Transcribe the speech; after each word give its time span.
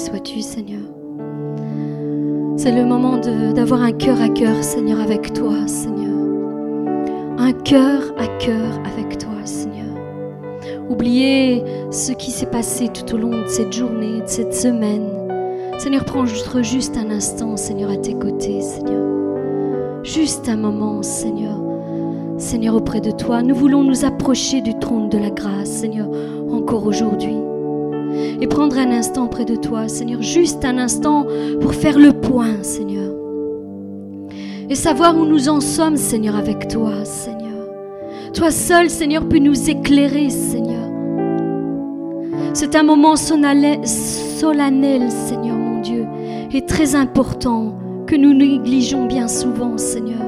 sois-tu, 0.00 0.40
Seigneur. 0.40 0.80
C'est 2.56 2.72
le 2.72 2.84
moment 2.84 3.18
d'avoir 3.18 3.82
un 3.82 3.92
cœur 3.92 4.20
à 4.20 4.28
cœur, 4.28 4.62
Seigneur, 4.64 5.00
avec 5.00 5.32
toi, 5.32 5.66
Seigneur. 5.66 6.16
Un 7.38 7.52
cœur 7.52 8.02
à 8.18 8.26
cœur 8.38 8.80
avec 8.84 9.18
toi, 9.18 9.44
Seigneur. 9.44 9.94
Oubliez 10.88 11.62
ce 11.90 12.12
qui 12.12 12.30
s'est 12.30 12.46
passé 12.46 12.88
tout 12.88 13.14
au 13.14 13.18
long 13.18 13.42
de 13.42 13.48
cette 13.48 13.72
journée, 13.72 14.20
de 14.20 14.26
cette 14.26 14.54
semaine. 14.54 15.08
Seigneur, 15.78 16.04
prends 16.04 16.26
juste 16.26 16.96
un 16.96 17.10
instant, 17.10 17.56
Seigneur, 17.56 17.90
à 17.90 17.96
tes 17.96 18.14
côtés, 18.14 18.60
Seigneur. 18.60 19.06
Juste 20.02 20.48
un 20.48 20.56
moment, 20.56 21.02
Seigneur. 21.02 21.58
Seigneur, 22.38 22.74
auprès 22.74 23.00
de 23.00 23.10
toi, 23.10 23.42
nous 23.42 23.54
voulons 23.54 23.84
nous 23.84 24.04
approcher 24.04 24.62
du 24.62 24.78
trône 24.78 25.10
de 25.10 25.18
la 25.18 25.30
grâce, 25.30 25.68
Seigneur, 25.68 26.08
encore 26.50 26.86
aujourd'hui. 26.86 27.39
Et 28.40 28.46
prendre 28.46 28.78
un 28.78 28.90
instant 28.90 29.24
auprès 29.24 29.44
de 29.44 29.56
toi, 29.56 29.88
Seigneur, 29.88 30.22
juste 30.22 30.64
un 30.64 30.78
instant 30.78 31.26
pour 31.60 31.74
faire 31.74 31.98
le 31.98 32.12
point, 32.12 32.62
Seigneur. 32.62 33.12
Et 34.68 34.74
savoir 34.74 35.16
où 35.18 35.24
nous 35.24 35.48
en 35.48 35.60
sommes, 35.60 35.96
Seigneur, 35.96 36.36
avec 36.36 36.68
toi, 36.68 37.04
Seigneur. 37.04 37.66
Toi 38.32 38.50
seul, 38.50 38.88
Seigneur, 38.88 39.28
peux 39.28 39.38
nous 39.38 39.68
éclairer, 39.68 40.30
Seigneur. 40.30 40.88
C'est 42.54 42.74
un 42.74 42.82
moment 42.82 43.16
solennel, 43.16 43.80
Seigneur 43.84 45.56
mon 45.56 45.80
Dieu, 45.80 46.06
et 46.52 46.64
très 46.64 46.94
important 46.94 47.74
que 48.06 48.16
nous 48.16 48.32
négligeons 48.34 49.06
bien 49.06 49.28
souvent, 49.28 49.76
Seigneur. 49.76 50.20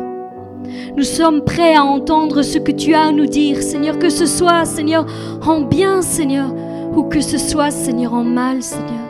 Nous 0.97 1.05
sommes 1.05 1.43
prêts 1.43 1.74
à 1.74 1.85
entendre 1.85 2.43
ce 2.43 2.59
que 2.59 2.73
tu 2.73 2.95
as 2.95 3.07
à 3.07 3.13
nous 3.13 3.27
dire, 3.27 3.63
Seigneur, 3.63 3.99
que 3.99 4.09
ce 4.09 4.27
soit, 4.27 4.65
Seigneur, 4.65 5.07
en 5.47 5.63
bien, 5.63 6.02
Seigneur, 6.02 6.55
ou 6.96 7.04
que 7.04 7.21
ce 7.21 7.38
soit, 7.38 7.71
Seigneur, 7.71 8.15
en 8.15 8.24
mal, 8.24 8.62
Seigneur. 8.62 9.09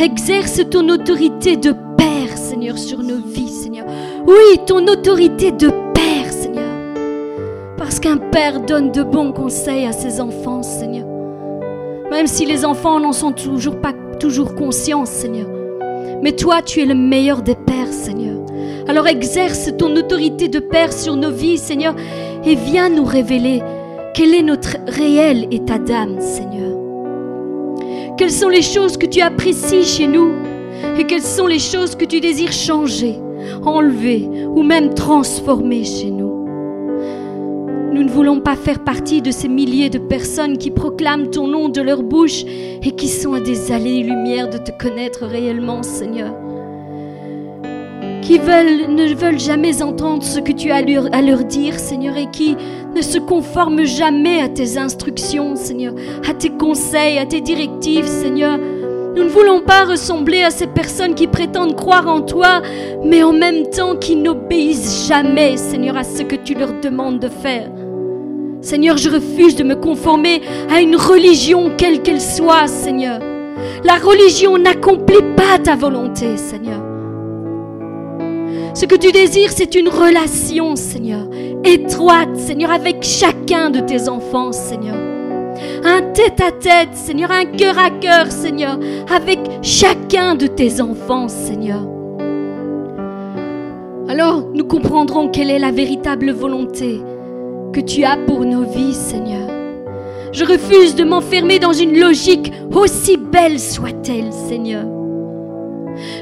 Exerce 0.00 0.60
ton 0.70 0.88
autorité 0.88 1.56
de 1.56 1.72
Père, 1.96 2.36
Seigneur, 2.36 2.78
sur 2.78 2.98
nos 2.98 3.18
vies, 3.18 3.48
Seigneur. 3.48 3.86
Oui, 4.26 4.58
ton 4.66 4.86
autorité 4.86 5.52
de 5.52 5.68
Père, 5.94 6.32
Seigneur. 6.32 6.76
Parce 7.76 8.00
qu'un 8.00 8.18
Père 8.18 8.60
donne 8.60 8.92
de 8.92 9.02
bons 9.02 9.32
conseils 9.32 9.86
à 9.86 9.92
ses 9.92 10.20
enfants, 10.20 10.62
Seigneur 10.62 11.12
même 12.12 12.26
si 12.26 12.44
les 12.44 12.66
enfants 12.66 13.00
n'en 13.00 13.12
sont 13.12 13.32
toujours 13.32 13.80
pas 13.80 13.94
toujours 14.20 14.54
conscients, 14.54 15.06
Seigneur. 15.06 15.48
Mais 16.22 16.32
toi, 16.32 16.60
tu 16.60 16.82
es 16.82 16.84
le 16.84 16.94
meilleur 16.94 17.40
des 17.40 17.54
pères, 17.54 17.90
Seigneur. 17.90 18.36
Alors 18.86 19.08
exerce 19.08 19.70
ton 19.78 19.96
autorité 19.96 20.48
de 20.48 20.58
Père 20.58 20.92
sur 20.92 21.16
nos 21.16 21.30
vies, 21.30 21.56
Seigneur, 21.56 21.96
et 22.44 22.54
viens 22.54 22.90
nous 22.90 23.06
révéler 23.06 23.62
quel 24.14 24.34
est 24.34 24.42
notre 24.42 24.76
réel 24.86 25.48
état 25.50 25.78
d'âme, 25.78 26.20
Seigneur. 26.20 26.81
Quelles 28.18 28.30
sont 28.30 28.48
les 28.48 28.62
choses 28.62 28.96
que 28.96 29.06
tu 29.06 29.20
apprécies 29.20 29.84
chez 29.84 30.06
nous 30.06 30.32
et 30.98 31.04
quelles 31.04 31.22
sont 31.22 31.46
les 31.46 31.58
choses 31.58 31.94
que 31.94 32.04
tu 32.04 32.20
désires 32.20 32.52
changer, 32.52 33.16
enlever 33.64 34.28
ou 34.54 34.62
même 34.62 34.92
transformer 34.94 35.84
chez 35.84 36.10
nous? 36.10 36.30
Nous 37.92 38.02
ne 38.02 38.10
voulons 38.10 38.40
pas 38.40 38.56
faire 38.56 38.84
partie 38.84 39.22
de 39.22 39.30
ces 39.30 39.48
milliers 39.48 39.90
de 39.90 39.98
personnes 39.98 40.58
qui 40.58 40.70
proclament 40.70 41.30
ton 41.30 41.46
nom 41.46 41.68
de 41.68 41.80
leur 41.80 42.02
bouche 42.02 42.44
et 42.82 42.92
qui 42.92 43.08
sont 43.08 43.34
à 43.34 43.40
des 43.40 43.72
allées-lumière 43.72 44.50
de 44.50 44.58
te 44.58 44.72
connaître 44.72 45.24
réellement, 45.24 45.82
Seigneur. 45.82 46.34
Qui 48.22 48.38
veulent, 48.38 48.94
ne 48.94 49.14
veulent 49.14 49.40
jamais 49.40 49.82
entendre 49.82 50.22
ce 50.22 50.38
que 50.38 50.52
tu 50.52 50.70
as 50.70 50.76
à 50.76 51.22
leur 51.22 51.44
dire, 51.44 51.78
Seigneur, 51.78 52.16
et 52.16 52.30
qui 52.30 52.56
ne 52.94 53.02
se 53.02 53.18
conforment 53.18 53.84
jamais 53.84 54.40
à 54.40 54.48
tes 54.48 54.78
instructions, 54.78 55.56
Seigneur, 55.56 55.94
à 56.28 56.34
tes 56.34 56.50
conseils, 56.50 57.18
à 57.18 57.26
tes 57.26 57.40
directives, 57.40 58.06
Seigneur. 58.06 58.58
Nous 59.14 59.24
ne 59.24 59.28
voulons 59.28 59.60
pas 59.60 59.84
ressembler 59.84 60.42
à 60.42 60.50
ces 60.50 60.66
personnes 60.66 61.14
qui 61.14 61.26
prétendent 61.26 61.76
croire 61.76 62.08
en 62.08 62.22
toi, 62.22 62.62
mais 63.04 63.22
en 63.22 63.32
même 63.32 63.68
temps 63.68 63.96
qui 63.96 64.16
n'obéissent 64.16 65.06
jamais, 65.08 65.56
Seigneur, 65.56 65.96
à 65.96 66.04
ce 66.04 66.22
que 66.22 66.36
tu 66.36 66.54
leur 66.54 66.80
demandes 66.80 67.18
de 67.18 67.28
faire. 67.28 67.70
Seigneur, 68.62 68.96
je 68.96 69.10
refuse 69.10 69.56
de 69.56 69.64
me 69.64 69.74
conformer 69.74 70.40
à 70.70 70.80
une 70.80 70.96
religion 70.96 71.72
quelle 71.76 72.00
qu'elle 72.00 72.20
soit, 72.20 72.68
Seigneur. 72.68 73.20
La 73.84 73.96
religion 73.96 74.56
n'accomplit 74.56 75.22
pas 75.36 75.58
ta 75.62 75.74
volonté, 75.74 76.36
Seigneur. 76.36 76.91
Ce 78.74 78.86
que 78.86 78.94
tu 78.94 79.12
désires, 79.12 79.52
c'est 79.52 79.74
une 79.74 79.88
relation, 79.88 80.76
Seigneur, 80.76 81.28
étroite, 81.62 82.36
Seigneur, 82.36 82.70
avec 82.70 83.02
chacun 83.02 83.68
de 83.68 83.80
tes 83.80 84.08
enfants, 84.08 84.50
Seigneur. 84.52 84.96
Un 85.84 86.00
tête-à-tête, 86.12 86.94
Seigneur, 86.94 87.30
un 87.30 87.44
cœur 87.44 87.78
à 87.78 87.90
cœur, 87.90 88.32
Seigneur, 88.32 88.78
avec 89.14 89.38
chacun 89.60 90.34
de 90.34 90.46
tes 90.46 90.80
enfants, 90.80 91.28
Seigneur. 91.28 91.86
Alors 94.08 94.48
nous 94.54 94.64
comprendrons 94.64 95.28
quelle 95.28 95.50
est 95.50 95.58
la 95.58 95.70
véritable 95.70 96.30
volonté 96.30 97.00
que 97.72 97.80
tu 97.80 98.04
as 98.04 98.16
pour 98.16 98.40
nos 98.40 98.64
vies, 98.64 98.94
Seigneur. 98.94 99.48
Je 100.32 100.44
refuse 100.44 100.94
de 100.94 101.04
m'enfermer 101.04 101.58
dans 101.58 101.72
une 101.74 101.98
logique 102.00 102.52
aussi 102.74 103.18
belle 103.18 103.60
soit-elle, 103.60 104.32
Seigneur. 104.32 105.01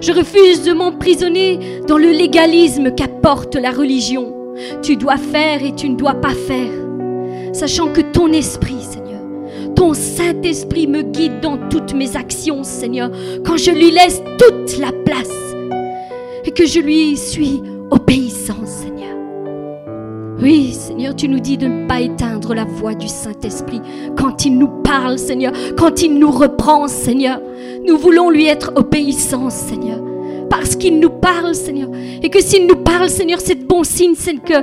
Je 0.01 0.13
refuse 0.13 0.63
de 0.63 0.73
m'emprisonner 0.73 1.59
dans 1.87 1.99
le 1.99 2.11
légalisme 2.11 2.95
qu'apporte 2.95 3.57
la 3.57 3.71
religion. 3.71 4.35
Tu 4.83 4.97
dois 4.97 5.17
faire 5.17 5.63
et 5.65 5.75
tu 5.75 5.89
ne 5.89 5.97
dois 5.97 6.15
pas 6.15 6.35
faire, 6.35 6.73
sachant 7.53 7.89
que 7.89 8.01
ton 8.01 8.33
esprit, 8.33 8.83
Seigneur, 8.83 9.23
ton 9.75 9.95
Saint-Esprit 9.95 10.87
me 10.87 11.03
guide 11.03 11.41
dans 11.41 11.57
toutes 11.69 11.95
mes 11.95 12.17
actions, 12.17 12.63
Seigneur, 12.65 13.11
quand 13.45 13.57
je 13.57 13.71
lui 13.71 13.91
laisse 13.91 14.23
toute 14.39 14.79
la 14.79 14.93
place 14.93 15.29
et 16.45 16.51
que 16.51 16.67
je 16.67 16.81
lui 16.81 17.17
suis 17.17 17.63
obéissant, 17.91 18.67
Seigneur. 18.67 19.00
Oui, 20.43 20.73
Seigneur, 20.73 21.15
tu 21.15 21.29
nous 21.29 21.39
dis 21.39 21.59
de 21.59 21.67
ne 21.67 21.87
pas 21.87 22.01
éteindre 22.01 22.55
la 22.55 22.65
voix 22.65 22.95
du 22.95 23.09
Saint-Esprit 23.09 23.83
quand 24.17 24.47
il 24.47 24.57
nous 24.57 24.69
parle, 24.83 25.19
Seigneur, 25.19 25.53
quand 25.77 26.03
il 26.03 26.19
nous 26.19 26.31
reprend, 26.31 26.89
Seigneur. 26.89 27.41
Nous 27.87 27.99
voulons 27.99 28.31
lui 28.31 28.47
être 28.47 28.73
obéissants, 28.77 29.51
Seigneur, 29.51 29.99
parce 30.49 30.77
qu'il 30.77 30.99
nous 30.99 31.11
parle, 31.11 31.55
Seigneur. 31.55 31.91
Et 32.23 32.31
que 32.31 32.41
s'il 32.41 32.67
nous 32.67 32.77
parle, 32.77 33.11
Seigneur, 33.11 33.39
c'est 33.41 33.67
bon 33.67 33.85
signe, 33.85 34.15
c'est 34.17 34.37
que, 34.37 34.55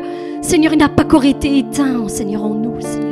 Seigneur, 0.41 0.73
il 0.73 0.79
n'a 0.79 0.89
pas 0.89 1.03
encore 1.03 1.25
été 1.25 1.59
éteint, 1.59 2.07
Seigneur, 2.07 2.43
en 2.43 2.55
nous, 2.55 2.81
Seigneur. 2.81 3.07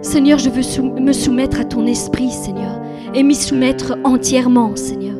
Seigneur, 0.00 0.38
je 0.38 0.48
veux 0.48 0.82
me 0.98 1.12
soumettre 1.12 1.60
à 1.60 1.64
ton 1.64 1.86
esprit, 1.86 2.30
Seigneur, 2.30 2.80
et 3.14 3.22
m'y 3.22 3.34
soumettre 3.34 3.98
entièrement, 4.02 4.74
Seigneur. 4.76 5.16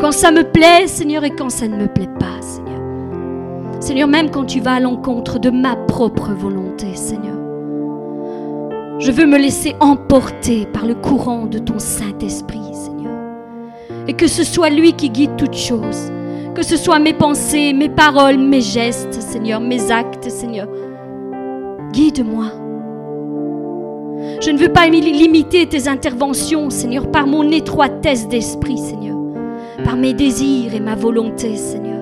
Quand 0.00 0.12
ça 0.12 0.32
me 0.32 0.42
plaît, 0.42 0.88
Seigneur, 0.88 1.22
et 1.22 1.30
quand 1.30 1.50
ça 1.50 1.68
ne 1.68 1.76
me 1.76 1.86
plaît 1.86 2.10
pas, 2.18 2.42
Seigneur. 2.42 2.67
Seigneur, 3.80 4.08
même 4.08 4.30
quand 4.30 4.44
tu 4.44 4.60
vas 4.60 4.74
à 4.74 4.80
l'encontre 4.80 5.38
de 5.38 5.50
ma 5.50 5.76
propre 5.76 6.32
volonté, 6.32 6.94
Seigneur. 6.94 7.36
Je 8.98 9.12
veux 9.12 9.26
me 9.26 9.38
laisser 9.38 9.76
emporter 9.78 10.66
par 10.66 10.84
le 10.84 10.96
courant 10.96 11.46
de 11.46 11.58
ton 11.58 11.78
Saint-Esprit, 11.78 12.58
Seigneur. 12.72 13.14
Et 14.08 14.14
que 14.14 14.26
ce 14.26 14.42
soit 14.42 14.70
lui 14.70 14.94
qui 14.94 15.10
guide 15.10 15.36
toutes 15.36 15.56
choses. 15.56 16.10
Que 16.56 16.64
ce 16.64 16.76
soit 16.76 16.98
mes 16.98 17.14
pensées, 17.14 17.72
mes 17.72 17.88
paroles, 17.88 18.38
mes 18.38 18.60
gestes, 18.60 19.14
Seigneur, 19.14 19.60
mes 19.60 19.92
actes, 19.92 20.28
Seigneur. 20.28 20.66
Guide-moi. 21.92 22.46
Je 24.40 24.50
ne 24.50 24.58
veux 24.58 24.72
pas 24.72 24.88
limiter 24.88 25.66
tes 25.66 25.86
interventions, 25.86 26.70
Seigneur, 26.70 27.08
par 27.12 27.28
mon 27.28 27.48
étroitesse 27.52 28.26
d'esprit, 28.26 28.78
Seigneur. 28.78 29.16
Par 29.84 29.96
mes 29.96 30.14
désirs 30.14 30.74
et 30.74 30.80
ma 30.80 30.96
volonté, 30.96 31.54
Seigneur. 31.54 31.97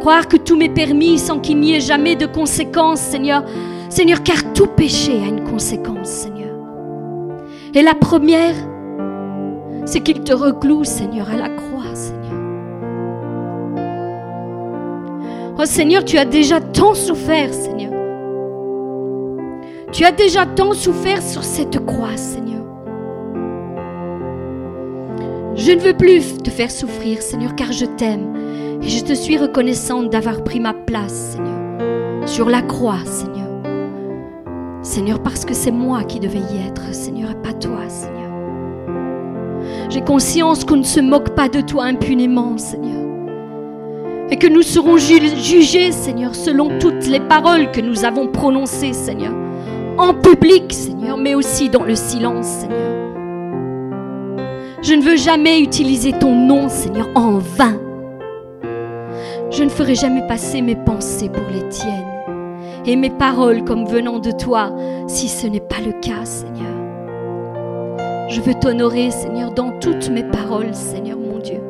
Croire 0.00 0.28
que 0.28 0.38
tout 0.38 0.56
m'est 0.56 0.70
permis 0.70 1.18
sans 1.18 1.40
qu'il 1.40 1.60
n'y 1.60 1.74
ait 1.74 1.80
jamais 1.80 2.16
de 2.16 2.24
conséquences, 2.24 3.00
Seigneur. 3.00 3.44
Seigneur, 3.90 4.22
car 4.22 4.54
tout 4.54 4.66
péché 4.66 5.12
a 5.22 5.28
une 5.28 5.44
conséquence, 5.44 6.08
Seigneur. 6.08 6.56
Et 7.74 7.82
la 7.82 7.94
première, 7.94 8.54
c'est 9.84 10.00
qu'il 10.00 10.22
te 10.22 10.32
recloue, 10.32 10.84
Seigneur, 10.84 11.28
à 11.28 11.36
la 11.36 11.50
croix, 11.50 11.94
Seigneur. 11.94 12.20
Oh 15.58 15.66
Seigneur, 15.66 16.02
tu 16.02 16.16
as 16.16 16.24
déjà 16.24 16.62
tant 16.62 16.94
souffert, 16.94 17.52
Seigneur. 17.52 17.92
Tu 19.92 20.04
as 20.04 20.12
déjà 20.12 20.46
tant 20.46 20.72
souffert 20.72 21.20
sur 21.20 21.44
cette 21.44 21.84
croix, 21.84 22.16
Seigneur. 22.16 22.64
Je 25.56 25.72
ne 25.72 25.80
veux 25.80 25.94
plus 25.94 26.38
te 26.38 26.48
faire 26.48 26.70
souffrir, 26.70 27.20
Seigneur, 27.20 27.54
car 27.54 27.70
je 27.70 27.84
t'aime. 27.84 28.39
Et 28.82 28.88
je 28.88 29.04
te 29.04 29.12
suis 29.12 29.36
reconnaissante 29.36 30.10
d'avoir 30.10 30.42
pris 30.42 30.58
ma 30.58 30.72
place, 30.72 31.36
Seigneur, 31.36 32.28
sur 32.28 32.48
la 32.48 32.62
croix, 32.62 33.04
Seigneur. 33.04 33.48
Seigneur, 34.82 35.22
parce 35.22 35.44
que 35.44 35.52
c'est 35.52 35.70
moi 35.70 36.04
qui 36.04 36.18
devais 36.18 36.38
y 36.38 36.66
être, 36.66 36.94
Seigneur, 36.94 37.30
et 37.30 37.34
pas 37.34 37.52
toi, 37.52 37.88
Seigneur. 37.88 38.30
J'ai 39.90 40.00
conscience 40.00 40.64
qu'on 40.64 40.76
ne 40.76 40.82
se 40.82 41.00
moque 41.00 41.34
pas 41.34 41.48
de 41.48 41.60
toi 41.60 41.84
impunément, 41.84 42.56
Seigneur. 42.56 43.06
Et 44.30 44.36
que 44.36 44.46
nous 44.46 44.62
serons 44.62 44.96
jugés, 44.96 45.92
Seigneur, 45.92 46.34
selon 46.34 46.78
toutes 46.78 47.06
les 47.06 47.20
paroles 47.20 47.70
que 47.72 47.80
nous 47.80 48.04
avons 48.06 48.28
prononcées, 48.28 48.94
Seigneur. 48.94 49.34
En 49.98 50.14
public, 50.14 50.72
Seigneur, 50.72 51.18
mais 51.18 51.34
aussi 51.34 51.68
dans 51.68 51.84
le 51.84 51.96
silence, 51.96 52.46
Seigneur. 52.46 52.78
Je 54.80 54.94
ne 54.94 55.02
veux 55.02 55.16
jamais 55.16 55.60
utiliser 55.60 56.12
ton 56.12 56.34
nom, 56.34 56.70
Seigneur, 56.70 57.08
en 57.14 57.38
vain. 57.38 57.76
Je 59.50 59.64
ne 59.64 59.68
ferai 59.68 59.96
jamais 59.96 60.24
passer 60.28 60.62
mes 60.62 60.76
pensées 60.76 61.28
pour 61.28 61.42
les 61.52 61.68
tiennes 61.68 62.06
et 62.86 62.94
mes 62.94 63.10
paroles 63.10 63.64
comme 63.64 63.84
venant 63.84 64.20
de 64.20 64.30
toi, 64.30 64.72
si 65.08 65.28
ce 65.28 65.46
n'est 65.46 65.58
pas 65.58 65.80
le 65.84 65.92
cas, 66.00 66.24
Seigneur. 66.24 66.70
Je 68.28 68.40
veux 68.40 68.54
t'honorer, 68.54 69.10
Seigneur, 69.10 69.50
dans 69.50 69.72
toutes 69.80 70.08
mes 70.08 70.22
paroles, 70.22 70.72
Seigneur 70.72 71.18
mon 71.18 71.38
Dieu. 71.38 71.60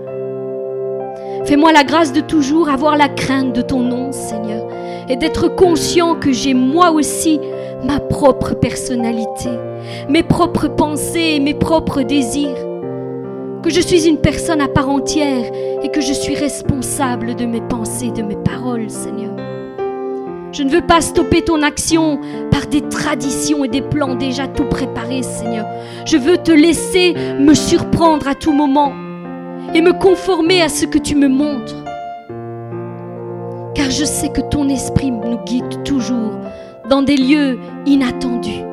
Fais-moi 1.46 1.72
la 1.72 1.84
grâce 1.84 2.12
de 2.12 2.20
toujours 2.20 2.68
avoir 2.68 2.98
la 2.98 3.08
crainte 3.08 3.54
de 3.54 3.62
ton 3.62 3.80
nom, 3.80 4.12
Seigneur, 4.12 4.68
et 5.08 5.16
d'être 5.16 5.48
conscient 5.48 6.16
que 6.16 6.32
j'ai 6.32 6.52
moi 6.52 6.90
aussi 6.90 7.40
ma 7.82 7.98
propre 7.98 8.54
personnalité, 8.54 9.48
mes 10.10 10.22
propres 10.22 10.68
pensées 10.68 11.36
et 11.36 11.40
mes 11.40 11.54
propres 11.54 12.02
désirs, 12.02 12.58
que 13.62 13.70
je 13.70 13.80
suis 13.80 14.08
une 14.08 14.18
personne 14.18 14.60
à 14.60 14.68
part 14.68 14.88
entière 14.88 15.44
et 15.82 15.90
que 15.90 16.00
je 16.00 16.12
suis 16.12 16.34
responsable 16.34 17.34
de 17.34 17.44
mes 17.44 17.60
pensées, 17.60 18.10
de 18.10 18.22
mes 18.22 18.36
paroles, 18.36 18.88
Seigneur. 18.90 19.34
Je 20.52 20.62
ne 20.62 20.70
veux 20.70 20.80
pas 20.80 21.00
stopper 21.00 21.42
ton 21.42 21.62
action 21.62 22.18
par 22.50 22.66
des 22.66 22.82
traditions 22.82 23.64
et 23.64 23.68
des 23.68 23.82
plans 23.82 24.14
déjà 24.14 24.48
tout 24.48 24.64
préparés, 24.64 25.22
Seigneur. 25.22 25.66
Je 26.06 26.16
veux 26.16 26.38
te 26.38 26.50
laisser 26.50 27.14
me 27.38 27.54
surprendre 27.54 28.26
à 28.26 28.34
tout 28.34 28.52
moment 28.52 28.92
et 29.74 29.80
me 29.80 29.92
conformer 29.92 30.62
à 30.62 30.68
ce 30.68 30.86
que 30.86 30.98
tu 30.98 31.14
me 31.14 31.28
montres. 31.28 31.76
Car 33.74 33.90
je 33.90 34.04
sais 34.04 34.30
que 34.30 34.40
ton 34.40 34.68
esprit 34.68 35.10
nous 35.10 35.38
guide 35.44 35.84
toujours 35.84 36.32
dans 36.88 37.02
des 37.02 37.16
lieux 37.16 37.58
inattendus. 37.86 38.64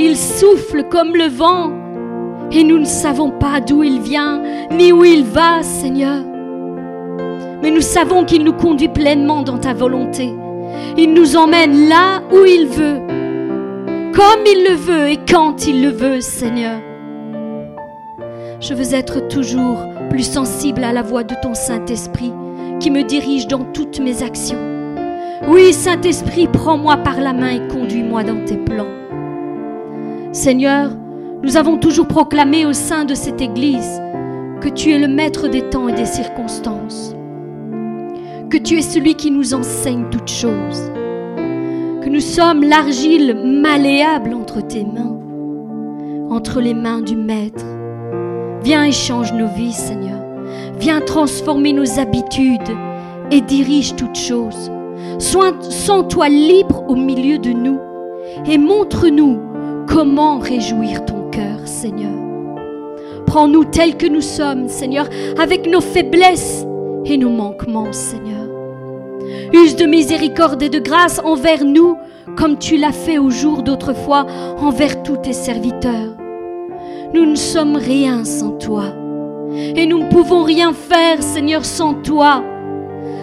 Il 0.00 0.16
souffle 0.16 0.84
comme 0.88 1.14
le 1.14 1.28
vent 1.28 1.70
et 2.52 2.64
nous 2.64 2.78
ne 2.78 2.84
savons 2.84 3.30
pas 3.30 3.60
d'où 3.60 3.82
il 3.82 4.00
vient 4.00 4.42
ni 4.70 4.92
où 4.92 5.04
il 5.04 5.24
va, 5.24 5.62
Seigneur. 5.62 6.22
Mais 7.62 7.70
nous 7.70 7.80
savons 7.80 8.24
qu'il 8.24 8.44
nous 8.44 8.52
conduit 8.52 8.88
pleinement 8.88 9.42
dans 9.42 9.58
ta 9.58 9.74
volonté. 9.74 10.32
Il 10.96 11.12
nous 11.12 11.36
emmène 11.36 11.88
là 11.88 12.22
où 12.30 12.44
il 12.44 12.66
veut, 12.66 13.00
comme 14.14 14.46
il 14.46 14.64
le 14.68 14.74
veut 14.74 15.08
et 15.08 15.18
quand 15.28 15.66
il 15.66 15.82
le 15.82 15.90
veut, 15.90 16.20
Seigneur. 16.20 16.80
Je 18.60 18.74
veux 18.74 18.94
être 18.94 19.28
toujours 19.28 19.78
plus 20.10 20.24
sensible 20.24 20.82
à 20.84 20.92
la 20.92 21.02
voix 21.02 21.24
de 21.24 21.34
ton 21.40 21.54
Saint-Esprit 21.54 22.32
qui 22.80 22.90
me 22.90 23.02
dirige 23.02 23.46
dans 23.46 23.64
toutes 23.72 24.00
mes 24.00 24.22
actions. 24.22 24.58
Oui, 25.48 25.72
Saint-Esprit, 25.72 26.48
prends-moi 26.48 26.96
par 26.98 27.20
la 27.20 27.32
main 27.32 27.50
et 27.50 27.68
conduis-moi 27.68 28.24
dans 28.24 28.44
tes 28.44 28.56
plans. 28.56 28.88
Seigneur, 30.32 30.90
nous 31.42 31.56
avons 31.56 31.78
toujours 31.78 32.08
proclamé 32.08 32.66
au 32.66 32.72
sein 32.72 33.04
de 33.04 33.14
cette 33.14 33.40
Église 33.40 34.00
que 34.60 34.68
tu 34.68 34.90
es 34.90 34.98
le 34.98 35.06
maître 35.06 35.48
des 35.48 35.62
temps 35.62 35.88
et 35.88 35.92
des 35.92 36.06
circonstances, 36.06 37.14
que 38.50 38.58
tu 38.58 38.78
es 38.78 38.82
celui 38.82 39.14
qui 39.14 39.30
nous 39.30 39.54
enseigne 39.54 40.06
toutes 40.10 40.30
choses, 40.30 40.90
que 42.02 42.08
nous 42.08 42.20
sommes 42.20 42.64
l'argile 42.64 43.36
malléable 43.44 44.34
entre 44.34 44.60
tes 44.60 44.84
mains, 44.84 45.16
entre 46.30 46.60
les 46.60 46.74
mains 46.74 47.02
du 47.02 47.16
Maître. 47.16 47.64
Viens 48.64 48.84
et 48.84 48.92
change 48.92 49.32
nos 49.32 49.46
vies, 49.46 49.72
Seigneur. 49.72 50.18
Viens 50.80 51.00
transformer 51.00 51.72
nos 51.72 52.00
habitudes 52.00 52.76
et 53.30 53.40
dirige 53.40 53.94
toutes 53.94 54.18
choses. 54.18 54.72
Sens-toi 55.18 56.28
libre 56.28 56.84
au 56.88 56.96
milieu 56.96 57.38
de 57.38 57.50
nous 57.50 57.78
et 58.46 58.58
montre-nous 58.58 59.38
comment 59.86 60.38
réjouir 60.38 61.04
Seigneur. 61.64 62.12
Prends-nous 63.26 63.64
tels 63.64 63.96
que 63.96 64.06
nous 64.06 64.20
sommes, 64.20 64.68
Seigneur, 64.68 65.08
avec 65.38 65.66
nos 65.66 65.80
faiblesses 65.80 66.64
et 67.04 67.16
nos 67.16 67.30
manquements, 67.30 67.92
Seigneur. 67.92 68.46
Use 69.52 69.76
de 69.76 69.84
miséricorde 69.84 70.62
et 70.62 70.68
de 70.68 70.78
grâce 70.78 71.20
envers 71.24 71.64
nous, 71.64 71.96
comme 72.36 72.58
tu 72.58 72.76
l'as 72.76 72.92
fait 72.92 73.18
au 73.18 73.30
jour 73.30 73.62
d'autrefois 73.62 74.26
envers 74.58 75.02
tous 75.02 75.18
tes 75.18 75.32
serviteurs. 75.32 76.16
Nous 77.14 77.26
ne 77.26 77.36
sommes 77.36 77.76
rien 77.76 78.24
sans 78.24 78.52
toi. 78.52 78.84
Et 79.54 79.86
nous 79.86 79.98
ne 79.98 80.10
pouvons 80.10 80.42
rien 80.42 80.72
faire, 80.72 81.22
Seigneur, 81.22 81.64
sans 81.64 81.94
toi. 81.94 82.42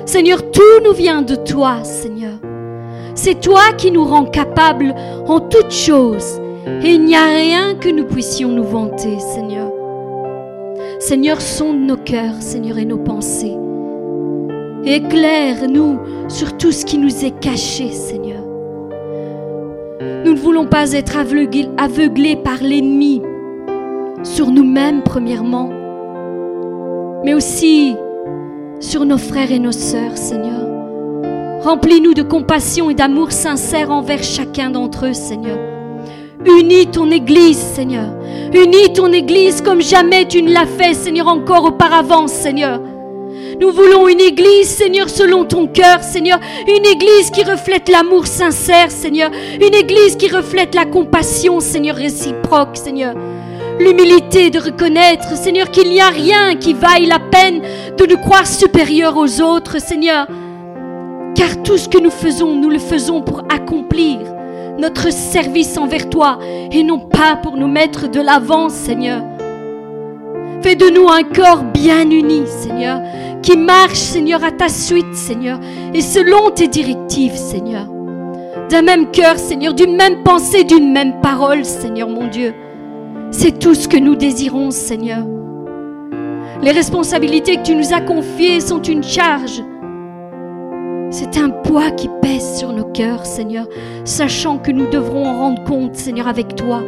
Seigneur, 0.06 0.51
tout 0.51 0.62
nous 0.83 0.94
vient 0.94 1.21
de 1.21 1.35
toi, 1.35 1.83
Seigneur. 1.83 2.39
C'est 3.15 3.39
toi 3.39 3.73
qui 3.77 3.91
nous 3.91 4.03
rends 4.03 4.25
capables 4.25 4.94
en 5.27 5.39
toutes 5.39 5.71
choses. 5.71 6.39
Il 6.67 7.06
n'y 7.06 7.15
a 7.15 7.25
rien 7.25 7.75
que 7.75 7.89
nous 7.89 8.06
puissions 8.06 8.50
nous 8.50 8.63
vanter, 8.63 9.19
Seigneur. 9.19 9.71
Seigneur, 11.00 11.39
sonde 11.39 11.79
nos 11.79 11.97
cœurs, 11.97 12.41
Seigneur, 12.41 12.79
et 12.79 12.85
nos 12.85 12.97
pensées. 12.97 13.56
Éclaire-nous 14.83 16.00
sur 16.27 16.57
tout 16.57 16.71
ce 16.71 16.85
qui 16.85 16.97
nous 16.97 17.23
est 17.23 17.39
caché, 17.39 17.89
Seigneur. 17.91 18.41
Nous 20.25 20.33
ne 20.33 20.39
voulons 20.39 20.65
pas 20.65 20.94
être 20.94 21.17
aveuglés, 21.17 21.69
aveuglés 21.77 22.35
par 22.35 22.57
l'ennemi 22.62 23.21
sur 24.23 24.50
nous-mêmes, 24.50 25.03
premièrement, 25.03 25.69
mais 27.23 27.35
aussi 27.35 27.95
sur 28.79 29.06
nos 29.06 29.19
frères 29.19 29.51
et 29.51 29.59
nos 29.59 29.71
sœurs, 29.71 30.17
Seigneur. 30.17 30.62
Remplis-nous 31.62 32.15
de 32.15 32.23
compassion 32.23 32.89
et 32.89 32.95
d'amour 32.95 33.31
sincère 33.31 33.91
envers 33.91 34.23
chacun 34.23 34.71
d'entre 34.71 35.07
eux, 35.07 35.13
Seigneur. 35.13 35.75
Unis 36.45 36.88
ton 36.88 37.09
Église, 37.09 37.57
Seigneur. 37.57 38.07
Unis 38.53 38.94
ton 38.94 39.12
Église 39.12 39.62
comme 39.62 39.81
jamais 39.81 40.25
tu 40.25 40.44
ne 40.44 40.53
l'as 40.53 40.68
fait, 40.68 40.94
Seigneur, 40.94 41.27
encore 41.27 41.65
auparavant, 41.65 42.27
Seigneur. 42.27 42.80
Nous 43.59 43.71
voulons 43.71 44.07
une 44.07 44.21
Église, 44.21 44.69
Seigneur, 44.69 45.09
selon 45.09 45.45
ton 45.45 45.65
cœur, 45.65 46.03
Seigneur. 46.03 46.39
Une 46.68 46.86
Église 46.86 47.31
qui 47.31 47.44
reflète 47.44 47.89
l'amour 47.89 48.27
sincère, 48.27 48.92
Seigneur. 48.92 49.31
Une 49.56 49.74
Église 49.74 50.18
qui 50.18 50.30
reflète 50.30 50.75
la 50.75 50.86
compassion, 50.86 51.59
Seigneur, 51.59 51.95
réciproque, 51.95 52.77
Seigneur 52.77 53.15
l'humilité 53.80 54.50
de 54.51 54.59
reconnaître, 54.59 55.36
Seigneur, 55.36 55.69
qu'il 55.69 55.89
n'y 55.89 56.00
a 56.00 56.07
rien 56.07 56.56
qui 56.56 56.74
vaille 56.74 57.07
la 57.07 57.19
peine 57.19 57.62
de 57.98 58.06
nous 58.06 58.18
croire 58.18 58.48
supérieurs 58.48 59.18
aux 59.18 59.41
autres, 59.41 59.81
Seigneur. 59.81 60.27
Car 61.36 61.62
tout 61.63 61.77
ce 61.77 61.89
que 61.89 61.98
nous 61.98 62.09
faisons, 62.09 62.56
nous 62.56 62.69
le 62.69 62.80
faisons 62.80 63.21
pour 63.21 63.44
accomplir 63.50 64.35
notre 64.77 65.12
service 65.12 65.77
envers 65.77 66.10
toi 66.10 66.39
et 66.72 66.84
non 66.84 67.00
pas 67.00 67.36
pour 67.36 67.58
nous 67.58 67.67
mettre 67.67 68.10
de 68.10 68.20
l'avant, 68.20 68.70
Seigneur. 68.70 69.24
Fais 70.62 70.75
de 70.75 70.89
nous 70.89 71.08
un 71.08 71.24
corps 71.24 71.63
bien 71.63 72.10
uni, 72.10 72.44
Seigneur, 72.48 73.01
qui 73.41 73.58
marche, 73.58 73.98
Seigneur, 73.98 74.44
à 74.44 74.51
ta 74.51 74.67
suite, 74.67 75.13
Seigneur, 75.13 75.60
et 75.94 76.01
selon 76.01 76.50
tes 76.50 76.67
directives, 76.67 77.36
Seigneur. 77.36 77.88
D'un 78.70 78.82
même 78.82 79.12
cœur, 79.12 79.38
Seigneur, 79.38 79.74
d'une 79.74 79.96
même 79.96 80.24
pensée, 80.24 80.63
d'une 80.63 80.91
même 80.91 81.22
parole, 81.22 81.63
Seigneur 81.63 82.10
mon 82.10 82.27
Dieu. 82.27 82.53
C'est 83.32 83.60
tout 83.60 83.75
ce 83.75 83.88
que 83.88 83.98
nous 83.98 84.15
désirons, 84.15 84.72
Seigneur. 84.72 85.24
Les 86.62 86.72
responsabilités 86.72 87.58
que 87.58 87.63
tu 87.63 87.75
nous 87.75 87.94
as 87.94 88.01
confiées 88.01 88.60
sont 88.60 88.82
une 88.82 89.03
charge. 89.03 89.62
C'est 91.09 91.38
un 91.38 91.50
poids 91.50 91.91
qui 91.91 92.09
pèse 92.21 92.57
sur 92.57 92.74
nos 92.74 92.85
cœurs, 92.85 93.25
Seigneur, 93.25 93.67
sachant 94.03 94.57
que 94.57 94.71
nous 94.71 94.89
devrons 94.89 95.25
en 95.25 95.38
rendre 95.38 95.63
compte, 95.63 95.95
Seigneur, 95.95 96.27
avec 96.27 96.55
toi, 96.55 96.81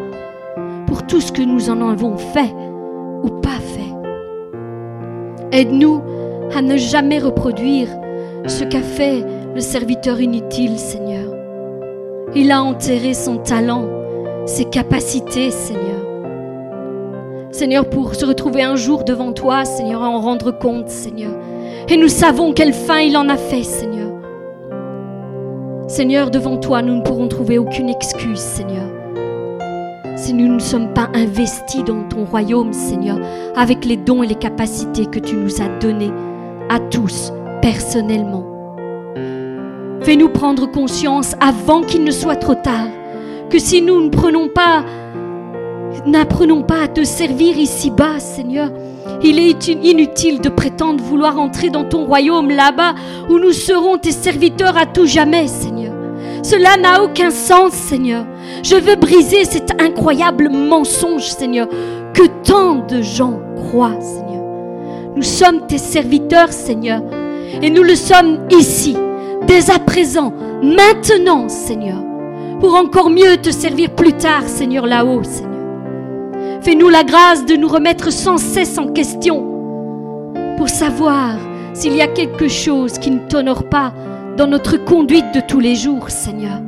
pour 0.86 1.05
tout 1.05 1.21
ce 1.21 1.31
que 1.31 1.41
nous 1.41 1.69
en 1.69 1.88
avons 1.89 2.17
fait 2.17 2.53
ou 3.24 3.29
pas 3.29 3.50
fait. 3.59 5.57
Aide-nous 5.57 6.01
à 6.55 6.62
ne 6.62 6.77
jamais 6.77 7.19
reproduire 7.19 7.88
ce 8.47 8.63
qu'a 8.63 8.81
fait 8.81 9.24
le 9.53 9.62
serviteur 9.62 10.19
inutile, 10.19 10.77
Seigneur. 10.77 11.33
Il 12.36 12.51
a 12.51 12.62
enterré 12.62 13.13
son 13.13 13.38
talent, 13.38 13.88
ses 14.45 14.65
capacités, 14.65 15.51
Seigneur. 15.51 15.83
Seigneur, 17.51 17.89
pour 17.89 18.13
se 18.15 18.25
retrouver 18.25 18.62
un 18.62 18.75
jour 18.75 19.03
devant 19.03 19.31
toi, 19.31 19.65
Seigneur, 19.65 20.01
et 20.01 20.05
en 20.05 20.19
rendre 20.19 20.51
compte, 20.51 20.89
Seigneur. 20.89 21.31
Et 21.89 21.98
nous 21.98 22.10
savons 22.10 22.53
quelle 22.53 22.74
fin 22.74 23.00
il 23.00 23.15
en 23.15 23.29
a 23.29 23.38
fait, 23.38 23.63
Seigneur. 23.63 24.12
Seigneur, 25.88 26.29
devant 26.29 26.58
toi, 26.58 26.82
nous 26.82 26.96
ne 26.96 27.01
pourrons 27.01 27.27
trouver 27.27 27.58
aucune 27.58 27.89
excuse, 27.89 28.39
Seigneur. 28.39 28.84
Si 30.17 30.34
nous 30.34 30.53
ne 30.53 30.60
sommes 30.60 30.94
pas 30.94 31.10
investis 31.13 31.84
dans 31.84 32.03
ton 32.03 32.25
royaume, 32.25 32.74
Seigneur, 32.74 33.20
avec 33.56 33.86
les 33.86 33.96
dons 33.98 34.24
et 34.24 34.27
les 34.27 34.36
capacités 34.36 35.06
que 35.06 35.20
tu 35.20 35.36
nous 35.36 35.62
as 35.62 35.70
donnés 35.79 36.12
à 36.70 36.79
tous, 36.79 37.32
personnellement. 37.62 38.44
Fais-nous 40.01 40.29
prendre 40.29 40.70
conscience 40.70 41.36
avant 41.39 41.82
qu'il 41.82 42.03
ne 42.03 42.12
soit 42.12 42.36
trop 42.36 42.56
tard 42.56 42.88
que 43.50 43.60
si 43.60 43.82
nous 43.82 44.01
ne 44.01 44.10
prenons 44.10 44.50
pas 44.50 44.84
N'apprenons 46.06 46.62
pas 46.62 46.84
à 46.84 46.88
te 46.88 47.03
servir 47.03 47.58
ici-bas, 47.58 48.20
Seigneur. 48.20 48.70
Il 49.24 49.40
est 49.40 49.68
inutile 49.68 50.42
de 50.42 50.50
prétendre 50.50 51.04
vouloir 51.04 51.40
entrer 51.40 51.70
dans 51.70 51.84
ton 51.84 52.06
royaume 52.06 52.50
là-bas 52.50 52.94
où 53.30 53.40
nous 53.40 53.54
serons 53.54 53.98
tes 53.98 54.12
serviteurs 54.12 54.78
à 54.78 54.86
tout 54.86 55.06
jamais, 55.06 55.48
Seigneur. 55.48 55.94
Cela 56.44 56.78
n'a 56.78 57.04
aucun 57.04 57.32
sens, 57.32 57.74
Seigneur. 57.74 58.26
Je 58.64 58.76
veux 58.76 58.96
briser 58.96 59.44
cet 59.44 59.82
incroyable 59.82 60.50
mensonge, 60.50 61.30
Seigneur, 61.30 61.68
que 62.14 62.24
tant 62.44 62.86
de 62.88 63.02
gens 63.02 63.40
croient, 63.56 64.00
Seigneur. 64.00 64.44
Nous 65.16 65.24
sommes 65.24 65.66
tes 65.68 65.78
serviteurs, 65.78 66.54
Seigneur, 66.54 67.02
et 67.62 67.70
nous 67.70 67.84
le 67.84 67.96
sommes 67.96 68.48
ici, 68.52 68.96
dès 69.48 69.72
à 69.72 69.80
présent, 69.80 70.32
maintenant, 70.62 71.50
Seigneur, 71.50 71.98
pour 72.60 72.76
encore 72.76 73.10
mieux 73.10 73.38
te 73.38 73.50
servir 73.50 73.90
plus 73.90 74.14
tard, 74.14 74.44
Seigneur, 74.48 74.86
là-haut. 74.86 75.24
Fais-nous 76.62 76.89
la 76.89 77.04
grâce 77.04 77.46
de 77.46 77.56
nous 77.56 77.68
remettre 77.68 78.12
sans 78.12 78.38
cesse 78.38 78.77
en 78.77 78.88
question 78.88 79.44
pour 80.58 80.70
savoir 80.70 81.36
s'il 81.74 81.96
y 81.96 82.01
a 82.01 82.08
quelque 82.08 82.48
chose 82.48 82.98
qui 82.98 83.12
ne 83.12 83.20
t'honore 83.27 83.70
pas 83.70 83.94
dans 84.36 84.48
notre 84.48 84.77
conduite 84.77 85.34
de 85.34 85.39
tous 85.39 85.60
les 85.60 85.75
jours, 85.75 86.10
Seigneur. 86.10 86.60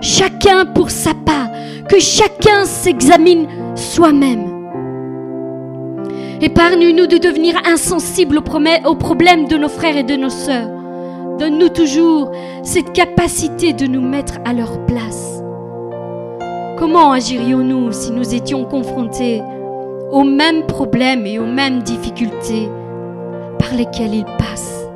Chacun 0.00 0.66
pour 0.66 0.90
sa 0.90 1.14
part, 1.14 1.48
que 1.88 1.98
chacun 1.98 2.64
s'examine 2.64 3.46
soi-même. 3.74 4.58
Épargne-nous 6.40 7.06
de 7.06 7.18
devenir 7.18 7.54
insensibles 7.66 8.38
aux 8.38 8.94
problèmes 8.94 9.48
de 9.48 9.56
nos 9.56 9.68
frères 9.68 9.96
et 9.96 10.04
de 10.04 10.16
nos 10.16 10.30
sœurs. 10.30 10.68
Donne-nous 11.38 11.70
toujours 11.70 12.30
cette 12.62 12.92
capacité 12.92 13.72
de 13.72 13.86
nous 13.86 14.02
mettre 14.02 14.34
à 14.44 14.52
leur 14.52 14.84
place. 14.86 15.37
Comment 16.78 17.10
agirions-nous 17.10 17.90
si 17.90 18.12
nous 18.12 18.36
étions 18.36 18.64
confrontés 18.64 19.42
aux 20.12 20.22
mêmes 20.22 20.64
problèmes 20.64 21.26
et 21.26 21.40
aux 21.40 21.46
mêmes 21.46 21.82
difficultés 21.82 22.68
par 23.58 23.74
lesquelles 23.74 24.14
ils 24.14 24.24
passent? 24.24 24.86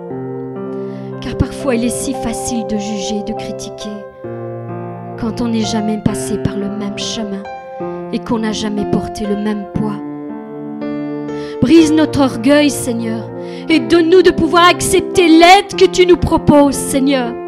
Car 1.20 1.36
parfois 1.36 1.74
il 1.74 1.84
est 1.84 1.88
si 1.88 2.14
facile 2.14 2.68
de 2.68 2.76
juger, 2.78 3.24
de 3.24 3.32
critiquer, 3.32 3.96
quand 5.18 5.40
on 5.40 5.48
n'est 5.48 5.64
jamais 5.64 5.98
passé 5.98 6.38
par 6.38 6.56
le 6.56 6.68
même 6.68 6.98
chemin 6.98 7.42
et 8.12 8.20
qu'on 8.20 8.38
n'a 8.38 8.52
jamais 8.52 8.88
porté 8.88 9.26
le 9.26 9.36
même 9.36 9.64
poids. 9.74 9.98
Brise 11.60 11.92
notre 11.92 12.20
orgueil, 12.20 12.70
Seigneur, 12.70 13.28
et 13.68 13.80
donne-nous 13.80 14.22
de 14.22 14.30
pouvoir 14.30 14.68
accepter 14.68 15.26
l'aide 15.26 15.74
que 15.76 15.86
tu 15.86 16.06
nous 16.06 16.16
proposes, 16.16 16.76
Seigneur 16.76 17.41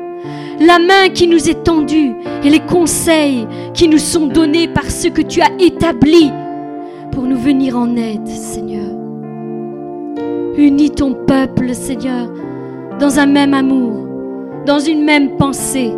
la 0.61 0.79
main 0.79 1.09
qui 1.13 1.27
nous 1.27 1.49
est 1.49 1.65
tendue 1.65 2.15
et 2.43 2.51
les 2.51 2.61
conseils 2.61 3.47
qui 3.73 3.89
nous 3.89 3.99
sont 3.99 4.27
donnés 4.27 4.69
par 4.69 4.91
ce 4.91 5.09
que 5.09 5.23
tu 5.23 5.41
as 5.41 5.51
établi 5.59 6.31
pour 7.13 7.25
nous 7.25 7.39
venir 7.39 7.79
en 7.79 7.97
aide, 7.97 8.27
Seigneur. 8.27 8.91
Unis 10.57 10.91
ton 10.91 11.15
peuple, 11.15 11.75
Seigneur, 11.75 12.29
dans 13.01 13.19
un 13.19 13.27
même 13.27 13.55
amour, 13.55 14.07
dans 14.67 14.79
une 14.79 15.05
même 15.05 15.37
pensée 15.37 15.93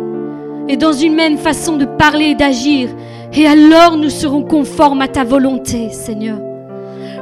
et 0.67 0.77
dans 0.77 0.93
une 0.93 1.13
même 1.13 1.37
façon 1.37 1.77
de 1.77 1.85
parler 1.85 2.29
et 2.29 2.35
d'agir. 2.35 2.89
Et 3.33 3.45
alors 3.45 3.97
nous 3.97 4.09
serons 4.09 4.43
conformes 4.43 5.01
à 5.01 5.07
ta 5.07 5.23
volonté, 5.23 5.89
Seigneur. 5.91 6.39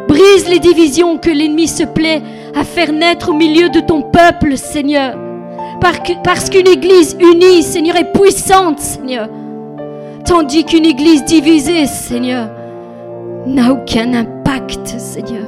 Brise 0.08 0.48
les 0.48 0.60
divisions 0.60 1.18
que 1.18 1.30
l'ennemi 1.30 1.68
se 1.68 1.84
plaît 1.84 2.22
à 2.56 2.64
faire 2.64 2.94
naître 2.94 3.30
au 3.30 3.34
milieu 3.34 3.70
de 3.70 3.80
ton 3.80 4.02
peuple, 4.02 4.56
Seigneur. 4.56 5.18
Parce 5.80 6.50
qu'une 6.50 6.68
église 6.68 7.16
unie, 7.20 7.64
Seigneur, 7.64 7.96
est 7.96 8.12
puissante, 8.12 8.80
Seigneur. 8.80 9.30
Tandis 10.26 10.64
qu'une 10.64 10.86
église 10.86 11.24
divisée, 11.26 11.86
Seigneur, 11.86 12.50
n'a 13.46 13.74
aucun 13.74 14.14
impact, 14.14 14.88
Seigneur. 14.88 15.46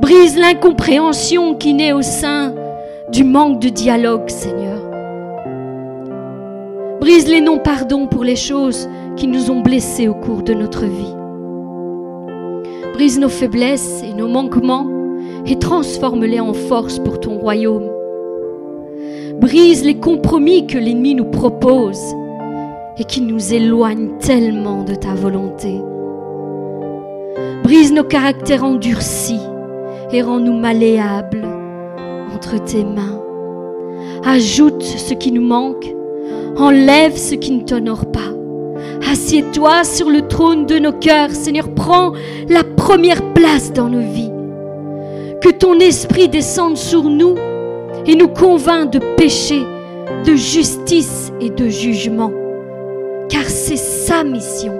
Brise 0.00 0.36
l'incompréhension 0.36 1.54
qui 1.54 1.72
naît 1.72 1.92
au 1.92 2.02
sein 2.02 2.52
du 3.10 3.24
manque 3.24 3.60
de 3.60 3.70
dialogue, 3.70 4.28
Seigneur. 4.28 4.78
Brise 7.00 7.28
les 7.28 7.40
non-pardons 7.40 8.06
pour 8.06 8.24
les 8.24 8.36
choses 8.36 8.88
qui 9.16 9.26
nous 9.26 9.50
ont 9.50 9.60
blessés 9.60 10.08
au 10.08 10.14
cours 10.14 10.42
de 10.42 10.52
notre 10.52 10.84
vie. 10.84 11.14
Brise 12.94 13.18
nos 13.18 13.28
faiblesses 13.28 14.02
et 14.02 14.12
nos 14.12 14.28
manquements 14.28 14.86
et 15.46 15.58
transforme-les 15.58 16.40
en 16.40 16.52
force 16.52 16.98
pour 16.98 17.20
ton 17.20 17.38
royaume. 17.38 17.90
Brise 19.40 19.84
les 19.84 19.96
compromis 19.96 20.66
que 20.66 20.78
l'ennemi 20.78 21.14
nous 21.14 21.24
propose 21.24 22.00
et 22.98 23.04
qui 23.04 23.20
nous 23.20 23.52
éloignent 23.52 24.16
tellement 24.18 24.84
de 24.84 24.94
ta 24.94 25.14
volonté. 25.14 25.80
Brise 27.64 27.92
nos 27.92 28.04
caractères 28.04 28.64
endurcis 28.64 29.40
et 30.12 30.22
rends-nous 30.22 30.56
malléables 30.56 31.44
entre 32.34 32.62
tes 32.62 32.84
mains. 32.84 33.20
Ajoute 34.24 34.82
ce 34.82 35.14
qui 35.14 35.32
nous 35.32 35.44
manque, 35.44 35.86
enlève 36.56 37.16
ce 37.16 37.34
qui 37.34 37.52
ne 37.52 37.62
t'honore 37.62 38.06
pas. 38.06 38.20
Assieds-toi 39.10 39.84
sur 39.84 40.10
le 40.10 40.28
trône 40.28 40.66
de 40.66 40.78
nos 40.78 40.92
cœurs, 40.92 41.30
Seigneur, 41.30 41.74
prends 41.74 42.12
la 42.48 42.62
première 42.62 43.34
place 43.34 43.72
dans 43.72 43.88
nos 43.88 44.00
vies. 44.00 44.30
Que 45.42 45.50
ton 45.50 45.78
esprit 45.80 46.28
descende 46.28 46.76
sur 46.76 47.04
nous 47.04 47.34
et 48.06 48.14
nous 48.14 48.28
convainc 48.28 48.90
de 48.92 48.98
péché, 49.16 49.62
de 50.26 50.34
justice 50.34 51.32
et 51.40 51.50
de 51.50 51.68
jugement, 51.68 52.32
car 53.28 53.44
c'est 53.44 53.76
sa 53.76 54.24
mission 54.24 54.74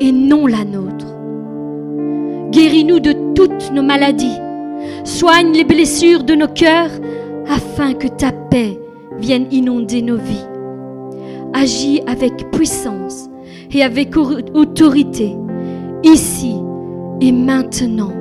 et 0.00 0.12
non 0.12 0.46
la 0.46 0.64
nôtre. 0.64 1.06
Guéris-nous 2.50 3.00
de 3.00 3.14
toutes 3.34 3.72
nos 3.72 3.82
maladies, 3.82 4.38
soigne 5.04 5.52
les 5.52 5.64
blessures 5.64 6.24
de 6.24 6.34
nos 6.34 6.48
cœurs 6.48 6.90
afin 7.46 7.94
que 7.94 8.08
ta 8.08 8.32
paix 8.32 8.78
vienne 9.18 9.46
inonder 9.50 10.02
nos 10.02 10.16
vies. 10.16 10.46
Agis 11.52 12.02
avec 12.06 12.50
puissance 12.50 13.28
et 13.72 13.82
avec 13.82 14.16
autorité, 14.16 15.34
ici 16.02 16.54
et 17.20 17.32
maintenant. 17.32 18.12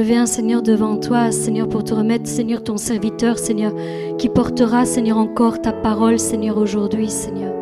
Je 0.00 0.04
viens, 0.06 0.24
Seigneur, 0.24 0.62
devant 0.62 0.96
toi, 0.96 1.30
Seigneur, 1.30 1.68
pour 1.68 1.84
te 1.84 1.92
remettre, 1.92 2.26
Seigneur, 2.26 2.64
ton 2.64 2.78
serviteur, 2.78 3.38
Seigneur, 3.38 3.74
qui 4.16 4.30
portera, 4.30 4.86
Seigneur, 4.86 5.18
encore 5.18 5.60
ta 5.60 5.72
parole, 5.72 6.18
Seigneur, 6.18 6.56
aujourd'hui, 6.56 7.10
Seigneur. 7.10 7.52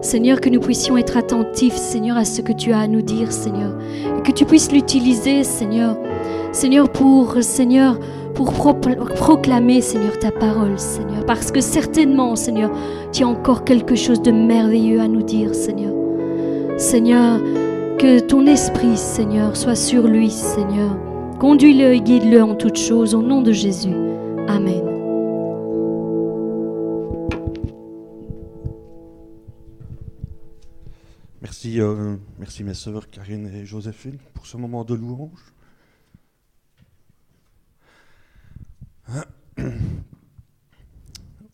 Seigneur, 0.00 0.40
que 0.40 0.48
nous 0.48 0.60
puissions 0.60 0.96
être 0.96 1.18
attentifs, 1.18 1.76
Seigneur, 1.76 2.16
à 2.16 2.24
ce 2.24 2.40
que 2.40 2.54
tu 2.54 2.72
as 2.72 2.78
à 2.78 2.86
nous 2.86 3.02
dire, 3.02 3.30
Seigneur. 3.30 3.74
Et 4.18 4.22
que 4.22 4.32
tu 4.32 4.46
puisses 4.46 4.72
l'utiliser, 4.72 5.44
Seigneur. 5.44 5.98
Seigneur, 6.52 6.90
pour, 6.90 7.42
Seigneur, 7.42 7.98
pour 8.32 8.54
proclamer, 8.54 9.82
Seigneur, 9.82 10.18
ta 10.18 10.30
parole, 10.30 10.78
Seigneur. 10.78 11.26
Parce 11.26 11.52
que 11.52 11.60
certainement, 11.60 12.36
Seigneur, 12.36 12.70
tu 13.12 13.22
as 13.22 13.28
encore 13.28 13.64
quelque 13.64 13.96
chose 13.96 14.22
de 14.22 14.32
merveilleux 14.32 15.02
à 15.02 15.08
nous 15.08 15.22
dire, 15.22 15.54
Seigneur. 15.54 15.92
Seigneur, 16.78 17.38
que 17.98 18.18
ton 18.18 18.46
esprit, 18.46 18.96
Seigneur, 18.96 19.58
soit 19.58 19.74
sur 19.74 20.08
lui, 20.08 20.30
Seigneur. 20.30 21.09
Conduis-le 21.40 21.94
et 21.94 22.02
guide-le 22.02 22.42
en 22.42 22.54
toutes 22.54 22.76
choses, 22.76 23.14
au 23.14 23.22
nom 23.22 23.40
de 23.40 23.50
Jésus. 23.50 23.94
Amen. 24.46 24.84
Merci, 31.40 31.80
euh, 31.80 32.16
merci 32.38 32.62
mes 32.62 32.74
sœurs 32.74 33.08
Karine 33.08 33.46
et 33.46 33.64
Joséphine 33.64 34.18
pour 34.34 34.44
ce 34.44 34.58
moment 34.58 34.84
de 34.84 34.92
louange. 34.92 35.54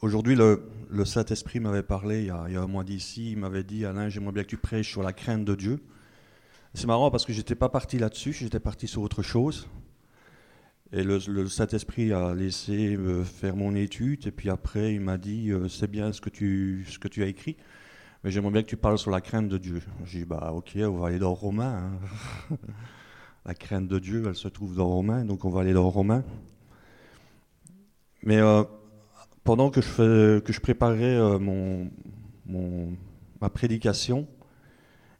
Aujourd'hui, 0.01 0.35
le, 0.35 1.05
Saint-Esprit 1.05 1.61
m'avait 1.61 1.85
parlé 1.85 2.23
il 2.23 2.27
y, 2.27 2.31
a, 2.31 2.43
un 2.61 2.67
mois 2.67 2.83
d'ici. 2.83 3.31
Il 3.31 3.39
m'avait 3.39 3.63
dit 3.63 3.87
Alain, 3.87 4.09
j'aimerais 4.09 4.33
bien 4.33 4.43
que 4.43 4.49
tu 4.49 4.57
prêches 4.57 4.91
sur 4.91 5.05
la 5.05 5.13
crainte 5.13 5.45
de 5.45 5.55
Dieu. 5.55 5.81
C'est 6.77 6.87
marrant 6.87 7.11
parce 7.11 7.25
que 7.25 7.33
j'étais 7.33 7.55
pas 7.55 7.71
parti 7.71 7.99
là-dessus, 7.99 8.35
j'étais 8.35 8.61
parti 8.61 8.87
sur 8.87 9.01
autre 9.01 9.23
chose. 9.23 9.67
Et 10.93 11.03
le, 11.03 11.47
Saint-Esprit 11.49 12.13
a 12.13 12.35
laissé 12.35 12.99
faire 13.25 13.57
mon 13.57 13.75
étude, 13.75 14.27
et 14.27 14.31
puis 14.31 14.51
après, 14.51 14.93
il 14.93 15.01
m'a 15.01 15.17
dit 15.17 15.53
euh, 15.53 15.69
C'est 15.69 15.91
bien 15.91 16.13
ce 16.13 16.21
que, 16.21 16.29
tu, 16.29 16.85
ce 16.87 16.99
que 16.99 17.09
tu 17.09 17.23
as 17.23 17.29
écrit, 17.29 17.57
mais 18.23 18.31
j'aimerais 18.31 18.53
bien 18.53 18.63
que 18.63 18.69
tu 18.69 18.77
parles 18.77 18.99
sur 18.99 19.11
la 19.11 19.23
crainte 19.23 19.49
de 19.49 19.57
Dieu. 19.57 19.81
J'ai 20.05 20.19
dit 20.19 20.25
Bah, 20.27 20.53
ok, 20.53 20.73
on 20.77 20.99
va 20.99 21.09
aller 21.09 21.19
dans 21.19 21.33
Romain. 21.33 21.93
Hein. 22.51 22.57
la 23.47 23.55
crainte 23.55 23.89
de 23.89 23.99
Dieu, 23.99 24.25
elle 24.29 24.35
se 24.35 24.49
trouve 24.49 24.77
dans 24.77 24.89
Romain, 24.89 25.25
donc 25.25 25.47
on 25.47 25.51
va 25.51 25.63
aller 25.63 25.73
dans 25.73 25.89
Romain. 25.89 26.25
Mais 28.23 28.37
euh, 28.37 28.65
pendant 29.45 29.71
que 29.71 29.81
je, 29.81 30.41
que 30.41 30.53
je 30.53 30.61
préparais 30.61 31.17
euh, 31.17 31.39
mon, 31.39 31.91
ma 33.41 33.49
prédication, 33.49 34.29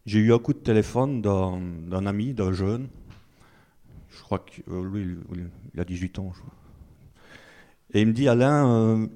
j'ai 0.07 0.21
eu 0.21 0.33
un 0.33 0.39
coup 0.39 0.53
de 0.53 0.59
téléphone 0.59 1.21
d'un 1.21 2.07
ami, 2.07 2.33
d'un 2.33 2.53
jeune, 2.53 2.89
je 4.17 4.23
crois 4.23 4.39
que 4.39 4.63
euh, 4.71 4.85
lui, 4.89 5.17
il 5.75 5.81
a 5.81 5.85
18 5.85 6.19
ans. 6.21 6.33
Je. 6.35 7.99
Et 7.99 8.03
il 8.03 8.09
me 8.09 8.13
dit, 8.13 8.29
Alain, 8.29 8.71
euh, 8.71 9.07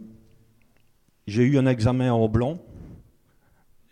j'ai 1.26 1.44
eu 1.44 1.58
un 1.58 1.66
examen 1.66 2.12
en 2.12 2.28
blanc 2.28 2.60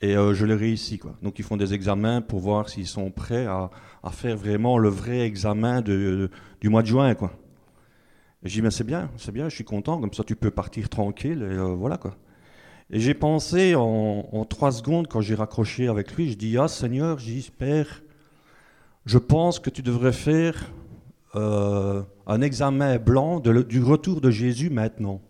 et 0.00 0.16
euh, 0.16 0.34
je 0.34 0.44
l'ai 0.44 0.54
réussi. 0.54 0.98
Quoi. 0.98 1.16
Donc 1.22 1.38
ils 1.38 1.44
font 1.44 1.56
des 1.56 1.72
examens 1.72 2.20
pour 2.20 2.40
voir 2.40 2.68
s'ils 2.68 2.86
sont 2.86 3.10
prêts 3.10 3.46
à, 3.46 3.70
faire 4.10 4.36
vraiment 4.36 4.78
le 4.78 4.88
vrai 4.88 5.20
examen 5.20 5.82
de, 5.82 6.30
du 6.60 6.68
mois 6.68 6.82
de 6.82 6.88
juin. 6.88 7.14
Quoi. 7.14 7.32
Et 8.42 8.48
j'ai 8.48 8.60
dit, 8.60 8.62
mais 8.62 8.70
c'est 8.70 8.84
bien, 8.84 9.10
c'est 9.16 9.32
bien, 9.32 9.48
je 9.48 9.54
suis 9.54 9.64
content, 9.64 10.00
comme 10.00 10.12
ça 10.12 10.24
tu 10.24 10.36
peux 10.36 10.50
partir 10.50 10.88
tranquille, 10.88 11.42
et 11.42 11.56
voilà 11.74 11.98
quoi. 11.98 12.16
Et 12.90 13.00
j'ai 13.00 13.14
pensé 13.14 13.74
en, 13.74 14.46
trois 14.48 14.72
secondes, 14.72 15.08
quand 15.08 15.20
j'ai 15.20 15.34
raccroché 15.34 15.88
avec 15.88 16.14
lui, 16.14 16.30
je 16.30 16.38
dis, 16.38 16.56
ah 16.56 16.68
Seigneur, 16.68 17.18
j'espère, 17.18 18.02
je 19.04 19.18
pense 19.18 19.58
que 19.58 19.68
tu 19.68 19.82
devrais 19.82 20.12
faire 20.12 20.72
euh, 21.34 22.02
un 22.26 22.40
examen 22.40 22.96
blanc 22.96 23.40
du 23.40 23.82
retour 23.82 24.22
de 24.22 24.30
Jésus 24.30 24.70
maintenant. 24.70 25.20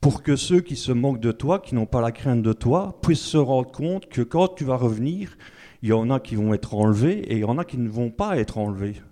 Pour 0.00 0.22
que 0.22 0.36
ceux 0.36 0.60
qui 0.60 0.76
se 0.76 0.92
moquent 0.92 1.20
de 1.20 1.32
toi, 1.32 1.58
qui 1.58 1.74
n'ont 1.74 1.86
pas 1.86 2.00
la 2.00 2.12
crainte 2.12 2.42
de 2.42 2.52
toi, 2.52 3.00
puissent 3.02 3.18
se 3.18 3.36
rendre 3.36 3.72
compte 3.72 4.06
que 4.06 4.22
quand 4.22 4.54
tu 4.54 4.64
vas 4.64 4.76
revenir, 4.76 5.36
il 5.82 5.88
y 5.88 5.92
en 5.92 6.10
a 6.10 6.20
qui 6.20 6.36
vont 6.36 6.54
être 6.54 6.74
enlevés 6.74 7.18
et 7.18 7.34
il 7.34 7.40
y 7.40 7.44
en 7.44 7.58
a 7.58 7.64
qui 7.64 7.78
ne 7.78 7.88
vont 7.88 8.10
pas 8.10 8.38
être 8.38 8.58
enlevés. 8.58 9.02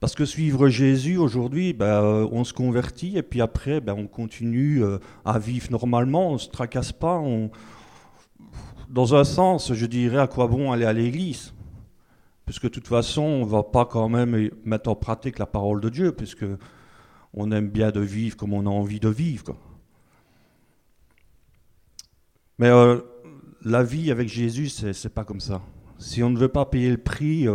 Parce 0.00 0.14
que 0.14 0.24
suivre 0.24 0.68
Jésus 0.68 1.16
aujourd'hui, 1.16 1.72
ben, 1.72 1.86
euh, 1.86 2.28
on 2.30 2.44
se 2.44 2.52
convertit 2.52 3.16
et 3.18 3.22
puis 3.22 3.40
après, 3.40 3.80
ben, 3.80 3.94
on 3.94 4.06
continue 4.06 4.84
euh, 4.84 4.98
à 5.24 5.40
vivre 5.40 5.72
normalement, 5.72 6.30
on 6.30 6.32
ne 6.34 6.38
se 6.38 6.48
tracasse 6.48 6.92
pas. 6.92 7.20
Dans 8.88 9.14
un 9.16 9.24
sens, 9.24 9.72
je 9.72 9.86
dirais 9.86 10.18
à 10.18 10.28
quoi 10.28 10.46
bon 10.46 10.70
aller 10.70 10.84
à 10.84 10.92
l'église? 10.92 11.52
Puisque 12.46 12.64
de 12.64 12.68
toute 12.68 12.86
façon, 12.86 13.22
on 13.22 13.44
ne 13.44 13.50
va 13.50 13.64
pas 13.64 13.86
quand 13.86 14.08
même 14.08 14.50
mettre 14.64 14.88
en 14.88 14.94
pratique 14.94 15.38
la 15.38 15.46
parole 15.46 15.80
de 15.80 15.88
Dieu, 15.88 16.12
puisque 16.12 16.46
on 17.34 17.50
aime 17.50 17.68
bien 17.68 17.90
de 17.90 18.00
vivre 18.00 18.36
comme 18.36 18.54
on 18.54 18.66
a 18.66 18.70
envie 18.70 19.00
de 19.00 19.08
vivre. 19.08 19.56
Mais 22.58 22.68
euh, 22.68 23.00
la 23.64 23.82
vie 23.82 24.12
avec 24.12 24.28
Jésus, 24.28 24.68
c'est, 24.68 25.12
pas 25.12 25.24
comme 25.24 25.40
ça. 25.40 25.60
Si 25.98 26.22
on 26.22 26.30
ne 26.30 26.38
veut 26.38 26.48
pas 26.48 26.64
payer 26.66 26.90
le 26.90 26.98
prix, 26.98 27.48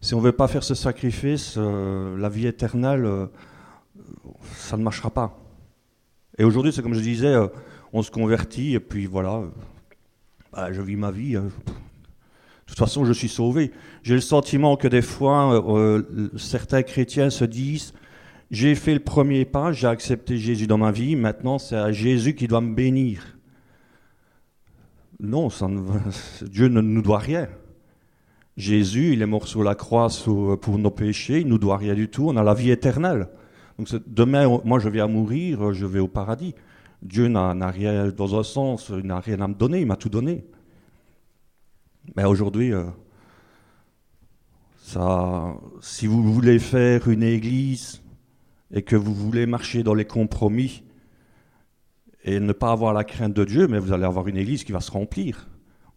si 0.00 0.14
on 0.14 0.18
ne 0.18 0.24
veut 0.24 0.32
pas 0.32 0.48
faire 0.48 0.62
ce 0.62 0.74
sacrifice, 0.74 1.54
euh, 1.56 2.16
la 2.16 2.28
vie 2.28 2.46
éternelle, 2.46 3.28
ça 4.54 4.76
ne 4.76 4.82
marchera 4.82 5.10
pas. 5.10 5.38
Et 6.38 6.44
aujourd'hui, 6.44 6.72
c'est 6.72 6.82
comme 6.82 6.94
je 6.94 7.00
disais, 7.00 7.34
on 7.92 8.02
se 8.02 8.10
convertit 8.10 8.74
et 8.74 8.80
puis 8.80 9.06
voilà, 9.06 9.42
bah, 10.52 10.72
je 10.72 10.80
vis 10.80 10.96
ma 10.96 11.10
vie. 11.10 11.32
De 12.68 12.74
toute 12.74 12.78
façon, 12.78 13.04
je 13.06 13.12
suis 13.12 13.28
sauvé. 13.28 13.72
J'ai 14.02 14.14
le 14.14 14.20
sentiment 14.20 14.76
que 14.76 14.88
des 14.88 15.02
fois, 15.02 15.54
euh, 15.54 16.02
euh, 16.14 16.30
certains 16.36 16.82
chrétiens 16.82 17.30
se 17.30 17.44
disent, 17.44 17.94
j'ai 18.50 18.74
fait 18.74 18.94
le 18.94 19.00
premier 19.00 19.46
pas, 19.46 19.72
j'ai 19.72 19.86
accepté 19.86 20.36
Jésus 20.36 20.66
dans 20.66 20.78
ma 20.78 20.92
vie, 20.92 21.16
maintenant 21.16 21.58
c'est 21.58 21.76
à 21.76 21.92
Jésus 21.92 22.34
qui 22.34 22.46
doit 22.46 22.60
me 22.60 22.74
bénir. 22.74 23.38
Non, 25.18 25.48
Dieu 26.42 26.68
ne 26.68 26.80
nous 26.80 27.02
doit 27.02 27.18
rien. 27.18 27.48
Jésus, 28.58 29.12
il 29.12 29.22
est 29.22 29.26
mort 29.26 29.46
sur 29.46 29.62
la 29.62 29.76
croix 29.76 30.08
pour 30.60 30.78
nos 30.78 30.90
péchés, 30.90 31.40
il 31.40 31.46
nous 31.46 31.58
doit 31.58 31.76
rien 31.76 31.94
du 31.94 32.08
tout, 32.08 32.28
on 32.28 32.36
a 32.36 32.42
la 32.42 32.54
vie 32.54 32.72
éternelle. 32.72 33.28
Donc 33.78 33.88
demain, 34.08 34.60
moi 34.64 34.80
je 34.80 34.88
à 34.98 35.06
mourir, 35.06 35.72
je 35.72 35.86
vais 35.86 36.00
au 36.00 36.08
paradis. 36.08 36.56
Dieu 37.00 37.28
n'a 37.28 37.70
rien, 37.70 38.08
dans 38.08 38.36
un 38.36 38.42
sens, 38.42 38.90
il 38.90 39.06
n'a 39.06 39.20
rien 39.20 39.40
à 39.40 39.46
me 39.46 39.54
donner, 39.54 39.82
il 39.82 39.86
m'a 39.86 39.94
tout 39.94 40.08
donné. 40.08 40.44
Mais 42.16 42.24
aujourd'hui, 42.24 42.72
euh, 42.72 42.86
ça, 44.78 45.54
si 45.80 46.08
vous 46.08 46.20
voulez 46.20 46.58
faire 46.58 47.08
une 47.08 47.22
église 47.22 48.02
et 48.72 48.82
que 48.82 48.96
vous 48.96 49.14
voulez 49.14 49.46
marcher 49.46 49.84
dans 49.84 49.94
les 49.94 50.04
compromis 50.04 50.82
et 52.24 52.40
ne 52.40 52.52
pas 52.52 52.72
avoir 52.72 52.92
la 52.92 53.04
crainte 53.04 53.34
de 53.34 53.44
Dieu, 53.44 53.68
mais 53.68 53.78
vous 53.78 53.92
allez 53.92 54.04
avoir 54.04 54.26
une 54.26 54.36
église 54.36 54.64
qui 54.64 54.72
va 54.72 54.80
se 54.80 54.90
remplir. 54.90 55.46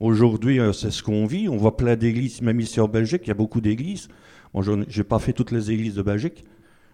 Aujourd'hui, 0.02 0.60
euh, 0.60 0.74
c'est 0.74 0.90
ce 0.90 1.04
qu'on 1.04 1.28
vit. 1.28 1.48
On 1.48 1.58
voit 1.58 1.78
plein 1.78 1.96
d'églises, 1.96 2.42
même 2.42 2.60
ici 2.60 2.80
en 2.80 2.88
Belgique, 2.88 3.22
il 3.26 3.28
y 3.28 3.32
a 3.32 3.36
beaucoup 3.36 3.62
d'églises. 3.62 4.08
Moi, 4.52 4.64
je 4.64 4.72
n'ai 4.72 5.04
pas 5.04 5.20
fait 5.20 5.32
toutes 5.32 5.52
les 5.52 5.70
églises 5.70 5.94
de 5.94 6.02
Belgique, 6.02 6.44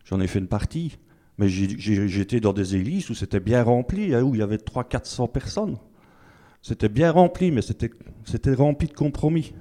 j'en 0.03 0.19
ai 0.19 0.27
fait 0.27 0.39
une 0.39 0.49
partie. 0.49 0.97
Mais 1.37 1.47
j'étais 1.47 2.41
dans 2.41 2.51
des 2.51 2.75
églises 2.75 3.09
où 3.09 3.13
c'était 3.13 3.39
bien 3.39 3.63
rempli, 3.63 4.13
hein, 4.13 4.23
où 4.23 4.35
il 4.35 4.39
y 4.39 4.43
avait 4.43 4.57
300-400 4.57 5.31
personnes. 5.31 5.77
C'était 6.61 6.89
bien 6.89 7.11
rempli, 7.11 7.49
mais 7.49 7.61
c'était 7.61 8.53
rempli 8.53 8.89
de 8.89 8.93
compromis. 8.93 9.53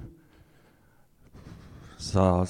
Ça, 1.97 2.43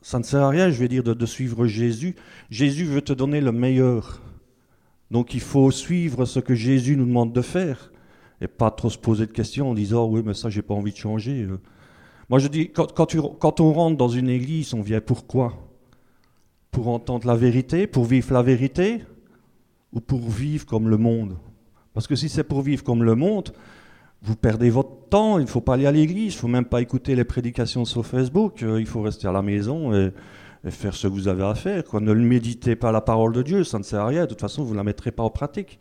ça 0.00 0.18
ne 0.18 0.24
sert 0.24 0.40
à 0.40 0.48
rien, 0.48 0.70
je 0.70 0.78
vais 0.78 0.88
dire, 0.88 1.02
de, 1.02 1.26
suivre 1.26 1.66
Jésus. 1.66 2.14
Jésus 2.48 2.86
veut 2.86 3.02
te 3.02 3.12
donner 3.12 3.42
le 3.42 3.52
meilleur. 3.52 4.22
Donc 5.10 5.34
il 5.34 5.40
faut 5.40 5.70
suivre 5.70 6.24
ce 6.24 6.40
que 6.40 6.54
Jésus 6.54 6.96
nous 6.96 7.04
demande 7.04 7.34
de 7.34 7.42
faire 7.42 7.90
et 8.40 8.48
pas 8.48 8.70
trop 8.70 8.90
se 8.90 8.98
poser 8.98 9.26
de 9.26 9.32
questions 9.32 9.70
en 9.70 9.74
disant 9.74 10.06
oui 10.06 10.22
mais 10.24 10.34
ça 10.34 10.50
j'ai 10.50 10.62
pas 10.62 10.74
envie 10.74 10.92
de 10.92 10.96
changer. 10.96 11.46
Moi 12.28 12.38
je 12.38 12.48
dis 12.48 12.70
quand, 12.70 12.92
quand, 12.92 13.14
quand 13.38 13.60
on 13.60 13.72
rentre 13.72 13.96
dans 13.96 14.08
une 14.08 14.28
église, 14.28 14.74
on 14.74 14.82
vient 14.82 15.00
pourquoi 15.00 15.54
Pour 16.70 16.88
entendre 16.88 17.26
la 17.26 17.36
vérité, 17.36 17.86
pour 17.86 18.04
vivre 18.04 18.32
la 18.32 18.42
vérité 18.42 19.04
ou 19.92 20.00
pour 20.00 20.28
vivre 20.28 20.66
comme 20.66 20.88
le 20.88 20.96
monde? 20.96 21.36
Parce 21.94 22.08
que 22.08 22.16
si 22.16 22.28
c'est 22.28 22.44
pour 22.44 22.62
vivre 22.62 22.82
comme 22.82 23.04
le 23.04 23.14
monde, 23.14 23.52
vous 24.24 24.36
perdez 24.36 24.70
votre 24.70 25.08
temps, 25.10 25.38
il 25.38 25.42
ne 25.42 25.48
faut 25.48 25.60
pas 25.60 25.74
aller 25.74 25.86
à 25.86 25.92
l'église, 25.92 26.32
il 26.32 26.36
ne 26.36 26.40
faut 26.40 26.48
même 26.48 26.64
pas 26.64 26.80
écouter 26.80 27.14
les 27.14 27.24
prédications 27.24 27.84
sur 27.84 28.06
Facebook, 28.06 28.62
euh, 28.62 28.80
il 28.80 28.86
faut 28.86 29.02
rester 29.02 29.28
à 29.28 29.32
la 29.32 29.42
maison 29.42 29.94
et, 29.94 30.12
faire 30.70 30.94
ce 30.94 31.06
que 31.06 31.12
vous 31.12 31.28
avez 31.28 31.44
à 31.44 31.54
faire. 31.54 31.84
Quoi. 31.84 32.00
Ne 32.00 32.14
méditez 32.14 32.74
pas 32.74 32.90
la 32.90 33.02
parole 33.02 33.34
de 33.34 33.42
Dieu, 33.42 33.64
ça 33.64 33.78
ne 33.78 33.82
sert 33.82 34.00
à 34.00 34.06
rien, 34.06 34.22
de 34.22 34.30
toute 34.30 34.40
façon 34.40 34.64
vous 34.64 34.72
ne 34.72 34.78
la 34.78 34.82
mettrez 34.82 35.10
pas 35.10 35.22
en 35.22 35.28
pratique. 35.28 35.78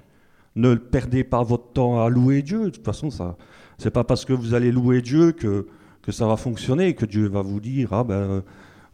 Ne 0.56 0.76
perdez 0.76 1.24
pas 1.24 1.44
votre 1.44 1.72
temps 1.74 2.04
à 2.04 2.10
louer 2.10 2.42
Dieu, 2.42 2.66
de 2.66 2.70
toute 2.70 2.86
façon 2.86 3.10
ça 3.10 3.38
c'est 3.78 3.92
pas 3.92 4.04
parce 4.04 4.24
que 4.24 4.34
vous 4.34 4.54
allez 4.54 4.72
louer 4.72 5.02
Dieu 5.02 5.32
que, 5.32 5.68
ça 6.10 6.28
va 6.28 6.38
fonctionner, 6.38 6.94
que 6.94 7.06
Dieu 7.06 7.28
va 7.28 7.42
vous 7.42 7.60
dire, 7.60 7.92
ah 7.92 8.04
ben 8.04 8.14
euh, 8.16 8.42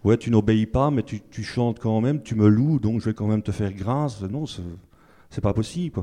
ouais 0.04 0.18
tu 0.18 0.32
n'obéis 0.32 0.66
pas 0.66 0.90
mais 0.92 1.04
tu, 1.04 1.44
chantes 1.44 1.80
quand 1.80 2.02
même, 2.02 2.22
tu 2.22 2.36
me 2.36 2.48
loues, 2.48 2.80
donc 2.80 3.02
je 3.02 3.06
vais 3.06 3.14
quand 3.14 3.28
même 3.28 3.42
te 3.42 3.52
faire 3.52 3.74
grâce. 3.74 4.22
Non, 4.24 4.46
c'est 5.30 5.42
pas 5.42 5.54
possible. 5.54 6.02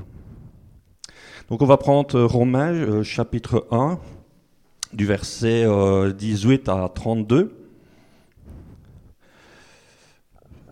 Donc 1.49 1.63
on 1.63 1.67
va 1.67 1.77
prendre 1.77 2.17
euh, 2.17 2.27
Romains 2.27 2.75
euh, 2.75 3.03
chapitre 3.03 3.67
1, 3.71 3.99
du 4.93 5.07
verset 5.07 5.65
18 6.17 6.69
euh, 6.69 6.85
à 6.85 6.89
32. 6.89 7.66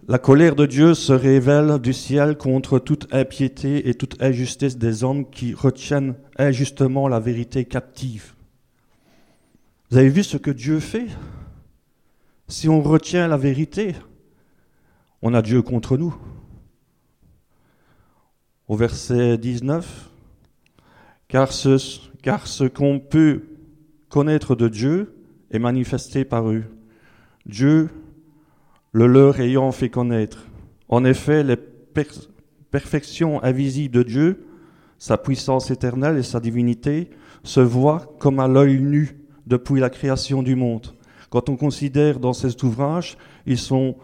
La 0.07 0.19
colère 0.19 0.55
de 0.55 0.67
Dieu 0.67 0.93
se 0.93 1.15
révèle 1.15 1.79
du 1.79 1.95
ciel 1.95 2.37
contre 2.37 2.79
toute 2.79 3.09
impiété 3.15 3.89
et 3.89 3.95
toute 3.95 4.23
injustice 4.23 4.77
des 4.77 5.03
hommes 5.03 5.31
qui 5.31 5.55
retiennent 5.55 6.15
injustement 6.37 7.09
la 7.09 7.21
vérité 7.21 7.65
captive. 7.65 8.35
Vous 9.91 9.97
avez 9.97 10.11
vu 10.11 10.23
ce 10.23 10.37
que 10.37 10.51
Dieu 10.51 10.79
fait? 10.79 11.07
Si 12.49 12.69
on 12.69 12.83
retient 12.83 13.29
la 13.29 13.39
vérité, 13.39 13.95
on 15.23 15.33
a 15.33 15.41
Dieu 15.41 15.63
contre 15.63 15.97
nous. 15.97 16.15
Au 18.69 18.77
verset 18.77 19.39
19, 19.39 20.11
car 21.29 21.51
ce, 21.51 21.79
car 22.23 22.47
ce 22.47 22.65
qu'on 22.65 23.01
peut 23.01 23.45
connaître 24.11 24.55
de 24.55 24.69
Dieu 24.69 25.15
est 25.51 25.59
manifesté 25.59 26.27
par 26.27 26.51
eux. 26.51 26.65
Dieu 27.47 27.89
le 28.95 29.09
leur 29.09 29.41
ayant 29.41 29.73
fait 29.73 29.91
connaître. 29.91 30.47
En 30.89 31.05
effet, 31.05 31.43
les 31.43 31.59
perfections 32.71 33.43
invisibles 33.43 33.95
de 33.95 34.03
Dieu, 34.05 34.47
sa 34.99 35.19
puissance 35.19 35.71
éternelle 35.71 36.17
et 36.17 36.23
sa 36.23 36.41
divinité, 36.41 37.11
se 37.43 37.61
voient 37.61 38.15
comme 38.21 38.39
à 38.39 38.49
l'œil 38.49 38.81
nu 38.81 39.19
depuis 39.47 39.81
la 39.81 39.91
création 39.91 40.43
du 40.43 40.55
monde. 40.55 40.95
Quand 41.29 41.49
on 41.49 41.57
considère 41.57 42.21
dans 42.21 42.33
ces 42.33 42.65
ouvrages, 42.65 43.19
ils 43.47 43.59
sont, 43.59 43.97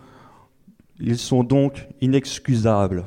ils 0.98 1.18
sont 1.18 1.44
donc 1.44 1.86
inexcusables, 2.00 3.04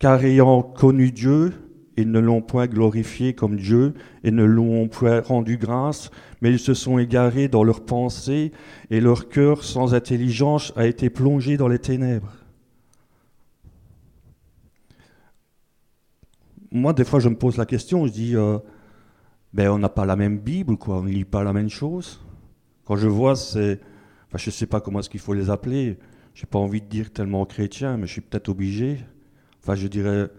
car 0.00 0.24
ayant 0.24 0.62
connu 0.62 1.12
Dieu, 1.12 1.52
ils 1.96 2.10
ne 2.10 2.18
l'ont 2.18 2.40
point 2.40 2.66
glorifié 2.66 3.34
comme 3.34 3.56
Dieu 3.56 3.94
et 4.24 4.30
ne 4.30 4.44
l'ont 4.44 4.88
point 4.88 5.20
rendu 5.20 5.58
grâce, 5.58 6.10
mais 6.40 6.50
ils 6.50 6.58
se 6.58 6.74
sont 6.74 6.98
égarés 6.98 7.48
dans 7.48 7.64
leurs 7.64 7.84
pensées 7.84 8.52
et 8.90 9.00
leur 9.00 9.28
cœur 9.28 9.62
sans 9.64 9.94
intelligence 9.94 10.72
a 10.76 10.86
été 10.86 11.10
plongé 11.10 11.56
dans 11.56 11.68
les 11.68 11.78
ténèbres. 11.78 12.32
Moi, 16.70 16.94
des 16.94 17.04
fois, 17.04 17.20
je 17.20 17.28
me 17.28 17.36
pose 17.36 17.58
la 17.58 17.66
question, 17.66 18.06
je 18.06 18.12
dis, 18.12 18.34
euh, 18.34 18.58
ben, 19.52 19.68
on 19.68 19.78
n'a 19.78 19.90
pas 19.90 20.06
la 20.06 20.16
même 20.16 20.38
Bible, 20.38 20.78
quoi, 20.78 20.96
on 20.96 21.02
ne 21.02 21.10
lit 21.10 21.26
pas 21.26 21.44
la 21.44 21.52
même 21.52 21.68
chose. 21.68 22.20
Quand 22.86 22.96
je 22.96 23.08
vois, 23.08 23.36
c'est, 23.36 23.78
je 24.34 24.48
ne 24.48 24.52
sais 24.52 24.66
pas 24.66 24.80
comment 24.80 25.00
est-ce 25.00 25.10
qu'il 25.10 25.20
faut 25.20 25.34
les 25.34 25.50
appeler, 25.50 25.98
j'ai 26.34 26.46
pas 26.46 26.58
envie 26.58 26.80
de 26.80 26.86
dire 26.86 27.12
tellement 27.12 27.44
chrétien, 27.44 27.98
mais 27.98 28.06
je 28.06 28.12
suis 28.12 28.20
peut-être 28.22 28.48
obligé. 28.48 28.98
Enfin, 29.62 29.74
je 29.74 29.86
dirais, 29.86 30.30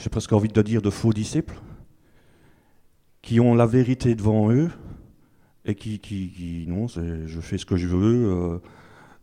j'ai 0.00 0.08
presque 0.08 0.32
envie 0.32 0.48
de 0.48 0.62
dire 0.62 0.80
de 0.80 0.88
faux 0.88 1.12
disciples, 1.12 1.60
qui 3.20 3.38
ont 3.38 3.54
la 3.54 3.66
vérité 3.66 4.14
devant 4.14 4.50
eux 4.50 4.70
et 5.66 5.74
qui, 5.74 5.98
qui, 5.98 6.64
non, 6.66 6.86
je 6.88 7.40
fais 7.40 7.58
ce 7.58 7.66
que 7.66 7.76
je 7.76 7.86
veux, 7.86 8.32
euh, 8.32 8.58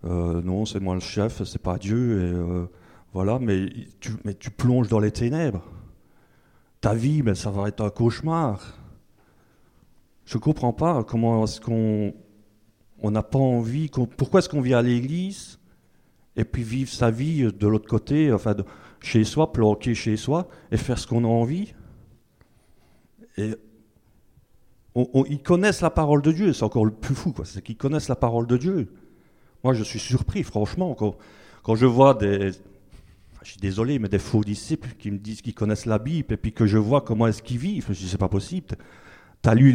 euh, 0.06 0.42
non, 0.44 0.66
c'est 0.66 0.80
moi 0.80 0.94
le 0.94 1.02
chef, 1.02 1.44
c'est 1.44 1.62
pas 1.62 1.80
Dieu, 1.80 2.22
et 2.22 2.32
euh, 2.32 2.66
voilà, 3.12 3.40
mais 3.40 3.70
tu, 4.00 4.12
mais 4.24 4.36
tu 4.36 4.52
plonges 4.52 4.88
dans 4.88 5.00
les 5.00 5.10
ténèbres. 5.10 5.64
Ta 6.80 6.94
vie, 6.94 7.24
ça 7.34 7.50
va 7.50 7.68
être 7.70 7.84
un 7.84 7.90
cauchemar. 7.90 8.78
Je 10.26 10.38
comprends 10.38 10.74
pas 10.74 11.04
comment 11.04 11.44
est-ce 11.44 11.60
qu'on 11.60 12.14
on 13.00 13.12
n'a 13.12 13.24
pas 13.24 13.40
envie, 13.40 13.90
pourquoi 14.16 14.42
est-ce 14.42 14.50
qu'on 14.50 14.62
vient 14.62 14.78
à 14.78 14.84
l'église 14.84 15.60
et 16.36 16.46
puis 16.46 16.62
vivre 16.62 16.92
sa 16.92 17.10
vie 17.10 17.52
de 17.52 17.68
l'autre 17.68 17.88
côté, 17.88 18.32
enfin 18.32 18.56
chez 19.02 19.24
soi, 19.24 19.52
planqué 19.52 19.96
chez 19.96 20.18
soi, 20.18 20.48
et 20.72 20.78
faire 20.78 20.98
ce 20.98 21.08
qu'on 21.08 21.24
a 21.24 21.28
envie. 21.28 21.74
Et 23.38 23.56
ils 25.28 25.42
connaissent 25.44 25.82
la 25.82 25.90
parole 25.90 26.22
de 26.22 26.32
Dieu, 26.32 26.54
c'est 26.54 26.64
encore 26.64 26.86
le 26.86 26.92
plus 26.92 27.16
fou, 27.16 27.34
c'est 27.44 27.62
qu'ils 27.62 27.78
connaissent 27.78 28.10
la 28.10 28.16
parole 28.16 28.48
de 28.48 28.58
Dieu. 28.58 28.94
Moi, 29.64 29.74
je 29.74 29.84
suis 29.84 30.00
surpris, 30.00 30.44
franchement, 30.44 30.96
quand, 30.96 31.16
quand 31.64 31.76
je 31.76 31.86
vois 31.86 32.14
des, 32.14 32.52
je 33.44 33.52
suis 33.52 33.60
désolé, 33.60 34.00
mais 34.00 34.10
des 34.10 34.20
faux 34.20 34.44
disciples 34.44 34.90
qui 34.98 35.12
me 35.12 35.18
disent 35.18 35.42
qu'ils 35.42 35.54
connaissent 35.54 35.86
la 35.86 36.00
Bible, 36.00 36.34
et 36.34 36.38
puis 36.38 36.52
que 36.52 36.66
je 36.66 36.78
vois 36.78 37.02
comment 37.02 37.28
est-ce 37.28 37.42
qu'ils 37.42 37.60
vivent, 37.60 37.86
je 37.90 37.94
dis, 37.94 38.10
c'est 38.10 38.18
pas 38.18 38.30
possible. 38.30 38.76
As 39.46 39.56
lu 39.56 39.74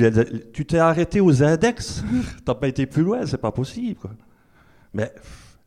tu 0.53 0.67
t'es 0.67 0.77
arrêté 0.77 1.21
aux 1.21 1.43
index, 1.43 2.05
t'as 2.45 2.55
pas 2.55 2.69
été 2.69 2.85
plus 2.85 3.03
loin, 3.03 3.25
c'est 3.25 3.39
pas 3.39 3.53
possible. 3.53 4.01
Mais 4.93 5.11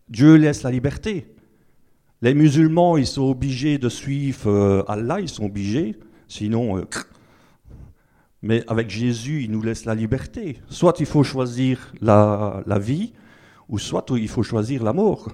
Dieu 0.08 0.36
laisse 0.36 0.62
la 0.62 0.70
liberté. 0.70 1.34
Les 2.26 2.34
musulmans, 2.34 2.98
ils 2.98 3.06
sont 3.06 3.30
obligés 3.30 3.78
de 3.78 3.88
suivre 3.88 4.50
euh, 4.50 4.84
Allah, 4.88 5.22
ils 5.22 5.30
sont 5.30 5.46
obligés, 5.46 5.96
sinon... 6.28 6.80
Euh, 6.80 6.86
mais 8.42 8.64
avec 8.68 8.90
Jésus, 8.90 9.44
il 9.44 9.52
nous 9.52 9.62
laisse 9.62 9.86
la 9.86 9.94
liberté. 9.94 10.60
Soit 10.68 11.00
il 11.00 11.06
faut 11.06 11.24
choisir 11.24 11.94
la, 12.02 12.64
vie, 12.80 13.14
ou 13.70 13.78
soit 13.78 14.08
il 14.10 14.28
faut 14.28 14.42
choisir 14.42 14.84
la 14.84 14.92
mort. 14.92 15.34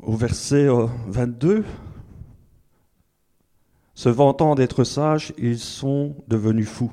Au 0.00 0.14
verset 0.14 0.68
22, 1.08 1.48
euh, 1.48 1.62
se 3.94 4.08
vantant 4.08 4.54
d'être 4.54 4.84
sages, 4.84 5.32
ils 5.38 5.58
sont 5.58 6.14
devenus 6.28 6.68
fous. 6.68 6.92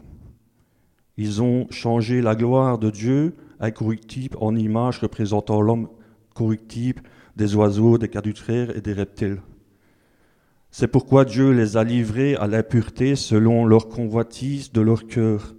Ils 1.18 1.44
ont 1.44 1.68
changé 1.70 2.24
la 2.24 2.34
gloire 2.34 2.80
de 2.80 2.90
Dieu 2.90 3.36
incorruptible 3.60 4.38
en 4.42 4.56
image 4.56 4.98
représentant 4.98 5.62
l'homme 5.62 5.88
corruptible 6.34 7.04
des 7.38 7.56
oiseaux, 7.56 7.98
des 7.98 8.10
cadutraires 8.10 8.76
et 8.76 8.82
des 8.82 8.94
reptiles. 8.94 9.42
C'est 10.72 10.88
pourquoi 10.88 11.24
Dieu 11.24 11.52
les 11.52 11.78
a 11.78 11.84
livrés 11.84 12.36
à 12.36 12.48
l'impureté 12.48 13.16
selon 13.16 13.66
leur 13.66 13.88
convoitise 13.88 14.72
de 14.72 14.82
leur 14.82 15.08
cœur. 15.08 15.56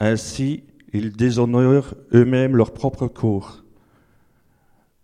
Ainsi, 0.00 0.64
ils 0.92 1.12
déshonorent 1.12 1.94
eux-mêmes 2.14 2.56
leur 2.56 2.72
propre 2.72 3.06
corps. 3.06 3.64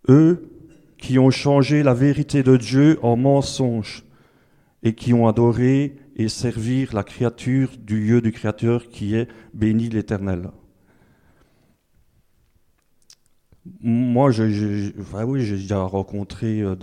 Eux 0.09 0.49
qui 0.97 1.19
ont 1.19 1.31
changé 1.31 1.83
la 1.83 1.93
vérité 1.93 2.43
de 2.43 2.57
Dieu 2.57 2.99
en 3.01 3.15
mensonge 3.15 4.03
et 4.83 4.93
qui 4.93 5.13
ont 5.13 5.27
adoré 5.27 5.95
et 6.15 6.29
servi 6.29 6.87
la 6.91 7.03
créature 7.03 7.69
du 7.77 7.99
lieu 7.99 8.21
du 8.21 8.31
Créateur 8.31 8.87
qui 8.87 9.15
est 9.15 9.27
béni 9.53 9.89
l'Éternel. 9.89 10.49
Moi, 13.81 14.29
j'ai 14.29 14.47
déjà 14.47 15.81
rencontré 15.83 16.61
euh, 16.61 16.75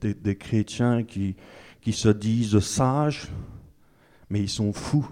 des, 0.00 0.36
chrétiens 0.36 1.02
qui, 1.02 1.36
se 1.90 2.08
disent 2.10 2.58
sages, 2.58 3.28
mais 4.28 4.40
ils 4.40 4.48
sont 4.48 4.74
fous. 4.74 5.08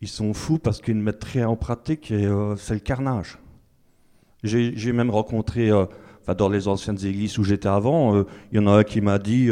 Ils 0.00 0.08
sont 0.08 0.34
fous 0.34 0.58
parce 0.58 0.80
qu'ils 0.80 0.96
ne 0.96 1.02
mettent 1.02 1.22
rien 1.22 1.48
en 1.48 1.56
pratique 1.56 2.10
et 2.10 2.26
euh, 2.26 2.56
c'est 2.56 2.74
le 2.74 2.80
carnage. 2.80 3.38
J'ai 4.42 4.92
même 4.92 5.10
rencontré, 5.10 5.70
euh, 5.70 5.86
dans 6.36 6.48
les 6.48 6.66
anciennes 6.66 6.98
églises 7.04 7.38
où 7.38 7.44
j'étais 7.44 7.68
avant, 7.68 8.24
il 8.50 8.56
y 8.56 8.58
en 8.58 8.66
a 8.66 8.72
un 8.72 8.84
qui 8.84 9.00
m'a 9.00 9.18
dit 9.18 9.48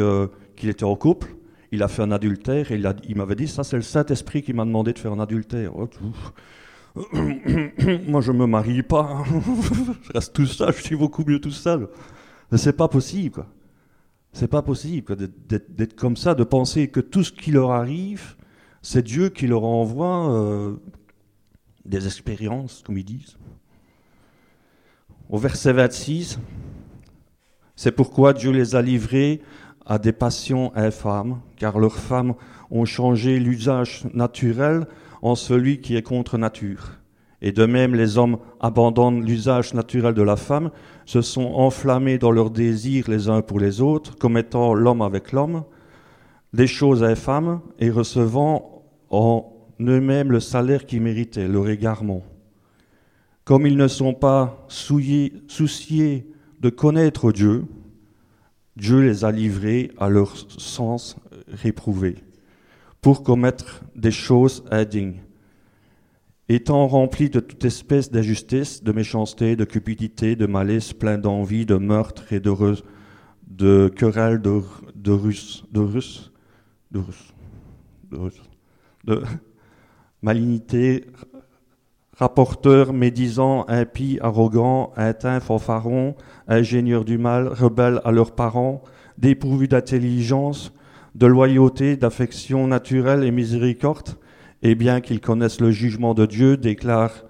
qu'il 0.55 0.69
était 0.69 0.83
en 0.83 0.95
couple, 0.95 1.35
il 1.71 1.81
a 1.81 1.87
fait 1.87 2.01
un 2.01 2.11
adultère 2.11 2.71
et 2.71 2.75
il, 2.75 2.95
il 3.07 3.15
m'avait 3.15 3.35
dit 3.35 3.47
ça 3.47 3.63
c'est 3.63 3.75
le 3.75 3.83
Saint-Esprit 3.83 4.43
qui 4.43 4.53
m'a 4.53 4.65
demandé 4.65 4.91
de 4.93 4.99
faire 4.99 5.13
un 5.13 5.19
adultère. 5.19 5.75
Oh, 5.75 5.87
Moi, 8.07 8.21
je 8.21 8.31
me 8.31 8.45
marie 8.45 8.83
pas. 8.83 9.23
je 10.03 10.11
reste 10.13 10.33
tout 10.33 10.45
seul. 10.45 10.73
Je 10.73 10.81
suis 10.83 10.95
beaucoup 10.95 11.23
mieux 11.25 11.39
tout 11.39 11.51
seul. 11.51 11.87
Mais 12.51 12.57
c'est 12.57 12.73
pas 12.73 12.87
possible, 12.87 13.31
quoi. 13.31 13.47
C'est 14.31 14.47
pas 14.47 14.63
possible 14.63 15.15
d'être 15.47 15.95
comme 15.95 16.17
ça, 16.17 16.33
de 16.33 16.43
penser 16.43 16.87
que 16.87 16.99
tout 16.99 17.23
ce 17.23 17.31
qui 17.31 17.51
leur 17.51 17.69
arrive, 17.69 18.35
c'est 18.81 19.03
Dieu 19.03 19.29
qui 19.29 19.45
leur 19.45 19.63
envoie 19.63 20.33
euh, 20.33 20.75
des 21.85 22.07
expériences, 22.07 22.81
comme 22.83 22.97
ils 22.97 23.05
disent. 23.05 23.37
Au 25.29 25.37
verset 25.37 25.73
26, 25.73 26.39
c'est 27.75 27.91
pourquoi 27.91 28.33
Dieu 28.33 28.49
les 28.49 28.75
a 28.75 28.81
livrés 28.81 29.41
à 29.85 29.99
des 29.99 30.13
passions 30.13 30.71
infâmes, 30.75 31.39
car 31.57 31.77
leurs 31.77 31.97
femmes 31.97 32.33
ont 32.71 32.85
changé 32.85 33.39
l'usage 33.39 34.03
naturel 34.15 34.87
en 35.23 35.35
celui 35.35 35.79
qui 35.79 35.95
est 35.95 36.03
contre 36.03 36.37
nature. 36.37 36.99
Et 37.41 37.53
de 37.53 37.65
même, 37.65 37.95
les 37.95 38.17
hommes 38.17 38.37
abandonnent 38.59 39.25
l'usage 39.25 39.73
naturel 39.73 40.13
de 40.13 40.21
la 40.21 40.35
femme, 40.35 40.69
se 41.05 41.21
sont 41.21 41.53
enflammés 41.55 42.17
dans 42.17 42.29
leurs 42.29 42.51
désirs 42.51 43.09
les 43.09 43.29
uns 43.29 43.41
pour 43.41 43.59
les 43.59 43.81
autres, 43.81 44.17
commettant 44.17 44.73
l'homme 44.73 45.01
avec 45.01 45.31
l'homme, 45.31 45.63
des 46.51 46.67
choses 46.67 47.03
infâmes, 47.03 47.61
et 47.79 47.89
recevant 47.89 48.83
en 49.09 49.49
eux-mêmes 49.79 50.31
le 50.31 50.41
salaire 50.41 50.85
qu'ils 50.85 51.01
méritaient, 51.01 51.47
leur 51.47 51.69
égarement. 51.69 52.21
Comme 53.45 53.65
ils 53.65 53.77
ne 53.77 53.87
sont 53.87 54.13
pas 54.13 54.65
souciés 54.67 56.27
de 56.59 56.69
connaître 56.69 57.31
Dieu, 57.31 57.63
Dieu 58.75 58.99
les 58.99 59.23
a 59.23 59.31
livrés 59.31 59.91
à 59.97 60.09
leur 60.09 60.35
sens 60.59 61.15
réprouvé 61.47 62.15
pour 63.03 63.21
commettre 63.21 63.83
des 63.95 64.11
choses 64.11 64.63
indignes. 64.71 65.21
Étant 66.47 66.87
remplis 66.87 67.29
de 67.29 67.41
toute 67.41 67.63
espèce 67.65 68.09
d'injustice, 68.09 68.81
de 68.81 68.93
méchanceté, 68.93 69.55
de 69.57 69.65
cupidité, 69.65 70.37
de 70.37 70.45
malice, 70.45 70.93
plein 70.93 71.17
d'envie, 71.17 71.65
de 71.65 71.75
meurtre 71.75 72.31
et 72.31 72.39
de, 72.39 72.53
de 73.45 73.91
querelles, 73.93 74.41
de, 74.41 74.61
de 74.95 75.11
russes, 75.11 75.65
de 75.71 75.81
russes, 75.81 76.31
de 76.91 77.01
de, 78.09 78.19
de 79.05 79.23
malignité, 80.21 81.05
rapporteurs, 82.17 82.93
médisants, 82.93 83.65
impies, 83.67 84.17
arrogants, 84.21 84.93
intins, 84.95 85.41
fanfarons, 85.41 86.15
ingénieurs 86.47 87.03
du 87.03 87.17
mal, 87.17 87.49
rebelles 87.49 87.99
à 88.05 88.11
leurs 88.11 88.33
parents, 88.33 88.81
dépourvus 89.17 89.67
d'intelligence, 89.67 90.71
de 91.15 91.27
loyauté, 91.27 91.95
d'affection 91.95 92.67
naturelle 92.67 93.23
et 93.23 93.31
miséricorde, 93.31 94.17
et 94.61 94.75
bien 94.75 95.01
qu'ils 95.01 95.21
connaissent 95.21 95.61
le 95.61 95.71
jugement 95.71 96.13
de 96.13 96.25
Dieu, 96.25 96.57
déclarent, 96.57 97.25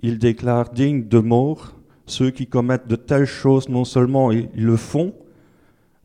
ils 0.00 0.18
déclarent 0.18 0.70
dignes 0.70 1.06
de 1.06 1.18
mort 1.18 1.74
ceux 2.06 2.30
qui 2.30 2.46
commettent 2.46 2.88
de 2.88 2.96
telles 2.96 3.26
choses, 3.26 3.68
non 3.68 3.84
seulement 3.84 4.32
ils 4.32 4.48
le 4.54 4.76
font, 4.76 5.14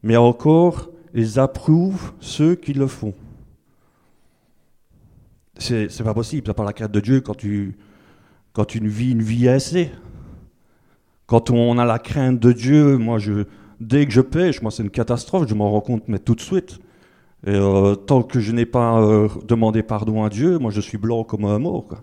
mais 0.04 0.18
encore 0.18 0.90
ils 1.14 1.40
approuvent 1.40 2.14
ceux 2.20 2.56
qui 2.56 2.74
le 2.74 2.88
font. 2.88 3.14
C'est, 5.58 6.04
pas 6.04 6.14
possible, 6.14 6.44
c'est 6.46 6.54
pas 6.54 6.64
la 6.64 6.74
crainte 6.74 6.92
de 6.92 7.00
Dieu 7.00 7.22
quand 7.22 7.34
tu, 7.34 7.78
quand 8.54 8.66
tu 8.66 8.80
vis 8.88 9.12
une 9.12 9.24
vie 9.24 9.50
assez. 9.50 9.90
Quand 11.26 11.50
on 11.50 11.78
a 11.80 11.86
la 11.86 11.98
crainte 11.98 12.40
de 12.40 12.52
Dieu, 12.52 12.98
moi 12.98 13.18
dès 13.80 14.06
que 14.06 14.12
je 14.12 14.22
pêche, 14.22 14.62
moi 14.62 14.70
c'est 14.72 14.84
une 14.84 14.92
catastrophe, 14.92 15.48
je 15.50 15.56
m'en 15.56 15.72
rends 15.72 15.82
compte 15.82 16.08
mais 16.08 16.20
tout 16.20 16.36
de 16.36 16.42
suite. 16.42 16.80
Et 17.46 17.52
euh, 17.52 17.96
tant 17.96 18.24
que 18.24 18.40
je 18.40 18.52
n'ai 18.52 18.66
pas 18.66 19.00
euh, 19.00 19.28
demandé 19.46 19.84
pardon 19.84 20.24
à 20.24 20.30
Dieu, 20.30 20.58
moi 20.58 20.72
je 20.72 20.82
suis 20.82 20.98
blanc 20.98 21.24
comme 21.24 21.46
un 21.46 21.60
mort. 21.60 22.02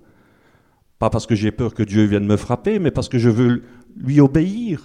Pas 0.99 1.11
parce 1.11 1.27
que 1.27 1.35
j'ai 1.35 1.51
peur 1.51 1.75
que 1.75 1.83
Dieu 1.83 2.05
vienne 2.05 2.27
me 2.27 2.37
frapper, 2.37 2.79
mais 2.79 2.93
parce 2.93 3.09
que 3.09 3.19
je 3.19 3.31
veux 3.31 3.63
lui 3.97 4.21
obéir. 4.21 4.83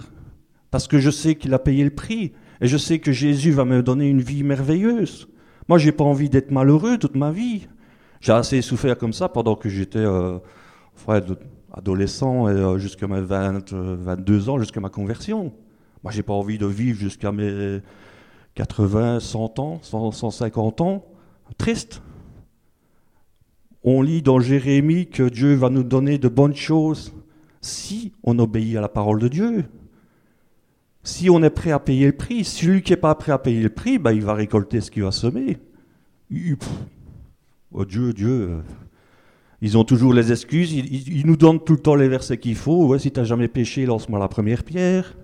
Parce 0.72 0.88
que 0.88 0.98
je 0.98 1.12
sais 1.12 1.36
qu'il 1.36 1.54
a 1.54 1.60
payé 1.60 1.84
le 1.84 1.92
prix. 1.92 2.34
Et 2.62 2.68
je 2.68 2.78
sais 2.78 3.00
que 3.00 3.12
Jésus 3.12 3.52
va 3.52 3.64
me 3.64 3.84
donner 3.84 4.10
une 4.10 4.22
vie 4.22 4.44
merveilleuse. 4.44 5.30
Moi, 5.68 5.78
j'ai 5.78 5.92
pas 5.92 6.04
envie 6.04 6.30
d'être 6.30 6.52
malheureux 6.52 6.98
toute 6.98 7.16
ma 7.16 7.32
vie. 7.32 7.68
J'ai 8.22 8.34
assez 8.34 8.62
souffert 8.62 8.98
comme 8.98 9.14
ça 9.14 9.30
pendant 9.30 9.56
que 9.56 9.70
j'étais 9.70 10.00
euh, 10.00 10.40
adolescent 11.72 12.50
et 12.50 12.80
jusqu'à 12.80 13.08
mes 13.08 13.22
20, 13.22 13.72
22 13.72 14.50
ans, 14.50 14.60
jusqu'à 14.60 14.82
ma 14.82 14.90
conversion. 14.90 15.54
Moi, 16.04 16.12
j'ai 16.12 16.24
pas 16.24 16.34
envie 16.34 16.58
de 16.58 16.66
vivre 16.66 17.00
jusqu'à 17.00 17.32
mes 17.32 17.82
80, 18.56 19.20
100 19.20 19.60
ans, 19.60 19.80
150 19.82 20.82
ans. 20.82 21.06
Triste. 21.58 22.02
On 23.84 24.02
lit 24.02 24.22
dans 24.22 24.40
Jérémie 24.40 25.08
que 25.08 25.24
Dieu 25.24 25.56
va 25.56 25.70
nous 25.70 25.84
donner 25.84 26.18
de 26.18 26.28
bonnes 26.28 26.56
choses 26.56 27.14
si 27.62 28.14
on 28.24 28.38
obéit 28.40 28.78
à 28.78 28.82
la 28.82 28.90
parole 28.90 29.20
de 29.20 29.28
Dieu. 29.28 29.66
Si 31.04 31.30
on 31.30 31.42
est 31.44 31.50
prêt 31.50 31.72
à 31.72 31.80
payer 31.80 32.08
le 32.08 32.14
prix. 32.14 32.44
Celui 32.44 32.82
qui 32.82 32.92
n'est 32.92 32.98
pas 32.98 33.16
prêt 33.16 33.32
à 33.32 33.38
payer 33.38 33.62
le 33.62 33.70
prix, 33.70 33.98
ben, 33.98 34.12
il 34.12 34.24
va 34.24 34.34
récolter 34.34 34.82
ce 34.82 34.92
qu'il 34.92 35.04
va 35.04 35.12
semer. 35.12 35.58
Oh 37.72 37.86
Dieu, 37.86 38.14
Dieu. 38.14 38.62
Ils 39.62 39.78
ont 39.78 39.84
toujours 39.84 40.14
les 40.14 40.32
excuses. 40.32 40.74
Ils, 40.74 41.26
nous 41.26 41.36
donnent 41.36 41.64
tout 41.64 41.74
le 41.74 41.80
temps 41.80 41.96
les 41.96 42.08
versets 42.08 42.38
qu'il 42.38 42.56
faut. 42.56 42.98
Si 42.98 43.12
tu 43.12 43.20
n'as 43.20 43.26
jamais 43.26 43.48
péché, 43.48 43.86
lance-moi 43.86 44.20
la 44.20 44.28
première 44.28 44.64
pierre. 44.64 45.16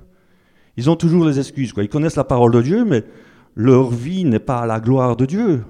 Ils 0.77 0.89
ont 0.89 0.95
toujours 0.95 1.25
les 1.25 1.39
excuses. 1.39 1.73
Ils 1.77 1.89
connaissent 1.89 2.15
la 2.15 2.23
parole 2.23 2.51
de 2.51 2.61
Dieu, 2.61 2.85
mais 2.85 3.03
leur 3.55 3.89
vie 3.89 4.25
n'est 4.25 4.39
pas 4.39 4.59
à 4.59 4.65
la 4.65 4.79
gloire 4.79 5.15
de 5.15 5.25
Dieu. 5.25 5.63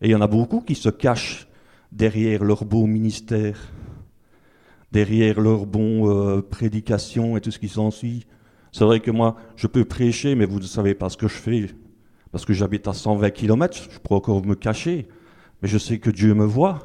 Et 0.00 0.08
il 0.08 0.10
y 0.10 0.14
en 0.14 0.20
a 0.20 0.26
beaucoup 0.26 0.60
qui 0.60 0.74
se 0.74 0.88
cachent 0.88 1.48
derrière 1.90 2.44
leur 2.44 2.64
beau 2.64 2.86
ministère, 2.86 3.58
derrière 4.92 5.40
leur 5.40 5.66
bon 5.66 6.10
euh, 6.10 6.42
prédication 6.42 7.36
et 7.36 7.40
tout 7.40 7.50
ce 7.50 7.58
qui 7.58 7.68
s'ensuit. 7.68 8.26
C'est 8.72 8.84
vrai 8.84 9.00
que 9.00 9.10
moi, 9.10 9.36
je 9.56 9.66
peux 9.66 9.84
prêcher, 9.84 10.34
mais 10.34 10.44
vous 10.44 10.58
ne 10.58 10.64
savez 10.64 10.94
pas 10.94 11.08
ce 11.08 11.16
que 11.16 11.28
je 11.28 11.36
fais. 11.36 11.70
Parce 12.30 12.44
que 12.44 12.52
j'habite 12.52 12.86
à 12.86 12.92
120 12.92 13.30
km, 13.30 13.88
je 13.90 13.98
pourrais 13.98 14.16
encore 14.16 14.44
me 14.44 14.54
cacher. 14.54 15.08
Mais 15.62 15.68
je 15.68 15.78
sais 15.78 15.98
que 15.98 16.10
Dieu 16.10 16.34
me 16.34 16.44
voit. 16.44 16.80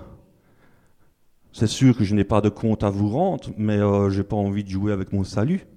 C'est 1.51 1.67
sûr 1.67 1.97
que 1.97 2.05
je 2.05 2.15
n'ai 2.15 2.23
pas 2.23 2.39
de 2.39 2.47
compte 2.47 2.83
à 2.83 2.89
vous 2.89 3.09
rendre, 3.09 3.49
mais 3.57 3.77
euh, 3.77 4.09
je 4.09 4.19
n'ai 4.19 4.23
pas 4.23 4.37
envie 4.37 4.63
de 4.63 4.69
jouer 4.69 4.93
avec 4.93 5.11
mon 5.11 5.25
salut. 5.25 5.67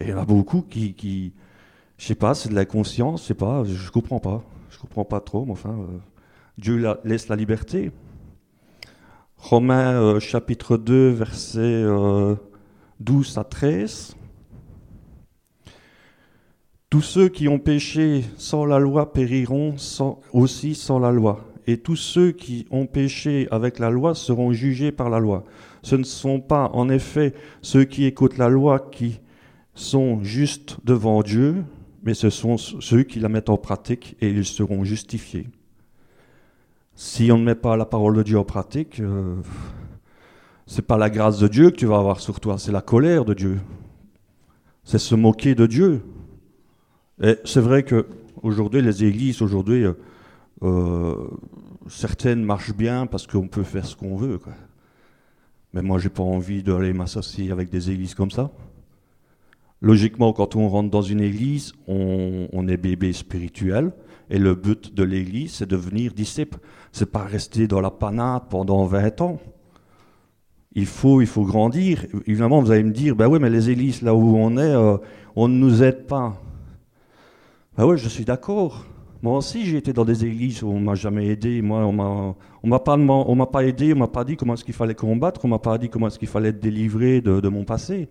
Et 0.00 0.04
il 0.04 0.10
y 0.10 0.14
en 0.14 0.18
a 0.18 0.24
beaucoup 0.24 0.62
qui, 0.62 0.94
qui 0.94 1.32
je 1.98 2.06
sais 2.06 2.14
pas, 2.14 2.34
c'est 2.34 2.48
de 2.48 2.54
la 2.54 2.64
conscience, 2.64 3.22
je 3.22 3.26
sais 3.28 3.34
pas, 3.34 3.62
je 3.64 3.90
comprends 3.90 4.18
pas. 4.18 4.42
Je 4.72 4.78
comprends 4.78 5.04
pas 5.04 5.20
trop, 5.20 5.44
mais 5.44 5.52
enfin, 5.52 5.76
euh, 5.78 5.98
Dieu 6.58 6.82
laisse 7.04 7.28
la 7.28 7.36
liberté. 7.36 7.92
Romains 9.36 10.00
euh, 10.00 10.18
chapitre 10.18 10.78
2, 10.78 11.10
versets 11.10 11.84
12 13.00 13.36
euh, 13.36 13.40
à 13.40 13.44
13. 13.44 14.16
Tous 16.88 17.02
ceux 17.02 17.28
qui 17.28 17.48
ont 17.48 17.58
péché 17.58 18.24
sans 18.36 18.64
la 18.64 18.78
loi 18.78 19.12
périront 19.12 19.76
aussi 20.32 20.74
sans 20.74 20.98
la 20.98 21.12
loi. 21.12 21.44
Et 21.66 21.78
tous 21.78 21.96
ceux 21.96 22.32
qui 22.32 22.66
ont 22.70 22.86
péché 22.86 23.46
avec 23.50 23.78
la 23.78 23.90
loi 23.90 24.14
seront 24.14 24.52
jugés 24.52 24.90
par 24.90 25.10
la 25.10 25.20
loi. 25.20 25.44
Ce 25.82 25.96
ne 25.96 26.02
sont 26.02 26.40
pas 26.40 26.70
en 26.72 26.88
effet 26.88 27.34
ceux 27.60 27.84
qui 27.84 28.06
écoutent 28.06 28.38
la 28.38 28.48
loi 28.48 28.88
qui 28.90 29.20
sont 29.74 30.22
justes 30.22 30.76
devant 30.84 31.22
Dieu, 31.22 31.64
mais 32.02 32.14
ce 32.14 32.30
sont 32.30 32.56
ceux 32.56 33.02
qui 33.02 33.20
la 33.20 33.28
mettent 33.28 33.50
en 33.50 33.56
pratique 33.56 34.16
et 34.20 34.28
ils 34.28 34.44
seront 34.44 34.84
justifiés. 34.84 35.48
Si 36.94 37.32
on 37.32 37.38
ne 37.38 37.44
met 37.44 37.54
pas 37.54 37.76
la 37.76 37.86
parole 37.86 38.16
de 38.16 38.22
Dieu 38.22 38.38
en 38.38 38.44
pratique, 38.44 39.00
euh, 39.00 39.36
c'est 40.66 40.86
pas 40.86 40.98
la 40.98 41.10
grâce 41.10 41.38
de 41.38 41.48
Dieu 41.48 41.70
que 41.70 41.76
tu 41.76 41.86
vas 41.86 41.98
avoir 41.98 42.20
sur 42.20 42.38
toi, 42.38 42.58
c'est 42.58 42.72
la 42.72 42.82
colère 42.82 43.24
de 43.24 43.34
Dieu. 43.34 43.60
C'est 44.84 44.98
se 44.98 45.14
moquer 45.14 45.54
de 45.54 45.66
Dieu. 45.66 46.02
Et 47.22 47.36
c'est 47.44 47.60
vrai 47.60 47.82
que 47.82 48.06
aujourd'hui, 48.42 48.82
les 48.82 49.04
églises, 49.04 49.42
aujourd'hui, 49.42 49.84
euh, 49.84 49.92
euh, 50.62 51.28
certaines 51.88 52.44
marchent 52.44 52.74
bien 52.74 53.06
parce 53.06 53.26
qu'on 53.26 53.48
peut 53.48 53.62
faire 53.62 53.86
ce 53.86 53.96
qu'on 53.96 54.16
veut. 54.16 54.40
Mais 55.72 55.82
moi, 55.82 55.98
j'ai 55.98 56.08
pas 56.08 56.22
envie 56.22 56.62
d'aller 56.62 56.92
m'associer 56.92 57.50
avec 57.50 57.70
des 57.70 57.90
églises 57.90 58.14
comme 58.14 58.30
ça. 58.30 58.50
Logiquement, 59.82 60.32
quand 60.32 60.54
on 60.54 60.68
rentre 60.68 60.90
dans 60.90 61.02
une 61.02 61.20
église, 61.20 61.72
on, 61.88 62.68
est 62.68 62.76
bébé 62.76 63.12
spirituel. 63.12 63.90
Et 64.30 64.38
le 64.38 64.54
but 64.54 64.94
de 64.94 65.02
l'église, 65.02 65.54
c'est 65.54 65.66
de 65.66 65.74
devenir 65.74 66.12
disciple. 66.12 66.58
C'est 66.92 67.10
pas 67.10 67.24
rester 67.24 67.66
dans 67.66 67.80
la 67.80 67.90
panade 67.90 68.44
pendant 68.48 68.84
20 68.84 69.20
ans. 69.22 69.40
Il 70.74 70.86
faut, 70.86 71.20
il 71.20 71.26
faut 71.26 71.42
grandir. 71.42 72.06
Évidemment, 72.26 72.62
vous 72.62 72.70
allez 72.70 72.84
me 72.84 72.92
dire, 72.92 73.16
ben 73.16 73.26
oui, 73.26 73.40
mais 73.40 73.50
les 73.50 73.70
églises, 73.70 74.02
là 74.02 74.14
où 74.14 74.36
on 74.36 74.56
est, 74.56 74.60
euh, 74.60 74.98
on 75.34 75.48
ne 75.48 75.56
nous 75.56 75.82
aide 75.82 76.06
pas. 76.06 76.40
Ben 77.76 77.84
oui, 77.84 77.98
je 77.98 78.08
suis 78.08 78.24
d'accord. 78.24 78.86
Moi 79.20 79.36
aussi, 79.36 79.66
j'ai 79.66 79.78
été 79.78 79.92
dans 79.92 80.04
des 80.04 80.24
églises 80.24 80.62
où 80.62 80.68
on 80.68 80.78
m'a 80.78 80.94
jamais 80.94 81.26
aidé. 81.26 81.60
Moi, 81.60 81.84
on 81.84 82.36
on 82.62 82.68
m'a 82.68 82.78
pas, 82.78 83.64
aidé, 83.64 83.92
on 83.92 83.98
m'a 83.98 84.06
pas 84.06 84.24
dit 84.24 84.36
comment 84.36 84.54
est-ce 84.54 84.64
qu'il 84.64 84.74
fallait 84.74 84.94
combattre, 84.94 85.44
on 85.44 85.48
m'a 85.48 85.58
pas 85.58 85.76
dit 85.76 85.88
comment 85.88 86.06
est-ce 86.06 86.20
qu'il 86.20 86.28
fallait 86.28 86.50
être 86.50 86.60
délivré 86.60 87.20
de 87.20 87.48
mon 87.48 87.64
passé. 87.64 88.08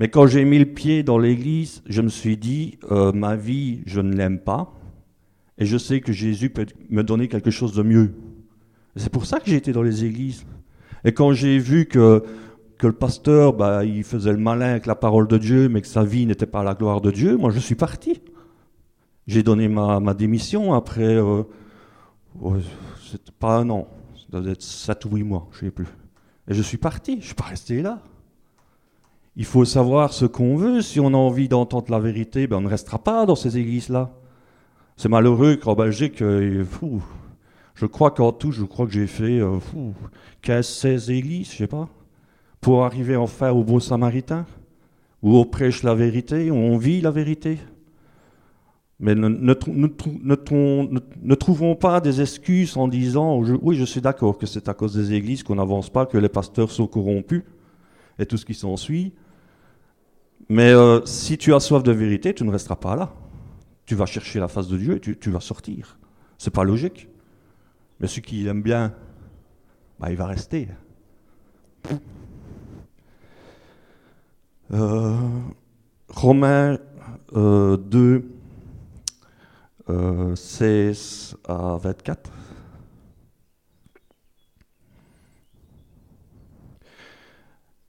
Mais 0.00 0.08
quand 0.08 0.26
j'ai 0.26 0.44
mis 0.44 0.58
le 0.58 0.66
pied 0.66 1.02
dans 1.02 1.18
l'église, 1.18 1.82
je 1.86 2.02
me 2.02 2.08
suis 2.08 2.36
dit, 2.36 2.78
euh, 2.90 3.12
ma 3.12 3.36
vie, 3.36 3.82
je 3.86 4.00
ne 4.00 4.14
l'aime 4.14 4.40
pas, 4.40 4.74
et 5.58 5.66
je 5.66 5.78
sais 5.78 6.00
que 6.00 6.12
Jésus 6.12 6.50
peut 6.50 6.66
me 6.90 7.02
donner 7.02 7.28
quelque 7.28 7.50
chose 7.50 7.74
de 7.74 7.82
mieux. 7.82 8.14
C'est 8.96 9.10
pour 9.10 9.26
ça 9.26 9.38
que 9.38 9.48
j'ai 9.48 9.56
été 9.56 9.72
dans 9.72 9.82
les 9.82 10.04
églises. 10.04 10.46
Et 11.04 11.12
quand 11.12 11.32
j'ai 11.32 11.58
vu 11.58 11.86
que, 11.86 12.24
le 12.82 12.92
pasteur, 12.92 13.54
bah, 13.54 13.82
il 13.82 14.04
faisait 14.04 14.32
le 14.32 14.36
malin 14.36 14.72
avec 14.72 14.84
la 14.84 14.94
parole 14.94 15.26
de 15.26 15.38
Dieu, 15.38 15.70
mais 15.70 15.80
que 15.80 15.86
sa 15.86 16.04
vie 16.04 16.26
n'était 16.26 16.44
pas 16.44 16.62
la 16.62 16.74
gloire 16.74 17.00
de 17.00 17.10
Dieu, 17.10 17.38
moi 17.38 17.50
je 17.50 17.58
suis 17.58 17.76
parti. 17.76 18.20
J'ai 19.26 19.42
donné 19.42 19.68
ma, 19.68 20.12
démission 20.12 20.74
après, 20.74 21.14
euh, 21.14 21.44
pas 23.38 23.56
un 23.56 23.70
an, 23.70 23.88
ça 24.30 24.38
doit 24.38 24.52
être 24.52 24.60
sept 24.60 25.02
ou 25.06 25.16
huit 25.16 25.22
mois, 25.22 25.48
je 25.52 25.64
ne 25.64 25.70
sais 25.70 25.74
plus. 25.74 25.86
Et 26.46 26.52
je 26.52 26.60
suis 26.60 26.76
parti, 26.76 27.12
je 27.12 27.18
ne 27.20 27.22
suis 27.22 27.34
pas 27.34 27.44
resté 27.44 27.80
là. 27.80 28.02
Il 29.36 29.44
faut 29.44 29.64
savoir 29.64 30.12
ce 30.12 30.26
qu'on 30.26 30.56
veut. 30.56 30.80
Si 30.80 31.00
on 31.00 31.08
a 31.08 31.16
envie 31.16 31.48
d'entendre 31.48 31.90
la 31.90 31.98
vérité, 31.98 32.46
ben 32.46 32.58
on 32.58 32.60
ne 32.60 32.68
restera 32.68 32.98
pas 32.98 33.26
dans 33.26 33.34
ces 33.34 33.58
églises-là. 33.58 34.12
C'est 34.96 35.08
malheureux 35.08 35.56
qu'en 35.56 35.74
Belgique, 35.74 36.22
euh, 36.22 36.64
fou, 36.64 37.02
je 37.74 37.86
crois 37.86 38.12
qu'en 38.12 38.30
tout, 38.30 38.52
je 38.52 38.64
crois 38.64 38.86
que 38.86 38.92
j'ai 38.92 39.08
fait 39.08 39.40
euh, 39.40 39.58
fou, 39.58 39.92
15, 40.42 40.66
16 40.66 41.10
églises, 41.10 41.50
je 41.50 41.56
sais 41.56 41.66
pas, 41.66 41.88
pour 42.60 42.84
arriver 42.84 43.16
enfin 43.16 43.50
au 43.50 43.64
beau 43.64 43.80
samaritain, 43.80 44.46
où 45.22 45.36
on 45.36 45.44
prêche 45.44 45.82
la 45.82 45.94
vérité, 45.94 46.52
où 46.52 46.54
on 46.54 46.76
vit 46.76 47.00
la 47.00 47.10
vérité. 47.10 47.58
Mais 49.00 49.16
ne, 49.16 51.34
trouvons 51.34 51.74
pas 51.74 52.00
des 52.00 52.20
excuses 52.20 52.76
en 52.76 52.86
disant 52.86 53.42
oui, 53.60 53.74
je 53.74 53.84
suis 53.84 54.00
d'accord 54.00 54.38
que 54.38 54.46
c'est 54.46 54.68
à 54.68 54.74
cause 54.74 54.94
des 54.94 55.12
églises 55.12 55.42
qu'on 55.42 55.56
n'avance 55.56 55.90
pas, 55.90 56.06
que 56.06 56.16
les 56.16 56.28
pasteurs 56.28 56.70
sont 56.70 56.86
corrompus 56.86 57.42
et 58.20 58.26
tout 58.26 58.36
ce 58.36 58.44
qui 58.44 58.54
s'ensuit. 58.54 59.12
Mais 60.48 60.72
euh, 60.72 61.04
si 61.06 61.38
tu 61.38 61.54
as 61.54 61.60
soif 61.60 61.82
de 61.82 61.92
vérité, 61.92 62.34
tu 62.34 62.44
ne 62.44 62.50
resteras 62.50 62.76
pas 62.76 62.96
là. 62.96 63.12
Tu 63.86 63.94
vas 63.94 64.06
chercher 64.06 64.40
la 64.40 64.48
face 64.48 64.68
de 64.68 64.76
Dieu 64.76 64.96
et 64.96 65.00
tu, 65.00 65.30
vas 65.30 65.40
sortir. 65.40 65.98
C'est 66.38 66.52
pas 66.52 66.64
logique. 66.64 67.08
Mais 68.00 68.06
celui 68.06 68.22
qui 68.22 68.46
aime 68.46 68.62
bien, 68.62 68.94
bah, 69.98 70.10
il 70.10 70.16
va 70.16 70.26
rester. 70.26 70.68
Euh, 74.72 75.14
Romains 76.08 76.78
2, 77.32 78.24
16 80.34 81.36
euh, 81.48 81.74
à 81.74 81.76
24. 81.76 82.30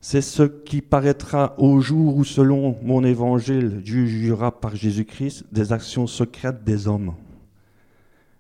C'est 0.08 0.22
ce 0.22 0.44
qui 0.44 0.84
paraîtra 0.84 1.56
au 1.58 1.80
jour 1.80 2.18
où, 2.18 2.24
selon 2.24 2.78
mon 2.84 3.04
évangile, 3.04 3.82
Dieu 3.82 4.06
jugera 4.06 4.52
par 4.52 4.76
Jésus-Christ 4.76 5.46
des 5.52 5.74
actions 5.74 6.06
secrètes 6.06 6.64
des 6.64 6.88
hommes. 6.88 7.16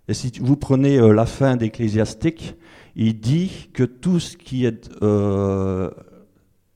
Et 0.08 0.14
si 0.14 0.32
vous 0.40 0.58
prenez 0.58 1.00
euh, 1.00 1.12
la 1.12 1.26
fin 1.26 1.56
d'Ecclésiastique, 1.56 2.56
il 2.96 3.20
dit 3.20 3.72
que 3.74 3.82
tout 3.84 4.20
ce 4.20 4.38
qui 4.38 4.66
est, 4.66 4.92
euh, 5.02 5.90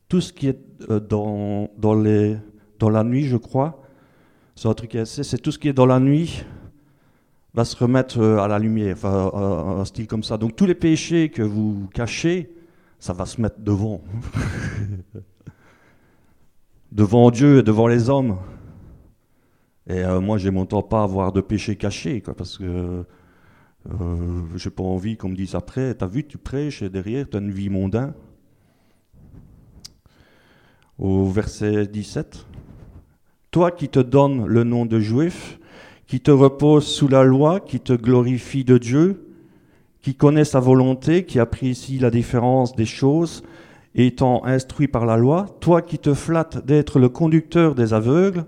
tout 0.07 0.21
ce 0.21 0.33
qui 0.33 0.47
est 0.47 0.59
euh, 0.89 0.99
dans, 0.99 1.69
dans, 1.77 1.93
les, 1.93 2.37
dans 2.79 2.89
la 2.89 3.03
nuit, 3.03 3.25
je 3.25 3.37
crois, 3.37 3.83
c'est 4.55 4.69
un 4.69 4.73
truc 4.73 4.97
c'est 5.05 5.37
tout 5.37 5.51
ce 5.51 5.59
qui 5.59 5.67
est 5.67 5.73
dans 5.73 5.85
la 5.85 5.99
nuit 5.99 6.43
va 7.53 7.63
se 7.63 7.75
remettre 7.75 8.19
à 8.19 8.47
la 8.47 8.57
lumière, 8.57 8.95
enfin, 8.95 9.31
un 9.81 9.85
style 9.85 10.07
comme 10.07 10.23
ça. 10.23 10.39
Donc 10.39 10.55
tous 10.55 10.65
les 10.65 10.73
péchés 10.73 11.29
que 11.29 11.43
vous 11.43 11.87
cachez, 11.93 12.49
ça 12.99 13.13
va 13.13 13.25
se 13.25 13.41
mettre 13.41 13.59
devant. 13.59 14.01
devant 16.91 17.31
Dieu 17.31 17.59
et 17.59 17.63
devant 17.63 17.87
les 17.87 18.09
hommes. 18.09 18.37
Et 19.87 20.03
euh, 20.03 20.19
moi, 20.19 20.37
j'ai 20.37 20.51
mon 20.51 20.65
temps 20.65 20.83
pas 20.83 21.03
avoir 21.03 21.31
de 21.31 21.41
péché 21.41 21.75
caché, 21.75 22.21
parce 22.21 22.57
que 22.57 23.05
euh, 23.89 24.41
j'ai 24.55 24.69
pas 24.69 24.83
envie 24.83 25.17
qu'on 25.17 25.29
me 25.29 25.35
dise 25.35 25.55
après, 25.55 25.93
t'as 25.95 26.07
vu, 26.07 26.27
tu 26.27 26.37
prêches 26.37 26.81
et 26.81 26.89
derrière, 26.89 27.27
tu 27.29 27.37
as 27.37 27.39
une 27.39 27.51
vie 27.51 27.69
mondaine. 27.69 28.13
Au 30.97 31.29
verset 31.29 31.87
17. 31.87 32.45
Toi 33.51 33.71
qui 33.71 33.87
te 33.87 33.99
donnes 33.99 34.45
le 34.45 34.63
nom 34.63 34.85
de 34.85 34.99
juif, 34.99 35.59
qui 36.05 36.19
te 36.19 36.29
repose 36.29 36.85
sous 36.85 37.07
la 37.07 37.23
loi, 37.23 37.61
qui 37.61 37.79
te 37.79 37.93
glorifie 37.93 38.65
de 38.65 38.77
Dieu, 38.77 39.28
qui 40.01 40.15
connaît 40.15 40.45
sa 40.45 40.59
volonté, 40.59 41.25
qui 41.25 41.39
apprécie 41.39 41.99
la 41.99 42.09
différence 42.09 42.75
des 42.75 42.85
choses, 42.85 43.43
étant 43.95 44.45
instruit 44.45 44.87
par 44.87 45.05
la 45.05 45.17
loi, 45.17 45.47
toi 45.59 45.81
qui 45.81 45.99
te 45.99 46.13
flattes 46.13 46.65
d'être 46.65 46.99
le 46.99 47.09
conducteur 47.09 47.75
des 47.75 47.93
aveugles, 47.93 48.45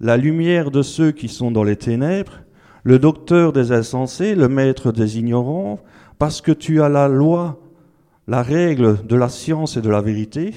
la 0.00 0.16
lumière 0.16 0.70
de 0.70 0.82
ceux 0.82 1.12
qui 1.12 1.28
sont 1.28 1.50
dans 1.50 1.64
les 1.64 1.76
ténèbres, 1.76 2.40
le 2.82 2.98
docteur 2.98 3.52
des 3.52 3.72
insensés, 3.72 4.34
le 4.34 4.48
maître 4.48 4.90
des 4.90 5.18
ignorants, 5.18 5.80
parce 6.18 6.40
que 6.40 6.52
tu 6.52 6.82
as 6.82 6.88
la 6.88 7.08
loi, 7.08 7.60
la 8.26 8.42
règle 8.42 9.04
de 9.06 9.16
la 9.16 9.28
science 9.28 9.76
et 9.76 9.82
de 9.82 9.90
la 9.90 10.00
vérité. 10.00 10.54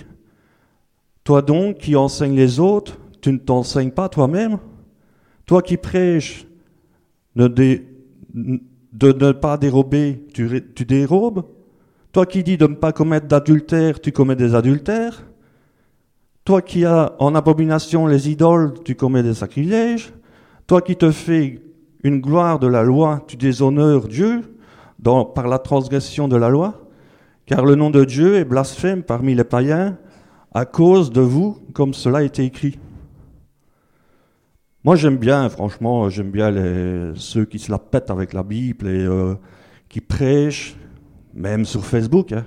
Toi 1.24 1.42
donc 1.42 1.78
qui 1.78 1.96
enseignes 1.96 2.36
les 2.36 2.60
autres, 2.60 2.98
tu 3.22 3.32
ne 3.32 3.38
t'enseignes 3.38 3.92
pas 3.92 4.10
toi-même? 4.10 4.60
Toi 5.46 5.62
qui 5.62 5.78
prêches 5.78 6.48
de, 8.94 9.12
ne 9.12 9.32
pas 9.32 9.58
dérober, 9.58 10.24
tu, 10.34 10.86
dérobes 10.86 11.44
Toi 12.12 12.26
qui 12.26 12.44
dis 12.44 12.58
de 12.58 12.68
ne 12.68 12.76
pas 12.76 12.94
commettre 12.94 13.28
d'adultère, 13.28 14.00
tu 14.00 14.12
commets 14.12 14.36
des 14.36 14.56
adultères 14.56 15.24
toi 16.46 16.62
qui 16.62 16.84
as 16.84 17.14
en 17.20 17.36
abomination 17.36 18.06
les 18.06 18.30
idoles, 18.30 18.74
tu 18.84 18.96
commets 18.96 19.24
des 19.24 19.34
sacrilèges. 19.34 20.14
Toi 20.68 20.82
qui 20.82 20.98
te 20.98 21.10
fais 21.10 21.62
une 22.04 22.20
gloire 22.20 22.60
de 22.60 22.68
la 22.68 22.84
loi, 22.84 23.24
tu 23.28 23.38
déshonores 23.38 24.10
Dieu 24.10 24.42
par 25.36 25.48
la 25.48 25.60
transgression 25.60 26.28
de 26.28 26.36
la 26.36 26.50
loi. 26.50 26.82
Car 27.46 27.66
le 27.66 27.76
nom 27.76 27.90
de 27.90 28.04
Dieu 28.04 28.36
est 28.36 28.46
blasphème 28.46 29.04
parmi 29.04 29.36
les 29.36 29.44
païens 29.46 29.98
à 30.54 30.66
cause 30.66 31.12
de 31.12 31.22
vous, 31.22 31.58
comme 31.74 31.94
cela 31.94 32.20
a 32.20 32.24
été 32.24 32.44
écrit. 32.44 32.78
Moi 34.84 34.98
j'aime 34.98 35.18
bien, 35.18 35.48
franchement, 35.48 36.10
j'aime 36.10 36.30
bien 36.30 36.52
les, 36.52 37.14
ceux 37.16 37.46
qui 37.46 37.58
se 37.58 37.72
la 37.72 37.80
pètent 37.80 38.10
avec 38.10 38.34
la 38.34 38.44
Bible 38.44 38.88
et 38.88 39.06
euh, 39.06 39.36
qui 39.88 40.02
prêchent, 40.02 40.76
même 41.34 41.64
sur 41.64 41.86
Facebook. 41.86 42.34
Hein. 42.34 42.46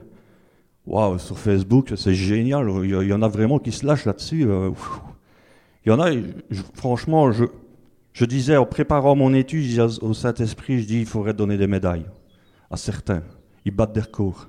Waouh, 0.86 1.18
sur 1.18 1.38
Facebook, 1.38 1.94
c'est 1.96 2.14
génial. 2.14 2.68
Il 2.84 2.90
y 2.90 3.12
en 3.14 3.22
a 3.22 3.28
vraiment 3.28 3.58
qui 3.58 3.72
se 3.72 3.86
lâchent 3.86 4.04
là-dessus. 4.04 4.44
Euh, 4.46 4.70
il 5.84 5.88
y 5.88 5.92
en 5.92 5.98
a, 5.98 6.10
franchement, 6.74 7.32
je, 7.32 8.24
disais 8.26 8.58
en 8.58 8.66
préparant 8.66 9.16
mon 9.16 9.32
étude, 9.32 9.80
au 10.02 10.12
Saint-Esprit, 10.12 10.82
je 10.82 10.86
dis 10.86 11.00
il 11.00 11.06
faudrait 11.06 11.32
donner 11.32 11.56
des 11.56 11.66
médailles 11.66 12.06
à 12.70 12.76
certains. 12.76 13.22
Ils 13.64 13.72
battent 13.72 13.94
des 13.94 14.02
records. 14.02 14.46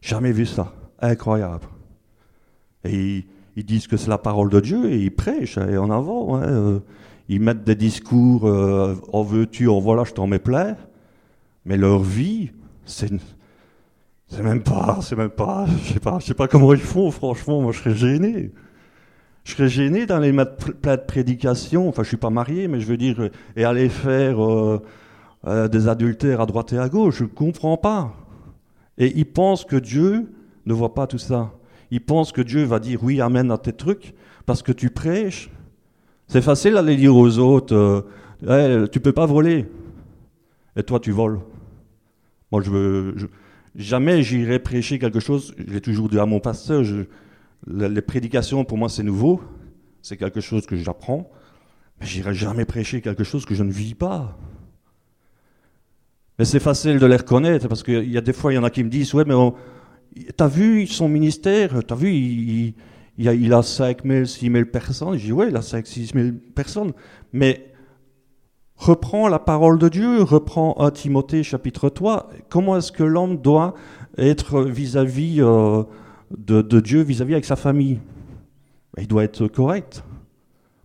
Jamais 0.00 0.32
vu 0.32 0.46
ça. 0.46 0.74
Incroyable. 1.00 1.68
Et 2.82 3.18
ils, 3.18 3.24
disent 3.64 3.86
que 3.86 3.96
c'est 3.96 4.10
la 4.10 4.18
parole 4.18 4.50
de 4.50 4.60
Dieu 4.60 4.90
et 4.90 4.98
ils 4.98 5.14
prêchent 5.14 5.58
et 5.58 5.76
en 5.76 5.90
avant. 5.90 6.36
Hein, 6.36 6.42
euh, 6.42 6.78
ils 7.28 7.40
mettent 7.40 7.64
des 7.64 7.74
discours 7.74 8.46
euh, 8.46 8.94
en 9.12 9.22
veux-tu, 9.22 9.68
en 9.68 9.80
voilà, 9.80 10.04
je 10.04 10.12
t'en 10.12 10.26
mets 10.26 10.38
plein. 10.38 10.76
Mais 11.64 11.76
leur 11.76 12.00
vie, 12.00 12.50
c'est 12.84 13.10
même 14.42 14.62
pas, 14.62 15.00
c'est 15.02 15.16
même 15.16 15.30
pas, 15.30 15.66
je 15.84 15.92
sais 15.94 16.00
pas, 16.00 16.18
je 16.20 16.26
sais 16.26 16.34
pas 16.34 16.48
comment 16.48 16.72
ils 16.72 16.80
font, 16.80 17.10
franchement, 17.10 17.60
moi 17.60 17.72
je 17.72 17.78
serais 17.78 17.94
gêné. 17.94 18.50
Je 19.44 19.52
serais 19.52 19.68
gêné 19.68 20.04
d'aller 20.04 20.32
mettre 20.32 20.56
plein 20.74 20.96
de 20.96 21.02
prédications, 21.02 21.88
enfin 21.88 22.02
je 22.02 22.08
suis 22.08 22.16
pas 22.18 22.30
marié, 22.30 22.68
mais 22.68 22.80
je 22.80 22.86
veux 22.86 22.98
dire, 22.98 23.30
et 23.56 23.64
aller 23.64 23.88
faire 23.88 24.44
euh, 24.44 24.82
euh, 25.46 25.68
des 25.68 25.88
adultères 25.88 26.40
à 26.40 26.46
droite 26.46 26.72
et 26.72 26.78
à 26.78 26.88
gauche, 26.88 27.18
je 27.18 27.24
comprends 27.24 27.76
pas. 27.78 28.14
Et 28.98 29.12
ils 29.16 29.24
pensent 29.24 29.64
que 29.64 29.76
Dieu 29.76 30.32
ne 30.66 30.74
voit 30.74 30.94
pas 30.94 31.06
tout 31.06 31.18
ça. 31.18 31.52
Ils 31.90 32.04
pensent 32.04 32.32
que 32.32 32.42
Dieu 32.42 32.64
va 32.64 32.78
dire 32.78 33.02
oui, 33.02 33.20
amen 33.20 33.50
à 33.50 33.58
tes 33.58 33.72
trucs, 33.72 34.14
parce 34.46 34.62
que 34.62 34.72
tu 34.72 34.90
prêches. 34.90 35.50
C'est 36.26 36.42
facile 36.42 36.74
d'aller 36.74 36.96
dire 36.96 37.16
aux 37.16 37.38
autres, 37.38 38.04
euh, 38.46 38.86
tu 38.88 39.00
peux 39.00 39.12
pas 39.12 39.26
voler. 39.26 39.66
Et 40.76 40.82
toi 40.82 41.00
tu 41.00 41.10
voles. 41.10 41.40
Moi 42.52 42.62
je 42.62 42.70
veux... 42.70 43.14
Jamais 43.74 44.22
j'irai 44.22 44.58
prêcher 44.58 44.98
quelque 44.98 45.20
chose, 45.20 45.54
j'ai 45.68 45.80
toujours 45.80 46.08
dit 46.08 46.18
à 46.18 46.26
mon 46.26 46.40
pasteur, 46.40 46.82
les 47.66 48.02
prédications 48.02 48.64
pour 48.64 48.76
moi 48.76 48.88
c'est 48.88 49.04
nouveau, 49.04 49.40
c'est 50.02 50.16
quelque 50.16 50.40
chose 50.40 50.66
que 50.66 50.74
j'apprends, 50.76 51.30
mais 52.00 52.06
j'irai 52.06 52.34
jamais 52.34 52.64
prêcher 52.64 53.00
quelque 53.00 53.24
chose 53.24 53.44
que 53.44 53.54
je 53.54 53.62
ne 53.62 53.70
vis 53.70 53.94
pas. 53.94 54.36
Mais 56.38 56.44
c'est 56.44 56.60
facile 56.60 56.98
de 56.98 57.06
les 57.06 57.16
reconnaître 57.16 57.68
parce 57.68 57.82
qu'il 57.82 58.10
y 58.10 58.16
a 58.16 58.20
des 58.20 58.32
fois, 58.32 58.52
il 58.52 58.56
y 58.56 58.58
en 58.58 58.64
a 58.64 58.70
qui 58.70 58.84
me 58.84 58.88
disent 58.88 59.12
Ouais, 59.14 59.24
mais 59.26 59.34
t'as 60.36 60.48
vu 60.48 60.86
son 60.86 61.08
ministère? 61.08 61.84
T'as 61.84 61.94
vu, 61.94 62.12
il, 62.12 62.74
il, 63.18 63.28
a, 63.28 63.34
il 63.34 63.52
a 63.52 63.62
5 63.62 64.04
000, 64.04 64.24
6 64.24 64.50
000 64.50 64.64
personnes? 64.66 65.16
Je 65.18 65.26
dis 65.26 65.32
Ouais, 65.32 65.48
il 65.48 65.56
a 65.56 65.62
5 65.62 65.86
6 65.86 66.12
000 66.14 66.28
personnes. 66.54 66.92
Mais 67.32 67.72
reprend 68.76 69.28
la 69.28 69.38
parole 69.38 69.78
de 69.78 69.88
Dieu, 69.88 70.22
reprend 70.22 70.76
1 70.78 70.90
Timothée 70.92 71.42
chapitre 71.42 71.88
3. 71.88 72.30
Comment 72.48 72.76
est-ce 72.76 72.92
que 72.92 73.02
l'homme 73.02 73.36
doit 73.36 73.74
être 74.16 74.62
vis-à-vis 74.62 75.40
euh, 75.40 75.82
de, 76.36 76.80
Dieu, 76.80 77.02
vis-à-vis 77.02 77.34
avec 77.34 77.44
sa 77.44 77.56
famille? 77.56 78.00
Ben, 78.94 79.02
Il 79.02 79.08
doit 79.08 79.24
être 79.24 79.46
correct. 79.48 80.04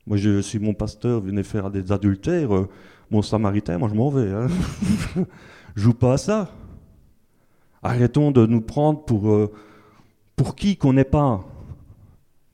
Moi, 0.05 0.17
je 0.17 0.41
suis 0.41 0.59
mon 0.59 0.73
pasteur, 0.73 1.21
venez 1.21 1.43
faire 1.43 1.69
des 1.69 1.91
adultères, 1.91 2.53
euh, 2.53 2.67
mon 3.09 3.21
samaritain, 3.21 3.77
moi 3.77 3.87
je 3.89 3.95
m'en 3.95 4.09
vais. 4.09 4.31
Hein. 4.31 4.47
Joue 5.75 5.93
pas 5.93 6.13
à 6.13 6.17
ça. 6.17 6.49
Arrêtons 7.83 8.31
de 8.31 8.45
nous 8.45 8.61
prendre 8.61 9.03
pour, 9.03 9.29
euh, 9.29 9.51
pour 10.35 10.55
qui 10.55 10.77
qu'on 10.77 10.93
n'est 10.93 11.03
pas. 11.03 11.45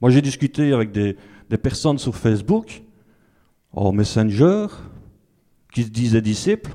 Moi, 0.01 0.09
j'ai 0.09 0.21
discuté 0.21 0.73
avec 0.73 0.91
des, 0.91 1.15
des 1.49 1.57
personnes 1.57 1.97
sur 1.97 2.15
Facebook, 2.15 2.83
en 3.73 3.91
Messenger, 3.91 4.67
qui 5.73 5.83
se 5.83 5.89
disaient 5.89 6.21
disciples. 6.21 6.71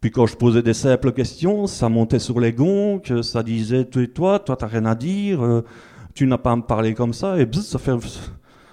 Puis 0.00 0.10
quand 0.10 0.26
je 0.26 0.36
posais 0.36 0.62
des 0.62 0.74
simples 0.74 1.12
questions, 1.12 1.68
ça 1.68 1.88
montait 1.88 2.18
sur 2.18 2.40
les 2.40 2.52
gonds, 2.52 3.00
ça 3.22 3.42
disait 3.42 3.84
toi 3.84 4.06
toi, 4.12 4.38
toi 4.40 4.56
t'as 4.56 4.66
rien 4.66 4.84
à 4.84 4.96
dire, 4.96 5.44
euh, 5.44 5.64
tu 6.12 6.26
n'as 6.26 6.38
pas 6.38 6.50
à 6.50 6.56
me 6.56 6.62
parler 6.62 6.92
comme 6.92 7.12
ça, 7.12 7.40
et 7.40 7.48
ça, 7.52 7.78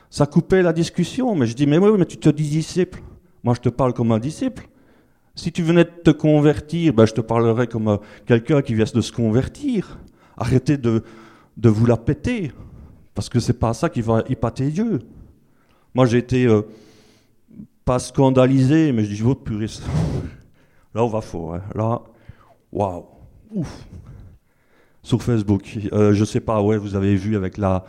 ça 0.10 0.26
coupait 0.26 0.64
la 0.64 0.74
discussion. 0.74 1.36
Mais 1.36 1.46
je 1.46 1.56
dis 1.56 1.68
mais 1.68 1.78
oui, 1.78 1.92
mais 2.00 2.08
tu 2.08 2.18
te 2.18 2.30
dis 2.30 2.50
disciple. 2.50 3.04
Moi 3.44 3.54
je 3.54 3.62
te 3.62 3.70
parle 3.70 3.94
comme 3.94 4.12
un 4.12 4.18
disciple. 4.18 4.68
Si 5.40 5.54
tu 5.54 5.64
venais 5.64 5.86
de 5.86 5.90
te 6.04 6.10
convertir, 6.10 6.94
ben, 6.94 7.06
je 7.06 7.14
te 7.14 7.22
parlerais 7.22 7.66
comme 7.66 7.88
euh, 7.88 7.98
quelqu'un 8.26 8.62
qui 8.62 8.74
vient 8.74 8.84
de 8.94 9.00
se 9.00 9.14
convertir. 9.14 9.98
Arrêtez 10.36 10.76
de, 10.76 11.02
vous 11.64 11.86
la 11.86 11.96
péter, 11.96 12.52
parce 13.16 13.30
que 13.30 13.40
c'est 13.40 13.58
pas 13.58 13.74
ça 13.74 13.88
qui 13.88 14.02
va 14.02 14.22
épater 14.28 14.70
Dieu. 14.70 15.00
Moi 15.94 16.08
j'ai 16.08 16.18
été 16.18 16.46
euh, 16.46 16.64
pas 17.86 18.00
scandalisé, 18.00 18.92
mais 18.92 19.06
je 19.06 19.16
dis, 19.16 19.22
votre 19.22 19.40
puriste. 19.40 19.84
Là, 20.94 21.06
on 21.06 21.08
va 21.08 21.22
fort. 21.22 21.54
Hein. 21.54 21.62
Là, 21.74 22.02
waouh, 22.74 23.06
ouf. 23.52 23.88
Sur 25.04 25.24
Facebook, 25.24 25.80
euh, 25.94 26.14
je 26.14 26.26
sais 26.26 26.42
pas, 26.42 26.62
ouais, 26.62 26.78
vous 26.78 26.96
avez 26.96 27.16
vu 27.16 27.38
avec 27.38 27.58
la, 27.58 27.86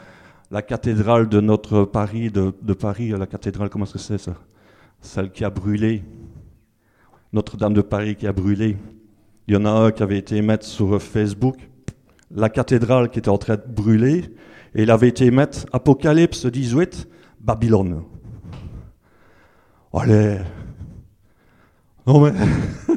la 0.53 0.63
cathédrale 0.63 1.29
de 1.29 1.41
notre 1.41 1.83
Paris, 1.83 2.31
de, 2.31 2.55
de 2.63 2.75
Paris, 2.75 3.09
la 3.09 3.27
cathédrale, 3.27 3.71
comment 3.71 3.87
est-ce 3.87 3.95
que 3.95 3.99
c'est 3.99 4.19
ça? 4.19 4.37
Celle 5.01 5.33
qui 5.33 5.45
a 5.45 5.51
brûlé. 5.51 6.05
Notre-Dame 7.33 7.75
de 7.75 7.83
Paris 7.83 8.17
qui 8.17 8.27
a 8.27 8.33
brûlé. 8.33 8.77
Il 9.47 9.55
y 9.55 9.57
en 9.57 9.65
a 9.65 9.71
un 9.71 9.91
qui 9.93 10.03
avait 10.03 10.19
été 10.19 10.41
mettre 10.43 10.67
sur 10.67 11.01
Facebook 11.01 11.57
la 12.31 12.49
cathédrale 12.49 13.11
qui 13.11 13.19
était 13.19 13.29
en 13.29 13.39
train 13.39 13.57
de 13.57 13.65
brûler, 13.67 14.25
et 14.75 14.83
il 14.83 14.91
avait 14.91 15.09
été 15.09 15.31
mettre 15.31 15.67
Apocalypse 15.73 16.47
18, 16.47 17.09
Babylone. 17.41 18.05
Allez. 19.93 20.39
Non 22.07 22.21
mais, 22.21 22.33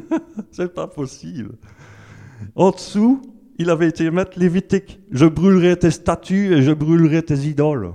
c'est 0.50 0.72
pas 0.72 0.86
possible. 0.86 1.56
En 2.54 2.70
dessous, 2.70 3.22
il 3.58 3.70
avait 3.70 3.88
été 3.88 4.10
mettre 4.10 4.38
Lévitique. 4.38 5.00
Je 5.10 5.26
brûlerai 5.26 5.76
tes 5.76 5.90
statues 5.90 6.54
et 6.54 6.62
je 6.62 6.72
brûlerai 6.72 7.22
tes 7.22 7.38
idoles. 7.38 7.92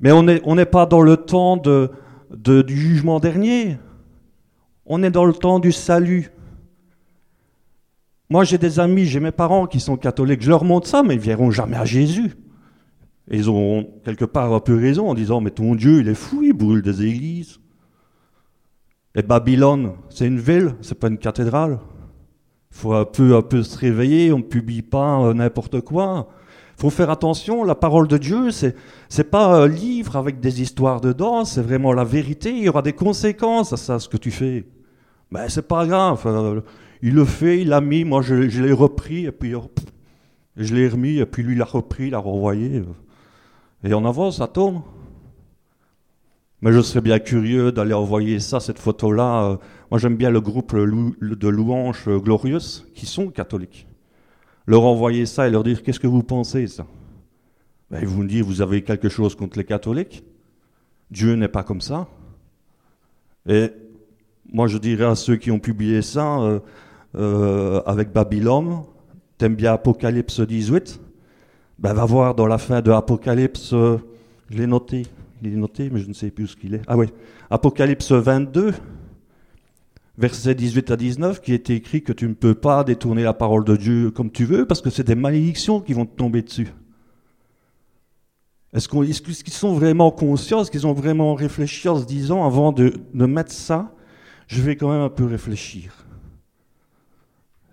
Mais 0.00 0.12
on 0.12 0.22
n'est 0.22 0.66
pas 0.66 0.86
dans 0.86 1.02
le 1.02 1.16
temps 1.16 1.56
du 1.56 2.76
jugement 2.76 3.18
dernier. 3.18 3.78
On 4.90 5.02
est 5.02 5.10
dans 5.10 5.26
le 5.26 5.34
temps 5.34 5.58
du 5.60 5.70
salut. 5.70 6.30
Moi, 8.30 8.44
j'ai 8.44 8.56
des 8.56 8.80
amis, 8.80 9.04
j'ai 9.04 9.20
mes 9.20 9.30
parents 9.30 9.66
qui 9.66 9.80
sont 9.80 9.98
catholiques. 9.98 10.42
Je 10.42 10.48
leur 10.48 10.64
montre 10.64 10.88
ça, 10.88 11.02
mais 11.02 11.14
ils 11.14 11.18
ne 11.18 11.22
verront 11.22 11.50
jamais 11.50 11.76
à 11.76 11.84
Jésus. 11.84 12.32
Ils 13.30 13.50
ont 13.50 13.86
quelque 14.02 14.24
part 14.24 14.54
un 14.54 14.60
peu 14.60 14.74
raison 14.74 15.10
en 15.10 15.14
disant 15.14 15.42
Mais 15.42 15.50
ton 15.50 15.74
Dieu, 15.74 16.00
il 16.00 16.08
est 16.08 16.14
fou, 16.14 16.42
il 16.42 16.54
brûle 16.54 16.80
des 16.80 17.04
églises. 17.04 17.60
Et 19.14 19.22
Babylone, 19.22 19.92
c'est 20.08 20.26
une 20.26 20.40
ville, 20.40 20.74
c'est 20.80 20.98
pas 20.98 21.08
une 21.08 21.18
cathédrale. 21.18 21.78
Il 22.70 22.76
faut 22.78 22.94
un 22.94 23.04
peu, 23.04 23.36
un 23.36 23.42
peu 23.42 23.62
se 23.62 23.76
réveiller, 23.76 24.32
on 24.32 24.38
ne 24.38 24.42
publie 24.42 24.82
pas 24.82 25.20
euh, 25.20 25.34
n'importe 25.34 25.82
quoi. 25.82 26.28
faut 26.76 26.90
faire 26.90 27.10
attention, 27.10 27.64
la 27.64 27.74
parole 27.74 28.08
de 28.08 28.16
Dieu, 28.16 28.50
c'est 28.52 28.74
n'est 29.16 29.24
pas 29.24 29.62
un 29.62 29.66
livre 29.66 30.16
avec 30.16 30.40
des 30.40 30.62
histoires 30.62 31.00
dedans, 31.00 31.44
c'est 31.44 31.62
vraiment 31.62 31.92
la 31.92 32.04
vérité, 32.04 32.50
il 32.50 32.62
y 32.62 32.68
aura 32.68 32.82
des 32.82 32.92
conséquences 32.92 33.72
à 33.72 33.76
ça, 33.76 33.98
ce 33.98 34.08
que 34.08 34.18
tu 34.18 34.30
fais. 34.30 34.64
Mais 35.30 35.40
ben, 35.40 35.48
c'est 35.48 35.66
pas 35.66 35.86
grave, 35.86 36.22
euh, 36.26 36.60
il 37.02 37.14
le 37.14 37.24
fait, 37.24 37.60
il 37.60 37.68
l'a 37.68 37.80
mis, 37.80 38.04
moi 38.04 38.22
je, 38.22 38.34
l'ai 38.34 38.72
repris, 38.72 39.26
et 39.26 39.32
puis 39.32 39.52
je 40.56 40.74
l'ai 40.74 40.88
remis, 40.88 41.18
et 41.18 41.26
puis 41.26 41.42
lui 41.42 41.54
l'a 41.54 41.64
repris, 41.64 42.04
il 42.04 42.10
l'a 42.10 42.18
renvoyé. 42.18 42.82
Et 43.84 43.94
on 43.94 44.04
avance, 44.04 44.38
ça 44.38 44.48
tourne. 44.48 44.82
Mais 46.60 46.72
je 46.72 46.80
serais 46.80 47.00
bien 47.00 47.18
curieux 47.18 47.70
d'aller 47.70 47.94
envoyer 47.94 48.40
ça, 48.40 48.58
cette 48.58 48.78
photo-là. 48.78 49.44
Euh, 49.44 49.56
moi 49.90 49.98
j'aime 49.98 50.16
bien 50.16 50.30
le 50.30 50.40
groupe 50.40 50.74
de 50.74 51.48
louanges 51.48 52.08
glorieuses 52.08 52.86
qui 52.94 53.06
sont 53.06 53.28
catholiques 53.28 53.88
leur 54.68 54.84
envoyer 54.84 55.24
ça 55.24 55.48
et 55.48 55.50
leur 55.50 55.64
dire 55.64 55.82
qu'est-ce 55.82 55.98
que 55.98 56.06
vous 56.06 56.22
pensez 56.22 56.66
ça? 56.66 56.86
Ben, 57.90 58.00
Ils 58.02 58.06
vont 58.06 58.22
me 58.22 58.28
dire 58.28 58.44
vous 58.44 58.60
avez 58.60 58.82
quelque 58.84 59.08
chose 59.08 59.34
contre 59.34 59.58
les 59.58 59.64
catholiques 59.64 60.22
Dieu 61.10 61.34
n'est 61.36 61.48
pas 61.48 61.62
comme 61.62 61.80
ça. 61.80 62.06
Et 63.48 63.72
moi 64.52 64.66
je 64.66 64.78
dirais 64.78 65.04
à 65.04 65.14
ceux 65.14 65.36
qui 65.36 65.50
ont 65.50 65.58
publié 65.58 66.02
ça 66.02 66.40
euh, 66.40 66.60
euh, 67.16 67.82
avec 67.86 68.12
Babylone, 68.12 68.82
t'aimes 69.36 69.54
bien 69.54 69.72
Apocalypse 69.72 70.40
18 70.40 71.00
ben, 71.78 71.94
va 71.94 72.04
voir 72.04 72.34
dans 72.34 72.46
la 72.46 72.58
fin 72.58 72.80
de 72.80 72.90
Apocalypse, 72.90 73.70
je 73.70 73.98
l'ai 74.50 74.66
noté, 74.66 75.06
il 75.42 75.52
est 75.52 75.56
noté, 75.56 75.90
mais 75.90 76.00
je 76.00 76.08
ne 76.08 76.12
sais 76.12 76.30
plus 76.30 76.44
où 76.44 76.46
ce 76.48 76.56
qu'il 76.56 76.74
est. 76.74 76.82
Ah 76.88 76.96
oui, 76.96 77.06
Apocalypse 77.50 78.10
22, 78.10 78.74
verset 80.18 80.54
18 80.54 80.90
à 80.90 80.96
19, 80.96 81.40
qui 81.40 81.54
est 81.54 81.70
écrit 81.70 82.02
que 82.02 82.12
tu 82.12 82.26
ne 82.28 82.34
peux 82.34 82.54
pas 82.54 82.82
détourner 82.82 83.22
la 83.22 83.32
parole 83.32 83.64
de 83.64 83.76
Dieu 83.76 84.10
comme 84.10 84.30
tu 84.30 84.44
veux, 84.44 84.66
parce 84.66 84.82
que 84.82 84.90
c'est 84.90 85.06
des 85.06 85.14
malédictions 85.14 85.80
qui 85.80 85.92
vont 85.92 86.04
te 86.04 86.16
tomber 86.16 86.42
dessus. 86.42 86.68
Est-ce 88.74 88.88
qu'ils 88.88 89.52
sont 89.52 89.72
vraiment 89.72 90.10
conscients, 90.10 90.60
est-ce 90.60 90.70
qu'ils 90.70 90.86
ont 90.86 90.92
vraiment 90.92 91.34
réfléchi 91.34 91.88
en 91.88 91.98
se 91.98 92.04
disant, 92.04 92.44
avant 92.44 92.72
de, 92.72 92.92
mettre 93.14 93.52
ça, 93.52 93.94
je 94.48 94.62
vais 94.62 94.76
quand 94.76 94.90
même 94.90 95.02
un 95.02 95.10
peu 95.10 95.24
réfléchir 95.24 95.92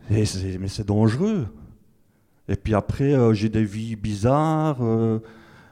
Mais 0.09 0.25
c'est 0.25 0.85
dangereux. 0.85 1.47
Et 2.47 2.55
puis 2.55 2.75
après, 2.75 3.13
euh, 3.13 3.33
j'ai 3.33 3.49
des 3.49 3.63
vies 3.63 3.95
bizarres. 3.95 4.77
Euh, 4.81 5.19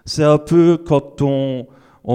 c'est 0.06 0.24
un 0.24 0.38
peu 0.38 0.78
quand 0.78 1.22
on, 1.22 1.68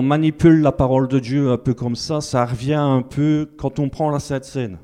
manipule 0.02 0.60
la 0.62 0.72
parole 0.72 1.06
de 1.06 1.18
Dieu 1.18 1.50
un 1.50 1.58
peu 1.58 1.74
comme 1.74 1.96
ça, 1.96 2.20
ça 2.20 2.44
revient 2.44 2.74
un 2.74 3.02
peu 3.02 3.48
quand 3.56 3.78
on 3.78 3.88
prend 3.88 4.10
la 4.10 4.20
Sainte 4.20 4.44
Seine. 4.44 4.78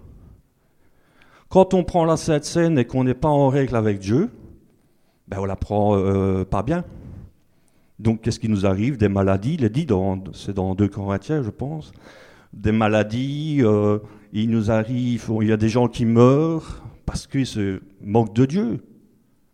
Quand 1.49 1.75
on 1.75 1.83
prend 1.83 2.05
la 2.05 2.17
Sainte 2.17 2.45
Seine 2.45 2.79
et 2.79 2.85
qu'on 2.85 3.05
n'est 3.05 3.15
pas 3.15 3.29
en 3.29 3.49
règle 3.49 3.75
avec 3.77 3.99
Dieu, 3.99 4.31
ben 5.29 5.39
on 5.41 5.45
la 5.45 5.57
prend 5.57 5.97
euh, 5.97 6.45
pas 6.45 6.63
bien. 6.63 6.85
Donc 7.99 8.23
qu'est-ce 8.23 8.39
qui 8.39 8.49
nous 8.49 8.67
arrive? 8.67 8.97
Des 8.97 9.09
maladies, 9.09 9.55
il 9.55 9.65
est 9.65 9.71
dit, 9.71 9.87
c'est 10.33 10.55
dans 10.55 10.75
2 10.75 10.89
Corinthiens 10.89 11.43
je 11.43 11.51
pense, 11.51 11.93
des 12.55 12.73
maladies, 12.73 13.59
euh, 13.61 13.99
il 14.33 14.51
nous 14.51 14.71
arrive, 14.71 15.31
il 15.41 15.49
y 15.49 15.53
a 15.53 15.57
des 15.57 15.69
gens 15.69 15.89
qui 15.89 16.05
meurent 16.05 16.83
parce 17.07 17.27
qu'ils 17.27 17.47
se 17.47 17.81
manquent 18.03 18.35
de 18.35 18.47
Dieu. 18.47 18.85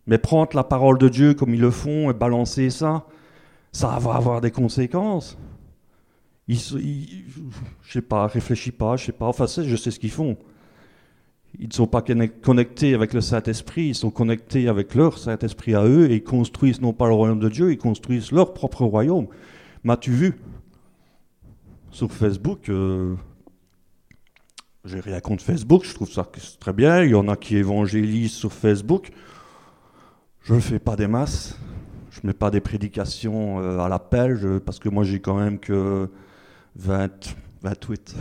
Mais 0.07 0.17
prendre 0.17 0.55
la 0.55 0.63
parole 0.63 0.97
de 0.97 1.09
Dieu 1.09 1.33
comme 1.33 1.53
ils 1.53 1.61
le 1.61 1.71
font 1.71 2.09
et 2.09 2.13
balancer 2.13 2.69
ça, 2.69 3.05
ça 3.71 3.99
va 3.99 4.15
avoir 4.15 4.41
des 4.41 4.51
conséquences. 4.51 5.37
Ils, 6.47 6.59
ils, 6.79 7.25
je 7.83 7.91
sais 7.91 8.01
pas, 8.01 8.27
réfléchis 8.27 8.71
pas, 8.71 8.97
je 8.97 9.05
sais 9.05 9.11
pas, 9.11 9.27
enfin 9.27 9.45
je 9.45 9.75
sais 9.75 9.91
ce 9.91 9.99
qu'ils 9.99 10.11
font. 10.11 10.37
Ils 11.59 11.67
ne 11.67 11.73
sont 11.73 11.87
pas 11.87 12.01
connectés 12.01 12.93
avec 12.93 13.13
le 13.13 13.21
Saint-Esprit, 13.21 13.89
ils 13.89 13.95
sont 13.95 14.09
connectés 14.09 14.67
avec 14.67 14.95
leur 14.95 15.17
Saint-Esprit 15.17 15.75
à 15.75 15.85
eux 15.85 16.09
et 16.09 16.15
ils 16.15 16.23
construisent 16.23 16.81
non 16.81 16.93
pas 16.93 17.07
le 17.07 17.13
royaume 17.13 17.39
de 17.39 17.49
Dieu, 17.49 17.71
ils 17.71 17.77
construisent 17.77 18.31
leur 18.31 18.53
propre 18.53 18.85
royaume. 18.85 19.27
M'as-tu 19.83 20.11
vu? 20.11 20.39
Sur 21.91 22.11
Facebook 22.11 22.69
euh, 22.69 23.15
J'ai 24.85 24.99
rien 24.99 25.19
contre 25.19 25.43
Facebook, 25.43 25.83
je 25.85 25.93
trouve 25.93 26.11
ça 26.11 26.29
très 26.59 26.73
bien. 26.73 27.03
Il 27.03 27.11
y 27.11 27.15
en 27.15 27.27
a 27.27 27.35
qui 27.35 27.57
évangélisent 27.57 28.33
sur 28.33 28.51
Facebook. 28.51 29.11
Je 30.41 30.55
ne 30.55 30.59
fais 30.59 30.79
pas 30.79 30.95
des 30.95 31.07
masses 31.07 31.57
je 32.11 32.27
mets 32.27 32.33
pas 32.33 32.51
des 32.51 32.61
prédications 32.61 33.59
euh, 33.59 33.79
à 33.79 33.89
l'appel, 33.89 34.59
parce 34.65 34.79
que 34.79 34.89
moi 34.89 35.03
j'ai 35.03 35.19
quand 35.19 35.37
même 35.37 35.59
que 35.59 36.09
20, 36.75 37.35
28. 37.63 38.15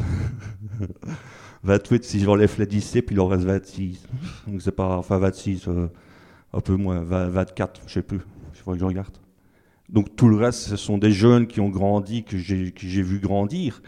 28 1.62 2.04
si 2.04 2.20
j'enlève 2.20 2.54
les 2.58 2.66
disciples, 2.66 3.12
il 3.12 3.20
en 3.20 3.26
reste 3.26 3.44
26. 3.44 4.06
Donc 4.46 4.62
c'est 4.62 4.72
pas, 4.72 4.96
enfin 4.96 5.18
26, 5.18 5.68
euh, 5.68 5.88
un 6.52 6.60
peu 6.60 6.76
moins, 6.76 7.00
24, 7.02 7.82
je 7.86 7.92
sais 7.92 8.02
plus, 8.02 8.20
il 8.54 8.58
faudrait 8.58 8.78
que 8.78 8.80
je 8.80 8.86
regarde. 8.86 9.19
Donc 9.92 10.14
tout 10.14 10.28
le 10.28 10.36
reste, 10.36 10.60
ce 10.60 10.76
sont 10.76 10.98
des 10.98 11.12
jeunes 11.12 11.46
qui 11.46 11.60
ont 11.60 11.68
grandi, 11.68 12.22
que 12.22 12.36
j'ai 12.36 13.02
vu 13.02 13.18
grandir. 13.18 13.82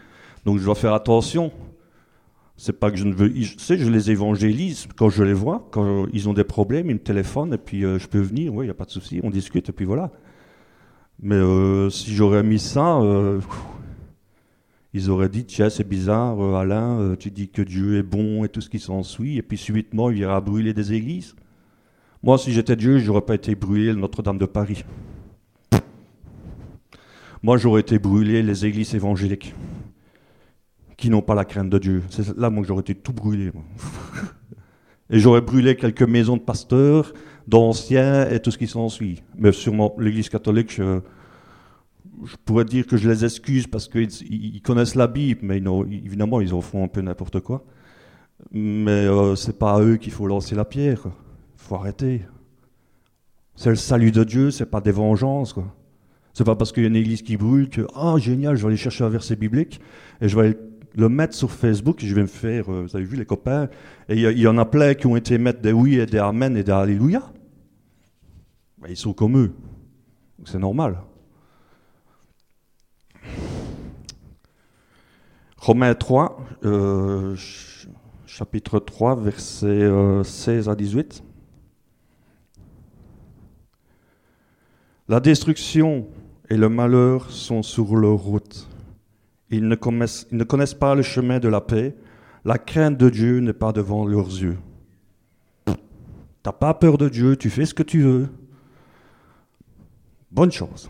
Donc 0.45 0.59
je 0.59 0.65
dois 0.65 0.75
faire 0.75 0.93
attention. 0.93 1.51
C'est 2.57 2.79
pas 2.79 2.91
que 2.91 2.97
je 2.97 3.05
ne 3.05 3.13
veux. 3.13 3.33
Je 3.33 3.57
sais, 3.57 3.77
je 3.77 3.89
les 3.89 4.11
évangélise 4.11 4.87
quand 4.95 5.09
je 5.09 5.23
les 5.23 5.33
vois, 5.33 5.67
quand 5.71 6.05
ils 6.13 6.29
ont 6.29 6.33
des 6.33 6.43
problèmes, 6.43 6.89
ils 6.89 6.95
me 6.95 6.99
téléphonent 6.99 7.53
et 7.53 7.57
puis 7.57 7.83
euh, 7.83 7.97
je 7.97 8.07
peux 8.07 8.19
venir, 8.19 8.53
oui, 8.53 8.65
il 8.65 8.67
n'y 8.67 8.71
a 8.71 8.75
pas 8.75 8.85
de 8.85 8.91
souci, 8.91 9.19
on 9.23 9.29
discute 9.29 9.69
et 9.69 9.71
puis 9.71 9.85
voilà. 9.85 10.11
Mais 11.21 11.35
euh, 11.35 11.89
si 11.89 12.13
j'aurais 12.13 12.43
mis 12.43 12.59
ça, 12.59 12.99
euh, 12.99 13.39
ils 14.93 15.09
auraient 15.09 15.29
dit 15.29 15.45
tiens, 15.45 15.69
c'est 15.69 15.87
bizarre, 15.87 16.39
Alain, 16.55 17.15
tu 17.17 17.31
dis 17.31 17.49
que 17.49 17.61
Dieu 17.61 17.97
est 17.97 18.03
bon 18.03 18.43
et 18.43 18.49
tout 18.49 18.61
ce 18.61 18.69
qui 18.69 18.79
s'ensuit, 18.79 19.37
et 19.37 19.41
puis 19.41 19.57
subitement 19.57 20.11
il 20.11 20.19
ira 20.19 20.39
brûler 20.41 20.73
des 20.73 20.93
églises. 20.93 21.35
Moi, 22.21 22.37
si 22.37 22.53
j'étais 22.53 22.75
Dieu, 22.75 22.99
j'aurais 22.99 23.21
pas 23.21 23.35
été 23.35 23.55
brûlé 23.55 23.93
Notre-Dame 23.93 24.37
de 24.37 24.45
Paris. 24.45 24.83
Moi, 27.43 27.57
j'aurais 27.57 27.81
été 27.81 27.99
brûlé 27.99 28.41
les 28.41 28.65
églises 28.65 28.95
évangéliques 28.95 29.53
qui 30.95 31.09
n'ont 31.09 31.21
pas 31.21 31.35
la 31.35 31.43
crainte 31.43 31.69
de 31.69 31.77
Dieu. 31.77 32.03
C'est 32.09 32.37
là, 32.37 32.49
moi, 32.49 32.63
j'aurais 32.65 32.79
été 32.79 32.95
tout 32.95 33.11
brûlé. 33.11 33.51
et 35.09 35.19
j'aurais 35.19 35.41
brûlé 35.41 35.75
quelques 35.75 36.03
maisons 36.03 36.37
de 36.37 36.41
pasteurs, 36.41 37.13
d'anciens 37.45 38.29
et 38.29 38.39
tout 38.39 38.49
ce 38.49 38.57
qui 38.57 38.67
s'ensuit. 38.67 39.23
Mais 39.37 39.51
sûrement, 39.51 39.93
l'Église 39.99 40.29
catholique, 40.29 40.71
je, 40.71 41.01
pourrais 42.45 42.63
dire 42.63 42.87
que 42.87 42.95
je 42.95 43.09
les 43.09 43.25
excuse 43.25 43.67
parce 43.67 43.89
qu'ils 43.89 44.61
connaissent 44.61 44.95
la 44.95 45.07
Bible, 45.07 45.41
mais 45.43 45.61
évidemment, 45.91 46.39
ils 46.39 46.53
en 46.53 46.61
font 46.61 46.85
un 46.85 46.87
peu 46.87 47.01
n'importe 47.01 47.41
quoi. 47.41 47.65
Mais 48.53 48.91
euh, 48.91 49.35
c'est 49.35 49.59
pas 49.59 49.73
à 49.73 49.81
eux 49.81 49.97
qu'il 49.97 50.13
faut 50.13 50.27
lancer 50.27 50.55
la 50.55 50.63
pierre. 50.63 51.01
Il 51.07 51.11
faut 51.57 51.75
arrêter. 51.75 52.21
C'est 53.55 53.69
le 53.69 53.75
salut 53.75 54.11
de 54.11 54.23
Dieu, 54.23 54.49
c'est 54.49 54.65
pas 54.65 54.79
des 54.79 54.91
vengeances. 54.91 55.51
Quoi. 55.51 55.65
C'est 56.33 56.43
pas 56.43 56.55
parce 56.55 56.71
qu'il 56.71 56.83
y 56.83 56.85
a 56.85 56.89
une 56.89 56.95
église 56.95 57.21
qui 57.21 57.37
brûle 57.37 57.69
que, 57.69 57.85
ah, 57.93 58.15
génial, 58.17 58.55
je 58.55 58.61
vais 58.63 58.67
aller 58.69 58.77
chercher 58.77 59.03
un 59.03 59.09
verset 59.09 59.35
biblique 59.35 59.79
et 60.19 60.27
je 60.27 60.39
vais 60.39 60.57
le 60.95 61.09
mettre 61.09 61.35
sur 61.35 61.51
Facebook, 61.51 61.97
je 61.99 62.13
vais 62.13 62.21
me 62.21 62.27
faire, 62.27 62.71
euh, 62.71 62.83
vous 62.83 62.95
avez 62.95 63.05
vu 63.05 63.17
les 63.17 63.25
copains, 63.25 63.69
et 64.09 64.15
il 64.15 64.39
y, 64.39 64.47
en 64.47 64.57
a 64.57 64.65
plein 64.65 64.93
qui 64.93 65.07
ont 65.07 65.15
été 65.15 65.37
mettre 65.37 65.61
des 65.61 65.71
oui 65.71 65.95
et 65.95 66.05
des 66.05 66.19
amen 66.19 66.55
et 66.55 66.63
des 66.63 66.71
alléluia. 66.71 67.31
Ben, 68.79 68.89
ils 68.89 68.97
sont 68.97 69.13
comme 69.13 69.37
eux. 69.37 69.53
C'est 70.45 70.59
normal. 70.59 70.97
Romains 75.57 75.95
3, 75.95 76.45
euh, 76.65 77.35
chapitre 78.25 78.79
3, 78.79 79.15
versets 79.15 79.89
16 80.23 80.67
euh, 80.67 80.71
à 80.71 80.75
18. 80.75 81.23
La 85.07 85.19
destruction 85.19 86.07
et 86.49 86.57
le 86.57 86.69
malheur 86.69 87.31
sont 87.31 87.63
sur 87.63 87.95
leur 87.95 88.17
route 88.17 88.67
ils 89.53 89.67
ne, 89.67 89.75
connaissent, 89.75 90.27
ne 90.31 90.43
pas 90.43 90.95
le 90.95 91.01
chemin 91.01 91.39
de 91.39 91.47
la 91.47 91.61
paix. 91.61 91.95
La 92.45 92.57
crainte 92.57 92.97
de 92.97 93.09
Dieu 93.09 93.39
n'est 93.39 93.53
pas 93.53 93.71
devant 93.71 94.05
leurs 94.05 94.29
yeux. 94.29 94.57
T'as 96.41 96.51
pas 96.51 96.73
peur 96.73 96.97
de 96.97 97.07
Dieu, 97.07 97.37
tu 97.37 97.49
fais 97.49 97.65
ce 97.65 97.73
que 97.73 97.83
tu 97.83 98.01
veux. 98.01 98.29
Bonne 100.31 100.51
chose. 100.51 100.89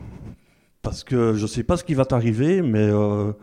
Parce 0.82 1.04
que 1.04 1.34
je 1.34 1.42
ne 1.42 1.48
sais 1.48 1.64
pas 1.64 1.78
ce 1.78 1.84
qui 1.84 1.94
va 1.94 2.06
t'arriver, 2.06 2.62
mais 2.62 2.88
euh, 2.90 3.34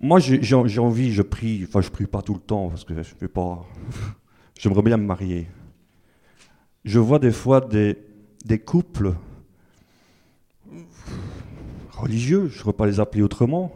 moi 0.00 0.18
j'ai 0.20 0.78
envie, 0.78 1.12
je 1.12 1.22
prie, 1.22 1.64
enfin 1.68 1.80
je 1.80 1.90
prie 1.90 2.06
pas 2.06 2.22
tout 2.22 2.34
le 2.34 2.40
temps 2.40 2.70
parce 2.70 2.84
que 2.84 2.94
je 2.94 3.02
fais 3.02 3.28
pas. 3.28 3.66
J'aimerais 4.58 4.82
bien 4.82 4.96
me 4.96 5.04
marier. 5.04 5.48
Je 6.84 6.98
vois 6.98 7.18
des 7.18 7.32
fois 7.32 7.60
des, 7.60 7.98
des 8.44 8.58
couples 8.58 9.14
religieux, 11.92 12.48
je 12.48 12.58
ne 12.58 12.62
pourrais 12.62 12.74
pas 12.74 12.86
les 12.86 13.00
appeler 13.00 13.22
autrement, 13.22 13.72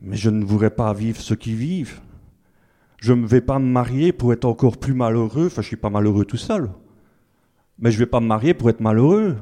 mais 0.00 0.16
je 0.16 0.30
ne 0.30 0.44
voudrais 0.44 0.70
pas 0.70 0.92
vivre 0.92 1.20
ce 1.20 1.34
qu'ils 1.34 1.56
vivent. 1.56 2.00
Je 2.98 3.12
ne 3.12 3.26
vais 3.26 3.40
pas 3.40 3.58
me 3.58 3.66
marier 3.66 4.12
pour 4.12 4.32
être 4.32 4.44
encore 4.44 4.76
plus 4.76 4.94
malheureux, 4.94 5.46
enfin 5.46 5.62
je 5.62 5.66
ne 5.66 5.70
suis 5.70 5.76
pas 5.76 5.90
malheureux 5.90 6.24
tout 6.24 6.36
seul, 6.36 6.70
mais 7.78 7.90
je 7.90 7.96
ne 7.96 8.00
vais 8.00 8.10
pas 8.10 8.20
me 8.20 8.26
marier 8.26 8.54
pour 8.54 8.70
être 8.70 8.80
malheureux 8.80 9.36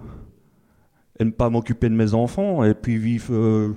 et 1.18 1.24
ne 1.24 1.30
pas 1.30 1.50
m'occuper 1.50 1.90
de 1.90 1.94
mes 1.94 2.14
enfants, 2.14 2.64
et 2.64 2.72
puis 2.72 2.96
vivre, 2.96 3.34
euh, 3.34 3.74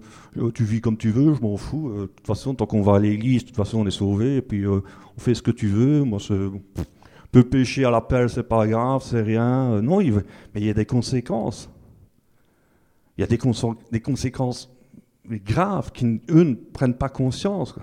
tu 0.54 0.64
vis 0.64 0.80
comme 0.80 0.96
tu 0.96 1.10
veux, 1.10 1.34
je 1.34 1.42
m'en 1.42 1.58
fous, 1.58 1.90
euh, 1.90 2.02
de 2.04 2.06
toute 2.06 2.26
façon, 2.26 2.56
tant 2.56 2.66
qu'on 2.66 2.82
va 2.82 2.96
à 2.96 3.00
l'église, 3.00 3.42
de 3.42 3.48
toute 3.48 3.58
façon 3.58 3.80
on 3.80 3.86
est 3.86 3.92
sauvé, 3.92 4.38
et 4.38 4.42
puis 4.42 4.66
euh, 4.66 4.80
on 5.18 5.20
fait 5.20 5.34
ce 5.34 5.42
que 5.42 5.52
tu 5.52 5.68
veux, 5.68 6.04
moi 6.06 6.20
peux 7.34 7.44
pécher 7.44 7.84
à 7.84 7.90
l'appel, 7.90 8.30
c'est 8.30 8.44
pas 8.44 8.66
grave, 8.68 9.04
c'est 9.04 9.22
rien. 9.22 9.82
non, 9.82 9.98
mais 10.00 10.62
il 10.62 10.66
y 10.66 10.70
a 10.70 10.74
des 10.74 10.86
conséquences. 10.86 11.70
Il 13.18 13.22
y 13.22 13.24
a 13.24 13.28
des, 13.28 13.40
des 13.92 14.00
conséquences 14.00 14.72
graves 15.28 15.92
qui, 15.92 16.22
eux, 16.30 16.44
ne 16.44 16.54
prennent 16.54 16.96
pas 16.96 17.10
conscience. 17.10 17.76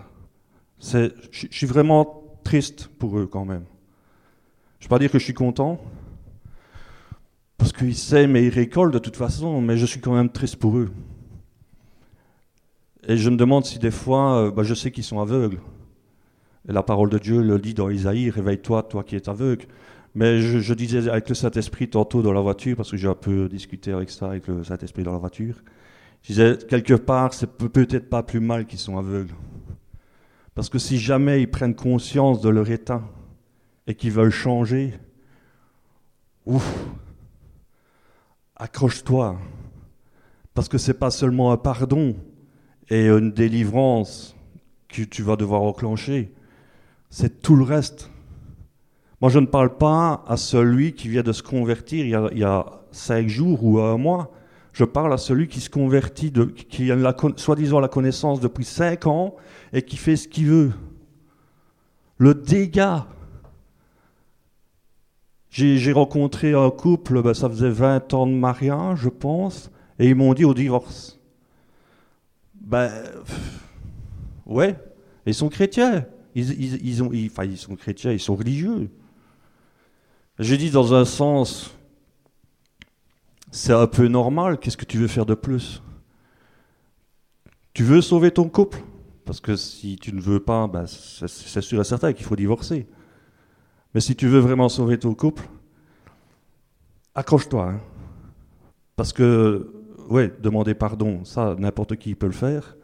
Je 0.81 1.11
suis 1.51 1.67
vraiment 1.67 2.23
triste 2.45 2.89
pour 2.99 3.19
eux 3.19 3.27
quand 3.27 3.45
même. 3.45 3.65
Je 4.79 4.87
ne 4.87 4.89
vais 4.89 4.89
pas 4.89 4.99
dire 5.01 5.11
que 5.11 5.19
je 5.19 5.25
suis 5.25 5.35
content, 5.35 5.81
parce 7.59 7.73
qu'ils 7.73 7.97
sèment 7.97 8.37
et 8.37 8.47
ils 8.47 8.55
récoltent 8.55 8.95
de 8.95 8.99
toute 8.99 9.17
façon, 9.17 9.61
mais 9.61 9.77
je 9.77 9.85
suis 9.85 10.01
quand 10.01 10.15
même 10.15 10.31
triste 10.31 10.57
pour 10.57 10.79
eux. 10.79 10.91
Et 13.07 13.17
je 13.17 13.29
me 13.31 13.37
demande 13.37 13.65
si 13.65 13.79
des 13.79 13.91
fois, 13.91 14.45
euh, 14.45 14.51
bah, 14.51 14.63
je 14.63 14.75
sais 14.75 14.93
qu'ils 14.93 15.05
sont 15.05 15.21
aveugles. 15.21 15.61
La 16.67 16.83
parole 16.83 17.09
de 17.09 17.19
Dieu 17.19 17.43
le 17.43 17.59
dit 17.59 17.75
dans 17.75 17.89
Isaïe, 17.89 18.31
réveille-toi, 18.31 18.83
toi 18.85 19.03
qui 19.03 19.17
es 19.17 19.29
aveugle. 19.29 19.67
Mais 20.15 20.41
je, 20.41 20.75
disais 20.75 21.09
avec 21.09 21.29
le 21.29 21.35
Saint-Esprit 21.35 21.89
tantôt 21.89 22.21
dans 22.21 22.33
la 22.33 22.41
voiture, 22.41 22.77
parce 22.77 22.91
que 22.91 22.97
j'ai 22.97 23.09
un 23.09 23.15
peu 23.15 23.49
discuté 23.49 23.93
avec 23.93 24.11
ça, 24.11 24.27
avec 24.27 24.49
le 24.49 24.65
Saint-Esprit 24.65 25.05
dans 25.05 25.13
la 25.13 25.19
voiture. 25.19 25.63
Je 26.23 26.33
disais, 26.33 26.59
quelque 26.69 26.95
part, 26.95 27.33
c'est 27.33 27.51
peut-être 27.51 28.11
pas 28.11 28.23
plus 28.23 28.41
mal 28.41 28.67
qu'ils 28.67 28.79
sont 28.79 28.99
aveugles. 28.99 29.35
Parce 30.55 30.69
que 30.69 30.79
si 30.79 30.99
jamais 30.99 31.43
ils 31.43 31.51
prennent 31.51 31.77
conscience 31.77 32.41
de 32.41 32.49
leur 32.49 32.69
état 32.71 33.03
et 33.87 33.95
qu'ils 33.95 34.11
veulent 34.11 34.31
changer, 34.31 34.95
ouf, 36.45 36.75
accroche-toi. 38.57 39.39
Parce 40.55 40.69
que 40.69 40.77
c'est 40.77 40.99
pas 40.99 41.11
seulement 41.11 41.53
un 41.53 41.57
pardon 41.57 42.17
et 42.91 43.07
une 43.07 43.31
délivrance 43.31 44.37
que 44.89 45.03
tu 45.03 45.23
vas 45.23 45.37
devoir 45.37 45.63
enclencher, 45.63 46.33
c'est 47.11 47.43
tout 47.43 47.57
le 47.57 47.65
reste. 47.65 48.11
Moi, 49.21 49.31
je 49.31 49.39
ne 49.39 49.47
parle 49.47 49.77
pas 49.77 50.25
à 50.27 50.37
celui 50.37 50.95
qui 50.95 51.09
vient 51.09 51.23
de 51.23 51.33
se 51.33 51.43
convertir 51.43 52.07
il 52.07 52.39
y 52.39 52.45
a, 52.45 52.67
cinq 52.93 53.29
jours 53.29 53.63
ou 53.63 53.79
un 53.79 53.97
mois. 53.99 54.33
Je 54.73 54.85
parle 54.85 55.13
à 55.13 55.19
celui 55.19 55.47
qui 55.47 55.61
se 55.61 55.69
convertit, 55.69 56.33
qui 56.69 56.91
a 56.91 57.17
soi-disant 57.37 57.81
la 57.81 57.89
connaissance 57.89 58.41
depuis 58.41 58.65
cinq 58.65 59.07
ans 59.07 59.37
et 59.73 59.83
qui 59.83 59.97
fait 59.97 60.17
ce 60.17 60.27
qu'il 60.27 60.47
veut. 60.47 60.73
Le 62.19 62.35
dégât. 62.35 63.07
J'ai 65.51 65.93
rencontré 65.93 66.55
un 66.55 66.71
couple, 66.71 67.23
ben, 67.23 67.35
ça 67.35 67.49
faisait 67.51 67.71
20 67.71 68.15
ans 68.15 68.27
de 68.27 68.33
mariage, 68.33 69.01
je 69.01 69.09
pense, 69.09 69.71
et 69.99 70.09
ils 70.09 70.15
m'ont 70.15 70.33
dit 70.33 70.45
au 70.45 70.55
divorce. 70.55 71.19
Ben, 72.55 72.91
ouais, 74.47 74.77
ils 75.27 75.35
sont 75.35 75.49
chrétiens. 75.49 76.07
Ils, 76.35 77.57
sont 77.57 77.77
chrétiens, 77.77 78.13
ils 78.13 78.21
sont 78.21 78.37
religieux. 78.37 78.91
J'ai 80.39 80.57
dit 80.57 80.71
dans 80.71 80.95
un 80.95 81.05
sens, 81.05 81.75
c'est 83.51 83.73
un 83.73 83.87
peu 83.87 84.09
normal, 84.09 84.59
qu'est-ce 84.59 84.77
que 84.77 84.85
tu 84.85 84.99
veux 84.99 85.09
faire 85.09 85.27
de 85.27 85.35
plus? 85.35 85.83
Tu 87.73 87.83
veux 87.83 88.01
sauver 88.01 88.31
ton 88.31 88.49
couple? 88.49 88.83
Parce 89.25 89.41
que 89.41 89.57
si 89.57 89.97
tu 89.97 90.13
ne 90.13 90.21
veux 90.21 90.41
pas, 90.41 90.67
ben, 90.67 90.87
c'est 90.87 91.61
sûr 91.61 91.81
et 91.81 91.85
certain 91.85 92.13
qu'il 92.13 92.25
faut 92.25 92.37
divorcer. 92.37 92.87
Mais 93.95 94.01
si 94.01 94.17
tu 94.17 94.29
veux 94.29 94.39
vraiment 94.39 94.69
sauver 94.69 94.99
ton 94.99 95.15
couple, 95.15 95.49
accroche-toi. 97.15 97.71
Hein. 97.71 97.81
Parce 98.97 99.13
que, 99.13 99.73
ouais, 100.09 100.33
demander 100.41 100.75
pardon, 100.75 101.25
ça, 101.25 101.57
n'importe 101.59 101.97
qui 101.97 102.15
peut 102.15 102.27
le 102.27 102.33
faire. 102.33 102.77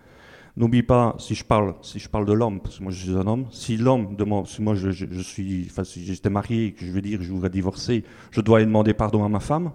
N'oublie 0.57 0.83
pas, 0.83 1.15
si 1.19 1.35
je 1.35 1.45
parle, 1.45 1.75
si 1.83 1.99
je 1.99 2.09
parle 2.09 2.25
de 2.25 2.33
l'homme, 2.33 2.61
parce 2.61 2.79
que 2.79 2.83
moi 2.83 2.91
je 2.91 3.03
suis 3.03 3.15
un 3.15 3.27
homme, 3.27 3.47
si 3.51 3.77
l'homme 3.77 4.17
demande, 4.17 4.47
si 4.47 4.63
moi 4.63 4.75
je, 4.75 4.91
suis, 5.21 5.67
enfin 5.71 5.85
si 5.85 6.05
j'étais 6.05 6.31
marié, 6.31 6.73
que 6.73 6.87
je 6.87 6.91
veux 6.91 7.03
dire 7.03 7.21
je 7.21 7.31
voudrais 7.31 7.51
divorcer, 7.51 8.05
je 8.31 8.41
dois 8.41 8.61
demander 8.61 8.95
pardon 8.95 9.23
à 9.23 9.29
ma 9.29 9.41
femme 9.41 9.73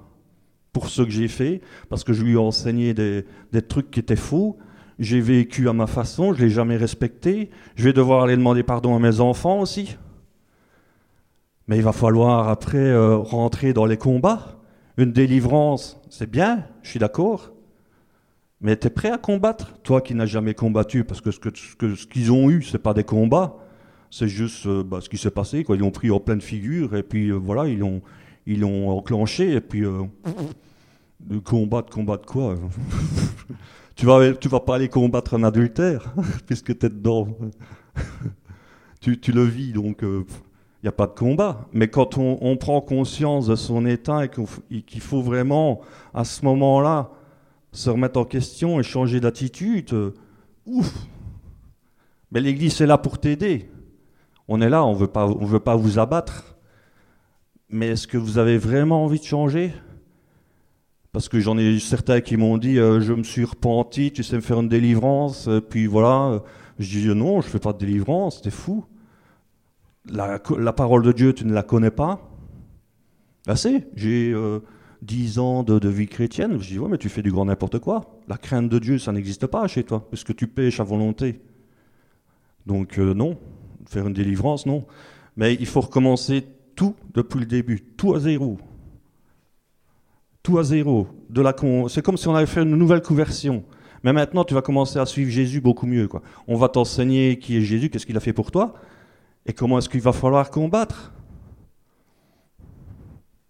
pour 0.74 0.90
ce 0.90 1.04
que 1.04 1.12
j'ai 1.12 1.28
fait, 1.28 1.62
parce 1.90 2.04
que 2.04 2.14
je 2.14 2.24
lui 2.24 2.34
ai 2.34 2.38
enseigné 2.38 2.96
des, 2.96 3.26
des 3.52 3.62
trucs 3.62 3.92
qui 3.92 4.00
étaient 4.00 4.16
faux, 4.16 4.58
j'ai 4.98 5.20
vécu 5.20 5.68
à 5.68 5.74
ma 5.74 5.88
façon, 5.88 6.34
je 6.34 6.44
l'ai 6.44 6.50
jamais 6.50 6.78
respecté, 6.78 7.50
je 7.76 7.84
vais 7.84 7.94
devoir 7.94 8.24
aller 8.24 8.38
demander 8.38 8.64
pardon 8.64 8.96
à 8.96 9.00
mes 9.00 9.20
enfants 9.20 9.60
aussi. 9.60 9.98
Mais 11.68 11.78
il 11.78 11.84
va 11.84 11.92
falloir 11.92 12.50
après 12.50 12.78
euh, 12.78 13.18
rentrer 13.18 13.74
dans 13.74 13.86
les 13.86 13.98
combats. 13.98 14.60
Une 14.98 15.12
délivrance, 15.12 16.00
c'est 16.10 16.30
bien, 16.30 16.66
je 16.84 16.90
suis 16.90 17.00
d'accord. 17.00 17.52
Mais 18.62 18.78
tu 18.78 18.88
es 18.88 18.90
prêt 18.90 19.10
à 19.10 19.18
combattre 19.18 19.74
Toi 19.84 20.02
qui 20.02 20.14
n'as 20.14 20.28
jamais 20.28 20.54
combattu, 20.54 21.04
parce 21.04 21.20
que 21.20 21.32
ce 21.32 21.40
qu'ils 21.40 21.98
ce 21.98 22.06
qu'ils 22.06 22.32
ont 22.32 22.50
eu, 22.50 22.62
c'est 22.62 22.80
pas 22.80 22.94
des 22.94 23.04
combats, 23.04 23.58
c'est 24.12 24.28
juste 24.28 24.68
euh, 24.68 24.84
bah, 24.84 25.00
ce 25.02 25.10
qui 25.10 25.18
s'est 25.18 25.32
passé. 25.32 25.66
Ils 25.68 25.84
ont 25.84 25.92
pris 25.92 26.12
en 26.12 26.20
pleine 26.20 26.42
figure, 26.42 26.96
et 26.96 27.04
puis 27.04 27.30
euh, 27.30 27.36
voilà, 27.36 27.68
ils 27.68 27.80
l'ont 27.80 28.02
ils 28.46 28.64
enclenché, 28.64 29.54
et 29.54 29.62
puis 29.62 29.82
de 29.82 31.38
combattre, 31.40 31.92
combattre 31.92 32.26
quoi? 32.26 32.56
Tu, 33.94 34.08
vas, 34.08 34.34
tu 34.34 34.48
vas 34.48 34.62
pas 34.62 34.76
aller 34.76 34.88
combattre 34.90 35.36
un 35.36 35.44
adultère, 35.44 36.16
puisque 36.48 36.76
tu 36.76 36.86
es 36.88 36.90
dedans. 36.90 37.28
tu, 39.00 39.20
tu, 39.20 39.32
le 39.32 39.44
vis, 39.44 39.74
donc 39.74 40.00
il 40.02 40.24
n'y 40.82 40.90
a 40.90 40.94
pas 40.94 41.06
de 41.06 41.12
combat. 41.12 41.68
Mais 41.72 41.88
quand 41.88 42.18
on, 42.18 42.58
prend 42.58 42.82
conscience 42.82 43.46
de 43.46 43.56
son 43.56 43.86
état 43.86 44.26
et 44.26 44.30
qu'il 44.82 45.02
faut 45.02 45.22
vraiment, 45.22 45.82
à 46.16 46.24
ce 46.24 46.44
moment-là, 46.46 47.12
se 47.72 47.90
remettre 47.90 48.20
en 48.20 48.26
question 48.26 48.80
et 48.80 48.84
changer 48.84 49.20
d'attitude, 49.20 49.94
euh, 49.94 50.14
ouf 50.66 50.94
Mais 52.32 52.42
l'Église 52.42 52.82
est 52.82 52.86
là 52.86 52.98
pour 52.98 53.20
t'aider. 53.20 53.70
On 54.48 54.62
est 54.62 54.70
là, 54.70 54.86
on 54.86 54.94
ne 54.94 54.98
veut 54.98 55.60
pas 55.60 55.76
vous 55.76 56.00
abattre. 56.00 56.56
Mais 57.70 57.88
est-ce 57.90 58.08
que 58.08 58.18
vous 58.18 58.38
avez 58.38 58.58
vraiment 58.58 59.06
envie 59.06 59.20
de 59.20 59.26
changer? 59.26 59.74
Parce 61.14 61.30
que 61.30 61.40
j'en 61.40 61.58
ai 61.58 61.80
certains 61.80 62.22
qui 62.22 62.36
m'ont 62.36 62.58
dit 62.58 62.78
euh, 62.78 63.00
Je 63.00 63.14
me 63.14 63.24
suis 63.24 63.46
repenti, 63.46 64.12
tu 64.12 64.24
sais 64.24 64.36
me 64.36 64.42
faire 64.42 64.60
une 64.60 64.70
délivrance. 64.70 65.48
Euh, 65.48 65.62
puis 65.62 65.86
voilà, 65.86 66.42
je 66.80 67.00
dis 67.00 67.08
Non, 67.08 67.42
je 67.42 67.48
ne 67.48 67.52
fais 67.52 67.60
pas 67.60 67.74
de 67.74 67.78
délivrance, 67.78 68.42
t'es 68.42 68.52
fou 68.52 68.86
la, 70.10 70.40
parole 70.74 71.04
de 71.04 71.12
Dieu, 71.12 71.32
tu 71.32 71.46
ne 71.46 71.54
la 71.54 71.62
connais 71.62 71.92
pas 71.92 72.20
Assez. 73.48 73.86
J'ai 73.96 74.36
dix 75.02 75.40
ans 75.40 75.64
de, 75.64 75.90
vie 75.90 76.08
chrétienne. 76.08 76.60
Je 76.60 76.68
dis, 76.68 76.80
ouais, 76.80 76.90
mais 76.90 76.98
tu 76.98 77.10
fais 77.10 77.22
du 77.22 77.32
grand 77.32 77.46
n'importe 77.46 77.80
quoi. 77.80 78.20
La 78.28 78.38
crainte 78.38 78.70
de 78.70 78.80
Dieu, 78.80 78.98
ça 78.98 79.12
n'existe 79.12 79.48
pas 79.48 79.68
chez 79.68 79.84
toi, 79.84 80.08
puisque 80.10 80.36
tu 80.36 80.48
pêches 80.48 80.80
à 80.80 80.84
volonté? 80.84 81.40
Donc, 82.66 83.00
euh, 83.00 83.14
non. 83.14 83.38
Faire 83.88 84.08
une 84.08 84.14
délivrance, 84.14 84.66
non. 84.66 84.86
Mais 85.36 85.56
il 85.56 85.66
faut 85.66 85.82
recommencer 85.82 86.46
tout 86.76 86.96
depuis 87.14 87.40
le 87.40 87.46
début, 87.46 87.82
tout 87.98 88.14
à 88.14 88.20
zéro. 88.20 88.58
Tout 90.44 90.58
à 90.58 90.64
zéro. 90.64 91.08
C'est 91.90 92.04
comme 92.04 92.18
si 92.18 92.28
on 92.28 92.36
avait 92.36 92.46
fait 92.46 92.62
une 92.62 92.76
nouvelle 92.76 93.02
conversion. 93.02 93.64
Mais 94.04 94.14
maintenant, 94.14 94.44
tu 94.44 94.54
vas 94.54 94.62
commencer 94.62 94.98
à 94.98 95.06
suivre 95.06 95.30
Jésus 95.30 95.62
beaucoup 95.62 95.86
mieux. 95.86 96.10
On 96.48 96.58
va 96.58 96.70
t'enseigner 96.70 97.38
qui 97.38 97.58
est 97.58 97.62
Jésus, 97.62 97.90
qu'est-ce 97.90 98.06
qu'il 98.06 98.18
a 98.18 98.22
fait 98.22 98.34
pour 98.34 98.52
toi. 98.52 98.74
Et 99.46 99.54
comment 99.54 99.78
est-ce 99.78 99.90
qu'il 99.90 100.02
va 100.02 100.12
falloir 100.12 100.50
combattre 100.50 101.12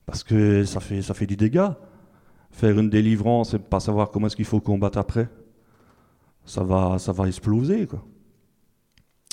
Parce 0.05 0.23
que 0.23 0.65
ça 0.65 0.79
fait, 0.79 1.01
ça 1.01 1.13
fait 1.13 1.25
du 1.25 1.35
dégât. 1.35 1.77
Faire 2.51 2.77
une 2.77 2.89
délivrance 2.89 3.53
et 3.53 3.59
pas 3.59 3.79
savoir 3.79 4.11
comment 4.11 4.27
est-ce 4.27 4.35
qu'il 4.35 4.45
faut 4.45 4.59
combattre 4.59 4.97
après, 4.97 5.29
ça 6.45 6.63
va, 6.63 6.99
ça 6.99 7.13
va 7.13 7.27
exploser. 7.27 7.87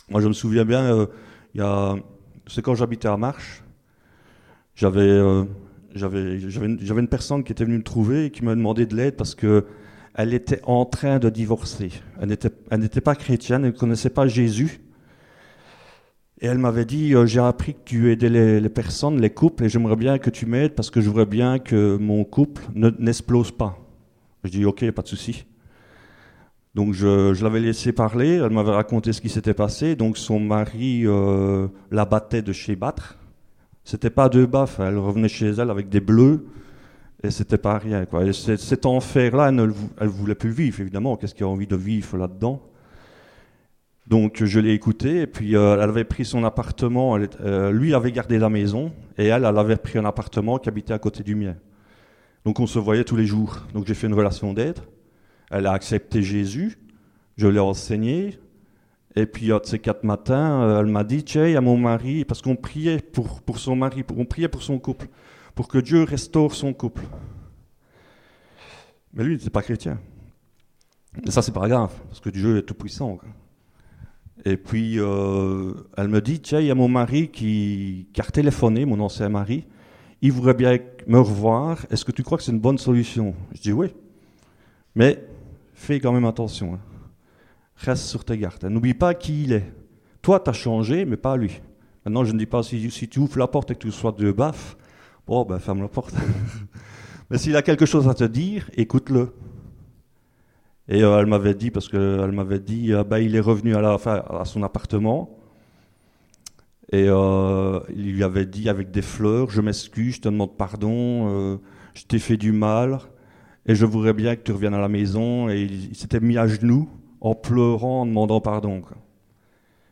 Moi, 0.08 0.20
je 0.20 0.28
me 0.28 0.32
souviens 0.32 0.64
bien, 0.64 1.08
euh, 1.56 1.96
c'est 2.46 2.62
quand 2.62 2.76
j'habitais 2.76 3.08
à 3.08 3.16
Marche, 3.16 3.64
j'avais, 4.76 5.00
euh, 5.00 5.44
j'avais, 5.94 6.38
une 6.38 7.08
personne 7.08 7.42
qui 7.42 7.50
était 7.50 7.64
venue 7.64 7.78
me 7.78 7.82
trouver 7.82 8.26
et 8.26 8.30
qui 8.30 8.44
m'a 8.44 8.54
demandé 8.54 8.86
de 8.86 8.94
l'aide 8.94 9.16
parce 9.16 9.34
que 9.34 9.66
elle 10.14 10.34
était 10.34 10.60
en 10.64 10.84
train 10.84 11.18
de 11.18 11.28
divorcer. 11.28 11.90
Elle 12.20 12.28
n'était, 12.28 12.50
elle 12.70 12.80
n'était 12.80 13.00
pas 13.00 13.14
chrétienne, 13.14 13.64
elle 13.64 13.72
ne 13.72 13.76
connaissait 13.76 14.10
pas 14.10 14.26
Jésus. 14.26 14.80
Et 16.40 16.46
elle 16.46 16.58
m'avait 16.58 16.84
dit, 16.84 17.14
euh, 17.14 17.26
j'ai 17.26 17.40
appris 17.40 17.74
que 17.74 17.80
tu 17.84 18.12
aidais 18.12 18.28
les, 18.60 18.68
personnes, 18.68 19.20
les 19.20 19.30
couples, 19.30 19.64
et 19.64 19.68
j'aimerais 19.68 19.96
bien 19.96 20.18
que 20.18 20.30
tu 20.30 20.46
m'aides 20.46 20.74
parce 20.74 20.90
que 20.90 21.00
je 21.00 21.08
voudrais 21.08 21.26
bien 21.26 21.58
que 21.58 21.96
mon 21.96 22.24
couple 22.24 22.62
n'explose 22.74 23.50
pas. 23.50 23.76
Je 24.44 24.50
dis, 24.50 24.64
ok, 24.64 24.88
pas 24.92 25.02
de 25.02 25.08
souci. 25.08 25.46
Donc 26.76 26.92
je, 26.92 27.42
l'avais 27.42 27.58
laissé 27.58 27.90
parler, 27.90 28.36
elle 28.36 28.50
m'avait 28.50 28.70
raconté 28.70 29.12
ce 29.12 29.20
qui 29.20 29.28
s'était 29.28 29.54
passé. 29.54 29.96
Donc 29.96 30.16
son 30.16 30.38
mari 30.38 31.02
euh, 31.06 31.66
la 31.90 32.04
battait 32.04 32.42
de 32.42 32.52
chez 32.52 32.76
battre. 32.76 33.18
C'était 33.82 34.10
pas 34.10 34.28
deux 34.28 34.46
baffes, 34.46 34.78
elle 34.78 34.98
revenait 34.98 35.28
chez 35.28 35.48
elle 35.48 35.70
avec 35.70 35.88
des 35.88 36.00
bleus, 36.00 36.46
et 37.22 37.30
c'était 37.32 37.58
pas 37.58 37.78
rien. 37.78 38.04
Quoi. 38.04 38.32
cet 38.32 38.86
enfer-là, 38.86 39.48
elle 39.48 39.56
ne 39.56 40.06
voulait 40.06 40.36
plus 40.36 40.50
vivre, 40.50 40.80
évidemment. 40.80 41.16
Qu'est-ce 41.16 41.34
qu'il 41.34 41.46
y 41.46 41.48
a 41.48 41.50
envie 41.50 41.66
de 41.66 41.74
vivre 41.74 42.16
là-dedans? 42.16 42.62
Donc 44.08 44.42
je 44.42 44.58
l'ai 44.58 44.72
écouté 44.72 45.20
et 45.20 45.26
puis 45.26 45.54
euh, 45.54 45.74
elle 45.74 45.90
avait 45.90 46.04
pris 46.04 46.24
son 46.24 46.42
appartement, 46.44 47.18
euh, 47.40 47.70
lui 47.70 47.92
avait 47.92 48.10
gardé 48.10 48.38
la 48.38 48.48
maison 48.48 48.90
et 49.18 49.26
elle, 49.26 49.44
elle 49.44 49.58
avait 49.58 49.76
pris 49.76 49.98
un 49.98 50.06
appartement 50.06 50.58
qui 50.58 50.70
habitait 50.70 50.94
à 50.94 50.98
côté 50.98 51.22
du 51.22 51.34
mien. 51.34 51.56
Donc 52.46 52.58
on 52.58 52.66
se 52.66 52.78
voyait 52.78 53.04
tous 53.04 53.16
les 53.16 53.26
jours. 53.26 53.66
Donc 53.74 53.86
j'ai 53.86 53.92
fait 53.92 54.06
une 54.06 54.14
relation 54.14 54.54
d'aide. 54.54 54.78
Elle 55.50 55.66
a 55.66 55.72
accepté 55.72 56.22
Jésus, 56.22 56.78
je 57.36 57.46
l'ai 57.46 57.60
enseigné 57.60 58.38
Et 59.14 59.26
puis, 59.26 59.48
de 59.48 59.60
ces 59.64 59.78
quatre 59.78 60.04
matins, 60.04 60.62
euh, 60.62 60.80
elle 60.80 60.86
m'a 60.86 61.04
dit, 61.04 61.24
tiens, 61.24 61.54
à 61.56 61.60
mon 61.60 61.76
mari, 61.76 62.24
parce 62.24 62.40
qu'on 62.40 62.56
priait 62.56 63.00
pour, 63.00 63.42
pour 63.42 63.58
son 63.58 63.76
mari, 63.76 64.04
on 64.16 64.24
priait 64.24 64.48
pour 64.48 64.62
son 64.62 64.78
couple, 64.78 65.08
pour 65.54 65.68
que 65.68 65.78
Dieu 65.78 66.04
restaure 66.04 66.54
son 66.54 66.72
couple. 66.72 67.02
Mais 69.12 69.24
lui, 69.24 69.34
il 69.34 69.38
n'était 69.38 69.50
pas 69.50 69.62
chrétien. 69.62 69.98
Et 71.26 71.30
ça, 71.30 71.42
c'est 71.42 71.52
pas 71.52 71.68
grave, 71.68 71.92
parce 72.08 72.20
que 72.20 72.30
Dieu 72.30 72.58
est 72.58 72.62
tout 72.62 72.74
puissant. 72.74 73.18
Et 74.44 74.56
puis, 74.56 74.98
euh, 74.98 75.72
elle 75.96 76.08
me 76.08 76.20
dit, 76.20 76.40
tiens, 76.40 76.60
il 76.60 76.66
y 76.66 76.70
a 76.70 76.74
mon 76.74 76.88
mari 76.88 77.28
qui, 77.28 78.06
qui 78.12 78.20
a 78.20 78.24
téléphoné, 78.24 78.84
mon 78.84 79.00
ancien 79.00 79.28
mari, 79.28 79.66
il 80.22 80.32
voudrait 80.32 80.54
bien 80.54 80.78
me 81.06 81.20
revoir, 81.20 81.86
est-ce 81.90 82.04
que 82.04 82.12
tu 82.12 82.22
crois 82.22 82.38
que 82.38 82.44
c'est 82.44 82.52
une 82.52 82.60
bonne 82.60 82.78
solution? 82.78 83.34
Je 83.54 83.60
dis 83.60 83.72
oui, 83.72 83.94
mais 84.94 85.24
fais 85.74 86.00
quand 86.00 86.12
même 86.12 86.24
attention. 86.24 86.74
Hein. 86.74 86.80
Reste 87.76 88.04
sur 88.04 88.24
tes 88.24 88.36
gardes. 88.36 88.64
Hein. 88.64 88.70
N'oublie 88.70 88.94
pas 88.94 89.14
qui 89.14 89.44
il 89.44 89.52
est. 89.52 89.72
Toi, 90.22 90.40
tu 90.40 90.50
as 90.50 90.52
changé, 90.52 91.04
mais 91.04 91.16
pas 91.16 91.36
lui. 91.36 91.60
Maintenant, 92.04 92.24
je 92.24 92.32
ne 92.32 92.38
dis 92.38 92.46
pas 92.46 92.62
si, 92.62 92.90
si 92.90 93.08
tu 93.08 93.20
ouvres 93.20 93.38
la 93.38 93.46
porte 93.46 93.70
et 93.70 93.74
que 93.74 93.80
tu 93.80 93.92
sois 93.92 94.12
de 94.12 94.32
baf, 94.32 94.76
bon, 95.26 95.44
ben 95.44 95.58
ferme 95.58 95.82
la 95.82 95.88
porte. 95.88 96.14
mais 97.30 97.38
s'il 97.38 97.54
a 97.56 97.62
quelque 97.62 97.86
chose 97.86 98.08
à 98.08 98.14
te 98.14 98.24
dire, 98.24 98.70
écoute-le. 98.74 99.32
Et 100.88 101.02
euh, 101.02 101.20
elle 101.20 101.26
m'avait 101.26 101.54
dit, 101.54 101.70
parce 101.70 101.88
qu'elle 101.88 102.32
m'avait 102.32 102.60
dit, 102.60 102.92
euh, 102.92 103.04
bah, 103.04 103.20
il 103.20 103.36
est 103.36 103.40
revenu 103.40 103.74
à, 103.74 103.80
la, 103.80 103.94
à 103.94 104.44
son 104.44 104.62
appartement. 104.62 105.30
Et 106.90 107.04
euh, 107.08 107.80
il 107.94 108.14
lui 108.14 108.24
avait 108.24 108.46
dit 108.46 108.68
avec 108.70 108.90
des 108.90 109.02
fleurs, 109.02 109.50
je 109.50 109.60
m'excuse, 109.60 110.16
je 110.16 110.20
te 110.22 110.28
demande 110.28 110.56
pardon, 110.56 111.60
je 111.92 112.04
t'ai 112.04 112.18
fait 112.18 112.38
du 112.38 112.52
mal, 112.52 112.98
et 113.66 113.74
je 113.74 113.84
voudrais 113.84 114.14
bien 114.14 114.36
que 114.36 114.40
tu 114.40 114.52
reviennes 114.52 114.72
à 114.72 114.80
la 114.80 114.88
maison. 114.88 115.50
Et 115.50 115.64
il, 115.64 115.94
s'était 115.94 116.20
mis 116.20 116.38
à 116.38 116.46
genoux 116.46 116.88
en 117.20 117.34
pleurant, 117.34 118.02
en 118.02 118.06
demandant 118.06 118.40
pardon. 118.40 118.82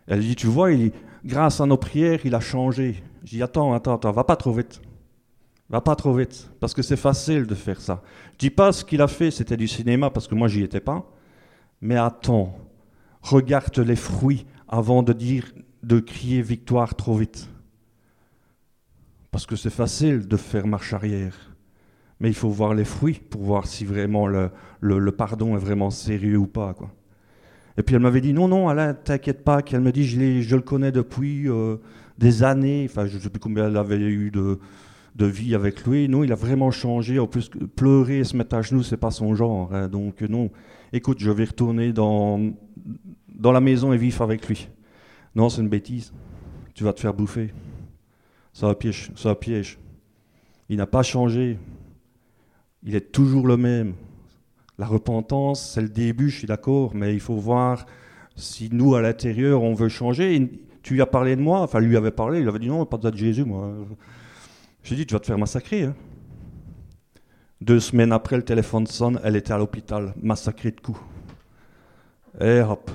Elle 0.06 0.20
dit, 0.20 0.36
tu 0.36 0.46
vois, 0.46 0.72
il, 0.72 0.92
grâce 1.22 1.60
à 1.60 1.66
nos 1.66 1.76
prières, 1.76 2.20
il 2.24 2.34
a 2.34 2.40
changé. 2.40 3.02
Je 3.24 3.30
dis, 3.30 3.42
attends, 3.42 3.74
attends, 3.74 3.96
attends, 3.96 4.12
va 4.12 4.24
pas 4.24 4.36
trop 4.36 4.52
vite. 4.52 4.80
Va 5.68 5.80
pas 5.80 5.96
trop 5.96 6.14
vite, 6.14 6.48
parce 6.60 6.74
que 6.74 6.82
c'est 6.82 6.96
facile 6.96 7.46
de 7.46 7.54
faire 7.54 7.80
ça. 7.80 8.02
Je 8.34 8.38
dis 8.38 8.50
pas 8.50 8.70
ce 8.72 8.84
qu'il 8.84 9.02
a 9.02 9.08
fait, 9.08 9.32
c'était 9.32 9.56
du 9.56 9.66
cinéma, 9.66 10.10
parce 10.10 10.28
que 10.28 10.34
moi 10.36 10.46
j'y 10.46 10.62
étais 10.62 10.80
pas. 10.80 11.10
Mais 11.80 11.96
attends, 11.96 12.56
regarde 13.20 13.76
les 13.78 13.96
fruits 13.96 14.46
avant 14.68 15.02
de 15.02 15.12
dire, 15.12 15.44
de 15.82 15.98
crier 15.98 16.40
victoire 16.40 16.94
trop 16.94 17.16
vite. 17.16 17.48
Parce 19.32 19.44
que 19.44 19.56
c'est 19.56 19.70
facile 19.70 20.28
de 20.28 20.36
faire 20.36 20.66
marche 20.66 20.92
arrière. 20.92 21.34
Mais 22.20 22.28
il 22.28 22.34
faut 22.34 22.48
voir 22.48 22.72
les 22.72 22.84
fruits 22.84 23.20
pour 23.28 23.42
voir 23.42 23.66
si 23.66 23.84
vraiment 23.84 24.26
le, 24.26 25.10
pardon 25.10 25.56
est 25.56 25.60
vraiment 25.60 25.90
sérieux 25.90 26.38
ou 26.38 26.46
pas. 26.46 26.74
Quoi. 26.74 26.90
Et 27.76 27.82
puis 27.82 27.94
elle 27.94 28.00
m'avait 28.00 28.22
dit 28.22 28.32
non, 28.32 28.48
non, 28.48 28.68
Alain, 28.68 28.94
t'inquiète 28.94 29.44
pas. 29.44 29.60
Qu'elle 29.62 29.82
me 29.82 29.92
dit 29.92 30.06
je, 30.06 30.40
je, 30.40 30.56
le 30.56 30.62
connais 30.62 30.92
depuis 30.92 31.48
euh, 31.50 31.76
des 32.16 32.42
années. 32.42 32.86
Enfin, 32.88 33.06
je 33.06 33.16
ne 33.16 33.20
sais 33.20 33.28
plus 33.28 33.40
combien 33.40 33.66
elle 33.66 33.76
avait 33.76 33.98
eu 33.98 34.30
de, 34.30 34.58
de 35.16 35.26
vie 35.26 35.54
avec 35.54 35.86
lui. 35.86 36.08
Non, 36.08 36.22
il 36.22 36.32
a 36.32 36.36
vraiment 36.36 36.70
changé. 36.70 37.18
En 37.18 37.26
plus, 37.26 37.50
pleurer 37.74 38.18
et 38.18 38.24
se 38.24 38.36
mettre 38.36 38.54
à 38.54 38.62
genoux, 38.62 38.82
c'est 38.82 38.96
pas 38.96 39.10
son 39.10 39.34
genre. 39.34 39.74
Hein. 39.74 39.88
Donc, 39.88 40.20
non, 40.22 40.50
écoute, 40.92 41.18
je 41.20 41.30
vais 41.30 41.44
retourner 41.44 41.92
dans, 41.92 42.40
dans 43.34 43.52
la 43.52 43.60
maison 43.60 43.92
et 43.92 43.96
vivre 43.96 44.22
avec 44.22 44.46
lui. 44.46 44.68
Non, 45.34 45.48
c'est 45.48 45.62
une 45.62 45.68
bêtise. 45.68 46.12
Tu 46.74 46.84
vas 46.84 46.92
te 46.92 47.00
faire 47.00 47.14
bouffer. 47.14 47.52
Ça 48.52 48.74
piège. 48.74 49.10
Ça 49.16 49.34
piège. 49.34 49.78
Il 50.68 50.76
n'a 50.76 50.86
pas 50.86 51.02
changé. 51.02 51.58
Il 52.82 52.94
est 52.94 53.12
toujours 53.12 53.46
le 53.46 53.56
même. 53.56 53.94
La 54.78 54.86
repentance, 54.86 55.72
c'est 55.72 55.80
le 55.80 55.88
début, 55.88 56.28
je 56.28 56.38
suis 56.38 56.46
d'accord, 56.46 56.94
mais 56.94 57.14
il 57.14 57.20
faut 57.20 57.36
voir 57.36 57.86
si 58.34 58.68
nous, 58.70 58.94
à 58.94 59.00
l'intérieur, 59.00 59.62
on 59.62 59.72
veut 59.72 59.88
changer. 59.88 60.50
Tu 60.82 60.94
lui 60.94 61.00
as 61.00 61.06
parlé 61.06 61.34
de 61.34 61.40
moi, 61.40 61.60
enfin, 61.60 61.80
lui 61.80 61.96
avait 61.96 62.10
parlé, 62.10 62.40
il 62.40 62.48
avait 62.48 62.58
dit 62.58 62.68
non, 62.68 62.84
pas 62.84 62.98
de 62.98 63.16
Jésus, 63.16 63.44
moi. 63.44 63.74
J'ai 64.86 64.94
dit, 64.94 65.04
tu 65.04 65.14
vas 65.14 65.20
te 65.20 65.26
faire 65.26 65.36
massacrer. 65.36 65.82
Hein. 65.82 65.96
Deux 67.60 67.80
semaines 67.80 68.12
après, 68.12 68.36
le 68.36 68.44
téléphone 68.44 68.86
sonne, 68.86 69.20
elle 69.24 69.34
était 69.34 69.52
à 69.52 69.58
l'hôpital, 69.58 70.14
massacrée 70.22 70.70
de 70.70 70.80
coups. 70.80 71.00
Et 72.40 72.60
hop. 72.60 72.88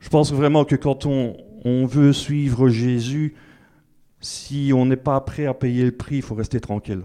Je 0.00 0.08
pense 0.08 0.32
vraiment 0.32 0.64
que 0.64 0.74
quand 0.74 1.06
on, 1.06 1.36
veut 1.86 2.12
suivre 2.12 2.68
Jésus, 2.68 3.36
si 4.20 4.72
on 4.74 4.86
n'est 4.86 4.96
pas 4.96 5.20
prêt 5.20 5.46
à 5.46 5.54
payer 5.54 5.84
le 5.84 5.92
prix, 5.92 6.16
il 6.16 6.22
faut 6.22 6.34
rester 6.34 6.58
tranquille. 6.60 7.02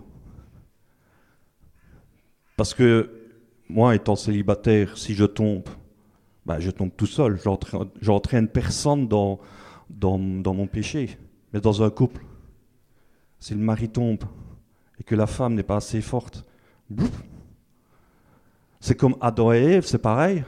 Parce 2.58 2.74
que 2.74 3.12
moi, 3.70 3.94
étant 3.94 4.16
célibataire, 4.16 4.98
si 4.98 5.14
je 5.14 5.26
tombe, 5.26 5.70
ben, 6.48 6.60
je 6.60 6.72
tombe 6.72 6.90
tout 6.98 7.06
seul. 7.06 7.40
J'entraîne 8.02 8.48
personne 8.48 9.08
dans 9.08 9.40
mon 9.92 10.66
péché. 10.66 11.16
Mais 11.54 11.62
dans 11.62 11.84
un 11.84 11.92
couple, 11.92 12.24
si 13.40 13.54
le 13.54 13.60
mari 13.60 13.90
tombe 13.90 14.24
et 15.00 15.04
que 15.04 15.16
la 15.16 15.28
femme 15.28 15.56
n'est 15.56 15.64
pas 15.64 15.78
assez 15.78 16.02
forte, 16.02 16.46
c'est 18.80 18.96
comme 18.96 19.16
Adam 19.22 19.54
et 19.54 19.58
Ève, 19.58 19.86
c'est 19.86 20.00
pareil. 20.00 20.44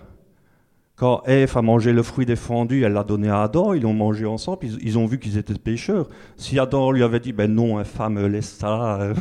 Quand 0.96 1.24
Ève 1.26 1.58
a 1.58 1.62
mangé 1.62 1.94
le 1.94 2.04
fruit 2.04 2.26
défendu, 2.26 2.84
elle 2.84 2.94
l'a 2.94 3.04
donné 3.04 3.28
à 3.28 3.42
Adam, 3.42 3.74
ils 3.74 3.82
l'ont 3.82 3.94
mangé 3.94 4.26
ensemble, 4.26 4.60
ils, 4.64 4.98
ont 5.00 5.08
vu 5.08 5.18
qu'ils 5.18 5.38
étaient 5.38 5.56
pécheurs. 5.56 6.08
Si 6.38 6.60
Adam 6.60 6.92
lui 6.92 7.02
avait 7.02 7.20
dit, 7.20 7.34
ben 7.34 7.52
non, 7.52 7.84
femme, 7.84 8.24
laisse 8.28 8.50
ça, 8.50 9.02
euh, 9.02 9.14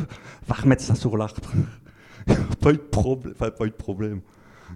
va 0.47 0.55
remettre 0.55 0.83
ça 0.83 0.95
sur 0.95 1.17
l'arbre. 1.17 1.41
pas 2.61 2.71
eu 2.71 2.73
de 2.73 2.77
problème. 2.77 3.33
Enfin, 3.35 3.49
pas 3.49 3.65
eu 3.65 3.71
de 3.71 3.75
problème. 3.75 4.21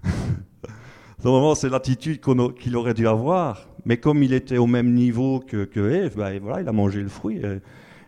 Normalement, 1.24 1.54
c'est 1.54 1.68
l'attitude 1.68 2.20
qu'il 2.20 2.76
aurait 2.76 2.94
dû 2.94 3.06
avoir. 3.06 3.68
Mais 3.84 3.98
comme 3.98 4.24
il 4.24 4.32
était 4.32 4.58
au 4.58 4.66
même 4.66 4.92
niveau 4.92 5.38
que, 5.38 5.64
que 5.64 5.88
Ève, 5.88 6.16
ben, 6.16 6.40
voilà, 6.40 6.60
il 6.62 6.68
a 6.68 6.72
mangé 6.72 7.02
le 7.02 7.08
fruit. 7.08 7.36
Et 7.36 7.60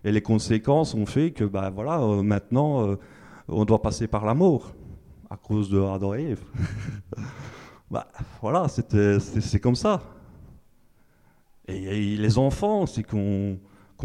les 0.05 0.23
conséquences 0.23 0.95
ont 0.95 1.07
fait 1.07 1.33
que 1.33 1.45
bah, 1.45 1.71
voilà, 1.71 2.01
euh, 2.01 2.23
maintenant, 2.23 2.89
euh, 2.89 2.97
on 3.49 3.65
doit 3.65 3.83
passer 3.83 4.07
par 4.07 4.25
la 4.25 4.35
mort 4.35 4.73
à 5.31 5.37
cause 5.37 5.71
de 5.71 5.81
Adam 5.81 6.15
et 6.15 6.31
Eve. 6.31 6.45
bah, 7.91 8.09
voilà, 8.41 8.67
c'est 8.69 9.61
comme 9.61 9.77
ça. 9.77 10.03
Et, 11.67 12.17
les 12.17 12.39
enfants, 12.39 12.87
c'est 12.87 13.03
qu'on 13.03 13.59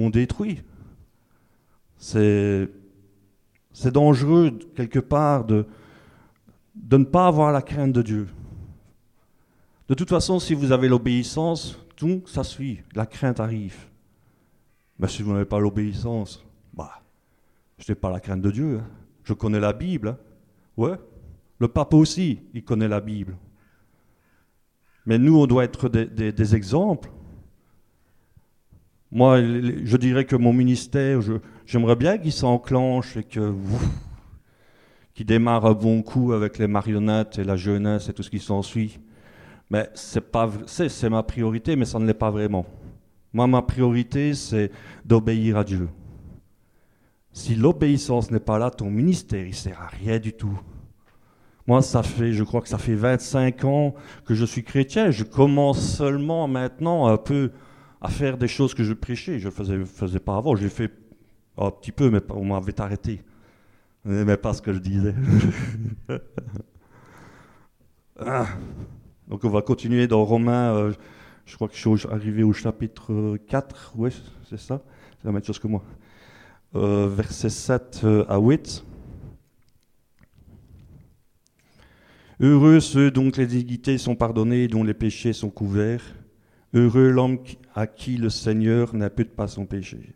détruit. 0.09 0.61
C'est 1.97 2.69
dangereux, 3.85 4.59
quelque 4.75 4.99
part, 4.99 5.45
de, 5.45 5.65
de 6.75 6.97
ne 6.97 7.05
pas 7.05 7.27
avoir 7.27 7.51
la 7.51 7.61
crainte 7.61 7.93
de 7.93 8.01
Dieu. 8.01 8.27
De 9.87 9.93
toute 9.93 10.09
façon, 10.09 10.39
si 10.39 10.53
vous 10.53 10.71
avez 10.71 10.89
l'obéissance, 10.89 11.77
tout 11.95 12.23
ça 12.25 12.43
suit, 12.43 12.81
la 12.95 13.05
crainte 13.05 13.39
arrive. 13.39 13.77
Mais 15.03 15.09
si 15.09 15.21
vous 15.21 15.33
n'avez 15.33 15.43
pas 15.43 15.59
l'obéissance, 15.59 16.45
bah, 16.73 17.01
je 17.77 17.91
n'ai 17.91 17.95
pas 17.95 18.09
la 18.09 18.21
crainte 18.21 18.41
de 18.41 18.51
Dieu. 18.51 18.79
Hein. 18.79 18.87
Je 19.25 19.33
connais 19.33 19.59
la 19.59 19.73
Bible. 19.73 20.07
Hein. 20.07 20.17
Ouais. 20.77 20.93
Le 21.59 21.67
pape 21.67 21.93
aussi, 21.93 22.39
il 22.53 22.63
connaît 22.63 22.87
la 22.87 23.01
Bible. 23.01 23.35
Mais 25.05 25.17
nous, 25.17 25.37
on 25.37 25.45
doit 25.45 25.65
être 25.65 25.89
des, 25.89 26.55
exemples. 26.55 27.11
Moi, 29.11 29.41
je 29.41 29.97
dirais 29.97 30.23
que 30.23 30.37
mon 30.37 30.53
ministère, 30.53 31.19
j'aimerais 31.65 31.97
bien 31.97 32.17
qu'il 32.17 32.31
s'enclenche 32.31 33.17
et 33.17 33.25
que 33.25 33.53
démarre 35.19 35.65
un 35.65 35.73
bon 35.73 36.01
coup 36.01 36.31
avec 36.31 36.57
les 36.57 36.67
marionnettes 36.67 37.39
et 37.39 37.43
la 37.43 37.57
jeunesse 37.57 38.07
et 38.07 38.13
tout 38.13 38.23
ce 38.23 38.29
qui 38.29 38.39
s'ensuit. 38.39 39.01
Mais 39.69 39.89
c'est 39.95 40.31
pas, 40.31 40.49
c'est 40.65 41.09
ma 41.09 41.23
priorité, 41.23 41.75
mais 41.75 41.83
ça 41.83 41.99
ne 41.99 42.05
l'est 42.05 42.13
pas 42.13 42.31
vraiment. 42.31 42.65
Moi, 43.33 43.47
ma 43.47 43.61
priorité, 43.61 44.33
c'est 44.35 44.71
d'obéir 45.05 45.57
à 45.57 45.63
Dieu. 45.63 45.89
Si 47.31 47.55
l'obéissance 47.55 48.29
n'est 48.29 48.39
pas 48.39 48.59
là, 48.59 48.69
ton 48.69 48.91
ministère, 48.91 49.45
il 49.45 49.55
sert 49.55 49.81
à 49.81 49.87
rien 49.87 50.19
du 50.19 50.33
tout. 50.33 50.59
Moi, 51.65 51.81
ça 51.81 52.03
fait, 52.03 52.33
je 52.33 52.43
crois 52.43 52.61
que 52.61 52.67
ça 52.67 52.77
fait 52.77 52.93
25 52.93 53.63
ans 53.63 53.95
que 54.25 54.35
je 54.35 54.45
suis 54.45 54.63
chrétien. 54.63 55.09
Je 55.09 55.23
commence 55.23 55.79
seulement 55.79 56.47
maintenant 56.47 57.07
un 57.07 57.17
peu 57.17 57.51
à 58.01 58.09
faire 58.09 58.37
des 58.37 58.49
choses 58.49 58.75
que 58.75 58.83
je 58.83 58.93
prêchais. 58.93 59.39
Je 59.39 59.47
ne 59.47 59.51
faisais, 59.51 59.83
faisais 59.85 60.19
pas 60.19 60.37
avant. 60.37 60.55
J'ai 60.55 60.69
fait 60.69 60.91
un 61.57 61.71
petit 61.71 61.91
peu, 61.91 62.11
mais 62.11 62.19
on 62.29 62.45
m'avait 62.45 62.79
arrêté. 62.79 63.21
On 64.05 64.11
n'aimait 64.11 64.37
pas 64.37 64.53
ce 64.53 64.61
que 64.61 64.73
je 64.73 64.79
disais. 64.79 65.15
Ah. 68.25 68.45
Donc 69.27 69.43
on 69.43 69.49
va 69.49 69.63
continuer 69.63 70.05
dans 70.05 70.23
Romains. 70.23 70.75
Euh, 70.75 70.93
je 71.45 71.55
crois 71.55 71.67
que 71.67 71.75
je 71.75 71.95
suis 71.95 72.07
arrivé 72.09 72.43
au 72.43 72.53
chapitre 72.53 73.37
4, 73.47 73.93
oui, 73.95 74.09
c'est 74.49 74.59
ça, 74.59 74.81
c'est 75.17 75.25
la 75.25 75.31
même 75.31 75.43
chose 75.43 75.59
que 75.59 75.67
moi. 75.67 75.83
Euh, 76.75 77.07
verset 77.07 77.49
7 77.49 78.01
euh, 78.03 78.25
à 78.27 78.39
8. 78.39 78.83
Heureux 82.39 82.79
ceux 82.79 83.11
dont 83.11 83.31
les 83.37 83.53
iniquités 83.53 83.97
sont 83.97 84.15
pardonnées, 84.15 84.67
dont 84.67 84.83
les 84.83 84.95
péchés 84.95 85.33
sont 85.33 85.51
couverts. 85.51 86.03
Heureux 86.73 87.09
l'homme 87.09 87.37
à 87.75 87.85
qui 87.85 88.17
le 88.17 88.29
Seigneur 88.29 88.95
n'impute 88.95 89.35
pas 89.35 89.47
son 89.47 89.67
péché. 89.67 90.15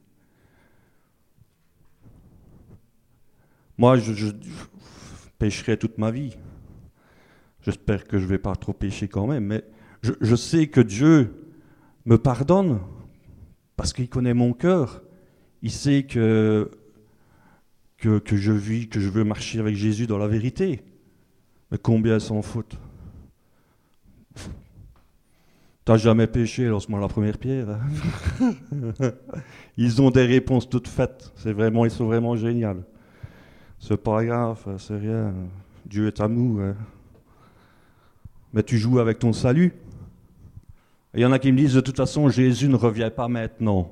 Moi, 3.78 3.98
je, 3.98 4.14
je, 4.14 4.32
pécherai 5.38 5.78
toute 5.78 6.00
ma 6.00 6.10
vie. 6.10 6.36
J'espère 7.62 8.06
que 8.06 8.18
je 8.18 8.24
ne 8.24 8.30
vais 8.30 8.40
pas 8.40 8.56
trop 8.56 8.74
pécher 8.74 9.08
quand 9.08 9.28
même, 9.28 9.46
mais 9.46 9.64
je, 10.02 10.36
sais 10.36 10.68
que 10.68 10.82
Dieu 10.82 11.34
me 12.06 12.18
pardonne 12.18 12.80
parce 13.76 13.94
qu'il 13.94 14.10
connaît 14.10 14.34
mon 14.34 14.54
cœur. 14.54 15.02
Il 15.62 15.72
sait 15.72 16.04
que, 16.04 16.70
je 18.02 18.52
vis, 18.52 18.88
que 18.90 19.00
je 19.00 19.10
veux 19.10 19.24
marcher 19.24 19.60
avec 19.60 19.76
Jésus 19.76 20.08
dans 20.08 20.18
la 20.18 20.28
vérité. 20.28 20.84
Mais 21.72 21.78
combien 21.78 22.20
s'en 22.20 22.42
foutent 22.42 22.78
T'as 25.84 25.98
jamais 25.98 26.28
péché, 26.28 26.66
lance-moi 26.66 27.00
la 27.00 27.08
première 27.08 27.38
pierre. 27.38 27.70
Hein. 27.70 28.52
ils 29.78 30.02
ont 30.02 30.12
des 30.12 30.26
réponses 30.26 30.70
toutes 30.70 30.90
faites. 30.90 31.32
C'est 31.38 31.54
vraiment, 31.54 31.86
ils 31.86 31.92
sont 31.92 32.06
vraiment 32.06 32.36
géniaux. 32.36 32.84
C'est 33.80 33.96
pas 33.96 34.26
grave, 34.26 34.60
c'est 34.80 34.98
rien. 34.98 35.34
Dieu 35.86 36.08
est 36.08 36.20
amour. 36.20 36.60
Hein. 36.60 36.76
Mais 38.52 38.64
tu 38.64 38.78
joues 38.78 39.00
avec 39.00 39.20
ton 39.20 39.32
salut. 39.32 39.74
Il 41.14 41.22
y 41.22 41.26
en 41.26 41.32
a 41.32 41.40
qui 41.40 41.52
me 41.52 41.58
disent 41.58 41.74
de 41.74 41.82
toute 41.82 41.98
façon, 41.98 42.30
Jésus 42.30 42.68
ne 42.68 42.76
revient 42.76 43.12
pas 43.16 43.28
maintenant. 43.28 43.92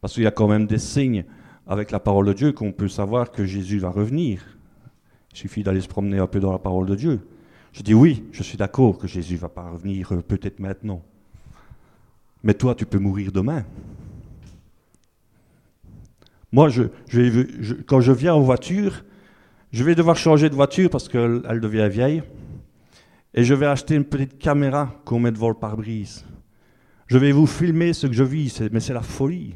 Parce 0.00 0.14
qu'il 0.14 0.22
y 0.22 0.26
a 0.26 0.30
quand 0.30 0.48
même 0.48 0.66
des 0.66 0.78
signes 0.78 1.24
avec 1.66 1.90
la 1.90 2.00
parole 2.00 2.26
de 2.26 2.32
Dieu 2.32 2.52
qu'on 2.52 2.72
peut 2.72 2.88
savoir 2.88 3.30
que 3.30 3.44
Jésus 3.44 3.78
va 3.78 3.90
revenir. 3.90 4.58
Il 5.32 5.36
suffit 5.36 5.62
d'aller 5.62 5.80
se 5.80 5.88
promener 5.88 6.18
un 6.18 6.26
peu 6.26 6.40
dans 6.40 6.52
la 6.52 6.58
parole 6.58 6.86
de 6.86 6.94
Dieu. 6.94 7.20
Je 7.72 7.82
dis 7.82 7.94
oui, 7.94 8.24
je 8.32 8.42
suis 8.42 8.56
d'accord 8.56 8.98
que 8.98 9.06
Jésus 9.06 9.36
va 9.36 9.48
pas 9.48 9.70
revenir 9.70 10.12
euh, 10.12 10.22
peut-être 10.22 10.58
maintenant. 10.58 11.02
Mais 12.42 12.54
toi, 12.54 12.74
tu 12.74 12.86
peux 12.86 12.98
mourir 12.98 13.32
demain. 13.32 13.64
Moi, 16.50 16.70
je, 16.70 16.84
quand 17.86 18.00
je 18.00 18.12
viens 18.12 18.34
en 18.34 18.40
voiture, 18.40 19.04
je 19.70 19.84
vais 19.84 19.94
devoir 19.94 20.16
changer 20.16 20.48
de 20.48 20.54
voiture 20.54 20.88
parce 20.88 21.08
qu'elle 21.08 21.60
devient 21.60 21.88
vieille. 21.90 22.22
Et 23.34 23.44
je 23.44 23.54
vais 23.54 23.66
acheter 23.66 23.94
une 23.94 24.04
petite 24.04 24.38
caméra 24.38 24.94
qu'on 25.04 25.20
met 25.20 25.32
devant 25.32 25.48
le 25.48 25.54
pare-brise. 25.54 26.24
Je 27.06 27.18
vais 27.18 27.32
vous 27.32 27.46
filmer 27.46 27.92
ce 27.92 28.06
que 28.06 28.12
je 28.12 28.24
vis, 28.24 28.60
mais 28.72 28.80
c'est 28.80 28.94
la 28.94 29.02
folie. 29.02 29.54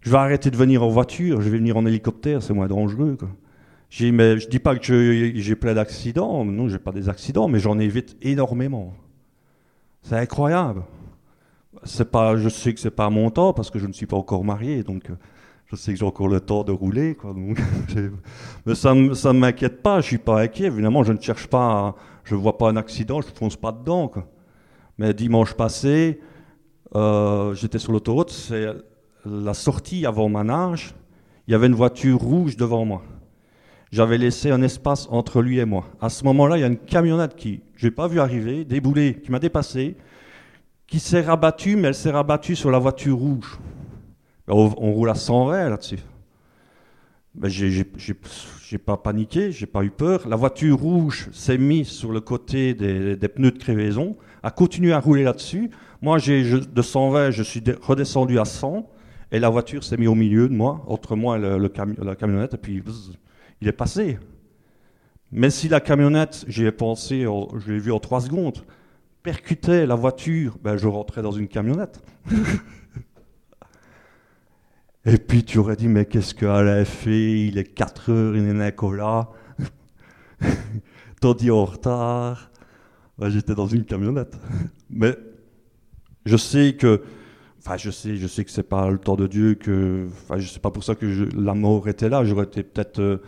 Je 0.00 0.10
vais 0.10 0.16
arrêter 0.16 0.50
de 0.50 0.56
venir 0.56 0.82
en 0.82 0.88
voiture, 0.88 1.40
je 1.40 1.48
vais 1.48 1.58
venir 1.58 1.76
en 1.76 1.86
hélicoptère, 1.86 2.42
c'est 2.42 2.54
moins 2.54 2.66
dangereux. 2.66 3.16
Je 3.88 4.06
ne 4.06 4.36
je 4.36 4.48
dis 4.48 4.58
pas 4.58 4.76
que 4.76 5.32
j'ai 5.34 5.54
plein 5.54 5.74
d'accidents, 5.74 6.44
non, 6.44 6.68
j'ai 6.68 6.78
pas 6.78 6.92
des 6.92 7.08
accidents, 7.08 7.46
mais 7.46 7.60
j'en 7.60 7.78
évite 7.78 8.16
énormément. 8.22 8.94
C'est 10.02 10.16
incroyable. 10.16 10.82
Pas, 12.10 12.36
je 12.36 12.48
sais 12.48 12.74
que 12.74 12.80
c'est 12.80 12.90
pas 12.90 13.10
mon 13.10 13.30
temps 13.30 13.52
parce 13.52 13.70
que 13.70 13.78
je 13.78 13.86
ne 13.86 13.92
suis 13.92 14.06
pas 14.06 14.16
encore 14.16 14.44
marié, 14.44 14.82
donc 14.82 15.10
je 15.66 15.76
sais 15.76 15.92
que 15.92 15.98
j'ai 15.98 16.04
encore 16.04 16.28
le 16.28 16.40
temps 16.40 16.64
de 16.64 16.72
rouler. 16.72 17.14
Quoi, 17.14 17.34
mais 18.66 18.74
ça 18.74 18.94
ne 18.94 19.38
m'inquiète 19.38 19.82
pas, 19.82 20.00
je 20.00 20.06
suis 20.06 20.18
pas 20.18 20.40
inquiet. 20.40 20.66
Évidemment, 20.66 21.04
je 21.04 21.12
ne 21.12 21.20
cherche 21.20 21.46
pas, 21.46 21.94
je 22.24 22.34
vois 22.34 22.58
pas 22.58 22.68
un 22.68 22.76
accident, 22.76 23.20
je 23.20 23.28
ne 23.28 23.32
fonce 23.32 23.56
pas 23.56 23.72
dedans. 23.72 24.10
Mais 24.98 25.14
dimanche 25.14 25.54
passé, 25.54 26.20
euh, 26.94 27.54
j'étais 27.54 27.78
sur 27.78 27.92
l'autoroute, 27.92 28.30
c'est 28.30 28.66
la 29.24 29.54
sortie 29.54 30.06
avant 30.06 30.28
manage, 30.28 30.94
il 31.46 31.52
y 31.52 31.54
avait 31.54 31.66
une 31.66 31.74
voiture 31.74 32.18
rouge 32.18 32.56
devant 32.56 32.84
moi. 32.84 33.02
J'avais 33.90 34.16
laissé 34.16 34.50
un 34.50 34.62
espace 34.62 35.06
entre 35.10 35.42
lui 35.42 35.58
et 35.58 35.66
moi. 35.66 35.84
À 36.00 36.08
ce 36.08 36.24
moment-là, 36.24 36.56
il 36.56 36.60
y 36.60 36.64
a 36.64 36.66
une 36.66 36.78
camionnette 36.78 37.36
qui, 37.36 37.60
je 37.76 37.86
n'ai 37.86 37.90
pas 37.90 38.08
vu 38.08 38.20
arriver, 38.20 38.64
déboulée, 38.64 39.20
qui 39.22 39.30
m'a 39.30 39.38
dépassé, 39.38 39.96
qui 40.86 40.98
s'est 40.98 41.20
rabattue, 41.20 41.76
mais 41.76 41.88
elle 41.88 41.94
s'est 41.94 42.10
rabattue 42.10 42.56
sur 42.56 42.70
la 42.70 42.78
voiture 42.78 43.16
rouge. 43.16 43.58
On, 44.48 44.92
roule 44.92 45.10
à 45.10 45.14
120 45.14 45.68
là-dessus. 45.68 45.98
Ben, 47.34 47.48
j'ai 47.48 48.78
pas 48.78 48.96
paniqué, 48.98 49.52
j'ai 49.52 49.66
pas 49.66 49.82
eu 49.84 49.90
peur. 49.90 50.28
La 50.28 50.36
voiture 50.36 50.78
rouge 50.78 51.30
s'est 51.32 51.56
mise 51.56 51.88
sur 51.88 52.12
le 52.12 52.20
côté 52.20 52.74
des, 52.74 53.28
pneus 53.28 53.52
de 53.52 53.58
crevaison, 53.58 54.16
a 54.42 54.50
continué 54.50 54.92
à 54.92 55.00
rouler 55.00 55.24
là-dessus. 55.24 55.70
Moi, 56.02 56.18
de 56.18 56.82
120, 56.82 57.30
je 57.30 57.42
suis 57.42 57.62
redescendu 57.80 58.38
à 58.38 58.44
100, 58.44 58.86
et 59.30 59.38
la 59.38 59.48
voiture 59.48 59.82
s'est 59.82 59.96
mise 59.96 60.08
au 60.08 60.14
milieu 60.14 60.48
de 60.48 60.54
moi, 60.54 60.84
entre 60.86 61.16
moi 61.16 61.38
et 61.38 61.40
la 61.40 62.16
camionnette, 62.16 62.54
et 62.54 62.58
puis 62.58 62.82
il 63.62 63.68
est 63.68 63.72
passé. 63.72 64.18
Mais 65.30 65.48
si 65.48 65.68
la 65.68 65.80
camionnette, 65.80 66.44
j'y 66.48 66.66
ai 66.66 66.72
pensé, 66.72 67.24
je 67.56 67.72
l'ai 67.72 67.78
vu 67.78 67.92
en 67.92 67.98
trois 67.98 68.20
secondes, 68.20 68.58
percutait 69.22 69.86
la 69.86 69.94
voiture, 69.94 70.58
ben 70.62 70.76
je 70.76 70.86
rentrais 70.86 71.22
dans 71.22 71.32
une 71.32 71.48
camionnette. 71.48 72.02
Et 75.04 75.18
puis 75.18 75.44
tu 75.44 75.58
aurais 75.58 75.76
dit, 75.76 75.88
mais 75.88 76.04
qu'est-ce 76.04 76.34
qu'elle 76.34 76.84
fait? 76.86 77.46
Il 77.46 77.58
est 77.58 77.64
4 77.64 78.10
heures, 78.10 78.36
il 78.36 78.44
n'est 78.44 78.72
pas 78.72 78.92
là. 78.96 79.28
T'en 81.20 81.34
dis 81.34 81.50
en 81.50 81.64
retard. 81.64 82.50
Ben, 83.18 83.28
j'étais 83.28 83.54
dans 83.54 83.66
une 83.66 83.84
camionnette. 83.84 84.36
Mais 84.90 85.16
je 86.24 86.36
sais 86.36 86.74
que, 86.78 87.02
enfin 87.58 87.76
je 87.76 87.90
sais, 87.90 88.16
je 88.16 88.26
sais 88.26 88.44
que 88.44 88.50
c'est 88.50 88.62
pas 88.62 88.90
le 88.90 88.98
temps 88.98 89.16
de 89.16 89.26
Dieu 89.26 89.54
que, 89.54 90.08
enfin 90.08 90.38
je 90.38 90.48
sais 90.48 90.60
pas 90.60 90.70
pour 90.70 90.82
ça 90.82 90.94
que 90.94 91.28
la 91.36 91.54
mort 91.54 91.88
était 91.88 92.08
là. 92.08 92.24
J'aurais 92.24 92.44
été 92.44 92.62
peut-être 92.62 93.00
euh, 93.00 93.18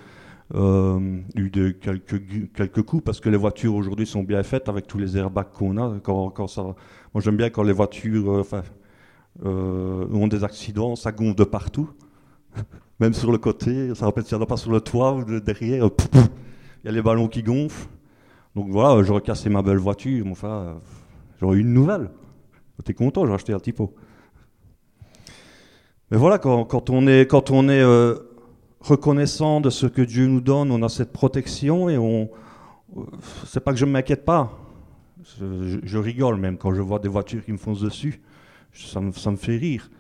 euh, 0.55 1.21
eu 1.37 1.51
de 1.51 1.71
quelques, 1.71 2.53
quelques 2.55 2.83
coups 2.83 3.05
parce 3.05 3.21
que 3.21 3.29
les 3.29 3.37
voitures 3.37 3.75
aujourd'hui 3.75 4.07
sont 4.07 4.23
bien 4.23 4.43
faites 4.43 4.69
avec 4.69 4.87
tous 4.87 4.99
les 4.99 5.17
airbags 5.17 5.53
qu'on 5.53 5.77
a. 5.77 6.01
Quand, 6.03 6.31
quand 6.31 6.47
ça, 6.47 6.63
moi 6.63 7.21
j'aime 7.23 7.37
bien 7.37 7.51
quand 7.51 7.63
les 7.63 7.73
voitures 7.73 8.31
euh, 8.33 8.63
euh, 9.45 10.07
ont 10.13 10.29
des 10.29 10.45
accidents, 10.45 10.97
ça 10.97 11.13
gonfle 11.13 11.37
de 11.37 11.45
partout, 11.45 11.91
même 13.01 13.15
sur 13.15 13.33
le 13.33 13.39
côté, 13.39 13.95
ça 13.95 14.07
rappelle 14.07 14.25
pas 14.47 14.57
sur 14.57 14.71
le 14.71 14.81
toit 14.81 15.15
ou 15.15 15.41
derrière, 15.41 15.89
il 16.15 16.87
y 16.87 16.89
a 16.89 16.93
les 16.93 17.03
ballons 17.03 17.29
qui 17.29 17.43
gonflent. 17.43 17.89
Donc 18.55 18.69
voilà, 18.71 19.03
j'aurais 19.03 19.21
cassé 19.21 19.51
ma 19.51 19.63
belle 19.63 19.79
voiture, 19.79 20.25
enfin, 20.31 20.77
j'aurais 21.41 21.57
eu 21.57 21.61
une 21.61 21.73
nouvelle. 21.73 22.11
T'es 22.85 22.95
content, 22.95 23.27
j'ai 23.27 23.33
acheté 23.33 23.53
un 23.53 23.59
petit 23.59 23.73
pot. 23.73 23.95
Mais 26.11 26.19
voilà, 26.19 26.39
quand, 26.39 26.91
on 26.91 27.07
est, 27.09 27.23
est 27.23 28.15
reconnaissant 28.85 29.61
de 29.61 29.71
ce 29.71 29.87
que 29.87 30.03
Dieu 30.03 30.27
nous 30.27 30.41
donne, 30.41 30.71
on 30.71 30.83
a 30.83 30.89
cette 30.89 31.13
protection 31.13 31.89
et 31.89 31.99
on. 31.99 32.31
C'est 33.47 33.61
pas 33.61 33.73
que 33.73 33.79
je 33.79 33.85
ne 33.85 33.91
m'inquiète 33.91 34.25
pas. 34.25 34.53
Je, 35.41 35.99
rigole 35.99 36.37
même 36.37 36.59
quand 36.59 36.75
je 36.75 36.83
vois 36.83 36.99
des 36.99 37.09
voitures 37.09 37.45
qui 37.45 37.53
me 37.53 37.57
foncent 37.57 37.81
dessus. 37.81 38.21
Ça 38.75 39.01
me, 39.01 39.37
fait 39.37 39.57
rire. 39.57 39.91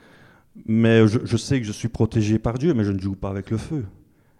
Mais 0.66 1.06
je, 1.06 1.36
sais 1.36 1.60
que 1.60 1.66
je 1.66 1.72
suis 1.72 1.88
protégé 1.88 2.38
par 2.38 2.58
Dieu, 2.58 2.74
mais 2.74 2.84
je 2.84 2.92
ne 2.92 2.98
joue 2.98 3.14
pas 3.14 3.30
avec 3.30 3.50
le 3.50 3.56
feu. 3.56 3.84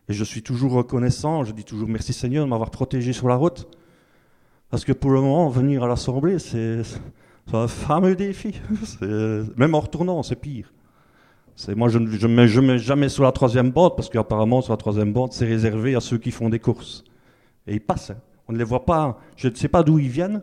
Et 0.08 0.12
je 0.12 0.24
suis 0.24 0.42
toujours 0.42 0.72
reconnaissant. 0.72 1.44
Je 1.44 1.52
dis 1.52 1.64
toujours 1.64 1.88
merci 1.88 2.12
Seigneur 2.12 2.44
de 2.44 2.50
m'avoir 2.50 2.70
protégé 2.70 3.12
sur 3.12 3.28
la 3.28 3.36
route. 3.36 3.68
Parce 4.70 4.84
que 4.84 4.92
pour 4.92 5.10
le 5.10 5.20
moment, 5.20 5.48
venir 5.48 5.84
à 5.84 5.88
l'Assemblée, 5.88 6.38
c'est 6.38 6.82
un 7.52 7.68
fameux 7.68 8.16
défi. 8.16 8.60
Même 9.00 9.74
en 9.74 9.80
retournant, 9.80 10.22
c'est 10.22 10.36
pire. 10.36 10.72
Moi, 11.76 11.88
je 11.88 11.98
ne 11.98 12.26
mets, 12.26 12.48
je 12.48 12.60
mets 12.60 12.78
jamais 12.78 13.08
sur 13.08 13.22
la 13.22 13.30
troisième 13.30 13.70
bande 13.70 13.94
parce 13.94 14.08
qu'apparemment, 14.08 14.60
sur 14.60 14.72
la 14.72 14.76
troisième 14.76 15.12
bande, 15.12 15.32
c'est 15.32 15.46
réservé 15.46 15.94
à 15.94 16.00
ceux 16.00 16.18
qui 16.18 16.32
font 16.32 16.48
des 16.48 16.58
courses. 16.58 17.04
Et 17.66 17.74
ils 17.74 17.80
passent. 17.80 18.10
Hein. 18.10 18.16
On 18.48 18.52
ne 18.52 18.58
les 18.58 18.64
voit 18.64 18.84
pas. 18.84 19.18
Je 19.36 19.48
ne 19.48 19.54
sais 19.54 19.68
pas 19.68 19.82
d'où 19.82 19.98
ils 19.98 20.08
viennent. 20.08 20.42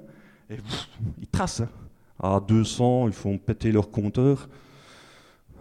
Et 0.50 0.56
ils 1.20 1.28
tracent. 1.28 1.62
Hein. 1.62 1.70
À 2.24 2.40
200, 2.40 3.08
ils 3.08 3.14
font 3.14 3.40
péter 3.40 3.72
leur 3.72 3.90
compteur. 3.90 4.48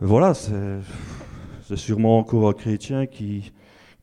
Voilà, 0.03 0.35
c'est 0.35 1.77
sûrement 1.77 2.19
encore 2.19 2.51
un 2.51 2.53
chrétien 2.53 3.07
qui, 3.07 3.53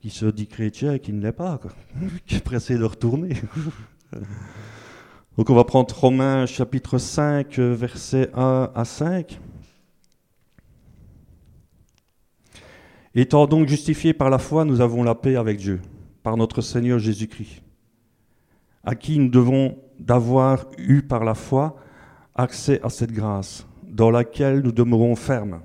qui 0.01 0.10
se 0.10 0.26
dit 0.26 0.47
chrétien 0.47 0.93
et 0.93 0.99
qui 0.99 1.14
ne 1.14 1.22
l'est 1.22 1.32
pas, 1.32 1.60
qui 2.26 2.36
est 2.36 2.43
pressé 2.43 2.78
de 2.78 2.84
retourner. 2.84 3.36
Donc 5.38 5.51
on 5.51 5.53
va 5.53 5.66
prendre 5.66 5.93
Romains 5.95 6.47
chapitre 6.47 6.97
5, 6.97 7.60
versets 7.60 8.32
1 8.34 8.72
à 8.74 8.86
5. 8.86 9.39
Étant 13.14 13.45
donc 13.45 13.68
justifiés 13.68 14.14
par 14.14 14.32
la 14.32 14.39
foi, 14.39 14.66
nous 14.66 14.82
avons 14.82 15.03
la 15.03 15.14
paix 15.14 15.36
avec 15.36 15.58
Dieu, 15.58 15.80
par 16.24 16.38
notre 16.38 16.62
Seigneur 16.62 16.97
Jésus-Christ, 16.97 17.62
à 18.84 18.95
qui 18.95 19.20
nous 19.20 19.30
devons 19.30 19.78
d'avoir 19.99 20.66
eu 20.80 21.03
par 21.03 21.24
la 21.24 21.36
foi 21.36 21.78
accès 22.38 22.79
à 22.83 22.89
cette 22.89 23.11
grâce, 23.11 23.67
dans 23.83 24.11
laquelle 24.11 24.61
nous 24.61 24.71
demeurons 24.71 25.15
fermes. 25.15 25.59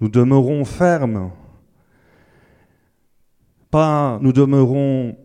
Nous 0.00 0.08
demeurons 0.08 0.64
fermes. 0.64 1.30
Pas 3.70 4.18
nous 4.22 4.32
demeurons 4.32 5.16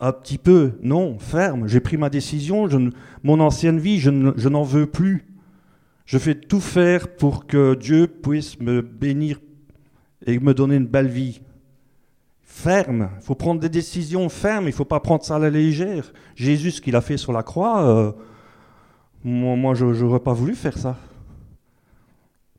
un 0.00 0.12
petit 0.12 0.38
peu, 0.38 0.72
non, 0.82 1.18
ferme. 1.18 1.68
J'ai 1.68 1.80
pris 1.80 1.96
ma 1.96 2.10
décision, 2.10 2.68
je 2.68 2.90
mon 3.22 3.40
ancienne 3.40 3.78
vie, 3.78 4.00
je 4.00 4.48
n'en 4.48 4.62
veux 4.62 4.86
plus. 4.86 5.26
Je 6.06 6.18
fais 6.18 6.34
tout 6.34 6.60
faire 6.60 7.14
pour 7.16 7.46
que 7.46 7.74
Dieu 7.74 8.06
puisse 8.06 8.58
me 8.58 8.82
bénir 8.82 9.40
et 10.26 10.38
me 10.38 10.54
donner 10.54 10.76
une 10.76 10.86
belle 10.86 11.08
vie. 11.08 11.40
Ferme, 12.42 13.10
il 13.16 13.24
faut 13.24 13.34
prendre 13.34 13.60
des 13.60 13.68
décisions 13.68 14.28
fermes, 14.28 14.64
il 14.64 14.70
ne 14.70 14.74
faut 14.74 14.84
pas 14.84 15.00
prendre 15.00 15.24
ça 15.24 15.36
à 15.36 15.38
la 15.38 15.50
légère. 15.50 16.12
Jésus, 16.34 16.72
ce 16.72 16.80
qu'il 16.80 16.96
a 16.96 17.00
fait 17.00 17.16
sur 17.16 17.32
la 17.32 17.42
croix, 17.42 17.82
euh, 17.84 18.12
moi, 19.24 19.74
je 19.74 19.84
n'aurais 19.86 20.20
pas 20.20 20.32
voulu 20.32 20.54
faire 20.54 20.76
ça. 20.76 20.96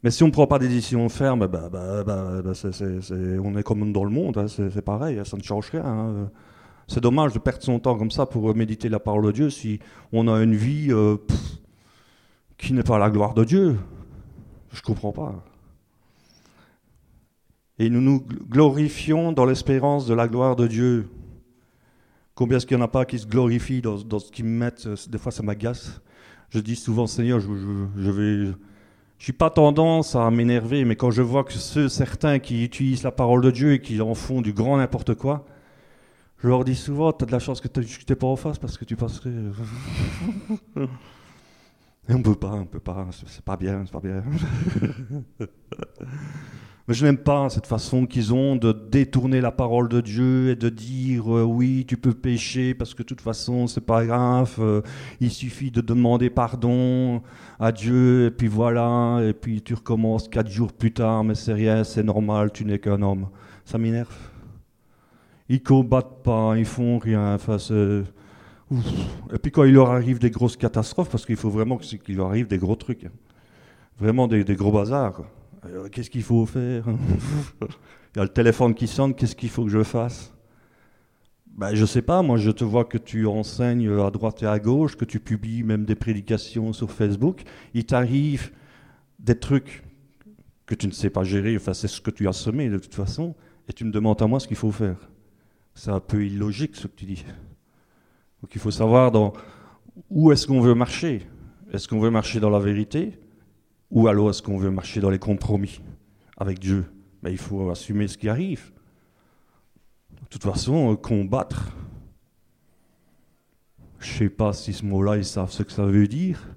Mais 0.03 0.11
si 0.11 0.22
on 0.24 0.28
ne 0.28 0.32
prend 0.32 0.47
pas 0.47 0.59
des 0.59 0.68
décisions 0.68 1.07
fermes, 1.07 1.47
bah, 1.47 1.70
bah, 1.72 2.03
bah, 2.03 2.41
on 3.43 3.57
est 3.57 3.64
comme 3.64 3.93
dans 3.93 4.03
le 4.03 4.09
monde, 4.09 4.38
hein, 4.38 4.47
c'est 4.47 4.82
pareil, 4.82 5.22
ça 5.24 5.38
ne 5.38 5.43
change 5.43 5.70
rien. 5.70 5.86
Hein. 5.86 6.30
C'est 6.88 6.99
dommage 6.99 7.32
de 7.32 7.39
perdre 7.39 7.64
son 7.64 7.80
temps 7.80 7.97
comme 7.97 8.11
ça 8.11 8.26
pour 8.26 8.53
méditer 8.53 8.89
la 8.89 8.99
parole 8.99 9.26
de 9.26 9.32
Dieu 9.32 9.49
si 9.49 9.80
on 10.11 10.28
a 10.28 10.43
une 10.43 10.55
vie, 10.55 10.88
euh, 10.91 11.16
qui 12.57 12.74
n'est 12.74 12.84
pas 12.84 12.97
la 12.97 13.09
gloire 13.09 13.34
de 13.34 13.45
Dieu. 13.45 13.78
Je 14.72 14.80
ne 14.80 14.84
comprends 14.84 15.14
pas. 15.14 15.43
Et 17.80 17.89
nous 17.89 18.01
nous 18.01 18.22
glorifions 18.49 19.32
dans 19.32 19.45
l'espérance 19.45 20.05
de 20.05 20.14
la 20.14 20.28
gloire 20.28 20.55
de 20.55 20.68
Dieu. 20.68 21.09
Combien 22.36 22.57
est-ce 22.57 22.66
qu'il 22.66 22.78
n'y 22.78 22.84
en 22.84 22.86
a 22.86 22.89
pas 22.89 23.05
qui 23.05 23.20
se 23.20 23.28
glorifient 23.28 23.82
dans, 23.82 24.20
ce 24.20 24.32
qu'ils 24.32 24.45
me 24.45 24.57
mettent 24.57 24.88
Des 25.09 25.18
fois, 25.18 25.32
ça 25.32 25.43
m'agace. 25.43 26.01
Je 26.54 26.60
dis 26.60 26.76
souvent, 26.76 27.08
Seigneur, 27.08 27.39
je, 27.39 27.47
je, 27.97 28.12
vais. 28.12 28.54
Je 29.18 29.24
suis 29.24 29.34
pas 29.34 29.49
tendance 29.49 30.16
à 30.16 30.30
m'énerver, 30.30 30.86
mais 30.86 30.95
quand 30.95 31.10
je 31.10 31.24
vois 31.24 31.43
que 31.43 31.54
ceux, 31.54 31.89
certains 31.89 32.38
qui 32.38 32.64
utilisent 32.64 33.01
la 33.01 33.12
parole 33.12 33.41
de 33.41 33.49
Dieu 33.49 33.74
et 33.74 33.82
qui 33.82 33.99
en 34.01 34.14
font 34.14 34.41
du 34.41 34.54
grand 34.54 34.78
n'importe 34.78 35.16
quoi, 35.16 35.47
je 36.38 36.47
leur 36.47 36.64
dis 36.64 36.76
souvent, 36.76 37.12
tu 37.12 37.24
as 37.24 37.26
de 37.26 37.32
la 37.32 37.39
chance 37.39 37.60
que 37.60 37.68
tu 37.68 37.82
n'es 38.08 38.16
pas 38.16 38.28
en 38.28 38.36
face 38.36 38.60
parce 38.60 38.78
que 38.78 38.86
tu 38.86 38.95
passerais. 38.95 39.32
Et 42.10 42.14
on 42.14 42.22
peut 42.22 42.36
pas, 42.36 42.51
on 42.51 42.66
peut 42.66 42.82
pas, 42.82 43.08
c'est 43.28 43.45
pas 43.45 43.58
bien, 43.58 43.84
c'est 43.86 43.93
pas 43.93 44.01
bien. 44.01 44.22
Mais 46.88 46.93
je 46.93 47.05
n'aime 47.05 47.17
pas 47.17 47.49
cette 47.49 47.65
façon 47.65 48.05
qu'ils 48.05 48.34
ont 48.34 48.57
de 48.57 48.73
détourner 48.73 49.39
la 49.39 49.51
parole 49.51 49.88
de 49.88 50.01
Dieu 50.01 50.49
et 50.49 50.55
de 50.57 50.67
dire 50.67 51.34
euh, 51.34 51.43
oui, 51.43 51.86
tu 51.88 51.95
peux 51.95 52.13
pécher 52.13 52.73
parce 52.73 52.93
que 52.93 53.03
de 53.03 53.07
toute 53.07 53.21
façon 53.21 53.67
c'est 53.67 53.86
pas 53.86 54.05
grave, 54.05 54.55
euh, 54.59 54.81
il 55.21 55.31
suffit 55.31 55.71
de 55.71 55.79
demander 55.79 56.29
pardon 56.29 57.21
à 57.57 57.71
Dieu 57.71 58.25
et 58.25 58.31
puis 58.31 58.47
voilà, 58.47 59.21
et 59.23 59.34
puis 59.34 59.61
tu 59.61 59.75
recommences 59.75 60.27
quatre 60.27 60.49
jours 60.49 60.73
plus 60.73 60.91
tard, 60.91 61.23
mais 61.23 61.36
c'est 61.36 61.53
rien, 61.53 61.86
c'est 61.86 62.03
normal, 62.03 62.51
tu 62.51 62.65
n'es 62.65 62.79
qu'un 62.79 63.01
homme. 63.01 63.27
Ça 63.63 63.77
m'énerve. 63.77 64.13
Ils 65.47 65.63
combattent 65.63 66.21
pas, 66.23 66.55
ils 66.57 66.65
font 66.65 66.97
rien. 66.99 67.38
Et 69.34 69.38
puis 69.41 69.51
quand 69.51 69.63
il 69.63 69.73
leur 69.73 69.91
arrive 69.91 70.19
des 70.19 70.31
grosses 70.31 70.57
catastrophes, 70.57 71.09
parce 71.09 71.25
qu'il 71.25 71.38
faut 71.38 71.49
vraiment 71.49 71.77
qu'il 71.77 72.17
leur 72.17 72.27
arrive 72.27 72.47
des 72.47 72.57
gros 72.57 72.75
trucs, 72.75 73.05
hein. 73.05 73.11
vraiment 73.99 74.27
des, 74.27 74.43
gros 74.55 74.71
bazars. 74.71 75.21
Qu'est-ce 75.91 76.09
qu'il 76.09 76.24
faut 76.24 76.45
faire 76.45 76.86
Il 77.61 78.18
y 78.18 78.20
a 78.20 78.24
le 78.24 78.30
téléphone 78.30 78.76
qui 78.76 78.88
sonne, 78.88 79.16
qu'est-ce 79.16 79.36
qu'il 79.36 79.49
faut 79.49 79.64
que 79.64 79.72
je 79.72 79.84
fasse? 79.84 80.34
Ben, 81.47 81.74
Je 81.74 81.86
sais 81.86 82.01
pas, 82.01 82.22
moi 82.22 82.38
je 82.38 82.51
te 82.51 82.64
vois 82.64 82.86
que 82.86 82.97
tu 82.97 83.26
enseignes 83.26 83.89
à 83.99 84.11
droite 84.11 84.43
et 84.43 84.45
à 84.45 84.59
gauche, 84.59 84.95
que 84.95 85.05
tu 85.05 85.20
publies 85.20 85.64
même 85.64 85.86
des 85.86 85.95
prédications 85.95 86.74
sur 86.74 86.91
Facebook. 86.91 87.43
Il 87.74 87.86
t'arrive 87.86 88.51
des 89.20 89.38
trucs 89.38 89.84
que 90.66 90.76
tu 90.76 90.88
ne 90.88 90.91
sais 90.91 91.09
pas 91.09 91.24
gérer, 91.24 91.55
enfin 91.55 91.74
c'est 91.74 91.88
ce 91.88 92.01
que 92.01 92.11
tu 92.11 92.28
as 92.28 92.34
semé 92.34 92.70
de 92.70 92.78
toute 92.78 92.95
façon, 92.95 93.36
et 93.68 93.74
tu 93.74 93.84
me 93.86 93.91
demandes 93.91 94.22
à 94.22 94.28
moi 94.28 94.39
ce 94.39 94.47
qu'il 94.47 94.57
faut 94.57 94.72
faire. 94.72 94.97
C'est 95.76 95.91
un 95.91 95.99
peu 95.99 96.26
illogique 96.26 96.76
ce 96.76 96.88
que 96.88 96.95
tu 96.95 97.05
dis. 97.05 97.26
Donc 98.41 98.53
il 98.53 98.61
faut 98.61 98.72
savoir 98.72 99.11
où 100.09 100.32
est-ce 100.32 100.45
qu'on 100.45 100.61
veut 100.61 100.76
marcher? 100.76 101.26
Est-ce 101.72 101.88
qu'on 101.88 101.99
veut 101.99 102.11
marcher 102.11 102.39
dans 102.39 102.49
la 102.49 102.59
vérité? 102.59 103.18
Ou 103.94 104.08
alors 104.08 104.32
est-ce 104.32 104.41
qu'on 104.41 104.58
veut 104.58 104.72
marcher 104.72 105.00
dans 105.00 105.12
les 105.12 105.20
compromis 105.20 105.80
avec 106.36 106.60
Dieu? 106.60 106.86
Ben, 107.22 107.30
Il 107.30 107.38
faut 107.38 107.70
assumer 107.70 108.08
ce 108.08 108.18
qui 108.18 108.28
arrive. 108.28 108.72
De 110.12 110.28
toute 110.30 110.44
façon, 110.44 110.91
euh, 110.91 110.96
combattre, 110.96 111.72
je 114.00 114.12
ne 114.12 114.18
sais 114.18 114.30
pas 114.30 114.52
si 114.52 114.74
ce 114.74 114.84
mot-là, 114.84 115.18
ils 115.18 115.26
savent 115.26 115.52
ce 115.52 115.62
que 115.62 115.72
ça 115.72 115.86
veut 115.86 116.08
dire. 116.08 116.56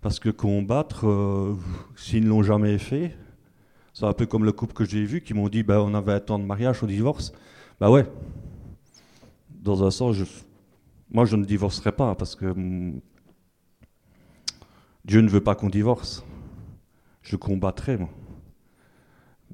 Parce 0.00 0.18
que 0.18 0.30
combattre, 0.30 1.06
euh, 1.06 1.54
s'ils 1.96 2.24
ne 2.24 2.30
l'ont 2.30 2.42
jamais 2.42 2.78
fait, 2.78 3.14
c'est 3.92 4.06
un 4.06 4.14
peu 4.14 4.24
comme 4.24 4.46
le 4.46 4.52
couple 4.52 4.72
que 4.72 4.86
j'ai 4.86 5.04
vu 5.04 5.20
qui 5.20 5.34
m'ont 5.34 5.50
dit 5.50 5.62
ben, 5.62 5.78
on 5.80 5.92
avait 5.92 6.14
un 6.14 6.20
temps 6.20 6.38
de 6.38 6.44
mariage 6.44 6.82
au 6.82 6.86
divorce. 6.86 7.32
Ben 7.78 7.90
ouais, 7.90 8.10
dans 9.50 9.84
un 9.84 9.90
sens, 9.90 10.16
je, 10.16 10.24
moi, 11.10 11.26
je 11.26 11.36
ne 11.36 11.44
divorcerai 11.44 11.92
pas 11.92 12.14
parce 12.14 12.34
que 12.34 12.46
mm, 12.46 13.02
Dieu 15.04 15.20
ne 15.20 15.28
veut 15.28 15.42
pas 15.42 15.54
qu'on 15.54 15.68
divorce. 15.68 16.24
Je 17.22 17.36
combattrai, 17.36 17.96
moi. 17.96 18.08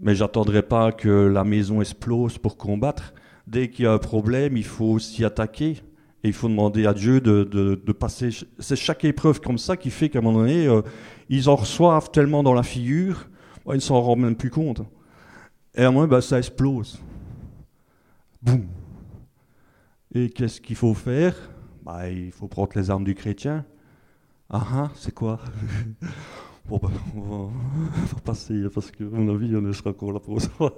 Mais 0.00 0.14
j'attendrai 0.14 0.62
pas 0.62 0.92
que 0.92 1.08
la 1.08 1.44
maison 1.44 1.80
explose 1.80 2.38
pour 2.38 2.56
combattre. 2.56 3.14
Dès 3.46 3.70
qu'il 3.70 3.84
y 3.84 3.88
a 3.88 3.92
un 3.92 3.98
problème, 3.98 4.56
il 4.56 4.64
faut 4.64 4.98
s'y 4.98 5.24
attaquer. 5.24 5.82
Et 6.22 6.28
il 6.28 6.32
faut 6.32 6.48
demander 6.48 6.86
à 6.86 6.94
Dieu 6.94 7.20
de, 7.20 7.92
passer. 7.92 8.30
C'est 8.58 8.76
chaque 8.76 9.04
épreuve 9.04 9.40
comme 9.40 9.58
ça 9.58 9.76
qui 9.76 9.90
fait 9.90 10.08
qu'à 10.08 10.18
un 10.18 10.22
moment 10.22 10.40
donné, 10.40 10.66
euh, 10.66 10.82
ils 11.28 11.48
en 11.48 11.56
reçoivent 11.56 12.10
tellement 12.10 12.42
dans 12.42 12.54
la 12.54 12.62
figure, 12.62 13.28
ils 13.68 13.74
ne 13.74 13.78
s'en 13.78 14.00
rendent 14.00 14.20
même 14.20 14.36
plus 14.36 14.50
compte. 14.50 14.82
Et 15.74 15.82
à 15.82 15.88
un 15.88 15.92
moment, 15.92 16.06
ben, 16.06 16.20
ça 16.20 16.38
explose. 16.38 17.00
Boum 18.42 18.66
et 20.16 20.30
qu'est-ce 20.30 20.60
qu'il 20.62 20.76
faut 20.76 20.94
faire? 20.94 21.34
Bah, 21.84 22.08
Il 22.08 22.32
faut 22.32 22.48
prendre 22.48 22.70
les 22.74 22.90
armes 22.90 23.04
du 23.04 23.14
chrétien. 23.14 23.66
Ah 24.48 24.66
ah, 24.72 24.90
c'est 24.94 25.12
quoi? 25.12 25.40
Bon, 26.68 26.78
bah, 26.82 26.90
on, 27.16 27.46
va, 27.46 27.50
passer, 28.24 28.64
parce 28.74 28.90
que, 28.90 29.04
mon 29.04 29.32
avis, 29.32 29.54
on 29.54 29.72
sera 29.72 29.90
encore 29.90 30.20
pour 30.20 30.40
ça. 30.40 30.50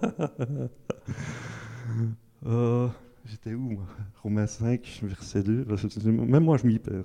euh, 2.46 2.88
J'étais 3.24 3.54
où, 3.54 3.70
moi? 3.70 3.84
Romains 4.22 4.46
5, 4.46 5.00
verset 5.02 5.42
2. 5.42 5.66
Même 6.10 6.44
moi, 6.44 6.58
je 6.58 6.66
m'y 6.66 6.78
perds. 6.78 7.04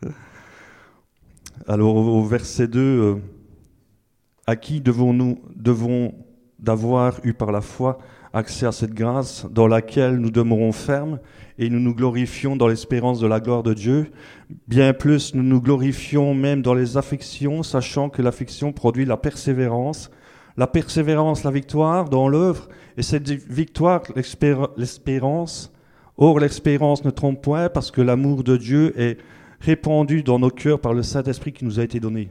Alors, 1.66 1.96
au 1.96 2.24
verset 2.24 2.68
2, 2.68 2.80
euh, 2.80 3.16
à 4.46 4.54
qui 4.54 4.80
devons-nous 4.80 5.40
devons 5.56 6.14
d'avoir 6.58 7.20
eu 7.24 7.34
par 7.34 7.50
la 7.50 7.60
foi 7.60 7.98
accès 8.32 8.66
à 8.66 8.72
cette 8.72 8.94
grâce 8.94 9.46
dans 9.50 9.66
laquelle 9.66 10.16
nous 10.18 10.30
demeurons 10.30 10.72
fermes 10.72 11.18
et 11.58 11.68
nous 11.68 11.80
nous 11.80 11.94
glorifions 11.94 12.56
dans 12.56 12.68
l'espérance 12.68 13.20
de 13.20 13.26
la 13.26 13.40
gloire 13.40 13.62
de 13.62 13.74
Dieu. 13.74 14.10
Bien 14.68 14.92
plus, 14.92 15.34
nous 15.34 15.42
nous 15.42 15.60
glorifions 15.60 16.34
même 16.34 16.62
dans 16.62 16.74
les 16.74 16.96
affections, 16.96 17.62
sachant 17.62 18.08
que 18.08 18.22
l'affection 18.22 18.72
produit 18.72 19.04
la 19.04 19.16
persévérance, 19.16 20.10
la 20.56 20.66
persévérance, 20.66 21.44
la 21.44 21.50
victoire 21.50 22.08
dans 22.08 22.28
l'œuvre, 22.28 22.68
et 22.96 23.02
cette 23.02 23.28
victoire, 23.28 24.02
l'espérance. 24.76 25.72
Or, 26.16 26.38
l'espérance 26.38 27.04
ne 27.04 27.10
trompe 27.10 27.42
point 27.42 27.68
parce 27.68 27.90
que 27.90 28.00
l'amour 28.00 28.44
de 28.44 28.56
Dieu 28.56 28.98
est 29.00 29.18
répandu 29.60 30.22
dans 30.22 30.38
nos 30.38 30.50
cœurs 30.50 30.80
par 30.80 30.94
le 30.94 31.02
Saint-Esprit 31.02 31.52
qui 31.52 31.64
nous 31.64 31.80
a 31.80 31.84
été 31.84 32.00
donné. 32.00 32.30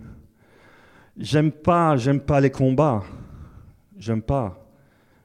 J'aime 1.18 1.52
pas, 1.52 1.98
j'aime 1.98 2.20
pas 2.20 2.40
les 2.40 2.52
combats. 2.52 3.04
J'aime 3.98 4.22
pas. 4.22 4.69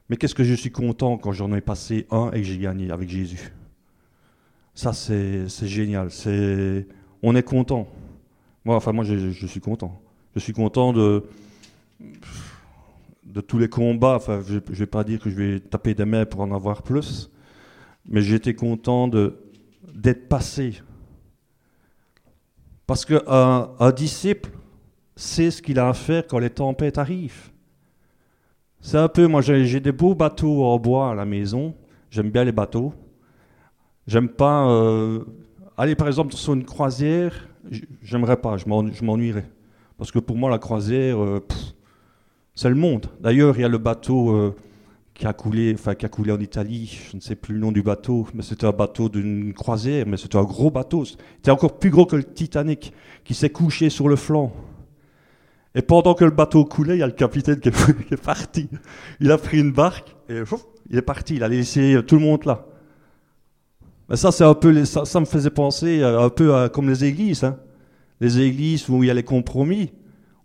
Mais 0.09 0.17
qu'est-ce 0.17 0.35
que 0.35 0.43
je 0.43 0.53
suis 0.53 0.71
content 0.71 1.17
quand 1.17 1.31
j'en 1.31 1.53
ai 1.53 1.61
passé 1.61 2.05
un 2.11 2.29
et 2.31 2.41
que 2.41 2.43
j'ai 2.43 2.57
gagné 2.57 2.91
avec 2.91 3.09
Jésus. 3.09 3.51
Ça, 4.75 4.93
c'est 4.93 5.47
génial. 5.67 6.11
C'est, 6.11 6.87
on 7.23 7.35
est 7.35 7.43
content. 7.43 7.87
Moi, 8.65 8.75
enfin, 8.75 8.91
moi, 8.91 9.03
je, 9.03 9.31
je, 9.31 9.47
suis 9.47 9.61
content. 9.61 10.01
Je 10.35 10.39
suis 10.39 10.53
content 10.53 10.91
de, 10.93 11.23
de 13.23 13.41
tous 13.41 13.57
les 13.57 13.69
combats. 13.69 14.15
Enfin, 14.15 14.41
je 14.45 14.55
ne 14.55 14.75
vais 14.75 14.85
pas 14.85 15.03
dire 15.03 15.19
que 15.19 15.29
je 15.29 15.35
vais 15.35 15.59
taper 15.59 15.93
des 15.93 16.05
mains 16.05 16.25
pour 16.25 16.41
en 16.41 16.51
avoir 16.51 16.83
plus, 16.83 17.31
mais 18.05 18.21
j'étais 18.21 18.53
content 18.53 19.07
d'être 19.07 20.27
passé. 20.27 20.81
Parce 22.85 23.05
qu'un 23.05 23.71
un 23.79 23.91
disciple 23.91 24.51
sait 25.15 25.51
ce 25.51 25.61
qu'il 25.61 25.79
a 25.79 25.89
à 25.89 25.93
faire 25.93 26.27
quand 26.27 26.39
les 26.39 26.49
tempêtes 26.49 26.97
arrivent. 26.97 27.51
C'est 28.85 28.99
un 28.99 29.07
peu, 29.07 29.25
moi 29.25 29.41
j'ai 29.41 29.79
des 29.79 29.91
beaux 29.91 30.13
bateaux 30.13 30.63
en 30.63 30.77
bois 30.77 31.09
à 31.09 31.15
la 31.15 31.25
maison. 31.25 31.73
J'aime 32.11 32.29
bien 32.29 32.43
les 32.43 32.51
bateaux. 32.51 32.93
J'aime 34.05 34.29
pas 34.29 34.69
euh, 34.69 35.23
aller 35.75 35.95
par 35.95 36.05
exemple 36.05 36.35
sur 36.35 36.53
une 36.53 36.65
croisière. 36.65 37.49
J'aimerais 38.03 38.37
pas, 38.37 38.57
je 38.57 38.65
m'ennuierais. 38.67 39.49
Parce 39.97 40.11
que 40.11 40.19
pour 40.19 40.37
moi 40.37 40.51
la 40.51 40.59
croisière, 40.59 41.19
euh, 41.19 41.43
c'est 42.53 42.69
le 42.69 42.75
monde. 42.75 43.07
D'ailleurs, 43.21 43.57
il 43.57 43.61
y 43.61 43.65
a 43.65 43.69
le 43.69 43.79
bateau 43.79 44.35
euh, 44.35 44.55
qui 45.15 45.25
a 45.25 45.33
coulé, 45.33 45.73
enfin 45.73 45.95
qui 45.95 46.05
a 46.05 46.09
coulé 46.09 46.31
en 46.31 46.39
Italie. 46.39 46.95
Je 47.09 47.15
ne 47.15 47.21
sais 47.21 47.35
plus 47.35 47.55
le 47.55 47.61
nom 47.61 47.71
du 47.71 47.81
bateau, 47.81 48.27
mais 48.35 48.43
c'était 48.43 48.67
un 48.67 48.71
bateau 48.71 49.09
d'une 49.09 49.55
croisière, 49.55 50.05
mais 50.05 50.17
c'était 50.17 50.37
un 50.37 50.43
gros 50.43 50.69
bateau. 50.69 51.05
C'était 51.05 51.49
encore 51.49 51.79
plus 51.79 51.89
gros 51.89 52.05
que 52.05 52.17
le 52.17 52.23
Titanic 52.23 52.93
qui 53.23 53.33
s'est 53.33 53.49
couché 53.49 53.89
sur 53.89 54.07
le 54.07 54.15
flanc. 54.15 54.53
Et 55.75 55.81
pendant 55.81 56.13
que 56.13 56.23
le 56.23 56.31
bateau 56.31 56.63
coulait, 56.63 56.95
il 56.95 56.99
y 56.99 57.03
a 57.03 57.07
le 57.07 57.11
capitaine 57.11 57.59
qui 57.59 57.67
est, 57.67 58.17
parti. 58.23 58.69
Il 59.19 59.29
a 59.29 59.37
pris 59.37 59.59
une 59.59 59.73
barque 59.73 60.15
et 60.29 60.41
il 60.89 60.97
est 60.97 61.01
parti. 61.01 61.35
Il 61.35 61.43
a 61.43 61.49
laissé 61.49 61.99
tout 62.07 62.15
le 62.15 62.21
monde 62.21 62.45
là. 62.45 62.65
Mais 64.07 64.15
ça, 64.15 64.31
c'est 64.31 64.45
un 64.45 64.53
peu, 64.53 64.85
ça, 64.85 65.19
me 65.19 65.25
faisait 65.25 65.49
penser 65.49 66.01
un 66.01 66.29
peu 66.29 66.69
comme 66.69 66.89
les 66.89 67.03
églises. 67.03 67.43
Hein. 67.43 67.57
Les 68.21 68.39
églises 68.39 68.87
où 68.87 69.03
il 69.03 69.07
y 69.07 69.09
a 69.09 69.13
les 69.13 69.23
compromis. 69.23 69.91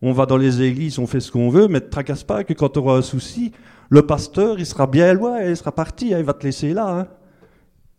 On 0.03 0.13
va 0.13 0.27
dans 0.27 0.39
les 0.39 0.63
églises, 0.63 0.99
on 0.99 1.07
fait 1.07 1.21
ce 1.21 1.31
qu'on 1.31 1.51
veut, 1.51 1.69
mais 1.69 1.75
ne 1.75 1.79
te 1.81 1.91
tracasse 1.91 2.25
pas 2.25 2.43
que 2.43 2.55
quand 2.55 2.71
tu 2.71 2.79
auras 2.79 2.97
un 2.97 3.03
souci, 3.03 3.53
le 3.91 4.03
pasteur, 4.03 4.59
il 4.59 4.65
sera 4.65 4.87
bien 4.87 5.13
loin, 5.13 5.43
il 5.43 5.55
sera 5.55 5.73
parti, 5.73 6.15
hein, 6.15 6.19
il 6.19 6.25
va 6.25 6.33
te 6.33 6.45
laisser 6.45 6.73
là. 6.73 7.01
Hein. 7.01 7.07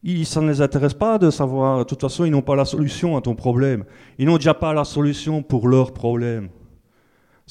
Il, 0.01 0.25
ça 0.25 0.41
ne 0.41 0.49
les 0.49 0.61
intéresse 0.61 0.95
pas 0.95 1.19
de 1.19 1.29
savoir. 1.29 1.77
De 1.79 1.83
toute 1.83 2.01
façon, 2.01 2.25
ils 2.25 2.31
n'ont 2.31 2.41
pas 2.41 2.55
la 2.55 2.65
solution 2.65 3.15
à 3.17 3.21
ton 3.21 3.35
problème. 3.35 3.83
Ils 4.17 4.25
n'ont 4.25 4.37
déjà 4.37 4.55
pas 4.55 4.73
la 4.73 4.83
solution 4.83 5.43
pour 5.43 5.67
leur 5.67 5.93
problème. 5.93 6.49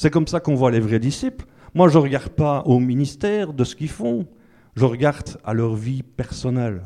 C'est 0.01 0.09
comme 0.09 0.27
ça 0.27 0.41
qu'on 0.41 0.55
voit 0.55 0.71
les 0.71 0.81
vrais 0.81 0.99
disciples. 0.99 1.45
Moi, 1.75 1.91
je 1.91 1.99
ne 1.99 2.03
regarde 2.03 2.31
pas 2.31 2.63
au 2.65 2.79
ministère 2.79 3.53
de 3.53 3.65
ce 3.65 3.77
qu'ils 3.77 3.91
font, 3.91 4.27
je 4.75 4.87
regarde 4.87 5.37
à 5.45 5.53
leur 5.53 5.75
vie 5.75 6.03
personnelle. 6.03 6.85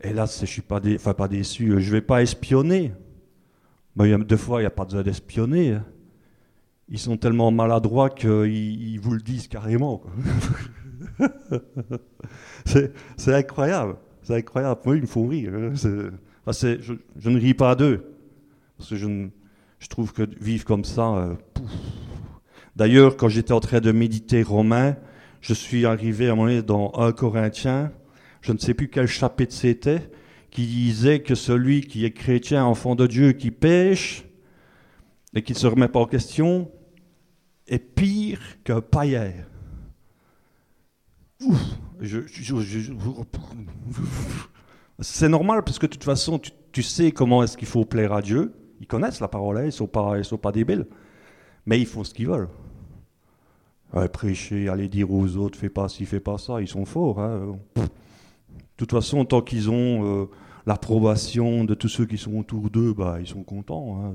Et 0.00 0.12
là, 0.12 0.26
je 0.26 0.42
ne 0.42 0.46
suis 0.46 0.62
pas, 0.62 0.78
déçu, 0.78 1.66
je 1.80 1.86
ne 1.88 1.92
vais 1.92 2.00
pas 2.00 2.22
espionner. 2.22 2.92
A- 3.98 4.16
des 4.18 4.36
fois, 4.36 4.60
il 4.60 4.62
n'y 4.62 4.66
a 4.68 4.70
pas 4.70 4.84
besoin 4.84 5.02
d'espionner. 5.02 5.72
hein. 5.72 5.84
Ils 6.88 7.00
sont 7.00 7.16
tellement 7.16 7.50
maladroits 7.50 8.10
qu'ils 8.10 8.46
ils 8.92 9.00
vous 9.00 9.14
le 9.14 9.20
disent 9.20 9.48
carrément. 9.48 10.04
c'est 12.64 13.34
incroyable. 13.34 13.96
C'est 14.22 14.36
incroyable. 14.36 14.80
Moi, 14.84 14.96
ils 14.98 15.02
me 15.02 15.06
font 15.08 15.26
rire. 15.26 15.50
hein. 15.52 15.72
Je 15.74 17.28
ne 17.28 17.40
ris 17.40 17.54
pas 17.54 17.74
d'eux. 17.74 18.04
Parce 18.78 18.90
que 18.90 18.94
je, 18.96 19.06
ne- 19.08 19.30
je 19.82 19.88
trouve 19.88 20.12
que 20.12 20.22
vivre 20.40 20.64
comme 20.64 20.84
ça. 20.84 21.12
euh. 21.16 21.34
D'ailleurs, 22.76 23.16
quand 23.16 23.28
j'étais 23.28 23.52
en 23.52 23.58
train 23.58 23.80
de 23.80 23.90
méditer 23.90 24.42
Romain, 24.44 24.96
je 25.40 25.54
suis 25.54 25.86
arrivé 25.86 26.28
à 26.28 26.32
un 26.32 26.34
moment 26.36 26.48
donné 26.48 26.62
dans 26.62 26.92
1 26.94 27.10
Corinthiens, 27.12 27.92
je 28.42 28.52
ne 28.52 28.58
sais 28.58 28.74
plus 28.74 28.88
quel 28.88 29.08
chapitre 29.08 29.52
c'était, 29.52 30.08
qui 30.50 30.66
disait 30.66 31.20
que 31.20 31.34
celui 31.34 31.80
qui 31.80 32.04
est 32.04 32.12
chrétien, 32.12 32.64
enfant 32.64 32.94
de 32.94 33.08
Dieu, 33.08 33.32
qui 33.32 33.50
pêche 33.50 34.24
et 35.34 35.42
qui 35.42 35.52
ne 35.52 35.58
se 35.58 35.66
remet 35.66 35.88
pas 35.88 35.98
en 35.98 36.06
question, 36.06 36.70
est 37.66 37.80
pire 37.80 38.40
qu'un 38.62 38.80
païen. 38.80 39.32
C'est 45.00 45.28
normal 45.28 45.64
parce 45.64 45.80
que 45.80 45.86
de 45.86 45.92
toute 45.92 46.04
façon, 46.04 46.38
tu, 46.38 46.52
tu 46.70 46.84
sais 46.84 47.10
comment 47.10 47.42
est-ce 47.42 47.56
qu'il 47.56 47.66
faut 47.66 47.84
plaire 47.84 48.12
à 48.12 48.22
Dieu. 48.22 48.52
Ils 48.82 48.86
connaissent 48.88 49.20
la 49.20 49.28
parole, 49.28 49.58
hein, 49.58 49.62
ils 49.62 49.66
ne 49.66 49.70
sont, 49.70 49.86
pas- 49.86 50.52
débiles. 50.52 50.86
Mais 51.66 51.78
ils 51.78 51.86
font 51.86 52.02
ce 52.02 52.12
qu'ils 52.12 52.26
veulent. 52.26 52.48
Prêcher, 54.12 54.68
aller 54.68 54.88
dire 54.88 55.12
aux 55.12 55.36
autres, 55.36 55.56
fais 55.56 55.68
pas 55.68 55.88
ci, 55.88 56.04
fais 56.04 56.18
pas 56.18 56.36
ça, 56.36 56.60
ils 56.60 56.66
sont 56.66 56.84
forts. 56.84 57.20
hein. 57.20 57.56
De 57.76 57.82
toute 58.76 58.90
façon, 58.90 59.24
tant 59.24 59.40
qu'ils 59.40 59.70
ont 59.70 60.04
euh, 60.22 60.24
l'approbation 60.66 61.62
de 61.64 61.74
tous 61.74 61.88
ceux 61.88 62.06
qui 62.06 62.18
sont 62.18 62.34
autour 62.38 62.70
d'eux, 62.70 62.92
bah, 62.92 63.18
ils 63.20 63.26
sont 63.28 63.44
contents. 63.44 64.00
hein. 64.02 64.14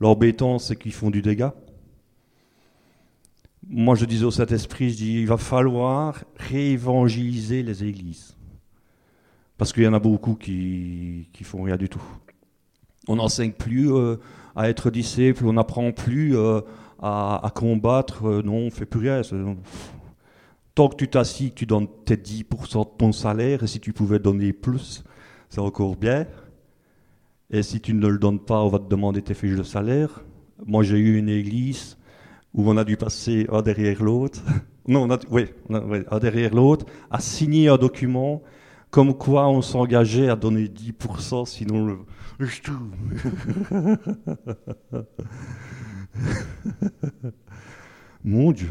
L'embêtant, 0.00 0.58
c'est 0.58 0.74
qu'ils 0.74 0.92
font 0.92 1.10
du 1.10 1.22
dégât. 1.22 1.54
Moi, 3.68 3.94
je 3.94 4.04
disais 4.04 4.24
au 4.24 4.30
Saint-Esprit, 4.32 4.90
je 4.90 4.96
dis, 4.96 5.20
il 5.20 5.26
va 5.28 5.36
falloir 5.36 6.24
réévangéliser 6.36 7.62
les 7.62 7.84
églises. 7.84 8.36
Parce 9.58 9.72
qu'il 9.72 9.84
y 9.84 9.86
en 9.86 9.94
a 9.94 10.00
beaucoup 10.00 10.34
qui, 10.34 11.28
qui 11.32 11.44
font 11.44 11.62
rien 11.62 11.76
du 11.76 11.88
tout. 11.88 12.02
On 13.08 13.16
n'enseigne 13.16 13.52
plus 13.52 13.92
euh, 13.92 14.16
à 14.54 14.68
être 14.68 14.90
disciple, 14.90 15.46
on 15.46 15.52
n'apprend 15.52 15.92
plus 15.92 16.36
euh, 16.36 16.60
à, 17.00 17.52
combattre, 17.54 18.26
euh, 18.26 18.42
non, 18.42 18.56
on 18.56 18.70
fait 18.70 18.86
plus 18.86 19.00
rien. 19.00 19.22
Tant 20.74 20.88
que 20.88 20.96
tu 20.96 21.08
t'assis, 21.08 21.52
tu 21.52 21.66
donnes 21.66 21.86
peut-être 21.86 22.28
10% 22.28 22.84
de 22.84 22.98
ton 22.98 23.12
salaire, 23.12 23.62
et 23.62 23.66
si 23.66 23.80
tu 23.80 23.92
pouvais 23.92 24.18
donner 24.18 24.52
plus, 24.52 25.04
c'est 25.48 25.60
encore 25.60 25.96
bien. 25.96 26.26
Et 27.50 27.62
si 27.62 27.80
tu 27.80 27.94
ne 27.94 28.08
le 28.08 28.18
donnes 28.18 28.40
pas, 28.40 28.60
on 28.60 28.68
va 28.68 28.78
te 28.78 28.88
demander 28.88 29.22
tes 29.22 29.34
fiches 29.34 29.56
de 29.56 29.62
salaire. 29.62 30.24
Moi, 30.66 30.82
j'ai 30.82 30.98
eu 30.98 31.16
une 31.16 31.28
église 31.28 31.96
où 32.52 32.68
on 32.68 32.76
a 32.76 32.84
dû 32.84 32.96
passer 32.96 33.46
un 33.52 33.62
derrière 33.62 34.02
l'autre. 34.02 34.40
Non, 34.88 35.02
on 35.02 35.10
a, 35.10 35.18
oui, 35.32 35.46
on 35.68 35.80
oui, 35.90 35.98
un 36.08 36.18
derrière 36.20 36.54
l'autre, 36.54 36.86
à 37.10 37.18
signer 37.18 37.68
un 37.68 37.76
document 37.76 38.40
comme 38.92 39.14
quoi 39.14 39.48
on 39.48 39.60
s'engageait 39.60 40.28
à 40.28 40.36
donner 40.36 40.68
10%, 40.68 41.44
sinon. 41.44 41.98
Mon 48.24 48.52
Dieu. 48.52 48.68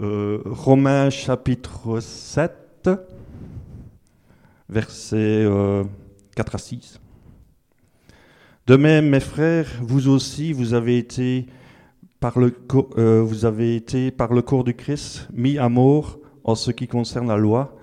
Euh, 0.00 0.42
Romains 0.44 1.10
chapitre 1.10 2.00
7, 2.00 2.90
versets 4.68 5.44
euh, 5.44 5.84
4 6.34 6.54
à 6.56 6.58
6. 6.58 7.00
De 8.66 8.74
même, 8.74 9.08
mes 9.08 9.20
frères, 9.20 9.68
vous 9.82 10.08
aussi, 10.08 10.52
vous 10.52 10.74
avez 10.74 10.98
été 10.98 11.46
par 12.18 12.40
le, 12.40 12.52
euh, 12.96 13.22
vous 13.22 13.44
avez 13.44 13.76
été 13.76 14.10
par 14.10 14.32
le 14.32 14.42
corps 14.42 14.64
du 14.64 14.74
Christ 14.74 15.28
mis 15.32 15.58
à 15.58 15.68
mort 15.68 16.18
en 16.42 16.56
ce 16.56 16.72
qui 16.72 16.88
concerne 16.88 17.28
la 17.28 17.36
loi, 17.36 17.78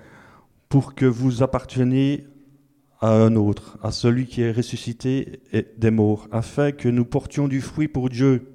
pour 0.68 0.96
que 0.96 1.06
vous 1.06 1.44
apparteniez 1.44 2.28
à 3.02 3.14
un 3.14 3.36
autre, 3.36 3.80
à 3.82 3.92
celui 3.92 4.28
qui 4.28 4.42
est 4.42 4.52
ressuscité 4.52 5.42
des 5.78 5.92
morts, 5.92 6.28
afin 6.32 6.72
que 6.72 6.88
nous 6.88 7.06
portions 7.06 7.48
du 7.48 7.60
fruit 7.60 7.88
pour 7.88 8.10
Dieu. 8.10 8.54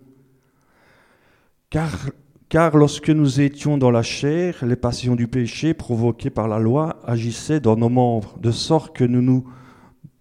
Car, 1.68 2.10
car 2.48 2.76
lorsque 2.76 3.10
nous 3.10 3.40
étions 3.40 3.76
dans 3.76 3.90
la 3.90 4.04
chair, 4.04 4.64
les 4.64 4.76
passions 4.76 5.16
du 5.16 5.26
péché 5.26 5.74
provoquées 5.74 6.30
par 6.30 6.46
la 6.46 6.60
loi 6.60 7.00
agissaient 7.04 7.58
dans 7.58 7.76
nos 7.76 7.88
membres, 7.88 8.38
de 8.40 8.52
sorte 8.52 8.96
que 8.96 9.04
nous 9.04 9.22
nous 9.22 9.44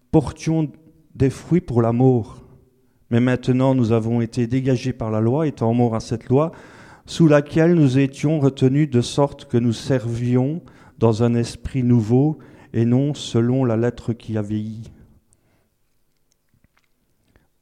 portions 0.10 0.72
des 1.14 1.30
fruits 1.30 1.62
pour 1.62 1.84
la 1.84 1.92
mort. 1.92 2.42
Mais 3.12 3.20
maintenant 3.20 3.76
nous 3.76 3.92
avons 3.92 4.22
été 4.22 4.48
dégagés 4.48 4.94
par 4.94 5.12
la 5.12 5.22
loi, 5.22 5.46
étant 5.46 5.72
morts 5.76 5.94
à 5.94 6.00
cette 6.00 6.30
loi, 6.30 6.52
sous 7.06 7.28
laquelle 7.28 7.76
nous 7.76 8.00
étions 8.00 8.40
retenus 8.40 8.90
de 8.90 9.02
sorte 9.02 9.46
que 9.46 9.60
nous 9.60 9.74
servions 9.74 10.64
dans 10.98 11.22
un 11.22 11.36
esprit 11.36 11.84
nouveau 11.84 12.40
et 12.76 12.86
non 12.86 13.14
selon 13.14 13.64
la 13.64 13.78
lettre 13.78 14.14
qui 14.14 14.38
a 14.38 14.42
vieilli. 14.44 14.92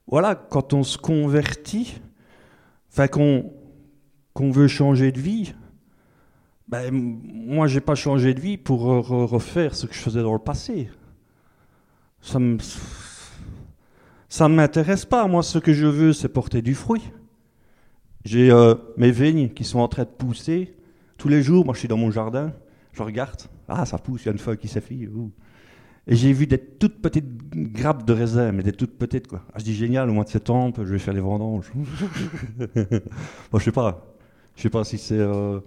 Voilà, 0.08 0.36
quand 0.36 0.74
on 0.74 0.84
se 0.84 0.98
convertit, 0.98 2.02
qu'on 3.14 4.52
veut 4.52 4.68
changer 4.68 5.12
de 5.12 5.20
vie, 5.20 5.54
ben, 6.68 6.92
moi 6.92 7.68
j'ai 7.68 7.80
pas 7.80 7.96
changé 7.96 8.34
de 8.34 8.40
vie 8.40 8.58
pour 8.58 8.86
re- 8.86 9.06
re- 9.08 9.26
refaire 9.26 9.76
ce 9.76 9.86
que 9.86 9.94
je 9.94 10.00
faisais 10.00 10.24
dans 10.24 10.34
le 10.34 10.40
passé. 10.40 10.90
Ça 12.20 12.40
me 12.40 12.58
ça 14.30 14.50
ne 14.50 14.56
m'intéresse 14.56 15.06
pas. 15.06 15.28
Moi, 15.28 15.44
ce 15.44 15.60
que 15.60 15.74
je 15.74 15.86
veux, 15.86 16.12
c'est 16.12 16.28
porter 16.28 16.64
du 16.64 16.74
fruit. 16.74 17.04
J'ai 18.26 18.50
euh, 18.50 18.74
mes 18.98 19.12
vignes 19.12 19.50
qui 19.50 19.64
sont 19.64 19.78
en 19.78 19.88
train 19.88 20.06
de 20.06 20.10
pousser. 20.10 20.76
Tous 21.18 21.28
les 21.28 21.44
jours, 21.44 21.66
moi, 21.66 21.76
je 21.76 21.80
suis 21.80 21.88
dans 21.88 21.98
mon 21.98 22.10
jardin, 22.10 22.52
je 22.94 23.04
regarde. 23.04 23.42
Ah, 23.68 23.86
ça 23.86 23.98
pousse, 23.98 24.24
il 24.24 24.26
y 24.28 24.30
a 24.30 24.32
une 24.32 24.38
feuille 24.40 24.58
qui 24.58 24.68
s'effille. 24.68 25.10
Et 26.06 26.16
j'ai 26.16 26.34
vu 26.34 26.48
des 26.48 26.58
toutes 26.58 27.02
petites 27.02 27.26
grappes 27.54 28.06
de 28.06 28.14
raisin, 28.14 28.52
mais 28.52 28.62
des 28.62 28.74
toutes 28.74 28.98
petites, 28.98 29.28
quoi. 29.28 29.42
Ah, 29.54 29.60
je 29.60 29.64
dis, 29.64 29.74
génial, 29.74 30.10
au 30.10 30.14
mois 30.14 30.26
de 30.26 30.30
septembre, 30.30 30.84
je 30.84 30.92
vais 30.92 31.00
faire 31.00 31.14
les 31.14 31.22
vendanges. 31.22 31.72
Bon, 33.52 33.60
je 33.60 33.64
sais 33.64 33.72
pas. 33.72 34.06
Je 34.56 34.62
sais 34.62 34.70
pas 34.70 34.84
si 34.84 34.98
c'est 34.98 35.18
euh, 35.18 35.60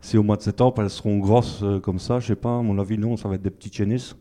si 0.00 0.16
au 0.18 0.22
mois 0.22 0.36
de 0.36 0.42
septembre, 0.42 0.82
elles 0.82 0.90
seront 0.90 1.18
grosses 1.18 1.60
euh, 1.62 1.78
comme 1.78 1.98
ça. 1.98 2.18
Je 2.20 2.28
sais 2.28 2.36
pas. 2.36 2.58
À 2.58 2.62
mon 2.62 2.78
avis, 2.78 2.98
non, 2.98 3.16
ça 3.16 3.28
va 3.28 3.34
être 3.36 3.42
des 3.42 3.50
petits 3.50 3.70
chénis. 3.72 4.14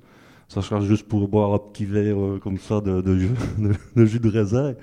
Ça 0.47 0.61
sera 0.61 0.81
juste 0.81 1.07
pour 1.07 1.27
boire 1.29 1.53
un 1.53 1.59
petit 1.59 1.85
verre 1.85 2.19
euh, 2.19 2.39
comme 2.39 2.57
ça 2.57 2.81
de, 2.81 3.01
de 3.01 3.17
jus, 4.05 4.19
de- 4.19 4.29
raisin. 4.29 4.75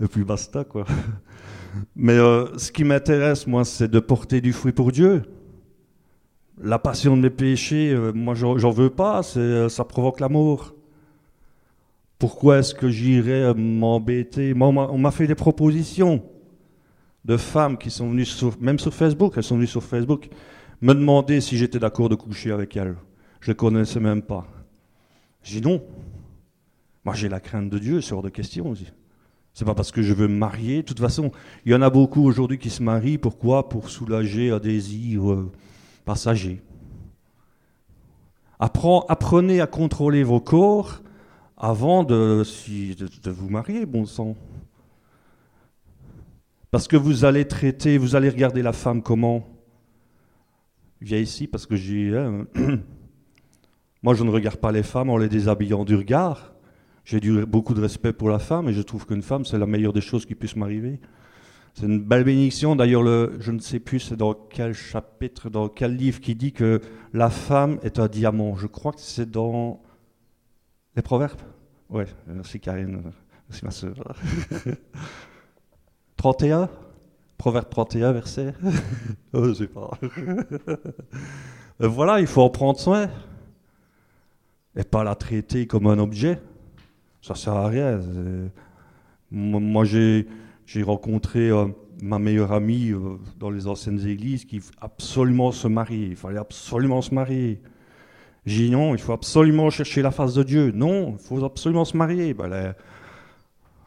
Et 0.00 0.06
puis 0.06 0.22
basta, 0.24 0.64
quoi. 0.64 0.84
Mais 1.96 2.16
ce 2.16 2.70
qui 2.72 2.84
m'intéresse, 2.84 3.46
moi, 3.46 3.64
c'est 3.64 3.88
de 3.88 4.00
porter 4.00 4.40
du 4.40 4.52
fruit 4.52 4.72
pour 4.72 4.90
Dieu. 4.92 5.22
La 6.60 6.78
passion 6.78 7.16
de 7.16 7.22
mes 7.22 7.30
péchés, 7.30 7.92
euh, 7.92 8.12
moi, 8.12 8.34
j'en 8.34 8.70
veux 8.70 8.90
pas. 8.90 9.22
Euh, 9.36 9.68
ça 9.68 9.84
provoque 9.84 10.20
l'amour. 10.20 10.74
Pourquoi 12.18 12.58
est-ce 12.58 12.74
que 12.74 12.88
j'irais 12.88 13.42
euh, 13.44 13.54
m'embêter? 13.54 14.54
Moi, 14.54 14.68
on 14.68 14.72
m'a- 14.72 14.88
on 14.90 14.98
m'a 14.98 15.12
fait 15.12 15.28
des 15.28 15.36
propositions 15.36 16.22
de 17.24 17.36
femmes 17.36 17.78
qui 17.78 17.90
sont 17.90 18.10
venues, 18.10 18.24
sur, 18.24 18.56
même 18.60 18.78
sur 18.78 18.92
Facebook, 18.92 19.34
elles 19.36 19.42
sont 19.44 19.56
venues 19.56 19.66
sur 19.68 19.84
Facebook, 19.84 20.28
me 20.80 20.94
demander 20.94 21.40
si 21.40 21.56
j'étais 21.56 21.78
d'accord 21.78 22.08
de 22.08 22.14
coucher 22.16 22.50
avec 22.50 22.76
elles. 22.76 22.96
Je 23.40 23.50
ne 23.50 23.52
les 23.52 23.56
connaissais 23.56 24.00
même 24.00 24.22
pas. 24.22 24.46
J'ai 25.42 25.60
dit 25.60 25.68
non. 25.68 25.82
Moi, 27.04 27.14
j'ai 27.14 27.28
la 27.28 27.38
crainte 27.38 27.70
de 27.70 27.78
Dieu, 27.78 28.00
c'est 28.00 28.14
hors 28.14 28.22
de 28.22 28.28
question 28.30 28.68
aussi. 28.70 28.86
C'est 29.54 29.64
pas 29.64 29.74
parce 29.74 29.92
que 29.92 30.02
je 30.02 30.12
veux 30.12 30.28
me 30.28 30.36
marier. 30.36 30.78
De 30.78 30.86
toute 30.86 31.00
façon, 31.00 31.30
il 31.64 31.72
y 31.72 31.74
en 31.74 31.82
a 31.82 31.90
beaucoup 31.90 32.24
aujourd'hui 32.24 32.58
qui 32.58 32.70
se 32.70 32.82
marient. 32.82 33.18
Pourquoi? 33.18 33.68
Pour 33.68 33.90
soulager 33.90 34.50
un 34.50 34.58
désir 34.58 35.30
euh, 35.30 35.50
passager. 36.08 36.62
Apprenez 38.58 39.60
à 39.60 39.66
contrôler 39.66 40.24
vos 40.24 40.40
corps 40.40 41.02
avant 41.58 42.02
de, 42.02 42.42
vous 43.26 43.50
marier, 43.50 43.84
bon 43.84 44.06
sang. 44.06 44.34
Parce 46.70 46.88
que 46.88 46.96
vous 46.96 47.26
allez 47.26 47.46
traiter, 47.46 47.98
vous 47.98 48.16
allez 48.16 48.30
regarder 48.30 48.62
la 48.62 48.72
femme 48.72 49.02
comment? 49.02 49.46
Viens 51.02 51.18
ici 51.18 51.46
parce 51.46 51.66
que 51.66 51.76
j'ai. 51.76 52.16
hein, 52.16 52.46
Moi, 54.02 54.14
je 54.14 54.24
ne 54.24 54.30
regarde 54.30 54.56
pas 54.56 54.72
les 54.72 54.82
femmes 54.82 55.10
en 55.10 55.18
les 55.18 55.28
déshabillant 55.28 55.84
du 55.84 55.94
regard. 55.94 56.54
J'ai 57.04 57.20
beaucoup 57.44 57.74
de 57.74 57.82
respect 57.82 58.14
pour 58.14 58.30
la 58.30 58.38
femme 58.38 58.70
et 58.70 58.72
je 58.72 58.80
trouve 58.80 59.04
qu'une 59.04 59.22
femme, 59.22 59.44
c'est 59.44 59.58
la 59.58 59.66
meilleure 59.66 59.92
des 59.92 60.00
choses 60.00 60.24
qui 60.24 60.34
puisse 60.34 60.56
m'arriver. 60.56 61.00
C'est 61.78 61.86
une 61.86 62.00
belle 62.00 62.24
bénédiction. 62.24 62.74
D'ailleurs, 62.74 63.04
le- 63.04 63.36
je 63.38 63.52
ne 63.52 63.60
sais 63.60 63.78
plus 63.78 64.00
c'est 64.00 64.16
dans 64.16 64.34
quel 64.34 64.74
chapitre, 64.74 65.48
dans 65.48 65.68
quel 65.68 65.94
livre 65.94 66.20
qui 66.20 66.34
dit 66.34 66.52
que 66.52 66.80
la 67.12 67.30
femme 67.30 67.78
est 67.84 68.00
un 68.00 68.08
diamant. 68.08 68.56
Je 68.56 68.66
crois 68.66 68.90
que 68.92 69.00
c'est 69.00 69.30
dans 69.30 69.80
les 70.96 71.02
Proverbes. 71.02 71.40
Ouais, 71.88 72.06
merci 72.26 72.58
Karine, 72.58 73.00
merci 73.48 73.64
ma 73.64 73.70
soeur. 73.70 73.94
31 76.16 76.68
Proverbe 77.38 77.68
31, 77.70 78.10
verset? 78.12 78.54
Oh, 79.32 79.44
Je 79.44 79.52
sais 79.54 79.68
pas. 79.68 79.90
Euh, 81.80 81.86
voilà, 81.86 82.18
il 82.18 82.26
faut 82.26 82.42
en 82.42 82.50
prendre 82.50 82.76
soin. 82.76 83.08
Et 84.74 84.82
pas 84.82 85.04
la 85.04 85.14
traiter 85.14 85.68
comme 85.68 85.86
un 85.86 86.00
objet. 86.00 86.40
Ça 87.22 87.36
sert 87.36 87.52
à 87.52 87.68
rien. 87.68 88.00
Moi, 89.30 89.84
j'ai 89.84 90.26
rencontré 90.82 91.50
euh, 91.50 91.66
ma 92.02 92.18
meilleure 92.18 92.52
amie 92.52 92.90
euh, 92.90 93.16
dans 93.38 93.50
les 93.50 93.66
anciennes 93.66 94.06
églises 94.06 94.44
qui 94.44 94.60
absolument 94.80 95.50
se 95.50 95.66
marier. 95.66 96.08
Il 96.08 96.16
fallait 96.16 96.38
absolument 96.38 97.02
se 97.02 97.14
marier. 97.14 97.60
J'ai 98.46 98.64
dit 98.64 98.70
non, 98.70 98.94
il 98.94 99.00
faut 99.00 99.12
absolument 99.12 99.70
chercher 99.70 100.02
la 100.02 100.10
face 100.10 100.34
de 100.34 100.42
Dieu. 100.42 100.70
Non, 100.72 101.16
il 101.18 101.18
faut 101.18 101.42
absolument 101.44 101.84
se 101.84 101.96
marier. 101.96 102.34
Ben, 102.34 102.52
elle, 102.52 102.74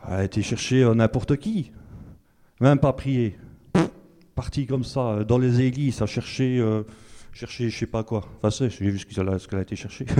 a, 0.03 0.23
été 0.23 0.41
chercher 0.41 0.83
euh, 0.83 0.93
n'importe 0.93 1.37
qui. 1.37 1.71
Même 2.59 2.79
pas 2.79 2.93
prier. 2.93 3.37
Partie 4.35 4.65
comme 4.65 4.83
ça, 4.83 5.23
dans 5.23 5.37
les 5.37 5.61
églises, 5.61 6.01
à 6.01 6.05
chercher, 6.05 6.63
chercher 7.33 7.69
je 7.69 7.77
sais 7.77 7.85
pas 7.85 8.03
quoi. 8.03 8.25
Enfin, 8.41 8.49
j'ai 8.69 8.89
vu 8.89 8.97
ce 8.97 9.05
qu'elle 9.05 9.29
a, 9.29 9.37
a 9.51 9.61
été 9.61 9.75
chercher. 9.75 10.05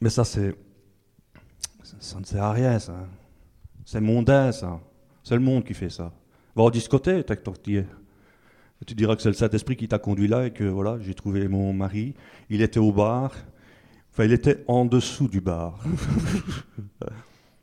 Mais 0.00 0.10
ça, 0.10 0.24
c'est. 0.24 0.54
Ça 2.00 2.20
ne 2.20 2.24
sert 2.24 2.42
à 2.42 2.52
rien, 2.52 2.78
ça. 2.78 2.94
C'est 3.84 4.00
mondain, 4.00 4.52
ça. 4.52 4.80
C'est 5.24 5.34
le 5.34 5.40
monde 5.40 5.64
qui 5.64 5.74
fait 5.74 5.90
ça. 5.90 6.12
Va 6.54 6.62
au 6.62 6.70
discothèque, 6.70 7.26
tu 7.62 7.84
Tu 8.86 8.94
diras 8.94 9.16
que 9.16 9.22
c'est 9.22 9.28
le 9.28 9.34
Saint-Esprit 9.34 9.76
qui 9.76 9.88
t'a 9.88 9.98
conduit 9.98 10.28
là 10.28 10.46
et 10.46 10.52
que 10.52 10.64
voilà, 10.64 10.98
j'ai 11.00 11.14
trouvé 11.14 11.48
mon 11.48 11.72
mari. 11.72 12.14
Il 12.50 12.62
était 12.62 12.80
au 12.80 12.92
bar. 12.92 13.32
Enfin, 14.12 14.24
il 14.24 14.32
était 14.32 14.64
en 14.68 14.84
dessous 14.84 15.28
du 15.28 15.40
bar. 15.40 15.80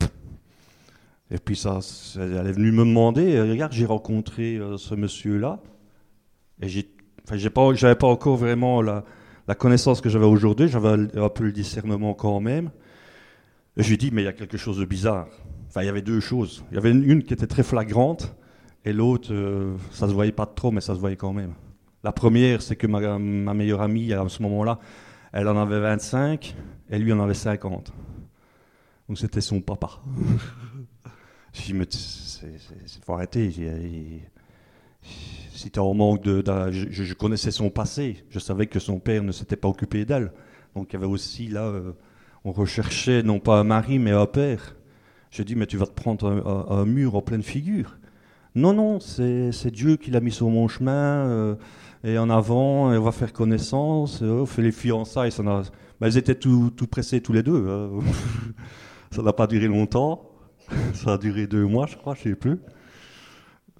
et 1.30 1.38
puis 1.38 1.56
ça, 1.56 1.80
elle 2.16 2.46
est 2.46 2.52
venue 2.52 2.72
me 2.72 2.84
demander, 2.84 3.40
regarde, 3.40 3.72
j'ai 3.72 3.86
rencontré 3.86 4.56
euh, 4.56 4.76
ce 4.76 4.94
monsieur-là. 4.94 5.60
Et 6.60 6.68
j'ai, 6.68 6.90
enfin, 7.24 7.36
j'ai 7.36 7.50
pas, 7.50 7.74
j'avais 7.74 7.94
pas 7.94 8.06
encore 8.06 8.36
vraiment 8.36 8.80
la, 8.82 9.04
la 9.48 9.54
connaissance 9.54 10.00
que 10.00 10.08
j'avais 10.08 10.26
aujourd'hui, 10.26 10.68
j'avais 10.68 11.18
un 11.18 11.28
peu 11.28 11.44
le 11.44 11.52
discernement 11.52 12.14
quand 12.14 12.40
même. 12.40 12.70
Et 13.76 13.82
je 13.82 13.88
lui 13.88 13.94
ai 13.94 13.98
dit, 13.98 14.10
mais 14.12 14.22
il 14.22 14.24
y 14.24 14.28
a 14.28 14.32
quelque 14.32 14.56
chose 14.56 14.78
de 14.78 14.84
bizarre. 14.84 15.28
Enfin, 15.68 15.82
il 15.82 15.86
y 15.86 15.88
avait 15.88 16.02
deux 16.02 16.20
choses. 16.20 16.64
Il 16.70 16.74
y 16.74 16.78
avait 16.78 16.90
une 16.90 17.22
qui 17.22 17.34
était 17.34 17.46
très 17.46 17.62
flagrante, 17.62 18.34
et 18.84 18.92
l'autre, 18.92 19.32
euh, 19.32 19.76
ça 19.90 20.08
se 20.08 20.12
voyait 20.12 20.32
pas 20.32 20.46
trop, 20.46 20.70
mais 20.70 20.80
ça 20.80 20.94
se 20.94 21.00
voyait 21.00 21.16
quand 21.16 21.32
même. 21.32 21.54
La 22.04 22.12
première, 22.12 22.62
c'est 22.62 22.76
que 22.76 22.86
ma, 22.86 23.18
meilleure 23.54 23.82
amie, 23.82 24.12
à 24.12 24.26
ce 24.28 24.42
moment-là, 24.42 24.78
elle 25.32 25.48
en 25.48 25.60
avait 25.60 25.80
25, 25.80 26.54
et 26.90 26.98
lui 26.98 27.12
en 27.12 27.20
avait 27.20 27.34
50. 27.34 27.92
Donc 29.08 29.18
c'était 29.18 29.40
son 29.40 29.60
papa. 29.60 29.90
je 31.52 31.62
dit, 31.62 31.74
mais 31.74 31.84
il 31.84 33.04
faut 33.04 33.12
arrêter 33.12 33.50
si 35.56 35.70
tu 35.70 35.80
en 35.80 35.94
manque 35.94 36.22
de. 36.22 36.44
je, 36.70 37.14
connaissais 37.14 37.50
son 37.50 37.70
passé, 37.70 38.24
je 38.30 38.38
savais 38.38 38.66
que 38.66 38.78
son 38.78 39.00
père 39.00 39.22
ne 39.22 39.32
s'était 39.32 39.56
pas 39.56 39.68
occupé 39.68 40.04
d'elle. 40.04 40.32
Donc 40.74 40.90
il 40.90 40.92
y 40.94 40.96
avait 40.96 41.06
aussi 41.06 41.48
là, 41.48 41.62
euh, 41.62 41.92
on 42.46 42.52
recherchait 42.52 43.24
non 43.24 43.40
pas 43.40 43.58
un 43.58 43.64
mari, 43.64 43.98
mais 43.98 44.12
un 44.12 44.26
père. 44.26 44.76
Je 45.32 45.42
dis, 45.42 45.56
mais 45.56 45.66
tu 45.66 45.76
vas 45.76 45.86
te 45.86 45.90
prendre 45.90 46.30
un, 46.70 46.84
mur 46.84 47.16
en 47.16 47.20
pleine 47.20 47.42
figure. 47.42 47.98
Non, 48.54 48.72
non, 48.72 49.00
c'est 49.00 49.70
Dieu 49.70 49.96
qui 49.96 50.12
l'a 50.12 50.20
mis 50.20 50.30
sur 50.30 50.48
mon 50.48 50.68
chemin, 50.68 51.26
euh, 51.26 51.54
et 52.04 52.16
en 52.18 52.30
avant, 52.30 52.92
et 52.92 52.98
on 52.98 53.02
va 53.02 53.10
faire 53.10 53.32
connaissance, 53.32 54.22
on 54.22 54.46
fait 54.46 54.62
les 54.62 54.70
fiançailles. 54.70 55.32
Ça 55.32 55.42
ben, 55.42 55.62
elles 56.00 56.16
étaient 56.16 56.36
tout, 56.36 56.70
tout 56.74 56.86
pressées 56.86 57.20
tous 57.20 57.32
les 57.32 57.42
deux. 57.42 57.66
Hein. 57.68 57.90
ça 59.10 59.22
n'a 59.22 59.32
pas 59.32 59.48
duré 59.48 59.66
longtemps, 59.66 60.30
ça 60.94 61.14
a 61.14 61.18
duré 61.18 61.48
deux 61.48 61.66
mois, 61.66 61.86
je 61.86 61.96
crois, 61.96 62.14
je 62.14 62.28
ne 62.28 62.34
sais 62.34 62.38
plus. 62.38 62.60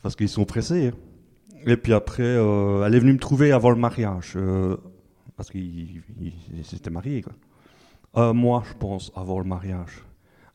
Parce 0.02 0.16
qu'ils 0.16 0.28
sont 0.28 0.44
pressés. 0.44 0.88
Hein. 0.88 1.58
Et 1.66 1.76
puis 1.76 1.92
après, 1.92 2.24
euh, 2.24 2.84
elle 2.84 2.96
est 2.96 3.00
venue 3.00 3.12
me 3.12 3.18
trouver 3.18 3.52
avant 3.52 3.70
le 3.70 3.76
mariage, 3.76 4.32
euh, 4.34 4.76
parce 5.36 5.50
qu'ils 5.50 6.02
s'étaient 6.64 6.90
mariés. 6.90 7.22
Quoi. 7.22 7.32
Un 8.16 8.32
mois, 8.32 8.64
je 8.66 8.74
pense, 8.74 9.12
avant 9.14 9.38
le 9.38 9.44
mariage. 9.44 10.04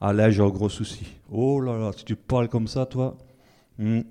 Ah 0.02 0.12
là, 0.12 0.30
j'ai 0.30 0.42
un 0.42 0.50
gros 0.50 0.68
souci. 0.68 1.08
Oh 1.32 1.62
là 1.62 1.78
là, 1.78 1.92
si 1.96 2.04
tu 2.04 2.16
parles 2.16 2.50
comme 2.50 2.68
ça, 2.68 2.86
toi, 2.86 3.18
hmm, 3.78 4.02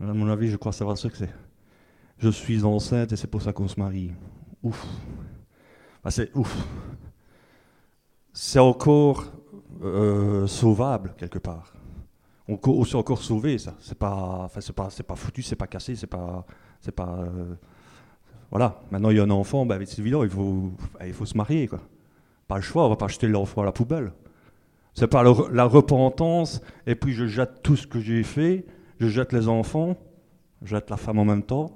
à 0.00 0.14
mon 0.14 0.28
avis, 0.28 0.48
je 0.48 0.56
crois 0.56 0.72
savoir 0.72 0.96
ce 0.96 1.08
que 1.08 1.16
c'est. 1.16 1.34
Je 2.18 2.28
suis 2.30 2.62
enceinte 2.64 3.12
et 3.12 3.16
c'est 3.16 3.26
pour 3.26 3.42
ça 3.42 3.52
qu'on 3.52 3.68
se 3.68 3.78
marie. 3.78 4.12
Ouf. 4.62 4.86
Ah, 6.04 6.10
c'est 6.10 6.34
ouf. 6.36 6.56
C'est 8.32 8.60
encore 8.60 9.24
euh, 9.82 10.46
sauvable 10.46 11.14
quelque 11.18 11.38
part 11.38 11.74
on, 12.48 12.84
s'est 12.84 12.96
encore 12.96 13.22
sauvé, 13.22 13.58
ça. 13.58 13.74
C'est 13.80 13.98
pas, 13.98 14.42
enfin, 14.44 14.60
c'est 14.60 14.72
pas, 14.72 14.90
c'est 14.90 15.02
pas 15.02 15.16
foutu, 15.16 15.42
c'est 15.42 15.56
pas 15.56 15.66
cassé, 15.66 15.94
c'est 15.94 16.06
pas, 16.06 16.44
c'est 16.80 16.92
pas. 16.92 17.18
Euh, 17.20 17.54
voilà. 18.50 18.80
Maintenant, 18.90 19.10
il 19.10 19.16
y 19.16 19.20
a 19.20 19.22
un 19.22 19.30
enfant, 19.30 19.64
ben, 19.66 19.82
c'est 19.86 20.00
évident, 20.00 20.22
il 20.24 20.30
faut, 20.30 20.72
il 21.04 21.12
faut 21.12 21.26
se 21.26 21.36
marier, 21.36 21.68
quoi. 21.68 21.80
Pas 22.52 22.56
le 22.56 22.62
choix, 22.62 22.84
on 22.84 22.90
va 22.90 22.96
pas 22.96 23.08
jeter 23.08 23.28
l'enfant 23.28 23.62
à 23.62 23.64
la 23.64 23.72
poubelle. 23.72 24.12
C'est 24.92 25.06
pas 25.06 25.22
la 25.22 25.64
repentance, 25.64 26.60
et 26.86 26.94
puis 26.94 27.14
je 27.14 27.24
jette 27.24 27.62
tout 27.62 27.76
ce 27.76 27.86
que 27.86 27.98
j'ai 27.98 28.22
fait, 28.22 28.66
je 29.00 29.08
jette 29.08 29.32
les 29.32 29.48
enfants, 29.48 29.96
je 30.60 30.76
jette 30.76 30.90
la 30.90 30.98
femme 30.98 31.18
en 31.18 31.24
même 31.24 31.44
temps, 31.44 31.72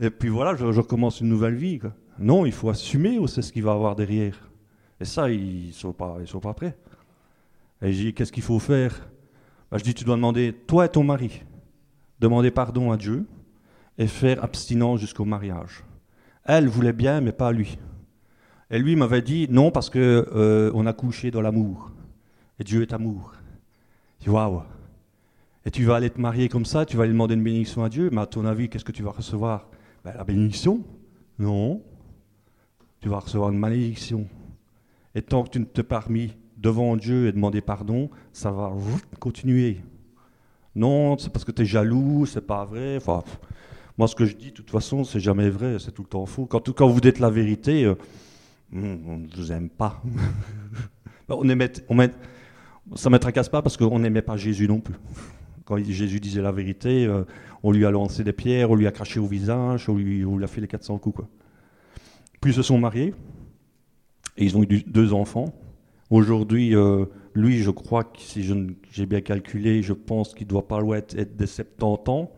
et 0.00 0.10
puis 0.10 0.28
voilà, 0.28 0.56
je, 0.56 0.64
recommence 0.64 1.20
une 1.20 1.28
nouvelle 1.28 1.54
vie. 1.54 1.78
Non, 2.18 2.44
il 2.44 2.50
faut 2.50 2.70
assumer 2.70 3.20
aussi 3.20 3.40
ce 3.40 3.52
qu'il 3.52 3.62
va 3.62 3.70
avoir 3.70 3.94
derrière. 3.94 4.50
Et 4.98 5.04
ça, 5.04 5.30
ils 5.30 5.68
ne 5.68 5.72
sont, 5.72 5.92
pas, 5.92 6.16
ils 6.20 6.26
sont 6.26 6.40
pas 6.40 6.54
prêts. 6.54 6.76
Et 7.80 7.92
j'ai 7.92 8.06
dit, 8.06 8.12
qu'est-ce 8.12 8.32
qu'il 8.32 8.42
faut 8.42 8.58
faire? 8.58 9.08
Bah, 9.70 9.78
je 9.78 9.84
dis, 9.84 9.94
tu 9.94 10.02
dois 10.02 10.16
demander, 10.16 10.52
toi 10.66 10.86
et 10.86 10.88
ton 10.88 11.04
mari, 11.04 11.44
demander 12.18 12.50
pardon 12.50 12.90
à 12.90 12.96
Dieu 12.96 13.28
et 13.96 14.08
faire 14.08 14.42
abstinence 14.42 14.98
jusqu'au 14.98 15.24
mariage. 15.24 15.84
Elle 16.42 16.66
voulait 16.66 16.92
bien, 16.92 17.20
mais 17.20 17.30
pas 17.30 17.52
lui. 17.52 17.78
Et 18.70 18.78
lui 18.78 18.94
m'avait 18.96 19.22
dit, 19.22 19.46
non, 19.50 19.70
parce 19.70 19.90
que 19.90 20.28
euh, 20.34 20.70
on 20.74 20.86
a 20.86 20.92
couché 20.92 21.30
dans 21.30 21.40
l'amour. 21.40 21.90
Et 22.58 22.64
Dieu 22.64 22.82
est 22.82 22.92
amour. 22.92 23.32
Waouh. 24.26 24.62
Et 25.66 25.70
tu 25.70 25.84
vas 25.84 25.96
aller 25.96 26.10
te 26.10 26.20
marier 26.20 26.48
comme 26.48 26.64
ça, 26.64 26.86
tu 26.86 26.96
vas 26.96 27.02
aller 27.02 27.12
demander 27.12 27.34
une 27.34 27.42
bénédiction 27.42 27.84
à 27.84 27.88
Dieu, 27.88 28.10
mais 28.12 28.20
à 28.20 28.26
ton 28.26 28.44
avis, 28.44 28.68
qu'est-ce 28.68 28.84
que 28.84 28.92
tu 28.92 29.02
vas 29.02 29.10
recevoir? 29.10 29.68
Ben, 30.04 30.12
La 30.16 30.24
bénédiction 30.24 30.82
Non. 31.38 31.82
Tu 33.00 33.08
vas 33.08 33.18
recevoir 33.18 33.50
une 33.50 33.58
malédiction. 33.58 34.26
Et 35.14 35.22
tant 35.22 35.42
que 35.42 35.50
tu 35.50 35.60
ne 35.60 35.64
t'es 35.64 35.82
pas 35.82 36.00
remis 36.00 36.32
devant 36.56 36.96
Dieu 36.96 37.26
et 37.26 37.32
demander 37.32 37.60
pardon, 37.60 38.10
ça 38.32 38.50
va 38.50 38.72
continuer. 39.18 39.80
Non, 40.74 41.18
c'est 41.18 41.32
parce 41.32 41.44
que 41.44 41.52
tu 41.52 41.62
es 41.62 41.64
jaloux, 41.64 42.26
c'est 42.26 42.46
pas 42.46 42.64
vrai. 42.64 42.96
Enfin, 42.96 43.22
moi, 43.98 44.06
ce 44.06 44.14
que 44.14 44.24
je 44.24 44.36
dis, 44.36 44.50
de 44.50 44.54
toute 44.54 44.70
façon, 44.70 45.04
c'est 45.04 45.20
jamais 45.20 45.50
vrai, 45.50 45.76
c'est 45.78 45.92
tout 45.92 46.02
le 46.02 46.08
temps 46.08 46.26
faux. 46.26 46.46
Quand, 46.46 46.88
vous 46.88 47.00
dites 47.00 47.18
la 47.18 47.30
vérité, 47.30 47.84
euh, 47.84 47.96
on 48.72 49.18
ne 49.18 49.36
vous 49.36 49.52
aime 49.52 49.68
pas. 49.68 50.02
on 51.28 51.48
aimait, 51.48 51.72
on 51.88 51.96
ça 52.96 53.08
ne 53.08 53.14
me 53.14 53.18
tracasse 53.18 53.48
pas 53.48 53.62
parce 53.62 53.76
qu'on 53.76 53.98
n'aimait 53.98 54.22
pas 54.22 54.36
Jésus 54.36 54.66
non 54.66 54.80
plus. 54.80 54.94
Quand 55.64 55.78
Jésus 55.78 56.20
disait 56.20 56.42
la 56.42 56.52
vérité, 56.52 57.06
euh, 57.06 57.24
on 57.62 57.72
lui 57.72 57.86
a 57.86 57.90
lancé 57.90 58.24
des 58.24 58.32
pierres, 58.32 58.70
on 58.70 58.74
lui 58.74 58.86
a 58.86 58.92
craché 58.92 59.20
au 59.20 59.26
visage, 59.26 59.88
on 59.88 59.96
lui, 59.96 60.44
a 60.44 60.46
fait 60.46 60.60
les 60.60 60.66
400 60.66 60.98
coups. 60.98 61.16
Quoi. 61.16 61.28
Puis 62.40 62.52
ils 62.52 62.54
se 62.54 62.62
sont 62.62 62.78
mariés, 62.78 63.14
et 64.36 64.44
ils 64.44 64.56
ont 64.56 64.62
eu 64.62 64.66
deux 64.66 65.12
enfants. 65.12 65.54
Aujourd'hui, 66.08 66.74
euh, 66.74 67.04
lui, 67.34 67.58
je 67.58 67.70
crois 67.70 68.02
que 68.02 68.18
si 68.18 68.42
j'ai 68.90 69.06
bien 69.06 69.20
calculé, 69.20 69.82
je 69.82 69.92
pense 69.92 70.34
qu'il 70.34 70.48
doit 70.48 70.66
pas 70.66 70.80
être, 70.96 71.16
être 71.16 71.36
des 71.36 71.46
70 71.46 72.10
ans. 72.10 72.32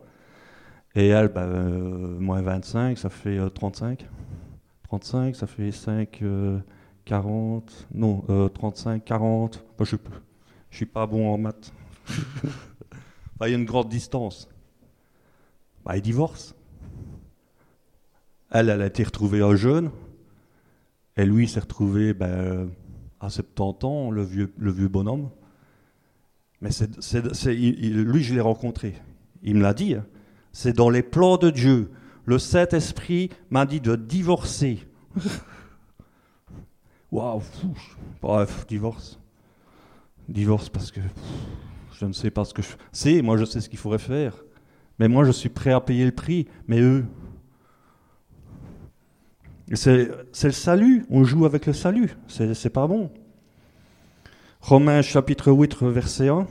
Et 0.95 1.07
elle, 1.07 1.29
ben, 1.29 1.41
euh, 1.41 2.19
moins 2.19 2.43
25, 2.43 2.99
ça 2.99 3.09
fait 3.09 3.39
35. 3.55 4.05
Euh, 4.93 4.97
35, 4.97 5.35
ça 5.35 5.47
fait 5.47 5.71
5, 5.71 6.23
40. 7.05 7.87
Non, 7.93 8.23
35, 8.53 9.03
40. 9.03 9.63
je 9.79 9.95
ne 9.95 9.99
suis 10.69 10.85
pas 10.85 11.07
bon 11.07 11.33
en 11.33 11.37
maths. 11.37 11.73
il 13.41 13.49
y 13.49 13.53
a 13.53 13.57
une 13.57 13.65
grande 13.65 13.89
distance. 13.89 14.49
Bah, 15.83 15.97
il 15.97 16.01
divorce. 16.01 16.55
Elle, 18.51 18.69
elle 18.69 18.81
a 18.81 18.85
été 18.85 19.03
retrouvée 19.03 19.41
un 19.41 19.55
jeune. 19.55 19.89
Et 21.17 21.25
lui, 21.25 21.47
s'est 21.47 21.59
retrouvé 21.59 22.13
ben, 22.13 22.69
à 23.19 23.29
70 23.29 23.85
ans, 23.85 24.11
le 24.11 24.23
vieux, 24.23 24.53
le 24.57 24.71
vieux 24.71 24.87
bonhomme. 24.87 25.29
Mais 26.61 26.71
c'est, 26.71 26.87
lui, 27.53 28.23
je 28.23 28.33
l'ai 28.33 28.41
rencontré. 28.41 28.95
Il 29.41 29.55
me 29.55 29.61
l'a 29.61 29.73
dit. 29.73 29.95
Hein. 29.95 30.05
C'est 30.51 30.73
dans 30.73 30.89
les 30.89 31.03
plans 31.03 31.37
de 31.37 31.49
Dieu. 31.49 31.91
Le 32.25 32.39
Saint-Esprit 32.39 33.29
m'a 33.49 33.65
dit 33.65 33.81
de 33.81 33.95
divorcer. 33.95 34.79
Waouh, 37.11 37.41
bref, 38.21 38.65
divorce. 38.67 39.19
Divorce 40.27 40.69
parce 40.69 40.91
que 40.91 41.01
je 41.99 42.05
ne 42.05 42.13
sais 42.13 42.31
pas 42.31 42.45
ce 42.45 42.53
que 42.53 42.61
je 42.61 42.69
sais. 42.91 43.21
Moi, 43.21 43.37
je 43.37 43.45
sais 43.45 43.61
ce 43.61 43.69
qu'il 43.69 43.77
faudrait 43.77 43.99
faire. 43.99 44.43
Mais 44.99 45.07
moi, 45.07 45.23
je 45.25 45.31
suis 45.31 45.49
prêt 45.49 45.71
à 45.71 45.81
payer 45.81 46.05
le 46.05 46.11
prix. 46.11 46.47
Mais 46.67 46.79
eux, 46.79 47.05
c'est 49.73 50.09
le 50.43 50.51
salut, 50.51 51.05
on 51.09 51.23
joue 51.23 51.45
avec 51.45 51.65
le 51.65 51.73
salut, 51.73 52.11
c'est 52.27 52.69
pas 52.69 52.85
bon. 52.85 53.09
Romains 54.61 55.01
chapitre 55.01 55.51
8, 55.51 55.83
verset 55.83 56.29
1. 56.29 56.47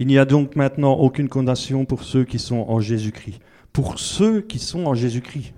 Il 0.00 0.06
n'y 0.06 0.18
a 0.18 0.24
donc 0.24 0.56
maintenant 0.56 0.94
aucune 0.94 1.28
condamnation 1.28 1.84
pour 1.84 2.04
ceux 2.04 2.24
qui 2.24 2.38
sont 2.38 2.64
en 2.66 2.80
Jésus-Christ. 2.80 3.38
Pour 3.70 3.98
ceux 3.98 4.40
qui 4.40 4.58
sont 4.58 4.86
en 4.86 4.94
Jésus-Christ. 4.94 5.52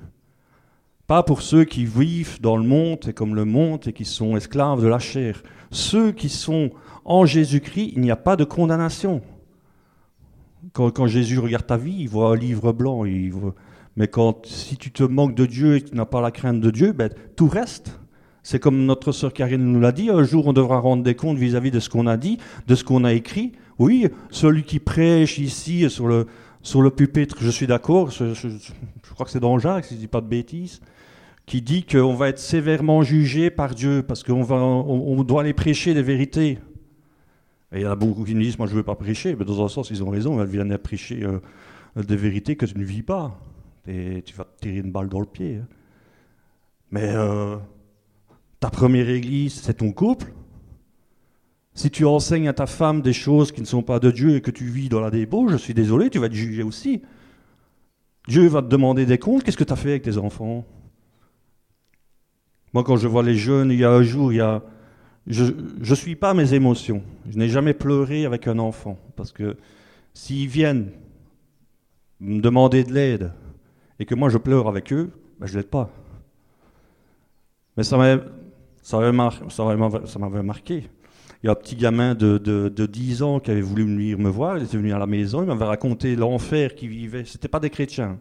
pas 1.06 1.22
pour 1.22 1.42
ceux 1.42 1.64
qui 1.64 1.84
vivent 1.84 2.40
dans 2.40 2.56
le 2.56 2.64
monde 2.64 2.98
et 3.06 3.12
comme 3.12 3.36
le 3.36 3.44
monde 3.44 3.86
et 3.86 3.92
qui 3.92 4.04
sont 4.04 4.36
esclaves 4.36 4.82
de 4.82 4.88
la 4.88 4.98
chair. 4.98 5.44
Ceux 5.70 6.10
qui 6.10 6.28
sont 6.28 6.70
en 7.04 7.24
Jésus-Christ, 7.24 7.92
il 7.94 8.00
n'y 8.00 8.10
a 8.10 8.16
pas 8.16 8.34
de 8.34 8.42
condamnation. 8.42 9.22
Quand, 10.72 11.06
Jésus 11.06 11.38
regarde 11.38 11.66
ta 11.66 11.76
vie, 11.76 11.96
il 12.00 12.08
voit 12.08 12.30
un 12.30 12.36
livre 12.36 12.72
blanc. 12.72 13.04
Mais 13.94 14.08
quand, 14.08 14.44
si 14.46 14.76
tu 14.76 14.90
te 14.90 15.04
manques 15.04 15.36
de 15.36 15.46
Dieu 15.46 15.76
et 15.76 15.82
que 15.82 15.90
tu 15.90 15.96
n'as 15.96 16.04
pas 16.04 16.20
la 16.20 16.32
crainte 16.32 16.60
de 16.60 16.70
Dieu, 16.72 16.92
ben, 16.92 17.10
tout 17.36 17.48
reste. 17.48 18.00
C'est 18.42 18.58
comme 18.58 18.86
notre 18.86 19.12
sœur 19.12 19.32
Karine 19.32 19.64
nous 19.64 19.80
l'a 19.80 19.92
dit, 19.92 20.10
un 20.10 20.24
jour 20.24 20.48
on 20.48 20.52
devra 20.52 20.80
rendre 20.80 21.04
des 21.04 21.14
comptes 21.14 21.38
vis-à-vis 21.38 21.70
de 21.70 21.78
ce 21.78 21.88
qu'on 21.88 22.08
a 22.08 22.16
dit, 22.16 22.38
de 22.66 22.74
ce 22.74 22.82
qu'on 22.82 23.04
a 23.04 23.12
écrit. 23.12 23.52
Oui, 23.78 24.06
celui 24.30 24.62
qui 24.62 24.78
prêche 24.78 25.38
ici 25.38 25.88
sur 25.88 26.06
le, 26.06 26.90
pupitre, 26.90 27.36
je 27.40 27.50
suis 27.50 27.66
d'accord, 27.66 28.10
je, 28.10 28.34
crois 29.12 29.26
que 29.26 29.32
c'est 29.32 29.40
dans 29.40 29.58
Jacques, 29.58 29.86
si 29.86 29.94
je 29.94 29.98
ne 29.98 30.00
dis 30.00 30.08
pas 30.08 30.20
de 30.20 30.26
bêtises, 30.26 30.80
qui 31.46 31.62
dit 31.62 31.84
qu'on 31.84 32.14
va 32.14 32.28
être 32.28 32.38
sévèrement 32.38 33.02
jugé 33.02 33.50
par 33.50 33.74
Dieu 33.74 34.02
parce 34.06 34.22
qu'on 34.22 34.42
va, 34.42 34.56
on, 34.56 35.22
doit 35.24 35.42
aller 35.42 35.54
prêcher 35.54 35.94
des 35.94 36.02
vérités. 36.02 36.58
Et 37.72 37.78
il 37.78 37.80
y 37.80 37.86
en 37.86 37.90
a 37.90 37.96
beaucoup 37.96 38.24
qui 38.24 38.34
nous 38.34 38.42
disent, 38.42 38.58
moi 38.58 38.66
je 38.66 38.72
ne 38.72 38.76
veux 38.76 38.84
pas 38.84 38.94
prêcher, 38.94 39.34
mais 39.34 39.44
dans 39.44 39.64
un 39.64 39.68
sens 39.68 39.90
ils 39.90 40.04
ont 40.04 40.10
raison, 40.10 40.40
ils 40.42 40.46
viennent 40.46 40.76
prêcher 40.78 41.24
euh, 41.24 41.40
des 41.96 42.16
vérités 42.16 42.54
que 42.56 42.66
tu 42.66 42.78
ne 42.78 42.84
vis 42.84 43.02
pas. 43.02 43.38
Et 43.88 44.22
tu 44.24 44.34
vas 44.34 44.44
te 44.44 44.60
tirer 44.60 44.78
une 44.78 44.92
balle 44.92 45.08
dans 45.08 45.20
le 45.20 45.26
pied. 45.26 45.56
Hein. 45.56 45.66
Mais 46.92 47.10
euh, 47.14 47.56
ta 48.60 48.70
première 48.70 49.08
église, 49.08 49.54
c'est 49.54 49.74
ton 49.74 49.92
couple. 49.92 50.32
Si 51.74 51.90
tu 51.90 52.04
enseignes 52.04 52.48
à 52.48 52.52
ta 52.52 52.66
femme 52.66 53.00
des 53.00 53.14
choses 53.14 53.50
qui 53.50 53.60
ne 53.60 53.66
sont 53.66 53.82
pas 53.82 53.98
de 53.98 54.10
Dieu 54.10 54.36
et 54.36 54.40
que 54.42 54.50
tu 54.50 54.64
vis 54.64 54.88
dans 54.88 55.00
la 55.00 55.10
débauche, 55.10 55.52
je 55.52 55.56
suis 55.56 55.74
désolé, 55.74 56.10
tu 56.10 56.18
vas 56.18 56.28
te 56.28 56.34
juger 56.34 56.62
aussi. 56.62 57.02
Dieu 58.28 58.46
va 58.46 58.62
te 58.62 58.68
demander 58.68 59.06
des 59.06 59.18
comptes. 59.18 59.42
Qu'est-ce 59.42 59.56
que 59.56 59.64
tu 59.64 59.72
as 59.72 59.76
fait 59.76 59.90
avec 59.90 60.02
tes 60.02 60.18
enfants? 60.18 60.64
Moi, 62.74 62.84
quand 62.84 62.96
je 62.96 63.08
vois 63.08 63.22
les 63.22 63.36
jeunes, 63.36 63.70
il 63.70 63.78
y 63.78 63.84
a 63.84 63.90
un 63.90 64.02
jour, 64.02 64.32
il 64.32 64.36
y 64.36 64.40
a... 64.40 64.62
je 65.26 65.44
ne 65.44 65.94
suis 65.94 66.14
pas 66.14 66.34
mes 66.34 66.54
émotions. 66.54 67.02
Je 67.30 67.38
n'ai 67.38 67.48
jamais 67.48 67.74
pleuré 67.74 68.26
avec 68.26 68.46
un 68.46 68.58
enfant. 68.58 68.98
Parce 69.16 69.32
que 69.32 69.56
s'ils 70.14 70.48
viennent 70.48 70.90
me 72.20 72.40
demander 72.40 72.84
de 72.84 72.92
l'aide 72.92 73.32
et 73.98 74.04
que 74.04 74.14
moi 74.14 74.28
je 74.28 74.38
pleure 74.38 74.68
avec 74.68 74.92
eux, 74.92 75.10
ben 75.40 75.46
je 75.46 75.54
ne 75.54 75.58
l'aide 75.58 75.70
pas. 75.70 75.90
Mais 77.76 77.82
ça 77.82 77.96
m'a 77.96 78.20
ça 78.82 80.18
m'avait 80.18 80.42
marqué. 80.42 80.84
Il 81.42 81.46
y 81.46 81.48
a 81.48 81.52
un 81.52 81.56
petit 81.56 81.74
gamin 81.74 82.14
de, 82.14 82.38
de, 82.38 82.86
10 82.86 83.22
ans 83.22 83.40
qui 83.40 83.50
avait 83.50 83.62
voulu 83.62 83.82
venir 83.82 84.16
me 84.16 84.28
voir, 84.28 84.58
il 84.58 84.64
était 84.64 84.76
venu 84.76 84.92
à 84.92 84.98
la 84.98 85.06
maison, 85.06 85.42
il 85.42 85.46
m'avait 85.46 85.64
raconté 85.64 86.14
l'enfer 86.14 86.76
qu'il 86.76 86.90
vivait. 86.90 87.24
Ce 87.24 87.36
n'était 87.36 87.48
pas 87.48 87.58
des 87.58 87.70
chrétiens. 87.70 88.18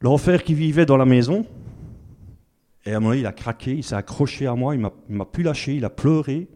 L'enfer 0.00 0.44
qu'il 0.44 0.54
vivait 0.54 0.86
dans 0.86 0.96
la 0.96 1.04
maison. 1.04 1.44
Et 2.86 2.94
à 2.94 2.96
un 2.96 3.00
moment, 3.00 3.12
il 3.12 3.26
a 3.26 3.32
craqué, 3.32 3.74
il 3.74 3.84
s'est 3.84 3.96
accroché 3.96 4.46
à 4.46 4.54
moi, 4.54 4.74
il 4.74 4.80
m'a, 4.80 4.92
m'a 5.10 5.26
plus 5.26 5.42
lâché, 5.42 5.74
il 5.74 5.84
a 5.84 5.90
pleuré. 5.90 6.48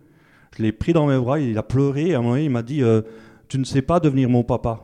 Je 0.57 0.63
l'ai 0.63 0.73
pris 0.73 0.95
dans 0.95 1.07
mes 1.07 1.19
bras, 1.19 1.39
il 1.39 1.59
a 1.59 1.63
pleuré. 1.63 2.09
Et 2.09 2.15
à 2.15 2.21
un 2.21 2.23
moment, 2.23 2.37
il 2.37 2.49
m'a 2.49 2.63
dit 2.63 2.83
euh, 2.83 3.03
Tu 3.49 3.59
ne 3.59 3.65
sais 3.65 3.83
pas 3.83 4.01
devenir 4.01 4.31
mon 4.31 4.45
papa. 4.45 4.83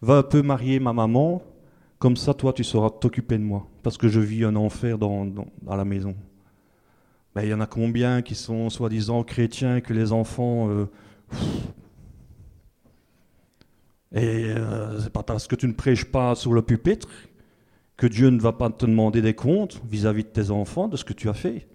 Va 0.00 0.18
un 0.18 0.22
peu 0.22 0.42
marier 0.42 0.78
ma 0.78 0.92
maman, 0.92 1.42
comme 1.98 2.16
ça, 2.16 2.34
toi, 2.34 2.52
tu 2.52 2.62
sauras 2.62 2.90
t'occuper 2.90 3.36
de 3.36 3.42
moi. 3.42 3.66
Parce 3.82 3.98
que 3.98 4.06
je 4.06 4.20
vis 4.20 4.44
un 4.44 4.54
enfer 4.54 4.96
dans, 4.96 5.24
dans, 5.24 5.46
dans 5.60 5.76
la 5.76 5.84
maison. 5.84 6.14
Il 7.36 7.48
y 7.48 7.54
en 7.54 7.60
a 7.60 7.66
combien 7.66 8.22
qui 8.22 8.34
sont 8.34 8.70
soi-disant 8.70 9.22
chrétiens 9.22 9.80
que 9.80 9.92
les 9.92 10.12
enfants. 10.12 10.68
Euh, 10.70 10.86
et 14.12 14.46
euh, 14.46 15.00
c'est 15.00 15.12
pas 15.12 15.22
parce 15.22 15.46
que 15.46 15.54
tu 15.54 15.68
ne 15.68 15.72
prêches 15.72 16.04
pas 16.04 16.34
sur 16.34 16.52
le 16.52 16.62
pupitre 16.62 17.08
que 17.96 18.08
Dieu 18.08 18.30
ne 18.30 18.40
va 18.40 18.52
pas 18.52 18.68
te 18.70 18.84
demander 18.84 19.22
des 19.22 19.34
comptes 19.34 19.80
vis-à-vis 19.88 20.24
de 20.24 20.28
tes 20.28 20.50
enfants, 20.50 20.88
de 20.88 20.96
ce 20.96 21.04
que 21.04 21.12
tu 21.12 21.28
as 21.28 21.34
fait. 21.34 21.68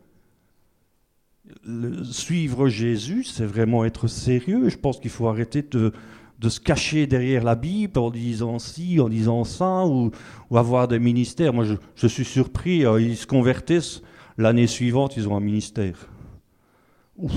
suivre 2.03 2.67
Jésus, 2.67 3.23
c'est 3.23 3.45
vraiment 3.45 3.85
être 3.85 4.07
sérieux. 4.07 4.67
Je 4.67 4.77
pense 4.77 4.99
qu'il 4.99 5.11
faut 5.11 5.27
arrêter 5.27 5.61
de, 5.61 5.93
de, 6.39 6.49
se 6.49 6.59
cacher 6.59 7.07
derrière 7.07 7.43
la 7.43 7.55
Bible 7.55 7.97
en 7.97 8.09
disant 8.09 8.59
ci, 8.59 8.99
en 8.99 9.07
disant 9.07 9.45
ça, 9.45 9.85
ou, 9.85 10.11
avoir 10.53 10.87
des 10.89 10.99
ministères. 10.99 11.53
Moi, 11.53 11.65
je, 11.95 12.07
suis 12.07 12.25
surpris, 12.25 12.85
euh, 12.85 12.99
ils 12.99 13.15
se 13.15 13.27
convertissent 13.27 14.01
L'année 14.37 14.67
suivante, 14.67 15.15
ils 15.17 15.27
ont 15.29 15.37
un 15.37 15.41
ministère. 15.41 16.09
Ouf. 17.17 17.31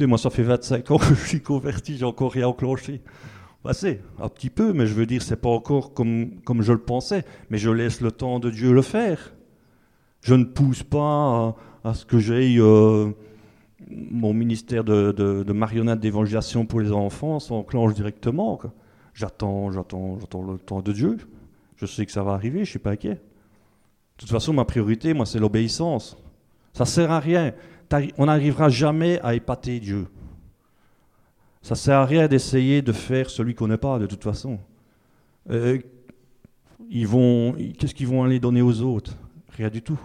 moi, 0.00 0.18
ça 0.18 0.30
fait 0.30 0.42
25 0.42 0.90
ans 0.90 0.98
que 0.98 1.14
je 1.14 1.26
suis 1.26 1.42
converti, 1.42 1.98
j'ai 1.98 2.04
encore 2.04 2.32
rien 2.32 2.48
enclenché. 2.48 3.02
Bah, 3.62 3.74
c'est 3.74 4.00
un 4.18 4.28
petit 4.28 4.48
peu, 4.48 4.72
mais 4.72 4.86
je 4.86 4.94
veux 4.94 5.04
dire, 5.04 5.22
c'est 5.22 5.36
pas 5.36 5.50
encore 5.50 5.92
comme, 5.92 6.40
comme 6.44 6.62
je 6.62 6.72
le 6.72 6.80
pensais. 6.80 7.24
Mais 7.50 7.58
je 7.58 7.70
laisse 7.70 8.00
le 8.00 8.10
temps 8.10 8.38
de 8.38 8.50
Dieu 8.50 8.72
le 8.72 8.82
faire. 8.82 9.34
Je 10.22 10.34
ne 10.34 10.44
pousse 10.44 10.82
pas 10.82 11.56
à, 11.84 11.94
ce 11.94 12.06
que 12.06 12.18
j'aie 12.18 12.56
euh, 12.58 13.10
mon 13.90 14.32
ministère 14.32 14.84
de, 14.84 15.12
de, 15.12 15.42
de 15.42 15.52
marionnette 15.52 16.00
d'évangélisation 16.00 16.64
pour 16.64 16.80
les 16.80 16.92
enfants 16.92 17.38
s'enclenche 17.38 17.94
directement. 17.94 18.58
J'attends, 19.12 19.70
j'attends, 19.70 20.18
j'attends 20.20 20.42
le 20.42 20.58
temps 20.58 20.80
de 20.80 20.92
Dieu. 20.92 21.18
Je 21.76 21.86
sais 21.86 22.06
que 22.06 22.12
ça 22.12 22.22
va 22.22 22.32
arriver, 22.32 22.64
je 22.64 22.70
suis 22.70 22.78
pas 22.78 22.92
inquiet. 22.92 23.20
De 24.20 24.26
toute 24.26 24.32
façon, 24.32 24.52
ma 24.52 24.66
priorité, 24.66 25.14
moi, 25.14 25.24
c'est 25.24 25.38
l'obéissance. 25.38 26.14
Ça 26.74 26.84
sert 26.84 27.10
à 27.10 27.20
rien. 27.20 27.54
On 28.18 28.26
n'arrivera 28.26 28.68
jamais 28.68 29.18
à 29.22 29.34
épater 29.34 29.80
Dieu. 29.80 30.08
Ça 31.62 31.74
sert 31.74 31.96
à 31.96 32.04
rien 32.04 32.28
d'essayer 32.28 32.82
de 32.82 32.92
faire 32.92 33.30
celui 33.30 33.54
qu'on 33.54 33.68
n'est 33.68 33.78
pas, 33.78 33.98
de 33.98 34.04
toute 34.04 34.22
façon. 34.22 34.58
Euh, 35.48 35.78
ils 36.90 37.06
vont, 37.06 37.54
qu'est-ce 37.78 37.94
qu'ils 37.94 38.08
vont 38.08 38.22
aller 38.22 38.38
donner 38.38 38.60
aux 38.60 38.82
autres? 38.82 39.16
Rien 39.56 39.70
du 39.70 39.80
tout. 39.80 39.98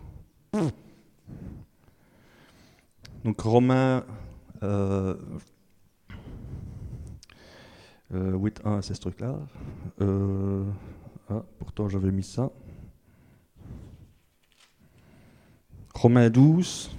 Donc 3.25 3.41
Romains 3.41 4.05
euh, 4.63 5.15
euh, 8.13 8.37
8.1, 8.37 8.81
c'est 8.81 8.93
ce 8.93 9.01
truc-là. 9.01 9.35
Euh, 9.99 10.63
ah, 11.29 11.43
pourtant 11.59 11.89
j'avais 11.89 12.11
mis 12.11 12.23
ça. 12.23 12.49
Romains 15.95 16.29
12. 16.29 16.91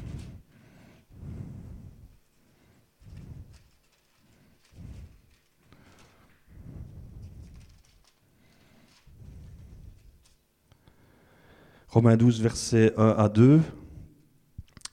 Romains 11.88 12.16
12, 12.16 12.40
versets 12.40 12.92
1 12.96 13.08
à 13.16 13.28
2. 13.28 13.60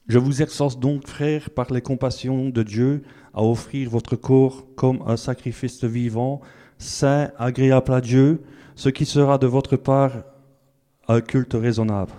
Je 0.07 0.19
vous 0.19 0.41
exhorte 0.41 0.79
donc, 0.79 1.07
frères, 1.07 1.49
par 1.49 1.71
les 1.73 1.81
compassions 1.81 2.49
de 2.49 2.61
Dieu, 2.61 3.03
à 3.33 3.41
offrir 3.41 3.89
votre 3.89 4.17
corps 4.17 4.67
comme 4.75 5.01
un 5.07 5.17
sacrifice 5.17 5.83
vivant, 5.83 6.41
saint, 6.77 7.31
agréable 7.37 7.93
à 7.93 8.01
Dieu, 8.01 8.43
ce 8.75 8.89
qui 8.89 9.05
sera 9.05 9.37
de 9.37 9.47
votre 9.47 9.77
part 9.77 10.11
un 11.07 11.21
culte 11.21 11.53
raisonnable. 11.53 12.11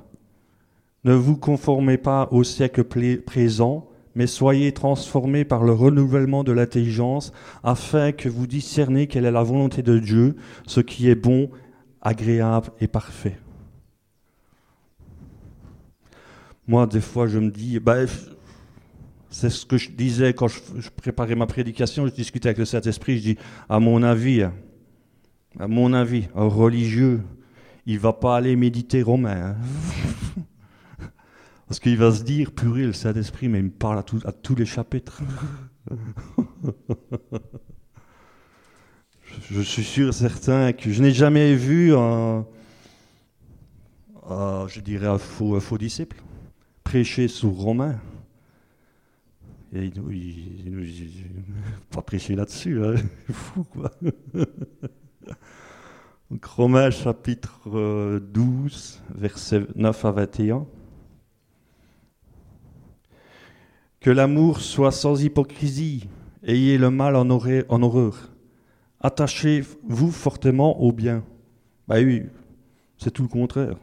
Ne 1.04 1.12
vous 1.12 1.36
conformez 1.36 1.98
pas 1.98 2.28
au 2.30 2.44
siècle 2.44 2.84
présent, 2.84 3.88
mais 4.14 4.26
soyez 4.26 4.72
transformés 4.72 5.44
par 5.44 5.64
le 5.64 5.72
renouvellement 5.72 6.44
de 6.44 6.52
l'intelligence, 6.52 7.32
afin 7.62 8.12
que 8.12 8.28
vous 8.28 8.46
discerniez 8.46 9.06
quelle 9.06 9.26
est 9.26 9.30
la 9.30 9.42
volonté 9.42 9.82
de 9.82 9.98
Dieu, 9.98 10.36
ce 10.66 10.80
qui 10.80 11.10
est 11.10 11.14
bon, 11.14 11.50
agréable 12.00 12.70
et 12.80 12.86
parfait. 12.86 13.38
Moi, 16.66 16.86
des 16.86 17.00
fois, 17.00 17.26
je 17.26 17.38
me 17.38 17.50
dis, 17.50 17.78
bah, 17.78 18.06
c'est 19.28 19.50
ce 19.50 19.66
que 19.66 19.76
je 19.76 19.90
disais 19.90 20.32
quand 20.32 20.48
je, 20.48 20.60
préparais 20.96 21.34
ma 21.34 21.46
prédication, 21.46 22.06
je 22.06 22.12
discutais 22.12 22.48
avec 22.48 22.58
le 22.58 22.64
Saint-Esprit, 22.64 23.18
je 23.18 23.22
dis, 23.22 23.38
à 23.68 23.80
mon 23.80 24.02
avis, 24.02 24.42
à 25.58 25.68
mon 25.68 25.92
avis, 25.92 26.28
un 26.34 26.46
religieux, 26.46 27.20
il 27.84 27.98
va 27.98 28.14
pas 28.14 28.36
aller 28.36 28.56
méditer 28.56 29.02
romain. 29.02 29.56
Hein. 30.38 30.42
Parce 31.66 31.80
qu'il 31.80 31.96
va 31.96 32.12
se 32.12 32.22
dire, 32.22 32.52
purée, 32.52 32.84
le 32.84 32.92
Saint-Esprit, 32.92 33.48
mais 33.48 33.58
il 33.58 33.64
me 33.64 33.70
parle 33.70 33.98
à, 33.98 34.02
tous 34.02 34.54
les 34.54 34.66
chapitres. 34.66 35.22
je, 39.50 39.60
suis 39.60 39.84
sûr 39.84 40.10
et 40.10 40.12
certain 40.12 40.72
que 40.72 40.90
je 40.90 41.02
n'ai 41.02 41.12
jamais 41.12 41.54
vu 41.54 41.94
un, 41.94 42.46
je 44.68 44.80
dirais, 44.80 45.06
un 45.06 45.18
faux, 45.18 45.78
disciple 45.78 46.16
prêcher 46.82 47.28
sous 47.28 47.50
Romain. 47.50 47.98
Et 49.74 49.86
il, 49.86 49.94
il, 50.12 50.86
pas 51.90 52.02
prêcher 52.02 52.36
là-dessus, 52.36 52.84
hein. 52.84 52.94
fou 53.32 53.64
quoi. 53.64 53.90
Donc, 56.30 56.44
Romains 56.44 56.90
chapitre 56.90 58.20
12, 58.20 59.02
versets 59.16 59.66
9 59.74 60.04
à 60.04 60.10
21. 60.12 60.66
Que 64.04 64.10
l'amour 64.10 64.60
soit 64.60 64.92
sans 64.92 65.24
hypocrisie, 65.24 66.10
ayez 66.42 66.76
le 66.76 66.90
mal 66.90 67.16
en, 67.16 67.30
horreur. 67.30 68.30
Attachez-vous 69.00 70.10
fortement 70.10 70.78
au 70.82 70.92
bien. 70.92 71.24
Bah 71.88 71.94
oui, 72.00 72.24
c'est 72.98 73.10
tout 73.10 73.22
le 73.22 73.28
contraire. 73.28 73.76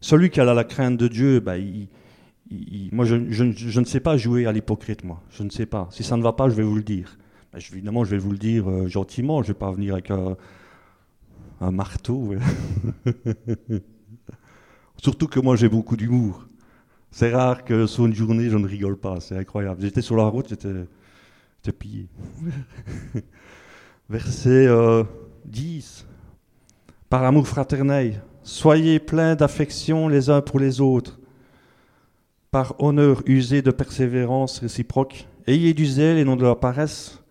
Celui 0.00 0.30
qui 0.30 0.40
a 0.40 0.44
la 0.46 0.64
crainte 0.64 0.96
de 0.96 1.08
Dieu, 1.08 1.40
ben, 1.40 1.62
moi 2.90 3.04
je, 3.04 3.78
ne 3.78 3.84
sais 3.84 4.00
pas 4.00 4.16
jouer 4.16 4.46
à 4.46 4.52
l'hypocrite, 4.52 5.04
moi. 5.04 5.20
Je 5.28 5.42
ne 5.42 5.50
sais 5.50 5.66
pas. 5.66 5.86
Si 5.90 6.02
ça 6.02 6.16
ne 6.16 6.22
va 6.22 6.32
pas, 6.32 6.48
je 6.48 6.54
vais 6.54 6.62
vous 6.62 6.76
le 6.76 6.82
dire. 6.82 7.18
Ben, 7.52 7.58
évidemment, 7.58 8.04
je 8.04 8.12
vais 8.12 8.18
vous 8.18 8.32
le 8.32 8.38
dire 8.38 8.66
euh, 8.70 8.88
gentiment. 8.88 9.42
Je 9.42 9.48
ne 9.48 9.52
vais 9.52 9.58
pas 9.58 9.72
venir 9.72 9.92
avec 9.92 10.10
un, 10.10 10.38
marteau. 11.70 12.32
Surtout 14.96 15.26
que 15.26 15.38
moi 15.38 15.54
j'ai 15.56 15.68
beaucoup 15.68 15.98
d'humour. 15.98 16.46
C'est 17.10 17.32
rare 17.32 17.64
que 17.64 17.86
sur 17.86 18.06
une 18.06 18.14
journée 18.14 18.48
je 18.48 18.56
ne 18.56 18.66
rigole 18.66 18.96
pas. 18.96 19.20
C'est 19.20 19.36
incroyable. 19.36 19.80
J'étais 19.82 20.02
sur 20.02 20.16
la 20.16 20.24
route, 20.24 20.48
j'étais 20.48 21.72
pillé. 21.72 22.06
Verset 24.08 24.68
10. 25.44 26.06
Euh, 26.06 26.06
Par 27.08 27.24
amour 27.24 27.46
fraternel, 27.46 28.22
soyez 28.42 28.98
pleins 28.98 29.34
d'affection 29.34 30.08
les 30.08 30.30
uns 30.30 30.40
pour 30.40 30.60
les 30.60 30.80
autres. 30.80 31.18
Par 32.50 32.74
honneur 32.80 33.22
usé 33.26 33.62
de 33.62 33.70
persévérance 33.70 34.58
réciproque, 34.58 35.28
ayez 35.46 35.72
du 35.74 35.86
zèle 35.86 36.18
et 36.18 36.24
non 36.24 36.36
de 36.36 36.44
la 36.44 36.56
paresse. 36.56 37.22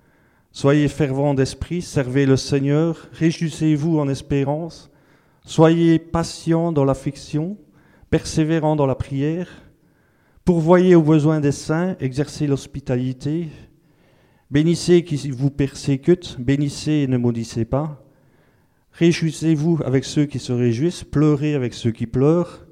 Soyez 0.52 0.88
fervents 0.88 1.34
d'esprit, 1.34 1.82
servez 1.82 2.26
le 2.26 2.36
Seigneur, 2.36 3.08
réjouissez-vous 3.14 4.00
en 4.00 4.10
espérance. 4.10 4.90
Soyez 5.46 6.00
patients 6.00 6.72
dans 6.72 6.86
l'affection, 6.86 7.58
persévérants 8.10 8.76
dans 8.76 8.86
la 8.86 8.96
prière. 8.96 9.48
Pourvoyez 10.50 10.96
aux 10.96 11.04
besoins 11.04 11.40
des 11.40 11.52
saints, 11.52 11.96
exercez 12.00 12.48
l'hospitalité, 12.48 13.50
Bénissez 14.50 15.04
qui 15.04 15.30
vous 15.30 15.52
persécutent, 15.52 16.38
bénissez 16.40 16.92
et 16.92 17.08
ne 17.08 17.18
maudissez 17.18 17.66
pas. 17.66 18.04
Réjouissez-vous 18.94 19.82
avec 19.86 20.06
ceux 20.06 20.26
qui 20.26 20.40
se 20.40 20.52
réjouissent, 20.52 21.04
pleurez 21.04 21.54
avec 21.54 21.76
ceux 21.76 21.92
qui 21.92 22.08
pleurent. 22.08 22.66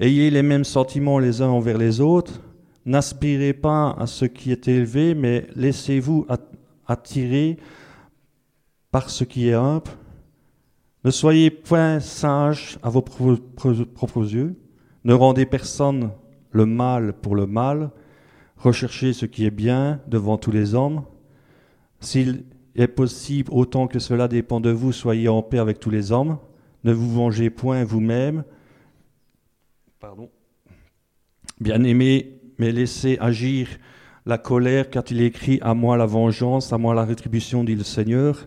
Ayez 0.00 0.30
les 0.30 0.42
mêmes 0.42 0.64
sentiments 0.64 1.20
les 1.20 1.42
uns 1.42 1.48
envers 1.48 1.78
les 1.78 2.00
autres. 2.00 2.40
N'aspirez 2.84 3.52
pas 3.52 3.92
à 3.92 4.08
ce 4.08 4.24
qui 4.24 4.50
est 4.50 4.66
élevé, 4.66 5.14
mais 5.14 5.46
laissez-vous 5.54 6.26
attirer 6.88 7.56
par 8.90 9.10
ce 9.10 9.22
qui 9.22 9.50
est 9.50 9.54
humble. 9.54 9.92
Ne 11.04 11.12
soyez 11.12 11.50
point 11.50 12.00
sages 12.00 12.80
à 12.82 12.90
vos 12.90 13.02
propres 13.02 14.34
yeux. 14.34 14.56
Ne 15.04 15.14
rendez 15.14 15.46
personne 15.46 16.10
le 16.56 16.66
mal 16.66 17.12
pour 17.12 17.36
le 17.36 17.46
mal, 17.46 17.90
recherchez 18.56 19.12
ce 19.12 19.26
qui 19.26 19.44
est 19.44 19.50
bien 19.50 20.00
devant 20.08 20.38
tous 20.38 20.50
les 20.50 20.74
hommes. 20.74 21.02
S'il 22.00 22.44
est 22.74 22.88
possible, 22.88 23.50
autant 23.52 23.86
que 23.86 23.98
cela 23.98 24.26
dépend 24.26 24.60
de 24.60 24.70
vous, 24.70 24.92
soyez 24.92 25.28
en 25.28 25.42
paix 25.42 25.58
avec 25.58 25.78
tous 25.78 25.90
les 25.90 26.12
hommes. 26.12 26.38
Ne 26.84 26.92
vous 26.92 27.12
vengez 27.12 27.50
point 27.50 27.84
vous-même. 27.84 28.44
Pardon. 30.00 30.30
Bien-aimés, 31.60 32.40
mais 32.58 32.72
laissez 32.72 33.18
agir 33.20 33.68
la 34.24 34.38
colère, 34.38 34.88
car 34.88 35.04
il 35.10 35.20
écrit 35.20 35.58
À 35.60 35.74
moi 35.74 35.96
la 35.98 36.06
vengeance, 36.06 36.72
à 36.72 36.78
moi 36.78 36.94
la 36.94 37.04
rétribution, 37.04 37.64
dit 37.64 37.74
le 37.74 37.84
Seigneur. 37.84 38.46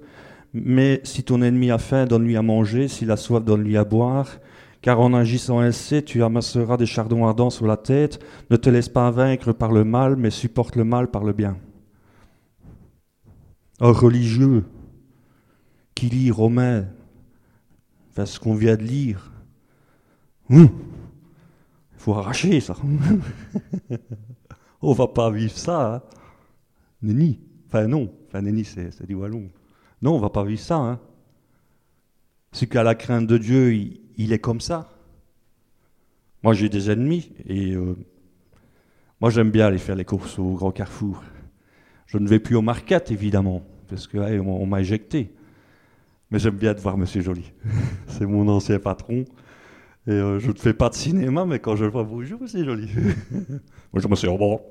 Mais 0.52 1.00
si 1.04 1.24
ton 1.24 1.44
ennemi 1.44 1.70
a 1.70 1.78
faim, 1.78 2.06
donne-lui 2.06 2.38
à 2.38 2.42
manger, 2.42 2.88
s'il 2.88 3.12
a 3.12 3.18
soif, 3.18 3.44
donne-lui 3.44 3.78
à 3.78 3.84
boire 3.84 4.40
car 4.82 5.00
en 5.00 5.14
agissant 5.14 5.60
ainsi, 5.60 6.04
tu 6.04 6.24
amasseras 6.24 6.78
des 6.78 6.86
chardons 6.86 7.26
ardents 7.26 7.50
sur 7.50 7.68
la 7.68 7.78
tête. 7.78 8.24
Ne 8.50 8.56
te 8.56 8.70
laisse 8.70 8.90
pas 8.90 9.12
vaincre 9.12 9.52
par 9.52 9.72
le 9.72 9.84
mal, 9.84 10.16
mais 10.16 10.30
supporte 10.30 10.76
le 10.76 10.86
mal 10.86 11.12
par 11.12 11.24
le 11.24 11.34
bien. 11.34 11.58
Un 13.82 13.92
religieux 13.92 14.66
qui 15.96 16.08
lit 16.08 16.32
Romain, 16.32 16.88
enfin 18.10 18.26
ce 18.26 18.40
qu'on 18.40 18.56
vient 18.56 18.78
de 18.78 18.84
lire, 18.84 19.32
il 20.50 20.58
hum, 20.58 20.70
faut 21.98 22.14
arracher 22.14 22.60
ça. 22.60 22.76
On 24.82 24.94
va 24.94 25.08
pas 25.08 25.30
vivre 25.30 25.58
ça. 25.58 26.08
Hein. 27.04 27.34
Enfin 27.68 27.88
non, 27.88 28.14
enfin 28.28 28.42
nenni 28.42 28.64
c'est 28.64 29.06
du 29.06 29.16
wallon. 29.16 29.50
Non, 30.02 30.16
on 30.16 30.20
va 30.20 30.30
pas 30.30 30.46
vivre 30.46 30.62
ça. 30.62 30.78
Hein. 30.78 31.00
C'est 32.54 32.68
qu'à 32.68 32.84
la 32.84 32.96
crainte 32.96 33.28
de 33.28 33.38
Dieu, 33.38 33.74
il, 33.74 34.00
il 34.20 34.34
est 34.34 34.40
comme 34.40 34.60
ça. 34.60 34.90
Moi, 36.44 36.54
j'ai 36.54 36.68
des 36.70 36.92
ennemis 36.92 37.32
et 37.48 37.72
euh, 37.72 37.96
moi, 39.22 39.30
j'aime 39.30 39.50
bien 39.50 39.68
aller 39.68 39.78
faire 39.78 39.96
les 39.96 40.04
courses 40.04 40.38
au 40.38 40.54
Grand 40.54 40.72
Carrefour. 40.72 41.24
Je 42.06 42.18
ne 42.18 42.28
vais 42.28 42.40
plus 42.40 42.56
au 42.56 42.62
market, 42.62 43.12
évidemment, 43.12 43.64
parce 43.88 44.08
qu'on 44.08 44.20
on, 44.20 44.66
m'a 44.66 44.82
éjecté. 44.82 45.32
Mais 46.32 46.40
j'aime 46.40 46.58
bien 46.58 46.74
de 46.74 46.80
voir 46.80 46.98
Monsieur 46.98 47.22
Joly. 47.22 47.54
c'est 48.08 48.26
mon 48.26 48.48
ancien 48.50 48.78
patron. 48.78 49.24
Et 50.06 50.12
euh, 50.12 50.40
je 50.40 50.52
ne 50.52 50.58
fais 50.58 50.74
pas 50.74 50.90
de 50.90 50.96
cinéma, 50.96 51.46
mais 51.46 51.60
quand 51.60 51.78
je 51.78 51.86
vois, 51.86 52.04
bonjour, 52.04 52.42
c'est 52.46 52.66
joli. 52.66 52.90
Moi, 53.94 54.02
je 54.02 54.08
me 54.08 54.16
suis 54.16 54.28
bon. 54.28 54.62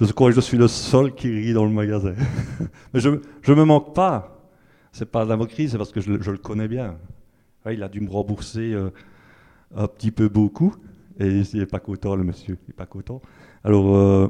je 0.00 0.12
crois 0.12 0.30
que 0.30 0.36
je 0.36 0.40
suis 0.40 0.58
le 0.58 0.68
seul 0.68 1.14
qui 1.14 1.28
rit 1.28 1.52
dans 1.52 1.64
le 1.64 1.70
magasin. 1.72 2.14
mais 2.92 2.98
je 3.00 3.10
ne 3.10 3.54
me 3.54 3.64
manque 3.64 3.94
pas 3.94 4.37
c'est 4.92 5.10
pas 5.10 5.24
de 5.24 5.30
la 5.30 5.36
moquerie, 5.36 5.68
c'est 5.68 5.78
parce 5.78 5.92
que 5.92 6.00
je, 6.00 6.10
le 6.12 6.38
connais 6.38 6.68
bien. 6.68 6.96
il 7.70 7.82
a 7.82 7.88
dû 7.88 8.00
me 8.00 8.10
rembourser 8.10 8.72
euh, 8.72 8.90
un 9.74 9.86
petit 9.86 10.10
peu 10.10 10.28
beaucoup, 10.28 10.74
et 11.18 11.26
il 11.26 11.58
n'est 11.58 11.66
pas 11.66 11.80
content, 11.80 12.16
le 12.16 12.24
monsieur, 12.24 12.58
il 12.66 12.70
n'est 12.70 12.76
pas 12.76 12.86
content. 12.86 13.20
Alors, 13.64 13.96
euh, 13.96 14.28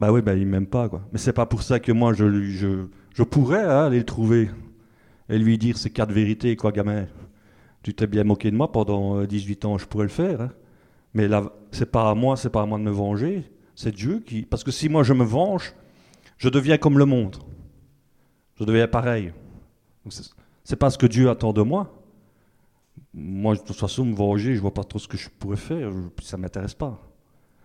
bah 0.00 0.12
oui, 0.12 0.22
bah, 0.22 0.34
il 0.34 0.46
m'aime 0.46 0.66
pas, 0.66 0.88
quoi. 0.88 1.02
Mais 1.12 1.18
c'est 1.18 1.32
pas 1.32 1.46
pour 1.46 1.62
ça 1.62 1.80
que 1.80 1.92
moi, 1.92 2.12
je, 2.12 2.42
je, 2.44 2.86
je 3.14 3.22
pourrais 3.22 3.64
hein, 3.64 3.86
aller 3.86 3.98
le 3.98 4.04
trouver 4.04 4.50
et 5.28 5.38
lui 5.38 5.58
dire 5.58 5.78
ces 5.78 5.90
quatre 5.90 6.12
vérités, 6.12 6.56
quoi, 6.56 6.72
gamin. 6.72 7.06
Tu 7.82 7.94
t'es 7.94 8.06
bien 8.06 8.24
moqué 8.24 8.50
de 8.50 8.56
moi 8.56 8.72
pendant 8.72 9.24
18 9.24 9.64
euh, 9.64 9.68
ans, 9.68 9.78
je 9.78 9.86
pourrais 9.86 10.04
le 10.04 10.10
faire. 10.10 10.40
Hein. 10.40 10.50
Mais 11.14 11.28
là, 11.28 11.52
c'est 11.70 11.90
pas 11.90 12.10
à 12.10 12.14
moi, 12.14 12.36
c'est 12.36 12.50
pas 12.50 12.62
à 12.62 12.66
moi 12.66 12.78
de 12.78 12.84
me 12.84 12.90
venger. 12.90 13.44
C'est 13.74 13.94
Dieu 13.94 14.20
qui. 14.20 14.42
Parce 14.42 14.64
que 14.64 14.70
si 14.70 14.88
moi 14.88 15.02
je 15.02 15.12
me 15.12 15.24
venge, 15.24 15.74
je 16.36 16.48
deviens 16.48 16.78
comme 16.78 16.98
le 16.98 17.04
monde. 17.04 17.36
Je 18.58 18.64
deviens 18.64 18.88
pareil. 18.88 19.32
C'est 20.64 20.76
pas 20.76 20.90
ce 20.90 20.98
que 20.98 21.06
Dieu 21.06 21.30
attend 21.30 21.52
de 21.52 21.62
moi. 21.62 21.92
Moi, 23.14 23.54
de 23.54 23.60
toute 23.60 23.76
façon, 23.76 24.04
me 24.04 24.14
venger, 24.14 24.54
je 24.54 24.60
vois 24.60 24.74
pas 24.74 24.84
trop 24.84 24.98
ce 24.98 25.08
que 25.08 25.16
je 25.16 25.28
pourrais 25.28 25.56
faire, 25.56 25.90
ça 26.22 26.36
m'intéresse 26.36 26.74
pas. 26.74 27.00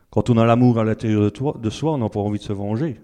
Quand 0.10 0.30
on 0.30 0.38
a 0.38 0.46
l'amour 0.46 0.78
à 0.78 0.84
l'intérieur 0.84 1.32
de, 1.32 1.70
soi, 1.70 1.94
on 1.94 1.98
n'a 1.98 2.10
pas 2.10 2.20
envie 2.20 2.40
de 2.40 2.44
se 2.44 2.54
venger. 2.54 3.00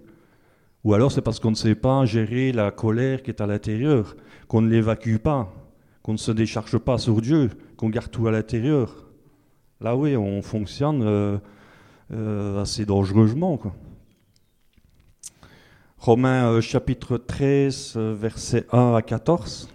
Ou 0.84 0.94
alors 0.94 1.10
c'est 1.10 1.22
parce 1.22 1.40
qu'on 1.40 1.50
ne 1.50 1.56
sait 1.56 1.74
pas 1.74 2.04
gérer 2.04 2.52
la 2.52 2.70
colère 2.70 3.22
qui 3.22 3.30
est 3.30 3.40
à 3.40 3.46
l'intérieur, 3.46 4.14
qu'on 4.46 4.60
ne 4.60 4.68
l'évacue 4.68 5.16
pas, 5.16 5.52
qu'on 6.02 6.12
ne 6.12 6.18
se 6.18 6.30
décharge 6.30 6.78
pas 6.78 6.98
sur 6.98 7.20
Dieu, 7.20 7.50
qu'on 7.76 7.88
garde 7.88 8.10
tout 8.10 8.26
à 8.26 8.30
l'intérieur. 8.30 9.06
Là 9.80 9.96
oui, 9.96 10.16
on 10.16 10.42
fonctionne 10.42 11.02
euh, 11.02 11.38
euh, 12.12 12.60
assez 12.60 12.84
dangereusement. 12.84 13.58
Romains 16.00 16.52
euh, 16.52 16.60
chapitre 16.60 17.18
13, 17.18 17.94
euh, 17.96 18.14
versets 18.16 18.66
1 18.70 18.94
à 18.94 19.02
14. 19.02 19.68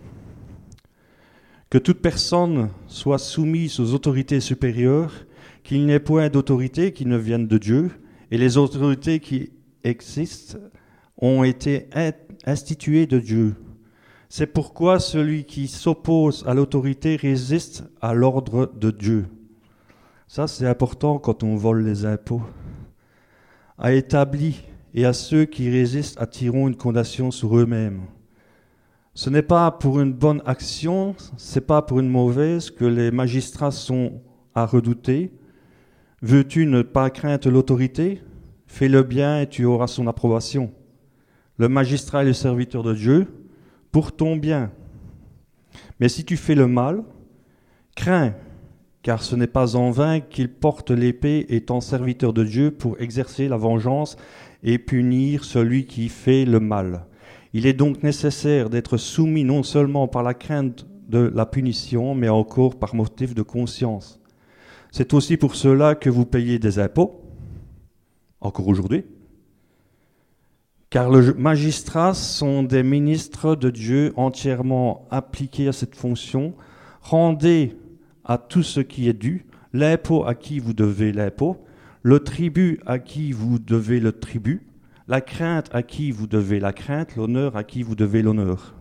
Que 1.70 1.78
toute 1.78 2.02
personne 2.02 2.70
soit 2.88 3.18
soumise 3.18 3.82
aux 3.82 3.94
autorités 3.94 4.40
supérieures, 4.40 5.12
qu'il 5.64 5.86
n'y 5.86 5.92
ait 5.92 6.00
point 6.00 6.30
d'autorité 6.30 6.94
qui 6.94 7.06
ne 7.06 7.18
vienne 7.18 7.46
de 7.46 7.58
Dieu, 7.58 7.92
et 8.32 8.38
les 8.38 8.58
autorités 8.58 9.20
qui 9.20 9.52
existent 9.84 10.58
ont 11.18 11.44
été 11.44 11.90
instituées 12.46 13.06
de 13.06 13.20
Dieu. 13.20 13.56
C'est 14.30 14.48
pourquoi 14.48 15.02
celui 15.02 15.44
qui 15.44 15.68
s'oppose 15.68 16.46
à 16.48 16.54
l'autorité 16.54 17.18
résiste 17.18 17.84
à 18.02 18.14
l'ordre 18.14 18.72
de 18.74 18.92
Dieu. 18.92 19.26
Ça, 20.28 20.48
c'est 20.48 20.68
important 20.68 21.20
quand 21.20 21.44
on 21.44 21.58
vole 21.58 21.84
les 21.84 22.06
impôts. 22.06 22.42
A 23.78 23.92
établi 23.92 24.64
et 24.94 25.06
à 25.06 25.14
ceux 25.14 25.46
qui 25.46 25.70
résistent 25.70 26.22
attirons 26.22 26.68
une 26.68 26.76
condamnation 26.76 27.32
sur 27.32 27.58
eux-mêmes. 27.58 28.02
Ce 29.16 29.30
n'est 29.30 29.44
pas 29.44 29.70
pour 29.72 30.00
une 30.02 30.14
bonne 30.14 30.42
action, 30.46 31.16
c'est 31.38 31.68
pas 31.68 31.82
pour 31.82 32.00
une 32.00 32.10
mauvaise 32.10 32.72
que 32.72 32.86
les 32.86 33.12
magistrats 33.12 33.72
sont 33.72 34.22
à 34.56 34.66
redouter. 34.66 35.32
Veux-tu 36.22 36.66
ne 36.66 36.82
pas 36.82 37.10
craindre 37.10 37.50
l'autorité? 37.50 38.22
Fais 38.66 38.88
le 38.88 39.04
bien 39.04 39.42
et 39.42 39.48
tu 39.48 39.66
auras 39.66 39.88
son 39.88 40.08
approbation. 40.08 40.72
Le 41.58 41.70
magistrat 41.70 42.24
est 42.24 42.28
le 42.28 42.34
serviteur 42.34 42.82
de 42.82 42.94
Dieu 42.94 43.28
pour 43.92 44.16
ton 44.16 44.36
bien. 44.36 44.72
Mais 46.00 46.10
si 46.10 46.26
tu 46.26 46.36
fais 46.36 46.56
le 46.56 46.68
mal, 46.68 47.04
crains, 47.96 48.34
car 49.04 49.22
ce 49.22 49.36
n'est 49.36 49.48
pas 49.48 49.76
en 49.76 49.92
vain 49.92 50.22
qu'il 50.22 50.50
porte 50.50 50.90
l'épée 50.90 51.46
étant 51.50 51.82
serviteur 51.82 52.34
de 52.34 52.44
Dieu 52.44 52.72
pour 52.72 53.00
exercer 53.00 53.48
la 53.48 53.58
vengeance 53.58 54.18
et 54.64 54.78
punir 54.78 55.44
celui 55.44 55.86
qui 55.86 56.10
fait 56.10 56.46
le 56.46 56.60
mal. 56.60 57.06
Il 57.54 57.66
est 57.66 57.74
donc 57.74 58.02
nécessaire 58.04 58.70
d'être 58.70 58.98
soumis 58.98 59.44
non 59.44 59.64
seulement 59.64 60.08
par 60.08 60.24
la 60.24 60.34
crainte 60.34 60.88
de 61.08 61.32
la 61.34 61.46
punition, 61.46 62.16
mais 62.16 62.30
encore 62.30 62.80
par 62.80 62.96
motif 62.96 63.36
de 63.36 63.42
conscience. 63.42 64.20
C'est 64.92 65.14
aussi 65.14 65.38
pour 65.38 65.56
cela 65.56 65.96
que 65.96 66.10
vous 66.10 66.26
payez 66.26 66.60
des 66.60 66.80
impôts, 66.80 67.22
encore 68.42 68.68
aujourd'hui, 68.68 69.06
car 70.90 71.12
les 71.12 71.34
magistrats 71.34 72.14
sont 72.14 72.64
des 72.64 72.84
ministres 72.84 73.56
de 73.56 73.70
Dieu 73.70 74.14
entièrement 74.16 75.08
appliqués 75.10 75.68
à 75.68 75.74
cette 75.74 75.96
fonction, 75.96 76.54
Rendez 77.04 77.76
à 78.24 78.38
tout 78.38 78.64
ce 78.64 78.80
qui 78.80 79.10
est 79.10 79.14
dû, 79.14 79.46
l'impôt 79.74 80.26
à 80.26 80.36
qui 80.36 80.60
vous 80.60 80.74
devez 80.74 81.12
l'impôt, 81.12 81.58
le 82.04 82.20
tribut 82.20 82.80
à 82.86 83.00
qui 83.00 83.32
vous 83.32 83.58
devez 83.58 84.00
le 84.00 84.12
tribut, 84.12 84.68
la 85.08 85.22
crainte 85.22 85.70
à 85.74 85.82
qui 85.84 86.12
vous 86.12 86.28
devez 86.28 86.60
la 86.60 86.74
crainte, 86.74 87.16
l'honneur 87.16 87.56
à 87.56 87.64
qui 87.64 87.82
vous 87.82 87.96
devez 87.96 88.22
l'honneur. 88.22 88.76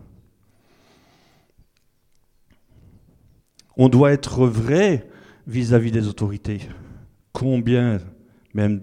On 3.75 3.89
doit 3.89 4.11
être 4.11 4.45
vrai 4.45 5.09
vis-à-vis 5.47 5.91
des 5.91 6.07
autorités. 6.07 6.59
Combien, 7.31 7.97
même, 8.53 8.79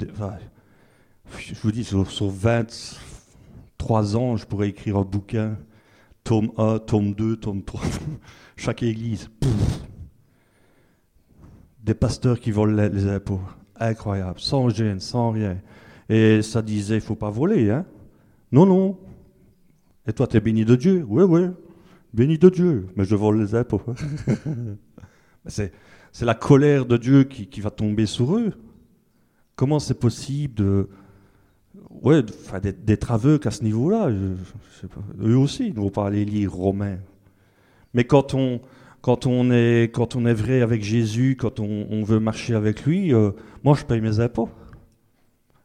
je 1.38 1.54
vous 1.62 1.70
dis, 1.70 1.84
sur, 1.84 2.04
23 2.04 4.16
ans, 4.16 4.36
je 4.36 4.44
pourrais 4.46 4.70
écrire 4.70 4.96
un 4.96 5.04
bouquin, 5.04 5.56
tome 6.24 6.50
1, 6.56 6.80
tome 6.80 7.14
2, 7.14 7.36
tome 7.36 7.62
3, 7.62 7.82
chaque 8.56 8.82
église. 8.82 9.30
Des 11.84 11.94
pasteurs 11.94 12.40
qui 12.40 12.50
volent 12.50 12.88
les, 12.88 13.06
impôts. 13.06 13.40
Incroyable, 13.80 14.38
sans 14.38 14.68
gêne, 14.68 15.00
sans 15.00 15.30
rien. 15.30 15.56
Et 16.08 16.42
ça 16.42 16.60
disait, 16.60 16.96
il 16.96 17.00
faut 17.00 17.14
pas 17.14 17.30
voler, 17.30 17.70
hein 17.70 17.86
Non, 18.52 18.66
non. 18.66 18.98
Et 20.06 20.12
toi, 20.12 20.26
tu 20.26 20.36
es 20.36 20.40
béni 20.40 20.64
de 20.64 20.76
Dieu 20.76 21.04
Oui, 21.08 21.24
oui. 21.24 21.46
Béni 22.12 22.36
de 22.36 22.48
Dieu. 22.50 22.88
Mais 22.96 23.04
je 23.04 23.14
vole 23.16 23.40
les 23.40 23.54
impôts. 23.54 23.82
c'est, 25.46 25.72
c'est 26.12 26.24
la 26.24 26.34
colère 26.34 26.84
de 26.84 26.96
Dieu 26.96 27.24
qui, 27.24 27.46
qui 27.46 27.60
va 27.60 27.70
tomber 27.70 28.06
sur 28.06 28.36
eux. 28.36 28.52
Comment 29.56 29.78
c'est 29.78 29.98
possible 29.98 30.54
de, 30.54 30.88
ouais, 31.90 32.22
d'être 32.62 33.12
aveugle 33.12 33.48
à 33.48 33.50
ce 33.50 33.62
niveau-là? 33.64 34.10
Eux 35.22 35.36
aussi, 35.36 35.70
ne 35.70 35.76
vont 35.76 35.90
pas 35.90 36.06
aller 36.06 36.24
lire 36.24 36.52
Romain. 36.52 36.98
Mais 37.94 38.04
quand 38.04 38.34
on, 38.34 38.60
quand 39.00 39.26
on, 39.26 39.50
est, 39.50 39.90
quand 39.92 40.16
on 40.16 40.26
est 40.26 40.34
vrai 40.34 40.60
avec 40.60 40.82
Jésus, 40.82 41.36
quand 41.38 41.60
on, 41.60 42.02
veut 42.02 42.20
marcher 42.20 42.54
avec 42.54 42.84
lui, 42.84 43.14
euh, 43.14 43.30
moi 43.64 43.74
je 43.74 43.84
paye 43.84 44.00
mes 44.00 44.20
impôts. 44.20 44.50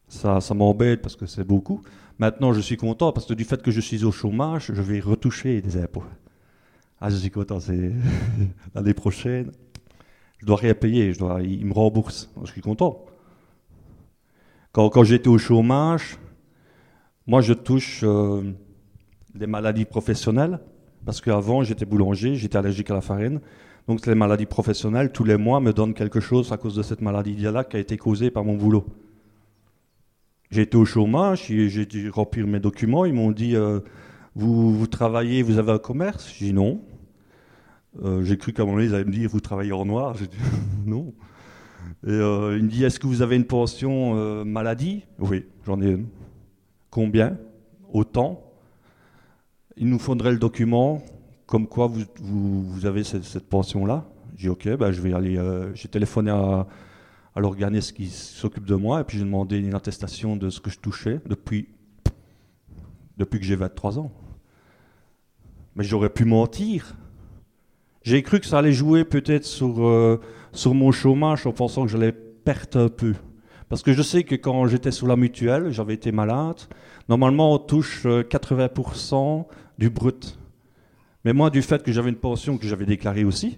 Ça, 0.08 0.40
ça 0.40 0.54
m'embête 0.54 1.02
parce 1.02 1.16
que 1.16 1.26
c'est 1.26 1.44
beaucoup. 1.44 1.82
Maintenant, 2.18 2.54
je 2.54 2.62
suis 2.62 2.78
content 2.78 3.12
parce 3.12 3.26
que 3.26 3.34
du 3.34 3.44
fait 3.44 3.62
que 3.62 3.72
je 3.72 3.82
suis 3.82 4.06
au 4.06 4.12
chômage, 4.12 4.72
je 4.74 4.82
vais 4.82 5.00
retoucher 5.00 5.62
des 5.62 5.78
impôts. 5.78 6.04
Ah, 7.02 7.10
je 7.10 7.18
suis 7.18 7.30
content, 7.32 7.60
c'est 7.60 7.92
l'année 8.76 8.94
prochaine. 8.94 9.52
Je 10.38 10.46
dois 10.46 10.56
rien 10.58 10.74
payer, 10.74 11.12
je 11.12 11.20
dois, 11.20 11.42
il 11.42 11.66
me 11.66 11.74
rembourse. 11.74 12.32
Je 12.44 12.52
suis 12.52 12.62
content. 12.62 13.06
Quand, 14.72 15.04
j'étais 15.04 15.30
au 15.30 15.38
chômage, 15.38 16.18
moi 17.28 17.42
je 17.42 17.54
touche 17.54 18.02
euh, 18.04 18.44
des 19.34 19.48
maladies 19.48 19.86
professionnelles 19.86 20.60
parce 21.06 21.22
qu'avant 21.22 21.64
j'étais 21.64 21.86
boulanger, 21.86 22.36
j'étais 22.36 22.58
allergique 22.58 22.90
à 22.92 22.96
la 22.96 23.02
farine. 23.02 23.40
Donc 23.88 24.06
les 24.08 24.16
maladies 24.16 24.48
professionnelles, 24.48 25.12
tous 25.12 25.24
les 25.24 25.38
mois, 25.38 25.60
me 25.60 25.72
donnent 25.72 25.94
quelque 25.94 26.20
chose 26.20 26.52
à 26.52 26.58
cause 26.58 26.76
de 26.76 26.82
cette 26.82 27.02
maladie-là 27.02 27.64
qui 27.64 27.78
a 27.78 27.80
été 27.80 27.98
causée 27.98 28.32
par 28.32 28.44
mon 28.44 28.56
boulot. 28.56 28.86
J'ai 30.50 30.64
été 30.64 30.78
au 30.78 30.86
chômage, 30.86 31.46
j'ai 31.48 31.86
dû 31.86 32.10
remplir 32.10 32.48
mes 32.48 32.60
documents. 32.60 33.06
Ils 33.06 33.14
m'ont 33.14 33.32
dit 33.32 33.56
euh, 33.56 33.80
vous, 34.36 34.88
travaillez, 34.88 35.44
vous 35.44 35.60
avez 35.60 35.72
un 35.72 35.78
commerce? 35.78 36.34
J'ai 36.38 36.48
dit 36.48 36.54
non. 36.54 36.82
Euh, 38.04 38.24
j'ai 38.24 38.38
cru 38.38 38.54
qu'à 38.54 38.64
un 38.64 38.66
moment 38.66 38.78
donné, 38.78 38.90
ils 38.90 38.96
allaient 38.96 39.06
me 39.06 39.12
dire 39.12 39.30
vous 39.30 39.40
travaillez 39.40 39.72
en 39.72 39.86
noir. 39.86 40.16
J'ai 40.20 40.28
dit 40.28 40.38
non. 40.86 41.14
Et 42.06 42.10
euh, 42.10 42.58
il 42.58 42.64
me 42.64 42.70
dit 42.70 42.84
est-ce 42.84 43.00
que 43.00 43.08
vous 43.08 43.22
avez 43.22 43.36
une 43.36 43.46
pension 43.46 44.44
maladie? 44.46 45.04
Oui, 45.20 45.46
j'en 45.66 45.82
ai 45.82 45.92
une. 45.92 46.08
Combien? 46.90 47.38
Autant? 47.92 48.45
Il 49.78 49.90
nous 49.90 50.00
faudrait 50.00 50.32
le 50.32 50.40
document 50.40 51.04
comme 51.46 51.68
quoi 51.68 51.92
vous, 52.22 52.86
avez 52.86 53.04
cette, 53.04 53.48
pension-là. 53.48 54.06
J'ai 54.36 54.48
dit 54.48 54.50
ok, 54.50 54.78
ben, 54.78 54.92
je 54.92 55.02
vais 55.02 55.14
aller. 55.14 55.40
j'ai 55.76 55.88
téléphoné 55.88 56.32
à 56.32 56.66
à 57.36 57.42
qui 57.94 58.08
s'occupe 58.08 58.66
de 58.66 58.76
moi, 58.76 59.02
et 59.02 59.04
puis 59.04 59.18
j'ai 59.18 59.26
demandé 59.26 59.58
une 59.58 59.76
attestation 59.76 60.38
de 60.38 60.50
ce 60.50 60.62
que 60.62 60.70
je 60.70 60.80
touchais 60.80 61.20
depuis, 61.26 61.68
depuis 63.18 63.40
que 63.40 63.46
j'ai 63.46 63.58
23 63.58 64.00
ans. 64.00 64.12
Mais 65.76 65.84
j'aurais 65.84 66.10
pu 66.10 66.24
mentir. 66.24 66.96
J'ai 68.04 68.24
cru 68.24 68.40
que 68.40 68.46
ça 68.46 68.60
allait 68.60 68.72
jouer 68.72 69.04
peut-être 69.04 69.44
sur, 69.44 69.86
euh, 69.86 70.22
sur 70.54 70.74
mon 70.74 70.92
chômage 70.94 71.46
en 71.46 71.52
pensant 71.52 71.84
que 71.84 71.92
j'allais 71.92 72.14
perdre 72.14 72.80
un 72.80 72.90
peu. 72.90 73.16
Parce 73.68 73.82
que 73.82 73.92
je 73.92 74.02
sais 74.02 74.24
que 74.24 74.36
quand 74.36 74.68
j'étais 74.68 74.92
sous 74.92 75.08
la 75.08 75.18
mutuelle, 75.18 75.72
j'avais 75.72 75.96
été 75.96 76.14
malade, 76.14 76.62
normalement 77.10 77.54
on 77.54 77.58
touche 77.58 78.06
80% 78.06 79.16
euh, 79.16 79.44
du 79.78 79.90
brut. 79.90 80.38
Mais 81.24 81.34
moi, 81.34 81.50
du 81.50 81.62
fait 81.62 81.84
que 81.84 81.92
j'avais 81.92 82.10
une 82.10 82.16
pension 82.16 82.58
que 82.58 82.68
j'avais 82.68 82.86
déclarée 82.86 83.24
aussi, 83.24 83.58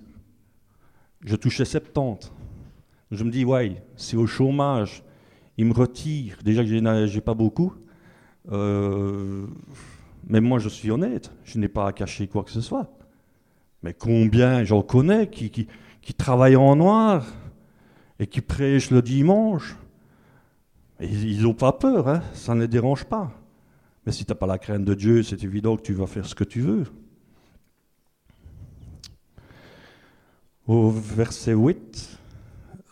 je 1.25 1.35
touchais 1.35 1.65
70. 1.65 2.31
Je 3.11 3.23
me 3.23 3.31
dis, 3.31 3.45
ouais, 3.45 3.83
c'est 3.95 4.17
au 4.17 4.27
chômage, 4.27 5.03
il 5.57 5.65
me 5.65 5.73
retire, 5.73 6.37
déjà 6.43 6.63
que 6.63 7.05
j'ai 7.07 7.21
pas 7.21 7.33
beaucoup, 7.33 7.73
euh, 8.51 9.47
mais 10.27 10.41
moi 10.41 10.59
je 10.59 10.69
suis 10.69 10.91
honnête, 10.91 11.31
je 11.43 11.57
n'ai 11.57 11.67
pas 11.67 11.87
à 11.87 11.93
cacher 11.93 12.27
quoi 12.27 12.43
que 12.43 12.51
ce 12.51 12.61
soit. 12.61 12.91
Mais 13.83 13.93
combien 13.93 14.63
j'en 14.63 14.81
connais 14.81 15.29
qui, 15.29 15.67
travaillent 16.17 16.55
en 16.55 16.75
noir 16.75 17.25
et 18.19 18.27
qui 18.27 18.41
prêchent 18.41 18.91
le 18.91 19.01
dimanche? 19.01 19.77
Ils 20.99 21.43
n'ont 21.43 21.53
pas 21.53 21.73
peur, 21.73 22.07
hein, 22.07 22.21
ça 22.33 22.55
ne 22.55 22.61
les 22.61 22.67
dérange 22.67 23.05
pas. 23.05 23.31
Mais 24.07 24.13
si 24.13 24.23
tu 24.23 24.31
n'as 24.31 24.37
pas 24.37 24.47
la 24.47 24.57
crainte 24.57 24.85
de 24.85 24.93
Dieu, 24.93 25.21
c'est 25.21 25.43
évident 25.43 25.75
que 25.75 25.81
tu 25.81 25.91
vas 25.91 26.07
faire 26.07 26.25
ce 26.25 26.33
que 26.33 26.45
tu 26.45 26.61
veux. 26.61 26.85
Au 30.65 30.89
verset 30.91 31.51
8, 31.51 32.17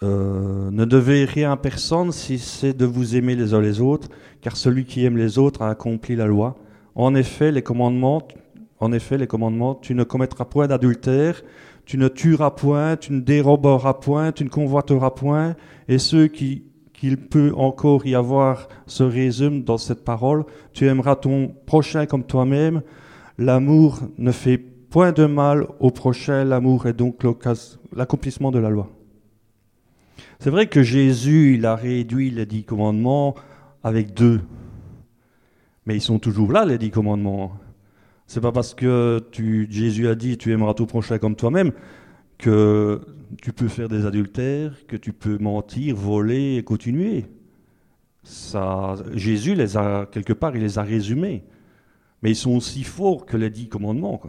euh, 0.03 0.69
ne 0.71 0.83
devez 0.83 1.23
rien 1.23 1.53
à 1.53 1.55
personne 1.55 2.11
si 2.11 2.37
c'est 2.37 2.73
de 2.73 2.85
vous 2.85 3.15
aimer 3.15 3.37
les 3.37 3.53
uns 3.53 3.61
les 3.61 3.79
autres, 3.79 4.09
car 4.41 4.57
celui 4.57 4.83
qui 4.83 5.05
aime 5.05 5.15
les 5.15 5.37
autres 5.37 5.61
a 5.61 5.69
accompli 5.69 6.17
la 6.17 6.27
loi. 6.27 6.57
En 6.95 7.15
effet, 7.15 7.53
les 7.53 7.61
commandements, 7.61 8.27
en 8.81 8.91
effet, 8.91 9.17
les 9.17 9.27
commandements, 9.27 9.73
tu 9.73 9.95
ne 9.95 10.03
commettras 10.03 10.43
point 10.43 10.67
d'adultère, 10.67 11.43
tu 11.85 11.97
ne 11.97 12.09
tueras 12.09 12.51
point, 12.51 12.97
tu 12.97 13.13
ne 13.13 13.21
déroberas 13.21 13.93
point, 13.93 14.33
tu 14.33 14.43
ne 14.43 14.49
convoiteras 14.49 15.11
point, 15.11 15.55
et 15.87 15.97
ceux 15.97 16.27
qui 16.27 16.65
qu'il 17.05 17.17
peut 17.17 17.53
encore 17.55 18.07
y 18.07 18.15
avoir 18.15 18.67
se 18.87 19.03
résument 19.03 19.59
dans 19.59 19.77
cette 19.77 20.03
parole. 20.03 20.43
Tu 20.73 20.87
aimeras 20.87 21.15
ton 21.15 21.53
prochain 21.67 22.07
comme 22.07 22.23
toi-même. 22.23 22.81
L'amour 23.37 23.99
ne 24.17 24.31
fait 24.31 24.57
point 24.57 25.11
de 25.11 25.25
mal 25.25 25.67
au 25.79 25.91
prochain, 25.91 26.43
l'amour 26.43 26.87
est 26.87 26.93
donc 26.93 27.23
l'accomplissement 27.95 28.49
de 28.49 28.57
la 28.57 28.71
loi. 28.71 28.89
C'est 30.39 30.49
vrai 30.49 30.65
que 30.65 30.81
Jésus, 30.81 31.53
il 31.53 31.67
a 31.67 31.75
réduit 31.75 32.31
les 32.31 32.47
dix 32.47 32.63
commandements 32.63 33.35
avec 33.83 34.15
deux. 34.15 34.41
Mais 35.85 35.95
ils 35.95 36.01
sont 36.01 36.17
toujours 36.17 36.51
là, 36.51 36.65
les 36.65 36.79
dix 36.79 36.89
commandements. 36.89 37.53
C'est 38.25 38.41
pas 38.41 38.51
parce 38.51 38.73
que 38.73 39.23
tu, 39.31 39.67
Jésus 39.69 40.07
a 40.07 40.15
dit 40.15 40.39
tu 40.39 40.51
aimeras 40.51 40.73
ton 40.73 40.87
prochain 40.87 41.19
comme 41.19 41.35
toi-même 41.35 41.71
que 42.39 42.99
tu 43.41 43.53
peux 43.53 43.67
faire 43.67 43.89
des 43.89 44.05
adultères, 44.05 44.85
que 44.87 44.95
tu 44.95 45.13
peux 45.13 45.37
mentir, 45.37 45.95
voler 45.95 46.57
et 46.57 46.63
continuer. 46.63 47.25
Ça, 48.23 48.95
Jésus 49.13 49.55
les 49.55 49.77
a 49.77 50.07
quelque 50.11 50.33
part, 50.33 50.55
il 50.55 50.61
les 50.61 50.79
a 50.79 50.83
résumés, 50.83 51.43
mais 52.21 52.31
ils 52.31 52.35
sont 52.35 52.55
aussi 52.55 52.83
forts 52.83 53.25
que 53.25 53.37
les 53.37 53.49
dix 53.49 53.67
commandements. 53.67 54.21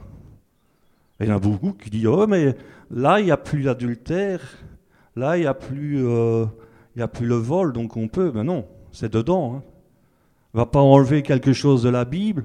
il 1.20 1.28
y 1.28 1.33
en 1.33 1.37
a 1.37 1.39
beaucoup 1.39 1.73
qui 1.73 1.91
disent 1.91 2.07
oh 2.07 2.27
mais 2.27 2.57
là 2.91 3.20
il 3.20 3.24
n'y 3.24 3.31
a 3.31 3.37
plus 3.37 3.62
l'adultère, 3.62 4.41
Là, 5.16 5.39
il 5.39 5.41
n'y 5.41 5.47
a, 5.47 5.55
plus, 5.55 6.07
euh, 6.07 6.45
a 7.01 7.09
plus 7.09 7.27
le 7.27 7.37
vol, 7.37 7.73
donc 7.73 7.97
on 7.97 8.07
peut. 8.07 8.31
Mais 8.35 8.45
non, 8.45 8.66
c'est 8.93 9.12
dedans. 9.12 9.57
Hein. 9.57 9.62
Va 10.53 10.66
pas 10.66 10.81
enlever 10.81 11.23
quelque 11.23 11.55
chose 11.55 11.83
de 11.83 11.89
la 11.89 12.05
Bible 12.05 12.45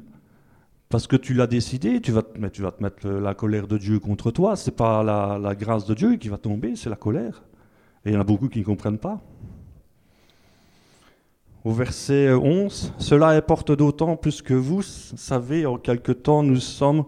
parce 0.91 1.07
que 1.07 1.15
tu 1.15 1.33
l'as 1.33 1.47
décidé. 1.47 2.01
Tu 2.01 2.11
vas, 2.11 2.21
te, 2.21 2.47
tu 2.49 2.61
vas 2.61 2.71
te 2.71 2.83
mettre 2.83 3.07
la 3.07 3.33
colère 3.33 3.67
de 3.67 3.77
Dieu 3.77 3.99
contre 3.99 4.29
toi. 4.29 4.55
C'est 4.55 4.75
pas 4.75 5.01
la, 5.01 5.55
grâce 5.55 5.85
de 5.85 5.95
Dieu 5.95 6.17
qui 6.17 6.29
va 6.29 6.37
tomber, 6.37 6.75
c'est 6.75 6.89
la 6.89 6.95
colère. 6.95 7.41
Et 8.05 8.09
il 8.09 8.13
y 8.13 8.17
en 8.17 8.21
a 8.21 8.25
beaucoup 8.25 8.49
qui 8.49 8.59
ne 8.59 8.65
comprennent 8.65 8.99
pas. 8.99 9.21
Au 11.63 11.71
verset 11.71 12.33
11, 12.33 12.93
cela 12.97 13.29
importe 13.29 13.71
d'autant 13.71 14.15
plus 14.15 14.41
que 14.41 14.53
vous 14.53 14.81
savez 14.81 15.65
en 15.65 15.77
quelque 15.77 16.11
temps 16.11 16.41
nous 16.41 16.59
sommes 16.59 17.05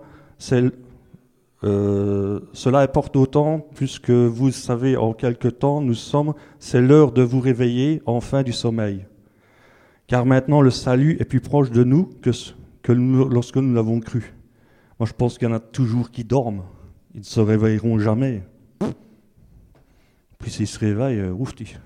euh, 1.63 2.39
cela 2.51 2.79
importe 2.79 3.13
d'autant 3.13 3.65
puisque 3.73 4.11
vous 4.11 4.51
savez 4.51 4.95
en 4.97 5.13
quelque 5.13 5.47
temps 5.47 5.81
nous 5.81 5.93
sommes, 5.95 6.33
c'est 6.59 6.81
l'heure 6.81 7.11
de 7.13 7.23
vous 7.23 7.39
réveiller 7.39 8.01
enfin 8.05 8.43
du 8.43 8.53
sommeil. 8.53 9.07
Car 10.07 10.25
maintenant 10.25 10.61
le 10.61 10.69
salut 10.69 11.17
est 11.19 11.25
plus 11.25 11.41
proche 11.41 11.71
de 11.71 11.83
nous 11.83 12.11
que, 12.21 12.31
que 12.83 12.91
lorsque 12.91 13.57
nous 13.57 13.73
l'avons 13.73 13.99
cru. 13.99 14.33
Moi 14.99 15.07
je 15.07 15.13
pense 15.13 15.37
qu'il 15.37 15.47
y 15.47 15.51
en 15.51 15.55
a 15.55 15.59
toujours 15.59 16.11
qui 16.11 16.23
dorment, 16.23 16.63
ils 17.15 17.21
ne 17.21 17.25
se 17.25 17.39
réveilleront 17.39 17.97
jamais. 17.97 18.43
Puis 20.37 20.51
s'ils 20.51 20.67
se 20.67 20.77
réveillent, 20.77 21.19
euh, 21.19 21.31
oufti. 21.31 21.77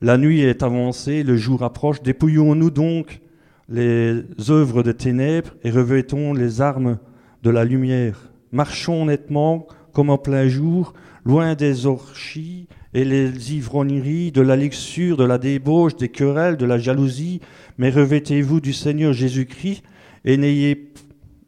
La 0.00 0.16
nuit 0.16 0.40
est 0.40 0.62
avancée, 0.62 1.24
le 1.24 1.36
jour 1.36 1.64
approche, 1.64 2.02
dépouillons-nous 2.02 2.70
donc 2.70 3.20
les 3.68 4.22
œuvres 4.48 4.84
de 4.84 4.92
ténèbres 4.92 5.54
et 5.64 5.70
revêtons 5.70 6.32
les 6.32 6.60
armes 6.60 6.98
de 7.42 7.50
la 7.50 7.64
lumière. 7.64 8.30
Marchons 8.52 9.02
honnêtement 9.02 9.66
comme 9.92 10.10
en 10.10 10.18
plein 10.18 10.48
jour, 10.48 10.94
loin 11.24 11.56
des 11.56 11.86
orchies 11.86 12.68
et 12.94 13.04
les 13.04 13.54
ivrogneries, 13.54 14.32
de 14.32 14.40
la 14.40 14.56
luxure, 14.56 15.16
de 15.16 15.24
la 15.24 15.38
débauche, 15.38 15.96
des 15.96 16.08
querelles, 16.08 16.56
de 16.56 16.64
la 16.64 16.78
jalousie, 16.78 17.40
mais 17.76 17.90
revêtez-vous 17.90 18.60
du 18.60 18.72
Seigneur 18.72 19.12
Jésus-Christ 19.12 19.82
et 20.24 20.36
n'ayez, 20.36 20.92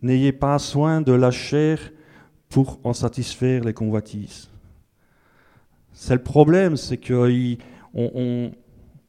n'ayez 0.03 0.33
pas 0.33 0.59
soin 0.59 1.01
de 1.01 1.13
la 1.13 1.31
chair 1.31 1.79
pour 2.49 2.81
en 2.85 2.93
satisfaire 2.93 3.65
les 3.65 3.73
convoitises. 3.73 4.51
C'est 5.93 6.15
le 6.15 6.23
problème, 6.23 6.77
c'est 6.77 6.99
qu'on 6.99 7.57
on, 7.95 8.51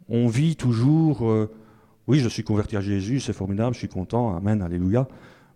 on, 0.08 0.28
vit 0.28 0.56
toujours, 0.56 1.30
euh, 1.30 1.50
oui, 2.08 2.20
je 2.20 2.30
suis 2.30 2.44
converti 2.44 2.78
à 2.78 2.82
Jésus, 2.82 3.20
c'est 3.20 3.34
formidable, 3.34 3.74
je 3.74 3.80
suis 3.80 3.88
content, 3.88 4.36
Amen, 4.36 4.62
Alléluia, 4.62 5.08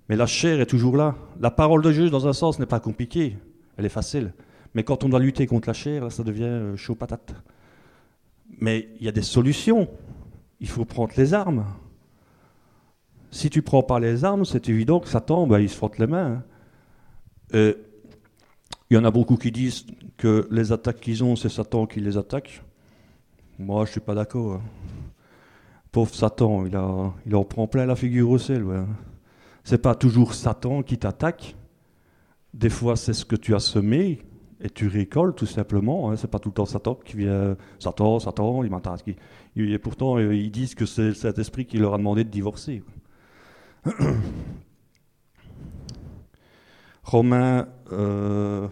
mais 0.09 0.15
la 0.15 0.27
chair 0.27 0.59
est 0.59 0.65
toujours 0.65 0.97
là. 0.97 1.15
La 1.39 1.51
parole 1.51 1.81
de 1.81 1.91
Jésus, 1.91 2.09
dans 2.09 2.27
un 2.27 2.33
sens, 2.33 2.59
n'est 2.59 2.65
pas 2.65 2.79
compliquée, 2.79 3.37
elle 3.77 3.85
est 3.85 3.89
facile. 3.89 4.33
Mais 4.75 4.83
quand 4.83 5.05
on 5.05 5.09
doit 5.09 5.19
lutter 5.19 5.47
contre 5.47 5.69
la 5.69 5.73
chair, 5.73 6.11
ça 6.11 6.23
devient 6.23 6.43
euh, 6.43 6.75
chaud 6.75 6.95
patate. 6.95 7.33
Mais 8.59 8.89
il 8.99 9.05
y 9.05 9.09
a 9.09 9.13
des 9.13 9.21
solutions. 9.21 9.87
Il 10.59 10.67
faut 10.67 10.85
prendre 10.85 11.13
les 11.17 11.33
armes. 11.33 11.65
Si 13.31 13.49
tu 13.49 13.61
prends 13.61 13.83
pas 13.83 13.99
les 13.99 14.25
armes, 14.25 14.45
c'est 14.45 14.69
évident 14.69 14.99
que 14.99 15.07
Satan, 15.07 15.47
ben, 15.47 15.59
il 15.59 15.69
se 15.69 15.77
frotte 15.77 15.97
les 15.97 16.07
mains. 16.07 16.33
Hein. 16.33 16.43
Euh, 17.53 17.73
il 18.89 18.95
y 18.95 18.97
en 18.97 19.05
a 19.05 19.11
beaucoup 19.11 19.37
qui 19.37 19.51
disent 19.51 19.85
que 20.17 20.47
les 20.51 20.71
attaques 20.71 20.99
qu'ils 20.99 21.23
ont, 21.23 21.35
c'est 21.35 21.49
Satan 21.49 21.85
qui 21.85 22.01
les 22.01 22.17
attaque. 22.17 22.61
Moi, 23.57 23.85
je 23.85 23.91
suis 23.91 24.01
pas 24.01 24.13
d'accord. 24.13 24.55
Hein. 24.55 24.61
Pauvre 25.91 26.13
Satan, 26.13 26.65
il, 26.65 26.75
en 27.35 27.43
prend 27.45 27.67
plein 27.67 27.85
la 27.85 27.95
figure 27.95 28.29
au 28.29 28.37
sel. 28.37 28.63
Ouais. 28.63 28.83
C'est 29.63 29.77
pas 29.77 29.95
toujours 29.95 30.33
Satan 30.33 30.83
qui 30.83 30.97
t'attaque. 30.97 31.55
Des 32.53 32.69
fois, 32.69 32.97
c'est 32.97 33.13
ce 33.13 33.23
que 33.23 33.37
tu 33.37 33.55
as 33.55 33.59
semé 33.59 34.21
et 34.61 34.69
tu 34.69 34.87
récoltes 34.87 35.37
tout 35.37 35.45
simplement. 35.45 36.09
Hein. 36.09 36.15
C'est 36.15 36.29
pas 36.29 36.39
tout 36.39 36.49
le 36.49 36.53
temps 36.53 36.65
Satan 36.65 36.95
qui 36.95 37.17
vient. 37.17 37.55
Satan, 37.79 38.19
Satan, 38.19 38.63
il 38.63 38.69
m'attaque. 38.69 39.15
Et 39.55 39.79
pourtant, 39.79 40.17
euh, 40.17 40.35
ils 40.35 40.51
disent 40.51 40.75
que 40.75 40.85
c'est 40.85 41.13
cet 41.13 41.39
esprit 41.39 41.65
qui 41.65 41.77
leur 41.77 41.93
a 41.93 41.97
demandé 41.97 42.23
de 42.23 42.29
divorcer. 42.29 42.83
Romains, 47.03 47.67
euh, 47.91 48.67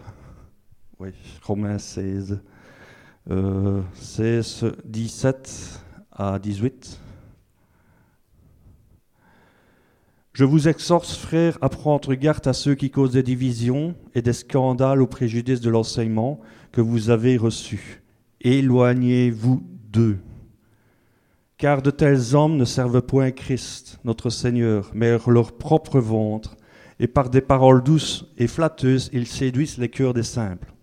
oui, 0.98 1.10
Romains 1.42 1.78
16, 1.78 2.42
euh, 3.30 3.82
16, 3.94 4.72
17 4.84 5.80
à 6.10 6.38
18. 6.38 7.03
Je 10.34 10.44
vous 10.44 10.66
exhorte, 10.66 11.06
frères, 11.06 11.56
à 11.60 11.68
prendre 11.68 12.12
garde 12.14 12.48
à 12.48 12.52
ceux 12.52 12.74
qui 12.74 12.90
causent 12.90 13.12
des 13.12 13.22
divisions 13.22 13.94
et 14.16 14.20
des 14.20 14.32
scandales 14.32 15.00
au 15.00 15.06
préjudice 15.06 15.60
de 15.60 15.70
l'enseignement 15.70 16.40
que 16.72 16.80
vous 16.80 17.08
avez 17.08 17.36
reçu. 17.36 18.02
Éloignez-vous 18.40 19.62
d'eux. 19.92 20.18
Car 21.56 21.82
de 21.82 21.92
tels 21.92 22.34
hommes 22.34 22.56
ne 22.56 22.64
servent 22.64 23.00
point 23.00 23.30
Christ, 23.30 24.00
notre 24.04 24.28
Seigneur, 24.28 24.90
mais 24.92 25.16
leur 25.28 25.52
propre 25.52 26.00
ventre, 26.00 26.56
et 26.98 27.06
par 27.06 27.30
des 27.30 27.40
paroles 27.40 27.84
douces 27.84 28.26
et 28.36 28.48
flatteuses, 28.48 29.10
ils 29.12 29.28
séduisent 29.28 29.78
les 29.78 29.88
cœurs 29.88 30.14
des 30.14 30.24
simples. 30.24 30.74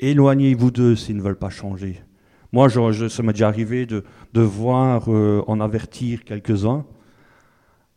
Éloignez-vous 0.00 0.72
d'eux 0.72 0.96
s'ils 0.96 1.16
ne 1.16 1.22
veulent 1.22 1.38
pas 1.38 1.50
changer. 1.50 2.02
Moi, 2.50 2.68
je, 2.68 3.08
ça 3.08 3.22
m'est 3.22 3.32
déjà 3.32 3.46
arrivé 3.46 3.86
de, 3.86 4.02
voir 4.34 5.04
euh, 5.06 5.44
en 5.46 5.60
avertir 5.60 6.24
quelques-uns 6.24 6.84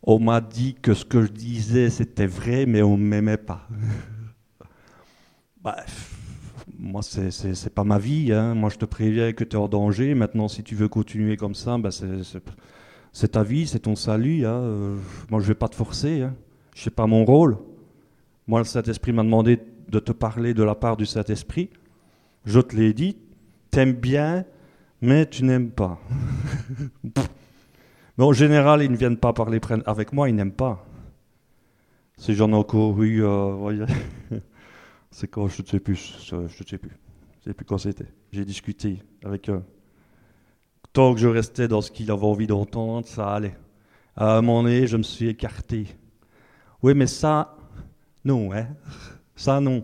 on 0.08 0.20
m'a 0.20 0.40
dit 0.40 0.74
que 0.82 0.94
ce 0.94 1.04
que 1.04 1.22
je 1.22 1.32
disais, 1.32 1.90
c'était 1.90 2.28
vrai, 2.28 2.66
mais 2.66 2.82
on 2.82 2.98
ne 2.98 3.04
m'aimait 3.04 3.36
pas. 3.36 3.68
Bref, 5.62 6.16
moi, 6.80 7.02
ce 7.02 7.48
n'est 7.48 7.70
pas 7.70 7.84
ma 7.84 8.00
vie. 8.00 8.32
Hein. 8.32 8.56
Moi, 8.56 8.70
je 8.70 8.78
te 8.78 8.86
préviens 8.86 9.34
que 9.34 9.44
tu 9.44 9.58
es 9.58 9.60
en 9.60 9.68
danger. 9.68 10.16
Maintenant, 10.16 10.48
si 10.48 10.64
tu 10.64 10.76
veux 10.76 10.88
continuer 10.88 11.36
comme 11.36 11.56
ça, 11.56 11.78
ben 11.78 11.92
c'est 11.92 13.28
ta 13.28 13.44
vie, 13.44 13.68
c'est 13.68 13.80
ton 13.80 13.98
salut. 13.98 14.46
Hein. 14.46 14.54
Euh, 14.54 14.96
moi, 15.30 15.42
je 15.42 15.46
ne 15.46 15.50
vais 15.50 15.56
pas 15.56 15.68
te 15.68 15.76
forcer. 15.76 16.22
Hein. 16.22 16.36
Je 16.74 16.90
pas 16.90 17.06
mon 17.06 17.26
rôle. 17.26 17.58
Moi, 18.48 18.60
le 18.60 18.66
Saint-Esprit 18.66 19.12
m'a 19.12 19.24
demandé 19.24 19.60
de 19.90 20.00
te 20.00 20.14
parler 20.14 20.54
de 20.54 20.64
la 20.64 20.76
part 20.76 20.96
du 20.96 21.06
Saint-Esprit. 21.06 21.70
Je 22.46 22.62
te 22.62 22.78
l'ai 22.78 22.94
dit. 22.94 23.18
T'aimes 23.72 23.92
bien, 23.92 24.46
mais 25.02 25.26
tu 25.26 25.44
n'aimes 25.44 25.72
pas. 25.72 26.00
Mais 28.18 28.24
en 28.24 28.34
général, 28.34 28.82
ils 28.82 28.92
ne 28.92 28.98
viennent 28.98 29.18
pas 29.18 29.34
parler 29.34 29.60
avec 29.86 30.14
moi, 30.14 30.30
ils 30.30 30.36
n'aiment 30.36 30.52
pas. 30.52 30.86
Si 32.18 32.34
j'en 32.34 32.50
ai 32.50 32.56
encore 32.56 33.02
eu, 33.04 33.24
euh, 33.24 33.86
c'est 35.12 35.28
quand 35.28 35.48
je 35.48 35.62
ne 35.62 35.68
sais 35.68 35.80
plus, 35.80 36.18
je 36.26 36.36
ne 36.36 36.48
sais 36.48 36.78
plus, 36.80 36.98
je 37.40 37.44
sais 37.44 37.54
plus 37.54 37.66
quand 37.66 37.78
c'était. 37.78 38.12
J'ai 38.32 38.44
discuté 38.44 39.04
avec 39.24 39.50
eux. 39.50 39.62
Tant 40.94 41.14
que 41.14 41.20
je 41.20 41.28
restais 41.28 41.68
dans 41.68 41.82
ce 41.82 41.92
qu'il 41.92 42.10
avait 42.10 42.26
envie 42.26 42.48
d'entendre, 42.48 43.06
ça 43.06 43.36
allait. 43.36 43.56
À 44.16 44.38
un 44.38 44.42
moment 44.42 44.64
donné, 44.64 44.88
je 44.88 44.98
me 44.98 45.04
suis 45.04 45.28
écarté. 45.28 45.86
Oui, 46.82 46.96
mais 46.96 47.06
ça, 47.06 47.56
non, 48.26 48.52
hein. 48.52 48.68
Ça, 49.36 49.60
non. 49.60 49.84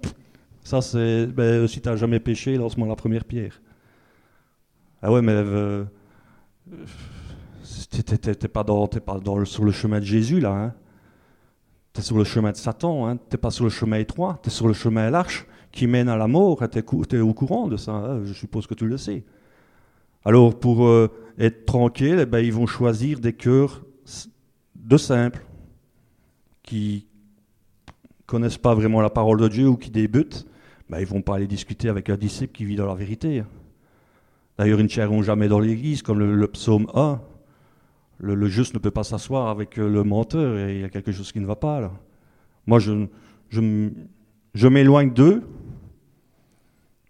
Ça, 0.63 0.81
c'est. 0.81 1.27
Ben, 1.27 1.67
si 1.67 1.81
tu 1.81 1.87
n'as 1.87 1.95
jamais 1.97 2.19
péché, 2.19 2.55
lance-moi 2.55 2.87
la 2.87 2.95
première 2.95 3.25
pierre. 3.25 3.61
Ah 5.03 5.11
ouais, 5.11 5.21
mais. 5.21 5.33
Euh, 5.33 5.85
T'es 8.01 8.47
pas, 8.47 8.63
dans, 8.63 8.87
pas 8.87 9.19
dans 9.19 9.45
sur 9.45 9.63
le 9.63 9.71
chemin 9.71 9.99
de 9.99 10.05
Jésus, 10.05 10.39
là. 10.39 10.51
Hein. 10.51 10.73
Tu 11.93 11.99
es 11.99 12.03
sur 12.03 12.17
le 12.17 12.23
chemin 12.23 12.51
de 12.51 12.57
Satan. 12.57 13.07
Hein. 13.07 13.19
Tu 13.29 13.37
pas 13.37 13.51
sur 13.51 13.65
le 13.65 13.69
chemin 13.69 13.97
étroit. 13.97 14.39
Tu 14.41 14.49
es 14.49 14.51
sur 14.51 14.67
le 14.67 14.73
chemin 14.73 15.07
à 15.07 15.09
l'arche 15.11 15.45
qui 15.71 15.85
mène 15.85 16.09
à 16.09 16.17
la 16.17 16.27
mort. 16.27 16.63
Tu 16.71 16.79
es, 16.79 17.19
au 17.19 17.33
courant 17.33 17.67
de 17.67 17.77
ça. 17.77 17.91
Hein. 17.91 18.21
Je 18.25 18.33
suppose 18.33 18.65
que 18.65 18.73
tu 18.73 18.87
le 18.87 18.97
sais. 18.97 19.23
Alors, 20.25 20.57
pour 20.57 20.87
euh, 20.87 21.11
être 21.37 21.65
tranquille, 21.65 22.17
eh 22.19 22.25
ben, 22.25 22.39
ils 22.39 22.53
vont 22.53 22.65
choisir 22.65 23.19
des 23.19 23.33
cœurs 23.33 23.83
de 24.75 24.97
simples 24.97 25.45
qui 26.63 27.05
connaissent 28.25 28.57
pas 28.57 28.73
vraiment 28.73 29.01
la 29.01 29.11
parole 29.11 29.39
de 29.39 29.47
Dieu 29.47 29.67
ou 29.67 29.77
qui 29.77 29.91
débutent. 29.91 30.47
Ben, 30.89 30.99
ils 30.99 31.05
vont 31.05 31.21
pas 31.21 31.35
aller 31.35 31.47
discuter 31.47 31.89
avec 31.89 32.09
un 32.09 32.17
disciple 32.17 32.53
qui 32.53 32.65
vit 32.65 32.75
dans 32.75 32.87
la 32.87 32.95
vérité. 32.95 33.43
D'ailleurs, 34.57 34.79
ils 34.79 34.83
ne 34.83 34.89
chercheront 34.89 35.21
jamais 35.21 35.47
dans 35.47 35.59
l'église, 35.59 36.01
comme 36.01 36.17
le, 36.17 36.35
le 36.35 36.47
psaume 36.47 36.87
1 36.95 37.21
le, 38.23 38.47
juste 38.47 38.73
ne 38.73 38.79
peut 38.79 38.91
pas 38.91 39.03
s'asseoir 39.03 39.47
avec 39.49 39.77
euh, 39.77 39.89
le 39.89 40.03
menteur 40.03 40.69
il 40.69 40.81
y 40.81 40.83
a 40.83 40.89
quelque 40.89 41.11
chose 41.11 41.31
qui 41.31 41.39
ne 41.39 41.45
va 41.45 41.55
pas 41.55 41.81
là. 41.81 41.91
Moi, 42.65 42.79
je, 42.79 44.67
m'éloigne 44.67 45.11
d'eux, 45.13 45.43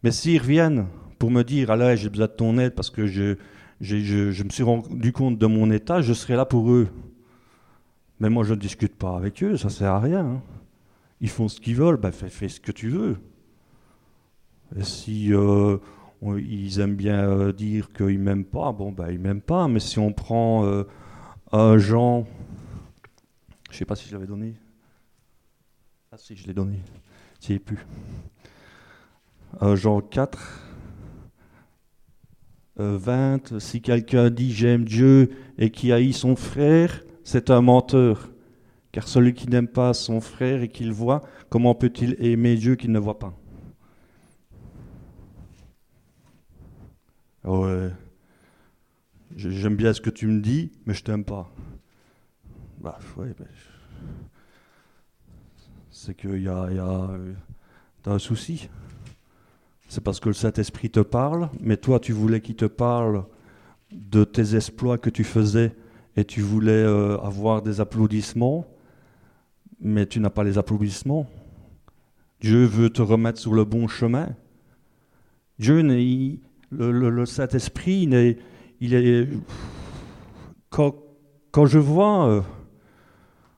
mais 0.02 0.12
s'ils 0.12 0.42
reviennent 0.42 0.88
pour 1.20 1.30
me 1.30 1.44
dire, 1.44 1.70
allez, 1.70 1.96
j'ai 1.96 2.10
besoin 2.10 2.26
de 2.26 2.32
ton 2.32 2.58
aide 2.58 2.74
parce 2.74 2.90
que 2.90 3.06
je, 3.06 3.36
me 3.80 4.50
suis 4.50 4.64
rendu 4.64 5.12
compte 5.14 5.38
de 5.38 5.46
mon 5.46 5.70
état, 5.70 6.02
je 6.02 6.14
serai 6.14 6.36
là 6.36 6.46
pour 6.46 6.72
eux. 6.72 6.88
Mais 8.20 8.30
moi, 8.30 8.44
je 8.44 8.56
ne 8.56 8.60
discute 8.60 8.96
pas 8.96 9.16
avec 9.16 9.44
eux, 9.44 9.56
ça 9.56 9.70
sert 9.70 9.92
à 9.92 10.00
rien. 10.00 10.26
Hein. 10.26 10.42
Ils 11.22 11.30
font 11.30 11.48
ce 11.48 11.62
qu'ils 11.62 11.76
veulent, 11.76 11.98
ben 11.98 12.12
fais, 12.12 12.50
ce 12.50 12.60
que 12.60 12.72
tu 12.72 12.90
veux. 12.90 13.18
Et 14.76 14.84
si 14.84 15.34
euh, 15.34 15.78
ils 16.24 16.80
aiment 16.80 16.96
bien 16.96 17.30
euh, 17.30 17.54
dire 17.54 17.94
qu'ils 17.94 18.20
m'aiment 18.20 18.46
pas. 18.46 18.72
Bon, 18.72 18.92
ben, 18.92 19.12
ils 19.12 19.20
m'aiment 19.20 19.42
pas, 19.42 19.68
mais 19.68 19.80
si 19.80 20.00
on 20.00 20.12
prend 20.12 20.84
un 21.54 21.78
Jean, 21.78 22.26
je 23.70 23.78
sais 23.78 23.86
pas 23.86 23.96
si 23.96 24.10
je 24.10 24.14
l'avais 24.14 24.26
donné. 24.26 24.56
Ah, 26.12 26.18
si, 26.18 26.36
je 26.36 26.48
l'ai 26.48 26.54
donné. 26.54 26.80
n'y 27.48 27.56
est 27.56 27.60
plus. 27.60 27.86
Un 29.62 29.76
Jean 29.76 30.02
4, 30.02 30.62
20. 32.78 33.52
Euh, 33.52 33.60
si 33.60 33.82
quelqu'un 33.82 34.32
dit 34.32 34.52
j'aime 34.52 34.84
Dieu 34.84 35.30
et 35.60 35.70
qui 35.70 35.92
haït 35.92 36.14
son 36.14 36.36
frère, 36.36 37.04
c'est 37.24 37.52
un 37.52 37.62
menteur. 37.62 38.32
Car 38.92 39.08
celui 39.08 39.36
qui 39.36 39.48
n'aime 39.48 39.68
pas 39.68 39.94
son 39.94 40.22
frère 40.22 40.64
et 40.64 40.70
qu'il 40.70 40.92
voit, 40.92 41.22
comment 41.50 41.76
peut-il 41.76 42.16
aimer 42.20 42.56
Dieu 42.56 42.76
qu'il 42.76 42.92
ne 42.92 43.00
voit 43.00 43.20
pas? 43.20 43.34
J'aime 49.36 49.76
bien 49.76 49.94
ce 49.94 50.02
que 50.02 50.10
tu 50.10 50.28
me 50.28 50.42
dis, 50.42 50.72
mais 50.86 50.94
je 50.94 51.04
t'aime 51.04 51.24
pas. 51.24 51.52
Bah, 52.80 53.00
c'est 55.90 56.16
qu'il 56.16 56.42
y 56.42 56.50
a, 56.50 57.10
un 58.06 58.20
souci. 58.20 58.70
C'est 59.88 60.04
parce 60.04 60.20
que 60.20 60.30
le 60.30 60.34
Saint-Esprit 60.34 60.90
te 60.90 61.00
parle, 61.00 61.50
mais 61.62 61.78
toi, 61.78 62.00
tu 62.00 62.12
voulais 62.12 62.42
qu'il 62.42 62.56
te 62.56 62.66
parle 62.66 63.26
de 63.92 64.24
tes 64.24 64.56
exploits 64.56 64.98
que 64.98 65.10
tu 65.10 65.24
faisais 65.24 65.74
et 66.16 66.26
tu 66.26 66.42
voulais 66.42 66.72
euh, 66.72 67.18
avoir 67.20 67.62
des 67.62 67.80
applaudissements, 67.80 68.68
mais 69.80 70.06
tu 70.06 70.20
n'as 70.20 70.30
pas 70.30 70.44
les 70.44 70.58
applaudissements. 70.58 71.30
Dieu 72.42 72.66
veut 72.66 72.90
te 72.90 73.02
remettre 73.02 73.40
sur 73.40 73.54
le 73.54 73.64
bon 73.64 73.88
chemin. 73.88 74.36
Dieu, 75.60 75.80
il, 75.80 76.40
le, 76.72 77.26
Saint-Esprit, 77.26 78.08
quand, 80.70 81.66
je 81.66 81.80
vois, 81.80 82.28
euh, 82.28 82.42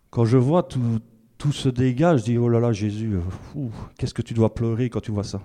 quand 0.10 0.26
je 0.26 0.38
vois 0.38 0.64
tout, 0.64 1.00
tout 1.38 1.52
se 1.52 1.70
dégage. 1.70 2.22
Je 2.22 2.26
dis, 2.26 2.38
oh 2.38 2.50
là 2.50 2.60
là, 2.60 2.72
Jésus, 2.72 3.16
euh, 3.16 3.68
qu'est-ce 3.98 4.14
que 4.14 4.22
tu 4.22 4.34
dois 4.34 4.54
pleurer 4.54 4.90
quand 4.90 5.02
tu 5.02 5.12
vois 5.12 5.24
ça? 5.24 5.42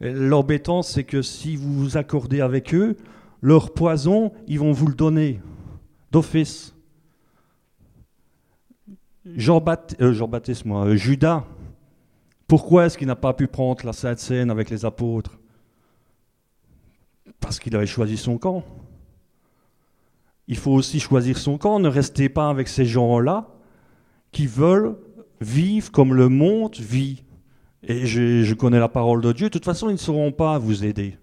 L'embêtant, 0.00 0.82
c'est 0.82 1.04
que 1.04 1.22
si 1.22 1.56
vous 1.56 1.72
vous 1.72 1.96
accordez 1.96 2.40
avec 2.40 2.74
eux, 2.74 2.96
leur 3.40 3.72
poison, 3.72 4.32
ils 4.46 4.58
vont 4.58 4.72
vous 4.72 4.88
le 4.88 4.94
donner 4.94 5.40
d'office. 6.10 6.74
Jean-Baptiste, 9.24 10.00
euh, 10.00 10.68
moi, 10.68 10.96
Judas, 10.96 11.44
pourquoi 12.48 12.86
est-ce 12.86 12.98
qu'il 12.98 13.06
n'a 13.06 13.16
pas 13.16 13.32
pu 13.32 13.46
prendre 13.46 13.84
la 13.86 13.92
Sainte 13.92 14.18
Seine 14.18 14.50
avec 14.50 14.70
les 14.70 14.84
apôtres? 14.84 15.38
Parce 17.42 17.58
qu'il 17.60 17.76
avait 17.76 17.86
choisi 17.86 18.16
son 18.16 18.38
camp. 18.38 18.64
Il 20.48 20.56
faut 20.56 20.72
aussi 20.72 21.00
choisir 21.00 21.36
son 21.36 21.58
camp. 21.58 21.78
Ne 21.78 21.88
restez 21.88 22.28
pas 22.28 22.48
avec 22.48 22.68
ces 22.68 22.86
gens-là 22.86 23.48
qui 24.30 24.46
veulent 24.46 24.96
vivre 25.40 25.90
comme 25.90 26.14
le 26.14 26.28
monde 26.28 26.76
vit. 26.76 27.24
Et 27.82 28.06
je, 28.06 28.54
connais 28.54 28.78
la 28.78 28.88
parole 28.88 29.20
de 29.20 29.32
Dieu. 29.32 29.46
De 29.46 29.52
toute 29.52 29.64
façon, 29.64 29.88
ils 29.88 29.94
ne 29.94 29.98
sauront 29.98 30.32
pas 30.32 30.58
vous 30.58 30.84
aider. 30.84 31.16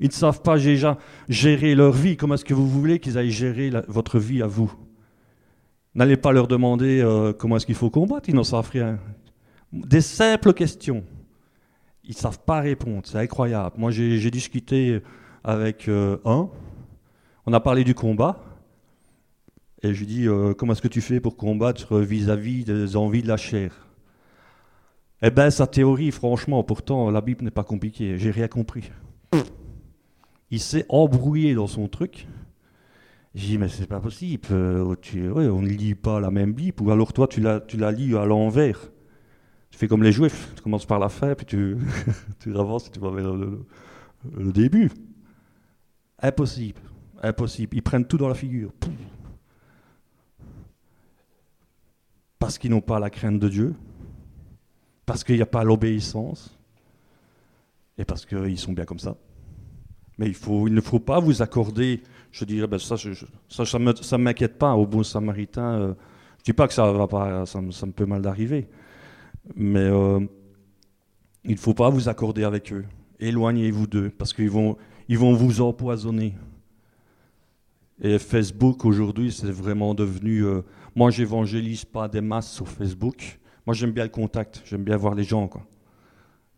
Ils 0.00 0.08
ne 0.08 0.12
savent 0.12 0.42
pas 0.42 0.58
déjà 0.58 0.98
gérer 1.28 1.74
leur 1.74 1.92
vie. 1.92 2.16
Comment 2.16 2.34
est-ce 2.34 2.44
que 2.44 2.54
vous 2.54 2.68
voulez 2.68 3.00
qu'ils 3.00 3.18
aillent 3.18 3.30
gérer 3.30 3.70
votre 3.88 4.18
vie 4.18 4.42
à 4.42 4.46
vous? 4.46 4.72
N'allez 5.94 6.16
pas 6.16 6.32
leur 6.32 6.46
demander 6.46 7.00
euh, 7.00 7.32
comment 7.32 7.56
est-ce 7.56 7.66
qu'il 7.66 7.74
faut 7.74 7.90
combattre. 7.90 8.28
Ils 8.28 8.34
n'en 8.34 8.44
savent 8.44 8.70
rien. 8.70 8.98
Des 9.72 10.02
simples 10.02 10.52
questions. 10.52 11.02
Ils 12.04 12.10
ne 12.10 12.20
savent 12.20 12.38
pas 12.44 12.60
répondre. 12.60 13.02
C'est 13.04 13.18
incroyable. 13.18 13.76
Moi, 13.78 13.90
j'ai 13.90 14.30
discuté 14.30 15.02
avec 15.44 15.88
euh, 15.88 16.18
un. 16.24 16.48
On 17.46 17.52
a 17.52 17.60
parlé 17.60 17.84
du 17.84 17.94
combat. 17.94 18.40
Et 19.82 19.94
je 19.94 20.00
lui 20.00 20.06
dis 20.06 20.26
euh, 20.26 20.54
Comment 20.54 20.72
est-ce 20.72 20.82
que 20.82 20.88
tu 20.88 21.00
fais 21.00 21.20
pour 21.20 21.36
combattre 21.36 21.98
vis-à-vis 21.98 22.64
des 22.64 22.96
envies 22.96 23.22
de 23.22 23.28
la 23.28 23.36
chair? 23.36 23.88
Eh 25.22 25.30
bien, 25.30 25.50
sa 25.50 25.66
théorie, 25.66 26.10
franchement, 26.12 26.62
pourtant, 26.62 27.10
la 27.10 27.20
Bible 27.20 27.44
n'est 27.44 27.50
pas 27.50 27.64
compliquée. 27.64 28.18
J'ai 28.18 28.30
rien 28.30 28.48
compris. 28.48 28.90
Il 30.50 30.60
s'est 30.60 30.86
embrouillé 30.88 31.54
dans 31.54 31.66
son 31.66 31.88
truc. 31.88 32.26
J'ai 33.34 33.48
dit, 33.48 33.58
mais 33.58 33.68
c'est 33.68 33.86
pas 33.86 34.00
possible. 34.00 34.46
Euh, 34.50 34.94
on 35.14 35.60
ne 35.60 35.68
lit 35.68 35.94
pas 35.94 36.20
la 36.20 36.30
même 36.30 36.52
Bible. 36.52 36.82
Ou 36.82 36.90
alors 36.90 37.12
toi, 37.12 37.26
tu 37.26 37.40
la, 37.40 37.92
lis 37.92 38.16
à 38.16 38.24
l'envers. 38.24 38.78
Tu 39.70 39.78
fais 39.78 39.88
comme 39.88 40.02
les 40.02 40.12
Juifs. 40.12 40.52
Tu 40.56 40.62
commences 40.62 40.86
par 40.86 40.98
la 40.98 41.08
fin, 41.08 41.34
puis 41.34 41.46
tu, 41.46 41.76
avances 42.54 42.88
et 42.88 42.90
tu 42.90 43.00
vas 43.00 43.10
vers 43.10 43.34
le 43.34 44.52
début. 44.52 44.90
Impossible. 46.20 46.80
Impossible. 47.22 47.76
Ils 47.76 47.82
prennent 47.82 48.06
tout 48.06 48.18
dans 48.18 48.28
la 48.28 48.34
figure. 48.34 48.72
Parce 52.38 52.58
qu'ils 52.58 52.70
n'ont 52.70 52.80
pas 52.80 52.98
la 52.98 53.10
crainte 53.10 53.38
de 53.38 53.48
Dieu. 53.48 53.74
Parce 55.06 55.24
qu'il 55.24 55.36
n'y 55.36 55.42
a 55.42 55.46
pas 55.46 55.64
l'obéissance. 55.64 56.58
Et 57.96 58.04
parce 58.04 58.24
qu'ils 58.24 58.58
sont 58.58 58.72
bien 58.72 58.84
comme 58.84 58.98
ça. 58.98 59.16
Mais 60.18 60.26
il, 60.26 60.74
ne 60.74 60.80
faut 60.80 60.98
pas 60.98 61.20
vous 61.20 61.42
accorder, 61.42 62.02
je 62.32 62.44
dirais, 62.44 62.66
ben 62.66 62.78
ça 62.78 62.96
ne 62.96 64.16
m'inquiète 64.16 64.58
pas 64.58 64.74
au 64.74 64.84
bon 64.84 65.04
samaritain. 65.04 65.74
Euh, 65.74 65.94
je 66.38 66.40
ne 66.40 66.44
dis 66.44 66.52
pas 66.52 66.66
que 66.66 66.74
ça, 66.74 66.90
va 66.90 67.06
pas, 67.06 67.46
ça, 67.46 67.60
me 67.60 67.92
peut 67.92 68.06
mal 68.06 68.22
d'arriver. 68.22 68.68
Mais 69.54 69.78
euh, 69.78 70.20
il 71.44 71.52
ne 71.52 71.56
faut 71.56 71.74
pas 71.74 71.88
vous 71.88 72.08
accorder 72.08 72.42
avec 72.42 72.72
eux. 72.72 72.84
Éloignez-vous 73.20 73.86
d'eux, 73.86 74.10
parce 74.10 74.32
qu'ils 74.32 74.50
vont, 74.50 74.76
ils 75.08 75.18
vont 75.18 75.34
vous 75.34 75.60
empoisonner. 75.60 76.34
Et 78.00 78.18
Facebook, 78.18 78.84
aujourd'hui, 78.84 79.32
c'est 79.32 79.50
vraiment 79.50 79.94
devenu... 79.94 80.44
Euh, 80.44 80.62
moi, 80.94 81.10
j'évangélise 81.10 81.84
pas 81.84 82.08
des 82.08 82.20
masses 82.20 82.52
sur 82.52 82.68
Facebook. 82.68 83.38
Moi, 83.66 83.74
j'aime 83.74 83.92
bien 83.92 84.04
le 84.04 84.10
contact, 84.10 84.62
j'aime 84.64 84.84
bien 84.84 84.96
voir 84.96 85.14
les 85.14 85.24
gens. 85.24 85.48
Quoi. 85.48 85.66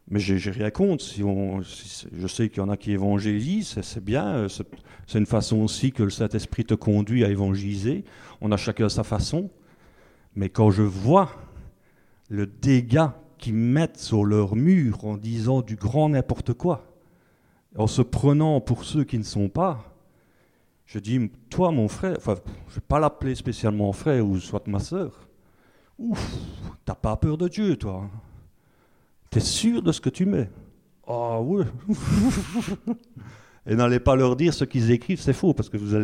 Mais 0.09 0.19
j'ai 0.19 0.51
rien 0.51 0.71
contre. 0.71 1.05
Si 1.05 1.23
on, 1.23 1.61
je 1.63 2.27
sais 2.27 2.49
qu'il 2.49 2.59
y 2.59 2.61
en 2.61 2.69
a 2.69 2.77
qui 2.77 2.93
évangélisent, 2.93 3.81
c'est 3.81 4.05
bien. 4.05 4.27
Euh, 4.27 4.49
c'est 4.49 5.19
une 5.19 5.27
façon 5.27 5.59
aussi 5.59 5.93
que 5.93 6.03
le 6.03 6.11
Saint-Esprit 6.11 6.65
te 6.65 6.75
conduit 6.75 7.25
à 7.25 7.29
évangéliser. 7.29 8.05
On 8.41 8.51
a 8.53 8.57
chacun 8.57 8.89
sa 8.89 9.05
façon. 9.05 9.51
Mais 10.35 10.49
quand 10.49 10.71
je 10.71 10.83
vois 10.83 11.31
le 12.29 12.47
dégât 12.47 13.17
qu'ils 13.39 13.55
mettent 13.55 13.99
sur 13.99 14.25
leur 14.25 14.57
mur 14.57 15.05
en 15.05 15.17
disant 15.17 15.63
du 15.63 15.77
grand 15.77 16.11
n'importe 16.11 16.53
quoi, 16.53 16.90
en 17.77 17.87
se 17.87 18.03
prenant 18.03 18.61
pour 18.61 18.85
ceux 18.85 19.05
qui 19.05 19.19
ne 19.19 19.25
sont 19.25 19.49
pas, 19.49 19.85
je 20.87 20.99
dis, 20.99 21.31
toi 21.49 21.71
mon 21.71 21.89
frère, 21.89 22.17
enfin, 22.17 22.35
je 22.67 22.73
ne 22.73 22.75
vais 22.77 22.87
pas 22.87 22.99
l'appeler 22.99 23.35
spécialement 23.35 23.93
frère 23.93 24.27
ou 24.27 24.39
soit 24.39 24.67
ma 24.67 24.81
sœur, 24.81 25.29
ouf, 25.99 26.35
t'as 26.85 26.95
pas 26.95 27.17
peur 27.17 27.39
de 27.39 27.49
Dieu, 27.49 27.77
toi. 27.77 28.03
Hein. 28.05 28.11
Tu 29.31 29.39
es 29.39 29.41
sûr 29.41 29.83
de 29.83 29.93
ce 29.93 30.01
que 30.01 30.11
tu 30.11 30.27
mets? 30.27 30.51
Ah 31.07 31.41
oui. 31.41 31.65
Et 33.67 33.77
n'allez 33.77 34.01
pas 34.01 34.17
leur 34.17 34.35
dire 34.35 34.53
ce 34.53 34.65
qu'ils 34.65 34.91
écrivent, 34.91 35.21
c'est 35.21 35.33
faux, 35.33 35.55
parce 35.55 35.69
que 35.69 35.77
vous 35.77 35.95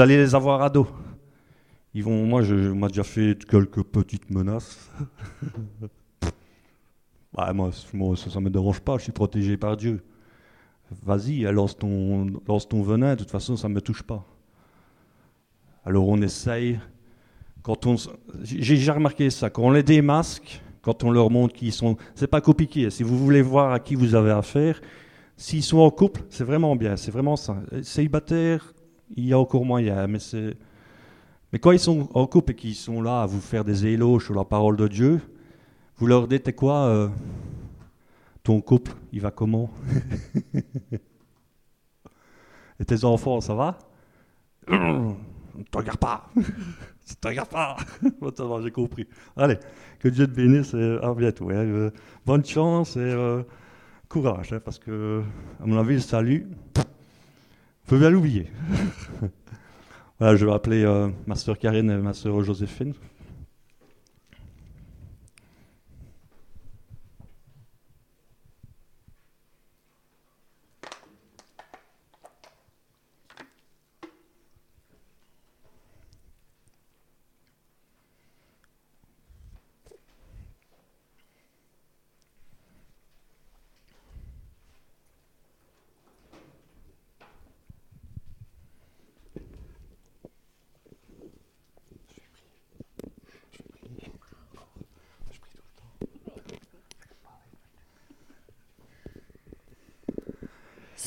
allez, 0.00 0.16
les 0.16 0.34
avoir 0.34 0.60
à 0.62 0.68
dos. 0.68 0.86
Ils 1.94 2.02
vont, 2.02 2.26
moi, 2.26 2.42
je, 2.42 2.54
m'a 2.54 2.88
déjà 2.88 3.04
fait 3.04 3.42
quelques 3.48 3.82
petites 3.84 4.28
menaces. 4.30 4.90
bah, 7.32 7.52
moi, 7.54 7.70
ça 7.72 7.94
ne 7.94 8.44
me 8.44 8.50
dérange 8.50 8.80
pas, 8.80 8.98
je 8.98 9.04
suis 9.04 9.12
protégé 9.12 9.56
par 9.56 9.76
Dieu. 9.76 10.02
Vas-y, 11.02 11.42
lance 11.42 11.76
ton, 11.76 12.26
venin, 12.82 13.14
de 13.14 13.20
toute 13.20 13.30
façon, 13.30 13.56
ça 13.56 13.68
ne 13.68 13.74
me 13.74 13.80
touche 13.80 14.02
pas. 14.02 14.24
Alors 15.84 16.08
on 16.08 16.20
essaye, 16.22 16.78
quand 17.62 17.86
on, 17.86 17.96
j'ai 18.42 18.76
déjà 18.76 18.94
remarqué 18.94 19.28
ça, 19.30 19.50
quand 19.50 19.62
on 19.62 19.70
les 19.70 19.82
démasque, 19.82 20.62
quand 20.84 21.02
on 21.02 21.10
leur 21.10 21.30
montre 21.30 21.54
qu'ils 21.54 21.72
sont. 21.72 21.96
C'est 22.14 22.26
pas 22.26 22.40
compliqué. 22.40 22.90
Si 22.90 23.02
vous 23.02 23.18
voulez 23.18 23.42
voir 23.42 23.72
à 23.72 23.80
qui 23.80 23.94
vous 23.94 24.14
avez 24.14 24.30
affaire, 24.30 24.80
s'ils 25.36 25.62
sont 25.62 25.78
en 25.78 25.90
couple, 25.90 26.22
c'est 26.28 26.44
vraiment 26.44 26.76
bien. 26.76 26.96
C'est 26.96 27.10
vraiment 27.10 27.36
ça. 27.36 27.56
Célibataire, 27.82 28.74
il 29.16 29.26
y 29.26 29.32
a 29.32 29.38
encore 29.38 29.64
moyen, 29.64 30.06
mais 30.06 30.18
c'est. 30.18 30.54
Mais 31.52 31.58
quand 31.58 31.70
ils 31.70 31.78
sont 31.78 32.08
en 32.14 32.26
couple 32.26 32.52
et 32.52 32.54
qu'ils 32.54 32.74
sont 32.74 33.00
là 33.00 33.22
à 33.22 33.26
vous 33.26 33.40
faire 33.40 33.64
des 33.64 33.86
éloges 33.86 34.26
sur 34.26 34.34
la 34.34 34.44
parole 34.44 34.76
de 34.76 34.88
Dieu, 34.88 35.20
vous 35.96 36.06
leur 36.06 36.28
dites 36.28 36.54
quoi 36.54 36.86
euh, 36.86 37.08
Ton 38.44 38.60
couple, 38.60 38.92
il 39.12 39.20
va 39.20 39.32
comment? 39.32 39.70
Et 42.78 42.84
tes 42.84 43.04
enfants, 43.04 43.40
ça 43.40 43.54
va? 43.54 43.78
Ne 45.56 45.62
te 45.62 45.78
regarde 45.78 46.00
pas 46.00 46.28
ne 46.36 47.14
te 47.20 47.28
regarde 47.28 47.48
pas 47.48 47.76
J'ai 48.62 48.70
compris. 48.72 49.06
Allez, 49.36 49.56
que 50.00 50.08
Dieu 50.08 50.26
te 50.26 50.32
bénisse 50.32 50.74
et 50.74 50.98
à 51.00 51.14
bientôt. 51.14 51.50
Hein. 51.50 51.54
Euh, 51.54 51.90
bonne 52.26 52.44
chance 52.44 52.96
et 52.96 53.00
euh, 53.00 53.44
courage, 54.08 54.52
hein, 54.52 54.60
parce 54.64 54.80
que, 54.80 55.22
à 55.62 55.66
mon 55.66 55.78
avis, 55.78 55.94
le 55.94 56.00
salut, 56.00 56.48
faut 57.84 57.98
bien 57.98 58.10
l'oublier. 58.10 58.50
voilà, 60.18 60.34
je 60.34 60.44
vais 60.44 60.52
appeler 60.52 60.84
euh, 60.84 61.08
ma 61.26 61.36
soeur 61.36 61.56
Karine 61.56 61.90
et 61.90 61.98
ma 61.98 62.14
soeur 62.14 62.42
Joséphine. 62.42 62.94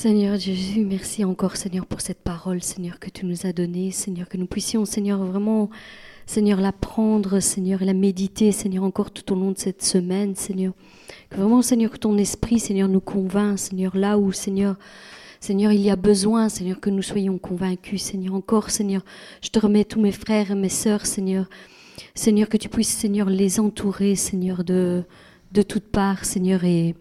Seigneur 0.08 0.38
Jésus, 0.38 0.86
merci 0.86 1.22
encore 1.22 1.56
Seigneur 1.56 1.84
pour 1.84 2.00
cette 2.00 2.22
parole, 2.22 2.62
Seigneur, 2.62 2.98
que 2.98 3.10
tu 3.10 3.26
nous 3.26 3.44
as 3.44 3.52
donnée, 3.52 3.90
Seigneur, 3.90 4.26
que 4.26 4.38
nous 4.38 4.46
puissions, 4.46 4.86
Seigneur, 4.86 5.22
vraiment, 5.22 5.68
Seigneur, 6.24 6.62
la 6.62 6.72
prendre, 6.72 7.40
Seigneur, 7.40 7.82
et 7.82 7.84
la 7.84 7.92
méditer, 7.92 8.50
Seigneur, 8.50 8.84
encore 8.84 9.10
tout 9.10 9.30
au 9.30 9.36
long 9.36 9.52
de 9.52 9.58
cette 9.58 9.82
semaine, 9.82 10.34
Seigneur. 10.34 10.72
Que 11.28 11.36
vraiment, 11.36 11.60
Seigneur, 11.60 11.90
que 11.90 11.98
ton 11.98 12.16
esprit, 12.16 12.58
Seigneur, 12.58 12.88
nous 12.88 13.02
convainc, 13.02 13.58
Seigneur, 13.58 13.94
là 13.98 14.16
où, 14.16 14.32
Seigneur, 14.32 14.76
Seigneur, 15.40 15.72
il 15.72 15.82
y 15.82 15.90
a 15.90 15.96
besoin, 15.96 16.48
Seigneur, 16.48 16.80
que 16.80 16.88
nous 16.88 17.02
soyons 17.02 17.36
convaincus, 17.36 18.00
Seigneur, 18.00 18.32
encore, 18.32 18.70
Seigneur, 18.70 19.04
je 19.42 19.50
te 19.50 19.58
remets 19.58 19.84
tous 19.84 20.00
mes 20.00 20.12
frères 20.12 20.50
et 20.50 20.54
mes 20.54 20.70
sœurs, 20.70 21.04
Seigneur, 21.04 21.50
Seigneur, 22.14 22.48
que 22.48 22.56
tu 22.56 22.70
puisses, 22.70 22.96
Seigneur, 22.96 23.28
les 23.28 23.60
entourer, 23.60 24.14
Seigneur, 24.14 24.64
de, 24.64 25.04
toutes 25.68 25.90
parts, 25.90 26.24
Seigneur, 26.24 26.64
et, 26.64 26.94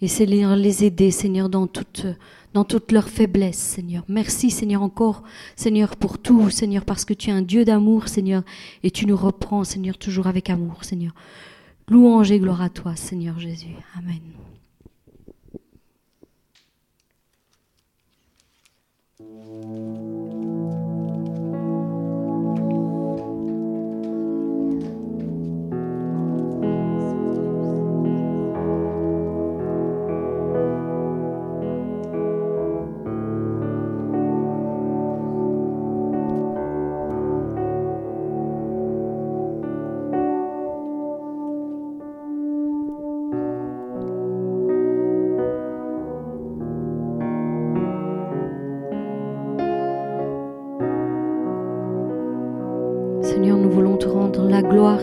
et 0.00 0.06
Seigneur, 0.06 0.54
les 0.54 0.84
aider, 0.84 1.10
Seigneur, 1.10 1.48
dans 1.48 1.66
toute 1.66 2.06
dans 2.54 2.64
toute 2.64 2.92
leur 2.92 3.08
faiblesse, 3.08 3.58
Seigneur. 3.58 4.04
Merci, 4.08 4.50
Seigneur, 4.50 4.82
encore, 4.82 5.22
Seigneur, 5.56 5.96
pour 5.96 6.18
tout, 6.18 6.50
Seigneur, 6.50 6.84
parce 6.84 7.04
que 7.04 7.14
tu 7.14 7.30
es 7.30 7.32
un 7.32 7.42
Dieu 7.42 7.64
d'amour, 7.64 8.08
Seigneur, 8.08 8.42
et 8.82 8.90
tu 8.90 9.06
nous 9.06 9.16
reprends, 9.16 9.64
Seigneur, 9.64 9.98
toujours 9.98 10.26
avec 10.26 10.50
amour, 10.50 10.84
Seigneur. 10.84 11.14
Louange 11.88 12.30
et 12.30 12.38
gloire 12.38 12.62
à 12.62 12.68
toi, 12.68 12.94
Seigneur 12.96 13.38
Jésus. 13.38 13.76
Amen. 13.96 14.20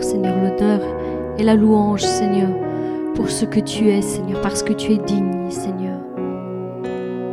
Seigneur, 0.00 0.36
l'honneur 0.36 0.80
et 1.38 1.42
la 1.42 1.54
louange, 1.54 2.02
Seigneur, 2.02 2.50
pour 3.14 3.30
ce 3.30 3.44
que 3.44 3.60
tu 3.60 3.88
es, 3.88 4.02
Seigneur, 4.02 4.40
parce 4.40 4.62
que 4.62 4.72
tu 4.72 4.92
es 4.92 4.98
digne, 4.98 5.50
Seigneur. 5.50 5.98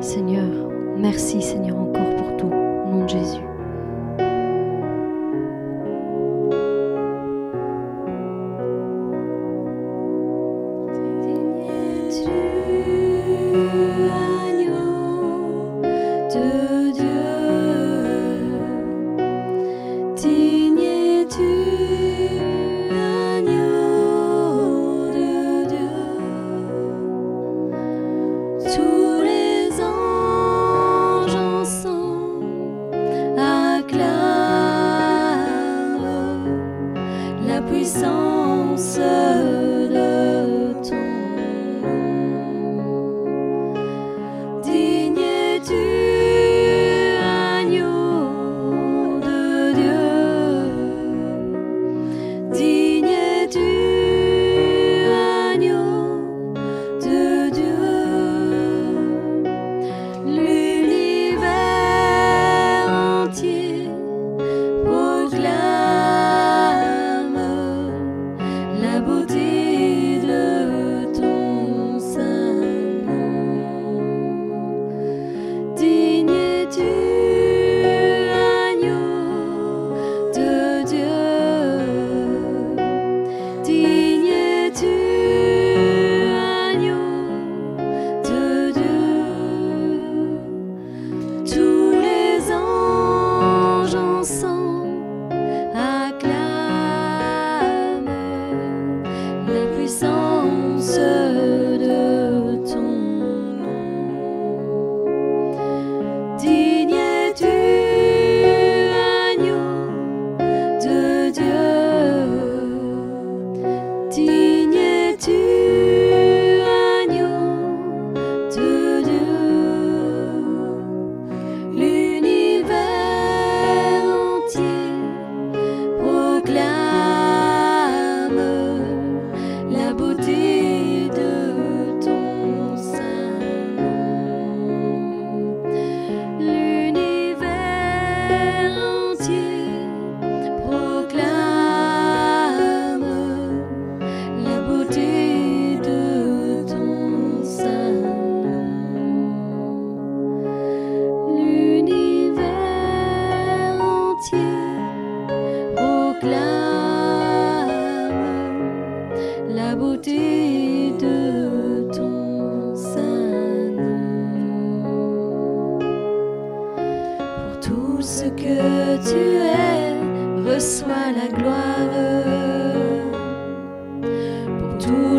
Seigneur, 0.01 0.69
merci, 0.97 1.41
Seigneur, 1.41 1.77
encore 1.77 2.15
pour 2.15 2.37
tout. 2.37 2.49
Nom 2.49 3.03
de 3.03 3.09
Jésus. 3.09 3.46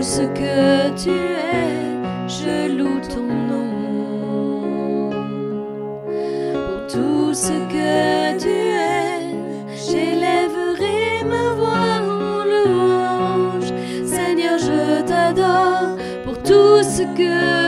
ce 0.09 0.22
que 0.22 0.89
tu 1.02 1.10
es, 1.10 1.68
je 2.26 2.72
loue 2.78 2.98
ton 3.14 3.28
nom. 3.51 5.10
Pour 6.55 6.86
tout 6.90 7.35
ce 7.35 7.52
que 7.74 8.39
tu 8.39 8.48
es, 8.48 9.20
j'élèverai 9.86 11.24
ma 11.32 11.52
voix 11.59 11.97
en 12.01 12.43
louange. 12.52 13.70
Seigneur, 14.06 14.56
je 14.59 15.02
t'adore 15.02 15.98
pour 16.24 16.39
tout 16.43 16.82
ce 16.82 17.02
que 17.18 17.67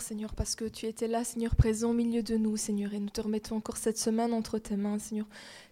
Seigneur, 0.00 0.34
parce 0.34 0.54
que 0.54 0.64
tu 0.64 0.86
étais 0.86 1.08
là, 1.08 1.24
Seigneur, 1.24 1.54
présent 1.54 1.90
au 1.90 1.94
milieu 1.94 2.22
de 2.22 2.36
nous, 2.36 2.56
Seigneur, 2.56 2.94
et 2.94 3.00
nous 3.00 3.10
te 3.10 3.20
remettons 3.20 3.56
encore 3.56 3.76
cette 3.76 3.98
semaine 3.98 4.32
entre 4.32 4.58
tes 4.58 4.76
mains, 4.76 4.98
Seigneur. 4.98 5.26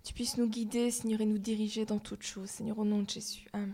Tu 0.05 0.15
puisses 0.15 0.36
nous 0.36 0.49
guider, 0.49 0.90
Seigneur, 0.90 1.20
et 1.20 1.27
nous 1.27 1.39
diriger 1.39 1.85
dans 1.85 1.99
toutes 1.99 2.23
choses, 2.23 2.49
Seigneur, 2.49 2.78
au 2.78 2.85
nom 2.85 3.03
de 3.03 3.11
Jésus. 3.11 3.47
Amen. 3.53 3.73